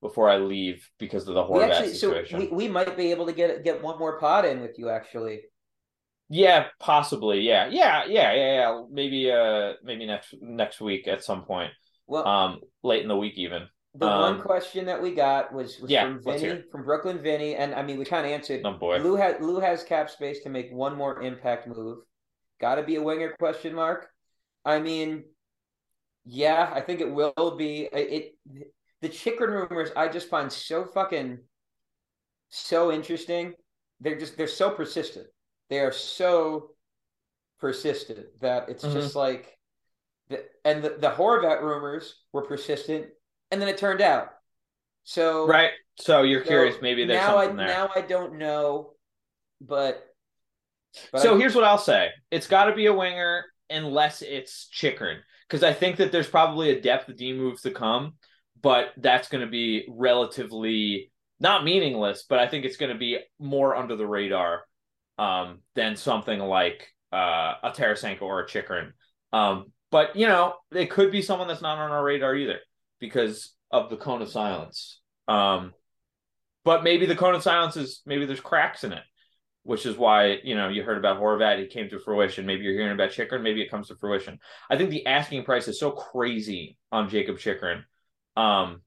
before 0.00 0.28
I 0.28 0.38
leave 0.38 0.88
because 0.98 1.28
of 1.28 1.34
the 1.34 1.42
Horvat 1.44 1.70
actually, 1.70 1.94
so 1.94 2.08
situation. 2.08 2.38
we, 2.40 2.48
we 2.48 2.68
might 2.68 2.96
be 2.96 3.10
able 3.10 3.26
to 3.26 3.32
get 3.32 3.62
get 3.64 3.82
one 3.82 3.98
more 3.98 4.18
pod 4.18 4.44
in 4.44 4.60
with 4.60 4.78
you. 4.78 4.88
Actually, 4.88 5.42
Yeah, 6.28 6.68
possibly. 6.80 7.40
Yeah, 7.40 7.68
yeah, 7.68 8.04
yeah, 8.06 8.32
yeah, 8.32 8.54
yeah. 8.54 8.82
Maybe 8.90 9.30
uh 9.30 9.74
maybe 9.82 10.06
next 10.06 10.34
next 10.40 10.80
week 10.80 11.06
at 11.06 11.22
some 11.22 11.44
point. 11.44 11.72
Well, 12.06 12.26
Um, 12.26 12.60
late 12.82 13.02
in 13.02 13.08
the 13.08 13.16
week 13.16 13.34
even. 13.36 13.68
the 13.94 14.06
one 14.06 14.34
um, 14.34 14.40
question 14.42 14.86
that 14.86 15.00
we 15.00 15.14
got 15.14 15.52
was, 15.52 15.78
was 15.80 15.90
yeah, 15.90 16.04
from 16.04 16.22
Vinny 16.22 16.62
from 16.70 16.84
Brooklyn, 16.84 17.22
Vinny, 17.22 17.54
and 17.54 17.74
I 17.74 17.82
mean 17.82 17.98
we 17.98 18.04
kind 18.04 18.26
of 18.26 18.32
answered. 18.32 18.62
Oh 18.64 18.72
boy. 18.72 18.98
Lou 18.98 19.16
has 19.16 19.40
Lou 19.40 19.60
has 19.60 19.84
cap 19.84 20.10
space 20.10 20.42
to 20.42 20.48
make 20.50 20.70
one 20.72 20.96
more 20.96 21.22
impact 21.22 21.66
move. 21.68 21.98
Got 22.60 22.76
to 22.76 22.82
be 22.82 22.96
a 22.96 23.02
winger? 23.02 23.34
Question 23.38 23.74
mark. 23.74 24.08
I 24.64 24.80
mean, 24.80 25.24
yeah, 26.24 26.70
I 26.74 26.80
think 26.80 27.00
it 27.00 27.10
will 27.10 27.56
be. 27.56 27.88
It, 27.92 28.34
it 28.48 28.68
the 29.02 29.08
Chychrun 29.08 29.50
rumors 29.50 29.90
I 29.96 30.08
just 30.08 30.28
find 30.28 30.50
so 30.50 30.84
fucking 30.86 31.38
so 32.48 32.90
interesting. 32.92 33.54
They're 34.00 34.18
just 34.18 34.36
they're 34.36 34.46
so 34.48 34.70
persistent. 34.70 35.26
They 35.70 35.80
are 35.80 35.92
so 35.92 36.70
persistent 37.60 38.26
that 38.40 38.68
it's 38.68 38.84
Mhm. 38.84 38.92
just 38.92 39.14
like 39.14 39.56
and 40.64 40.82
the, 40.82 40.96
the 40.98 41.10
Horvat 41.10 41.62
rumors 41.62 42.22
were 42.32 42.42
persistent, 42.42 43.06
and 43.50 43.60
then 43.60 43.68
it 43.68 43.78
turned 43.78 44.00
out. 44.00 44.28
So 45.04 45.46
Right. 45.46 45.70
So 45.96 46.22
you're 46.22 46.42
so 46.42 46.48
curious 46.48 46.76
maybe 46.82 47.04
there's 47.04 47.20
now 47.20 47.40
something 47.40 47.60
I, 47.60 47.66
there. 47.66 47.74
Now 47.74 47.90
I 47.94 48.00
don't 48.00 48.38
know, 48.38 48.94
but, 49.60 50.04
but 51.12 51.20
so 51.20 51.34
I- 51.34 51.38
here's 51.38 51.54
what 51.54 51.64
I'll 51.64 51.78
say. 51.78 52.08
It's 52.30 52.46
got 52.46 52.64
to 52.64 52.74
be 52.74 52.86
a 52.86 52.92
winger 52.92 53.44
unless 53.70 54.22
it's 54.22 54.68
Chychrun 54.68 55.18
because 55.48 55.62
I 55.62 55.72
think 55.72 55.96
that 55.96 56.10
there's 56.10 56.28
probably 56.28 56.70
a 56.70 56.80
depth 56.80 57.08
of 57.08 57.16
D 57.16 57.32
move 57.32 57.60
to 57.62 57.70
come, 57.70 58.14
but 58.60 58.92
that's 58.96 59.28
going 59.28 59.44
to 59.44 59.50
be 59.50 59.86
relatively 59.88 61.12
not 61.38 61.64
meaningless, 61.64 62.24
but 62.28 62.38
I 62.38 62.48
think 62.48 62.64
it's 62.64 62.76
going 62.76 62.92
to 62.92 62.98
be 62.98 63.18
more 63.38 63.76
under 63.76 63.96
the 63.96 64.06
radar 64.06 64.62
um, 65.18 65.60
than 65.74 65.96
something 65.96 66.40
like 66.40 66.88
uh, 67.12 67.54
a 67.62 67.70
Tarasenko 67.70 68.22
or 68.22 68.40
a 68.40 68.48
Chychrun. 68.48 68.92
Um, 69.32 69.66
but 69.94 70.16
you 70.16 70.26
know, 70.26 70.54
it 70.72 70.90
could 70.90 71.12
be 71.12 71.22
someone 71.22 71.46
that's 71.46 71.62
not 71.62 71.78
on 71.78 71.92
our 71.92 72.02
radar 72.02 72.34
either 72.34 72.58
because 72.98 73.54
of 73.70 73.90
the 73.90 73.96
cone 73.96 74.22
of 74.22 74.28
silence. 74.28 75.00
Um, 75.28 75.72
but 76.64 76.82
maybe 76.82 77.06
the 77.06 77.14
cone 77.14 77.36
of 77.36 77.44
silence 77.44 77.76
is 77.76 78.02
maybe 78.04 78.26
there's 78.26 78.40
cracks 78.40 78.82
in 78.82 78.92
it 78.92 79.04
which 79.62 79.86
is 79.86 79.96
why 79.96 80.40
you 80.44 80.54
know 80.54 80.68
you 80.68 80.82
heard 80.82 80.98
about 80.98 81.20
Horvat. 81.20 81.58
He 81.58 81.68
came 81.68 81.88
to 81.88 81.98
fruition. 81.98 82.44
Maybe 82.44 82.64
you're 82.64 82.74
hearing 82.74 82.92
about 82.92 83.12
Chychrun. 83.12 83.42
Maybe 83.42 83.62
it 83.62 83.70
comes 83.70 83.88
to 83.88 83.96
fruition. 83.96 84.38
I 84.68 84.76
think 84.76 84.90
the 84.90 85.06
asking 85.06 85.44
price 85.44 85.68
is 85.68 85.80
so 85.80 85.90
crazy 85.90 86.76
on 86.92 87.08
Jakob 87.08 87.38
Chychrun 87.38 87.84
um, 88.36 88.82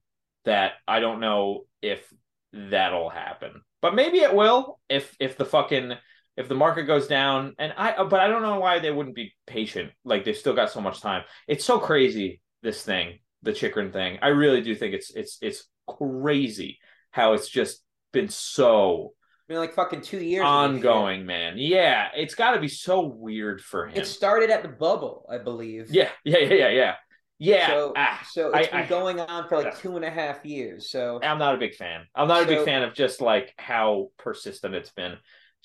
that 0.46 0.74
I 0.88 1.00
don't 1.00 1.20
know 1.20 1.66
if 1.82 2.06
that'll 2.54 3.10
happen. 3.10 3.62
But 3.82 3.96
maybe 3.96 4.20
it 4.20 4.36
will 4.36 4.80
if 4.88 5.16
if 5.20 5.36
the 5.38 5.46
fucking 5.46 5.94
if 6.38 6.48
the 6.48 6.56
market 6.56 6.84
goes 6.84 7.08
down. 7.08 7.56
And 7.60 7.74
I 7.78 8.04
but 8.04 8.20
I 8.22 8.28
don't 8.28 8.42
know 8.44 8.60
why 8.60 8.80
they 8.80 8.92
wouldn't 8.92 9.16
be 9.16 9.34
patient. 9.46 9.92
Like 10.06 10.24
they've 10.24 10.38
still 10.38 10.56
got 10.56 10.72
so 10.72 10.80
much 10.80 11.02
time. 11.02 11.24
It's 11.48 11.66
so 11.66 11.80
crazy 11.80 12.42
this 12.64 12.84
thing, 12.84 13.20
the 13.44 13.52
Chychrun 13.54 13.92
thing. 13.92 14.20
I 14.22 14.30
really 14.30 14.62
do 14.62 14.76
think 14.76 14.94
it's 14.94 15.12
it's 15.16 15.38
it's 15.42 15.68
crazy 15.88 16.80
how 17.12 17.34
it's 17.34 17.50
just 17.50 17.84
been 18.14 18.30
so 18.30 19.14
I 19.50 19.54
mean, 19.54 19.60
like 19.60 19.74
fucking 19.74 20.02
two 20.02 20.20
years 20.20 20.46
of 20.46 20.72
this 20.74 20.82
shit. 20.82 20.90
ongoing, 20.90 21.26
man. 21.26 21.54
Yeah, 21.58 22.10
it's 22.16 22.36
got 22.36 22.52
to 22.56 22.60
be 22.60 22.68
so 22.68 23.02
weird 23.06 23.62
for 23.62 23.88
him. 23.88 23.96
It 23.96 24.06
started 24.06 24.50
at 24.50 24.62
the 24.62 24.68
bubble, 24.70 25.26
I 25.32 25.38
believe. 25.38 25.90
yeah, 25.90 26.10
yeah, 26.26 26.40
yeah, 26.40 26.54
yeah, 26.54 26.70
yeah. 26.70 26.94
Yeah, 27.40 27.68
So, 27.68 27.94
ah, 27.96 28.28
so 28.32 28.48
it's 28.52 28.68
I- 28.68 28.72
been 28.72 28.80
I- 28.82 28.86
going 28.88 29.20
on 29.22 29.48
for 29.48 29.58
like 29.58 29.66
yeah. 29.68 29.80
two 29.80 29.96
and 29.96 30.04
a 30.04 30.10
half 30.10 30.44
years. 30.44 30.90
So 30.90 31.20
I'm 31.22 31.38
not 31.38 31.54
a 31.56 31.58
big 31.60 31.76
fan. 31.76 32.02
I'm 32.16 32.28
not 32.28 32.44
a 32.44 32.46
big 32.48 32.66
fan 32.66 32.82
of 32.84 32.94
just 32.96 33.22
like 33.22 33.54
how 33.58 34.10
persistent 34.18 34.74
it's 34.76 34.90
been. 34.92 35.16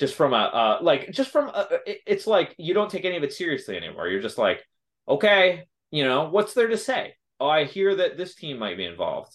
Just 0.03 0.17
from 0.17 0.33
a 0.35 0.37
uh, 0.37 0.79
like, 0.83 1.13
just 1.13 1.31
from 1.31 1.49
a, 1.49 1.69
it, 1.87 1.99
it's 2.09 2.27
like 2.27 2.57
you 2.59 2.75
don't 2.75 2.91
take 2.91 3.05
any 3.05 3.17
of 3.17 3.23
it 3.23 3.33
seriously 3.33 3.77
anymore. 3.77 4.09
You're 4.09 4.21
just 4.21 4.37
like, 4.37 4.61
okay, 5.07 5.63
you 5.93 6.03
know, 6.03 6.29
what's 6.29 6.55
there 6.55 6.67
to 6.67 6.77
say? 6.77 7.15
Oh, 7.39 7.47
I 7.49 7.63
hear 7.67 7.95
that 7.95 8.17
this 8.17 8.35
team 8.35 8.59
might 8.59 8.77
be 8.77 8.85
involved. 8.85 9.33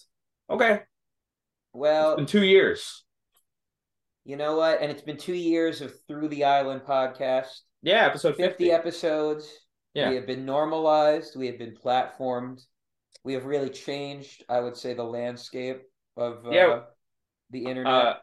Okay, 0.50 0.80
well, 1.72 2.16
in 2.16 2.26
two 2.26 2.44
years. 2.44 3.02
you 4.26 4.36
know 4.36 4.56
what? 4.58 4.82
And 4.82 4.90
it's 4.90 5.00
been 5.00 5.16
two 5.16 5.32
years 5.34 5.80
of 5.80 5.94
Through 6.06 6.28
the 6.28 6.44
Island 6.44 6.82
podcast. 6.86 7.60
Yeah, 7.82 8.04
episode 8.04 8.36
50 8.36 8.64
50. 8.66 8.70
episodes. 8.72 9.50
Yeah. 9.94 10.10
We 10.10 10.16
have 10.16 10.26
been 10.26 10.44
normalized. 10.44 11.34
We 11.34 11.46
have 11.46 11.58
been 11.58 11.74
platformed. 11.82 12.60
We 13.24 13.32
have 13.32 13.46
really 13.46 13.70
changed, 13.70 14.44
I 14.50 14.60
would 14.60 14.76
say, 14.76 14.92
the 14.92 15.02
landscape 15.04 15.80
of 16.16 16.44
uh, 16.44 16.50
Yeah. 16.50 16.80
the 17.50 17.64
internet. 17.64 17.92
Uh, 17.92 18.14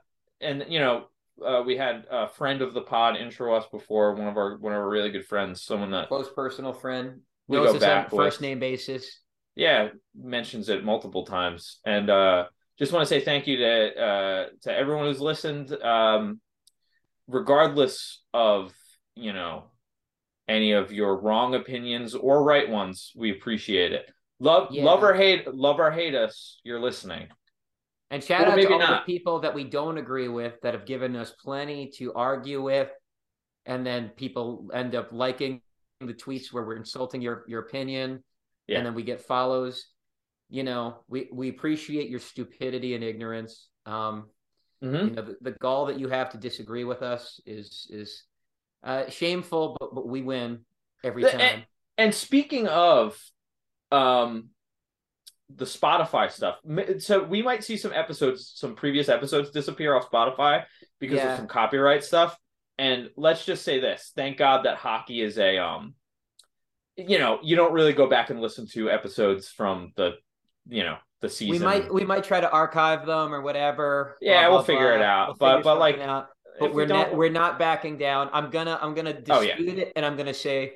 and 0.42 0.66
you 0.70 0.80
know, 0.80 1.06
uh, 1.44 1.64
we 1.66 1.76
had 1.78 2.06
a 2.12 2.28
friend 2.28 2.62
of 2.62 2.74
the 2.74 2.82
pod 2.82 3.18
intro 3.18 3.56
us 3.56 3.66
before. 3.72 4.14
One 4.14 4.28
of 4.28 4.38
our 4.38 4.58
one 4.58 4.74
of 4.74 4.80
our 4.80 4.90
really 4.90 5.10
good 5.12 5.26
friends, 5.26 5.64
someone 5.64 5.92
that 5.92 6.08
Close 6.08 6.30
personal 6.34 6.74
friend. 6.74 7.22
we 7.48 7.58
go 7.58 7.78
back 7.80 8.12
first 8.12 8.42
name 8.42 8.60
basis. 8.60 9.20
yeah 9.56 9.90
mentions 10.16 10.70
it 10.70 10.84
multiple 10.84 11.26
times 11.26 11.80
and 11.86 12.10
uh 12.10 12.46
just 12.80 12.92
want 12.92 13.04
to 13.04 13.08
say 13.08 13.22
thank 13.24 13.48
you 13.48 13.58
to 13.58 13.96
uh 14.02 14.46
to 14.62 14.72
everyone 14.74 15.06
who's 15.06 15.22
listened 15.22 15.72
um 15.84 16.40
regardless 17.28 18.22
of 18.34 18.74
you 19.16 19.32
know 19.34 19.66
any 20.48 20.72
of 20.74 20.92
your 20.92 21.20
wrong 21.22 21.56
opinions 21.56 22.16
or 22.16 22.44
right 22.44 22.70
ones 22.70 23.12
we 23.16 23.32
appreciate 23.32 23.92
it 23.94 24.06
love 24.40 24.68
Yeah. 24.72 24.84
love 24.84 25.04
or 25.04 25.14
hate 25.14 25.48
love 25.54 25.80
or 25.80 25.92
hate 25.92 26.16
us 26.16 26.60
you're 26.64 26.82
listening 26.82 27.28
And 28.12 28.24
shout 28.24 28.48
Or 28.48 28.52
out 28.52 28.56
to 28.62 28.72
all 28.72 28.80
not. 28.80 29.06
the 29.06 29.12
people 29.14 29.40
that 29.40 29.54
we 29.54 29.64
don't 29.64 29.98
agree 29.98 30.28
with 30.28 30.62
that 30.62 30.74
have 30.74 30.86
given 30.86 31.16
us 31.16 31.32
plenty 31.32 31.92
to 31.98 32.14
argue 32.14 32.62
with. 32.62 32.90
And 33.66 33.86
then 33.86 34.10
people 34.10 34.70
end 34.74 34.94
up 34.96 35.10
liking 35.12 35.62
the 36.00 36.14
tweets 36.14 36.54
where 36.54 36.64
we're 36.64 36.76
insulting 36.76 37.22
your, 37.22 37.44
your 37.48 37.62
opinion. 37.62 38.24
Yeah. 38.68 38.78
And 38.78 38.86
then 38.86 38.94
we 38.94 39.04
get 39.04 39.22
follows. 39.22 39.88
You 40.50 40.64
know, 40.64 41.00
we, 41.08 41.28
we 41.34 41.50
appreciate 41.50 42.10
your 42.10 42.20
stupidity 42.20 42.94
and 42.96 43.04
ignorance. 43.04 43.70
Um, 43.86 44.30
Mhm. 44.84 45.10
you 45.10 45.16
know, 45.16 45.22
the, 45.22 45.38
the 45.42 45.52
gall 45.52 45.86
that 45.86 45.98
you 46.00 46.10
have 46.10 46.32
to 46.32 46.38
disagree 46.38 46.84
with 46.84 47.02
us 47.02 47.40
is 47.46 47.88
is 47.90 48.24
uh, 48.84 49.10
shameful, 49.10 49.78
but, 49.80 49.96
but 49.96 50.06
we 50.08 50.22
win 50.22 50.66
every 51.04 51.24
time. 51.24 51.64
and 51.98 52.14
speaking 52.14 52.68
of 52.68 53.18
um 53.92 54.50
the 55.54 55.66
Spotify 55.66 56.32
stuff. 56.32 56.56
So 57.00 57.24
we 57.24 57.42
might 57.42 57.64
see 57.64 57.78
some 57.78 57.94
episodes, 57.94 58.52
some 58.56 58.76
previous 58.76 59.10
episodes 59.10 59.52
disappear 59.52 59.96
off 59.96 60.10
Spotify 60.10 60.64
because 61.00 61.18
Yeah. 61.18 61.34
of 61.34 61.38
some 61.38 61.48
copyright 61.48 62.04
stuff. 62.04 62.38
And 62.78 63.10
let's 63.16 63.46
just 63.46 63.64
say 63.64 63.80
this. 63.80 64.12
Thank 64.16 64.38
God 64.38 64.66
that 64.66 64.78
hockey 64.78 65.22
is 65.22 65.38
a 65.38 65.58
um 65.58 65.96
you 66.98 67.20
know, 67.20 67.40
you 67.44 67.56
don't 67.58 67.74
really 67.74 67.92
go 67.94 68.08
back 68.08 68.30
and 68.30 68.40
listen 68.42 68.68
to 68.68 68.90
episodes 68.90 69.50
from 69.50 69.92
the 69.96 70.14
you 70.68 70.82
know, 70.84 70.98
the 71.22 71.30
season. 71.30 71.52
we 71.52 71.60
might 71.60 71.94
we 71.94 72.06
might 72.06 72.24
try 72.24 72.40
to 72.40 72.50
archive 72.50 73.06
them 73.06 73.34
or 73.34 73.42
whatever. 73.42 74.18
Yeah, 74.22 74.42
blah, 74.42 74.50
we'll 74.50 74.58
blah, 74.60 74.66
figure 74.66 74.94
it 74.94 75.02
out. 75.02 75.28
We'll 75.28 75.36
But- 75.36 75.64
but, 75.64 75.78
like, 75.80 76.00
out. 76.00 76.30
But 76.60 76.70
we 76.72 76.78
we're 76.78 76.86
not 76.88 77.08
don't- 77.10 77.18
we're 77.18 77.30
not 77.30 77.60
backing 77.60 77.98
down. 77.98 78.30
I'm 78.34 78.50
gonna 78.50 78.80
I'm 78.82 78.94
gonna 78.96 79.16
Oh, 79.30 79.44
dispute 79.44 79.78
yeah. 79.78 79.84
it, 79.84 79.94
and 79.96 80.06
I'm 80.06 80.16
gonna 80.16 80.34
say 80.34 80.74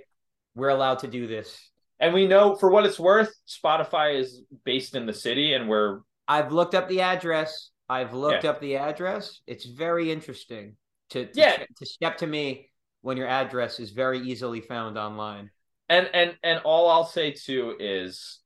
we're 0.53 0.69
allowed 0.69 0.99
to 0.99 1.07
do 1.07 1.25
this. 1.25 1.68
And 1.99 2.13
we 2.13 2.27
know 2.27 2.55
for 2.55 2.69
what 2.69 2.85
it's 2.85 2.99
worth, 2.99 3.34
Spotify 3.47 4.19
is 4.19 4.41
based 4.63 4.95
in 4.95 5.05
the 5.05 5.13
city 5.13 5.53
and 5.53 5.67
we're 5.69 5.99
I've 6.27 6.51
looked 6.51 6.76
up 6.76 6.88
the 6.88 7.01
address. 7.01 7.71
I've 7.89 8.13
looked 8.13 8.43
Yeah. 8.43 8.51
up 8.51 8.61
the 8.61 8.77
address. 8.77 9.41
It's 9.47 9.65
very 9.65 10.11
interesting 10.11 10.76
to 11.11 11.26
to, 11.26 11.31
Yeah. 11.39 11.63
to 11.77 11.85
step 11.85 12.17
to 12.19 12.27
me 12.27 12.69
when 13.01 13.17
your 13.17 13.27
address 13.27 13.80
is 13.80 13.91
very 13.91 14.19
easily 14.19 14.61
found 14.61 14.97
online. 14.97 15.49
and 15.89 16.09
and 16.13 16.38
and 16.43 16.59
all 16.65 16.89
I'll 16.89 17.05
say 17.05 17.31
too 17.31 17.76
is 17.80 18.39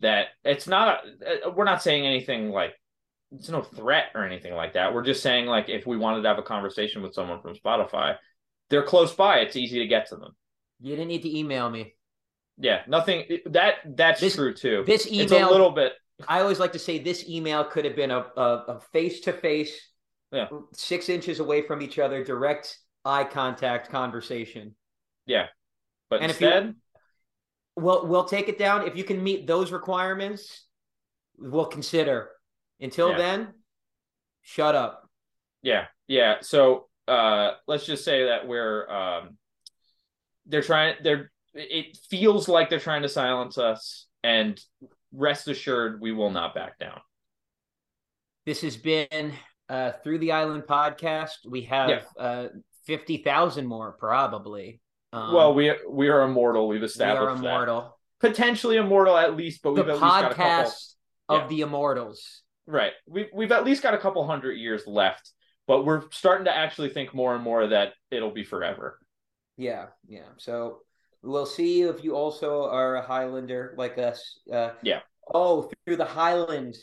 that 0.00 0.28
it's 0.44 0.66
not 0.68 1.04
a, 1.22 1.46
uh, 1.46 1.50
we're 1.50 1.64
not 1.64 1.82
saying 1.82 2.06
anything 2.06 2.50
like 2.50 2.74
it's 3.32 3.48
no 3.48 3.62
threat 3.62 4.06
or 4.14 4.24
anything 4.24 4.54
like 4.54 4.74
that. 4.74 4.94
We're 4.94 5.02
just 5.02 5.22
saying 5.22 5.46
like 5.46 5.68
if 5.68 5.86
we 5.86 5.96
wanted 5.96 6.22
to 6.22 6.28
have 6.28 6.38
a 6.38 6.42
conversation 6.42 7.02
with 7.02 7.14
someone 7.14 7.40
from 7.42 7.54
Spotify, 7.56 8.16
they're 8.70 8.84
close 8.84 9.12
by. 9.12 9.38
It's 9.38 9.56
easy 9.56 9.80
to 9.80 9.88
get 9.88 10.08
to 10.10 10.16
them. 10.16 10.36
You 10.80 10.94
didn't 10.94 11.08
need 11.08 11.22
to 11.22 11.36
email 11.36 11.68
me. 11.68 11.93
Yeah, 12.58 12.82
nothing 12.86 13.40
that 13.46 13.74
that's 13.96 14.20
This- 14.20 14.36
true 14.36 14.54
too. 14.54 14.84
This 14.86 15.06
it's 15.10 15.32
a 15.32 15.46
little 15.48 15.70
bit 15.72 15.92
I 16.28 16.40
always 16.40 16.60
like 16.60 16.72
to 16.72 16.78
say 16.78 16.98
this 16.98 17.28
email 17.28 17.64
could 17.64 17.84
have 17.84 17.96
been 17.96 18.10
a 18.12 18.20
a 18.36 18.80
face 18.92 19.20
to 19.22 19.32
face, 19.32 19.90
Yeah. 20.30 20.48
six 20.72 21.08
inches 21.08 21.40
away 21.40 21.62
from 21.66 21.82
each 21.82 21.98
other, 21.98 22.22
direct 22.22 22.78
eye 23.04 23.24
contact 23.24 23.90
conversation. 23.90 24.76
Yeah, 25.26 25.48
but 26.10 26.22
And 26.22 26.30
if 26.30 26.40
you- 26.40 26.46
instead, 26.48 26.76
We'll 27.76 28.06
we'll 28.06 28.26
take 28.26 28.48
it 28.48 28.56
down 28.56 28.86
if 28.86 28.96
you 28.96 29.02
can 29.02 29.20
meet 29.24 29.48
those 29.48 29.72
requirements. 29.72 30.64
We'll 31.36 31.66
consider. 31.66 32.30
Until 32.78 33.10
Yeah. 33.10 33.16
then, 33.18 33.54
shut 34.42 34.76
up. 34.76 35.10
yeah, 35.62 35.88
yeah. 36.06 36.36
So 36.42 36.88
uh, 37.08 37.54
let's 37.66 37.84
just 37.84 38.04
say 38.04 38.26
that 38.26 38.46
we're 38.46 38.88
um, 38.88 39.38
they're 40.46 40.62
trying. 40.62 40.94
They're 41.02 41.32
it 41.54 41.96
feels 42.10 42.48
like 42.48 42.68
they're 42.70 42.80
trying 42.80 43.02
to 43.02 43.08
silence 43.08 43.58
us, 43.58 44.06
and 44.22 44.60
rest 45.12 45.48
assured, 45.48 46.00
we 46.00 46.12
will 46.12 46.30
not 46.30 46.54
back 46.54 46.78
down. 46.78 47.00
This 48.46 48.60
has 48.62 48.76
been 48.76 49.32
uh, 49.68 49.92
through 50.02 50.18
the 50.18 50.32
island 50.32 50.64
podcast. 50.64 51.46
We 51.48 51.62
have 51.62 51.88
Yeah. 51.90 52.02
uh, 52.22 52.48
fifty 52.86 53.18
thousand 53.18 53.66
more 53.66 53.92
probably. 53.92 54.80
Um, 55.12 55.32
well, 55.32 55.54
we 55.54 55.72
we 55.88 56.08
are 56.08 56.22
immortal. 56.22 56.68
We've 56.68 56.80
we 56.80 56.86
established 56.86 57.22
are 57.22 57.36
immortal. 57.36 57.80
that. 58.20 58.28
Potentially 58.30 58.76
immortal, 58.76 59.16
at 59.16 59.36
least, 59.36 59.62
but 59.62 59.74
The 59.74 59.82
we've 59.82 59.88
at 59.90 59.94
least 59.94 60.00
got 60.02 60.32
a 60.32 60.34
couple. 60.34 60.44
podcast 60.44 60.94
of 61.28 61.40
Yeah. 61.42 61.46
the 61.48 61.60
immortals. 61.62 62.42
Right. 62.66 62.92
We've 63.06 63.28
we've 63.32 63.52
at 63.52 63.64
least 63.64 63.82
got 63.82 63.94
a 63.94 63.98
couple 63.98 64.26
hundred 64.26 64.54
years 64.54 64.86
left, 64.86 65.30
but 65.66 65.84
we're 65.84 66.02
starting 66.10 66.46
to 66.46 66.54
actually 66.56 66.88
think 66.90 67.14
more 67.14 67.34
and 67.34 67.42
more 67.44 67.66
that 67.68 67.92
it'll 68.10 68.30
be 68.30 68.44
forever. 68.44 68.98
Yeah, 69.56 69.86
yeah. 70.08 70.28
So 70.38 70.80
we'll 71.24 71.46
see 71.46 71.82
if 71.82 72.04
you 72.04 72.14
also 72.14 72.68
are 72.68 72.96
a 72.96 73.02
Highlander 73.02 73.74
like 73.76 73.98
us. 73.98 74.38
Uh, 74.52 74.70
Yeah. 74.82 75.00
Oh, 75.32 75.70
through 75.84 75.96
the 75.96 76.04
Highland 76.04 76.76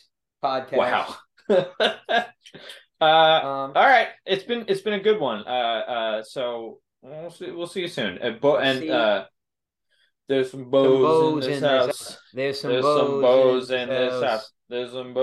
podcast. 0.43 0.77
Wow. 0.77 1.15
uh, 1.49 2.25
Um, 3.01 3.71
all 3.75 3.87
right. 3.87 4.09
It's 4.25 4.43
been 4.43 4.65
it's 4.67 4.81
been 4.81 4.93
a 4.93 4.99
good 4.99 5.19
one. 5.19 5.43
Uh, 5.45 5.83
uh, 5.87 6.23
so 6.23 6.79
we'll 7.01 7.29
see 7.29 7.51
we'll 7.51 7.67
see 7.67 7.81
you 7.81 7.87
soon. 7.87 8.19
Uh, 8.21 8.31
bo- 8.41 8.57
and 8.57 8.89
uh, 8.89 9.25
there's 10.27 10.51
some 10.51 10.61
some 10.61 10.71
Bo's, 10.71 11.01
Bo's 11.01 11.45
in 11.45 11.51
this 11.51 11.57
in 11.57 11.61
this 11.61 11.69
house. 11.69 12.17
There's 12.33 12.61
some 12.61 12.71
There's 12.71 12.83
Bo's, 12.83 12.99
some 12.99 13.21
Bo's 13.21 13.71
in 13.71 13.79
in 13.81 13.89
this 13.89 14.23
house. 14.23 14.51
There's 14.69 14.91
some 14.91 15.13
Bo's. 15.13 15.15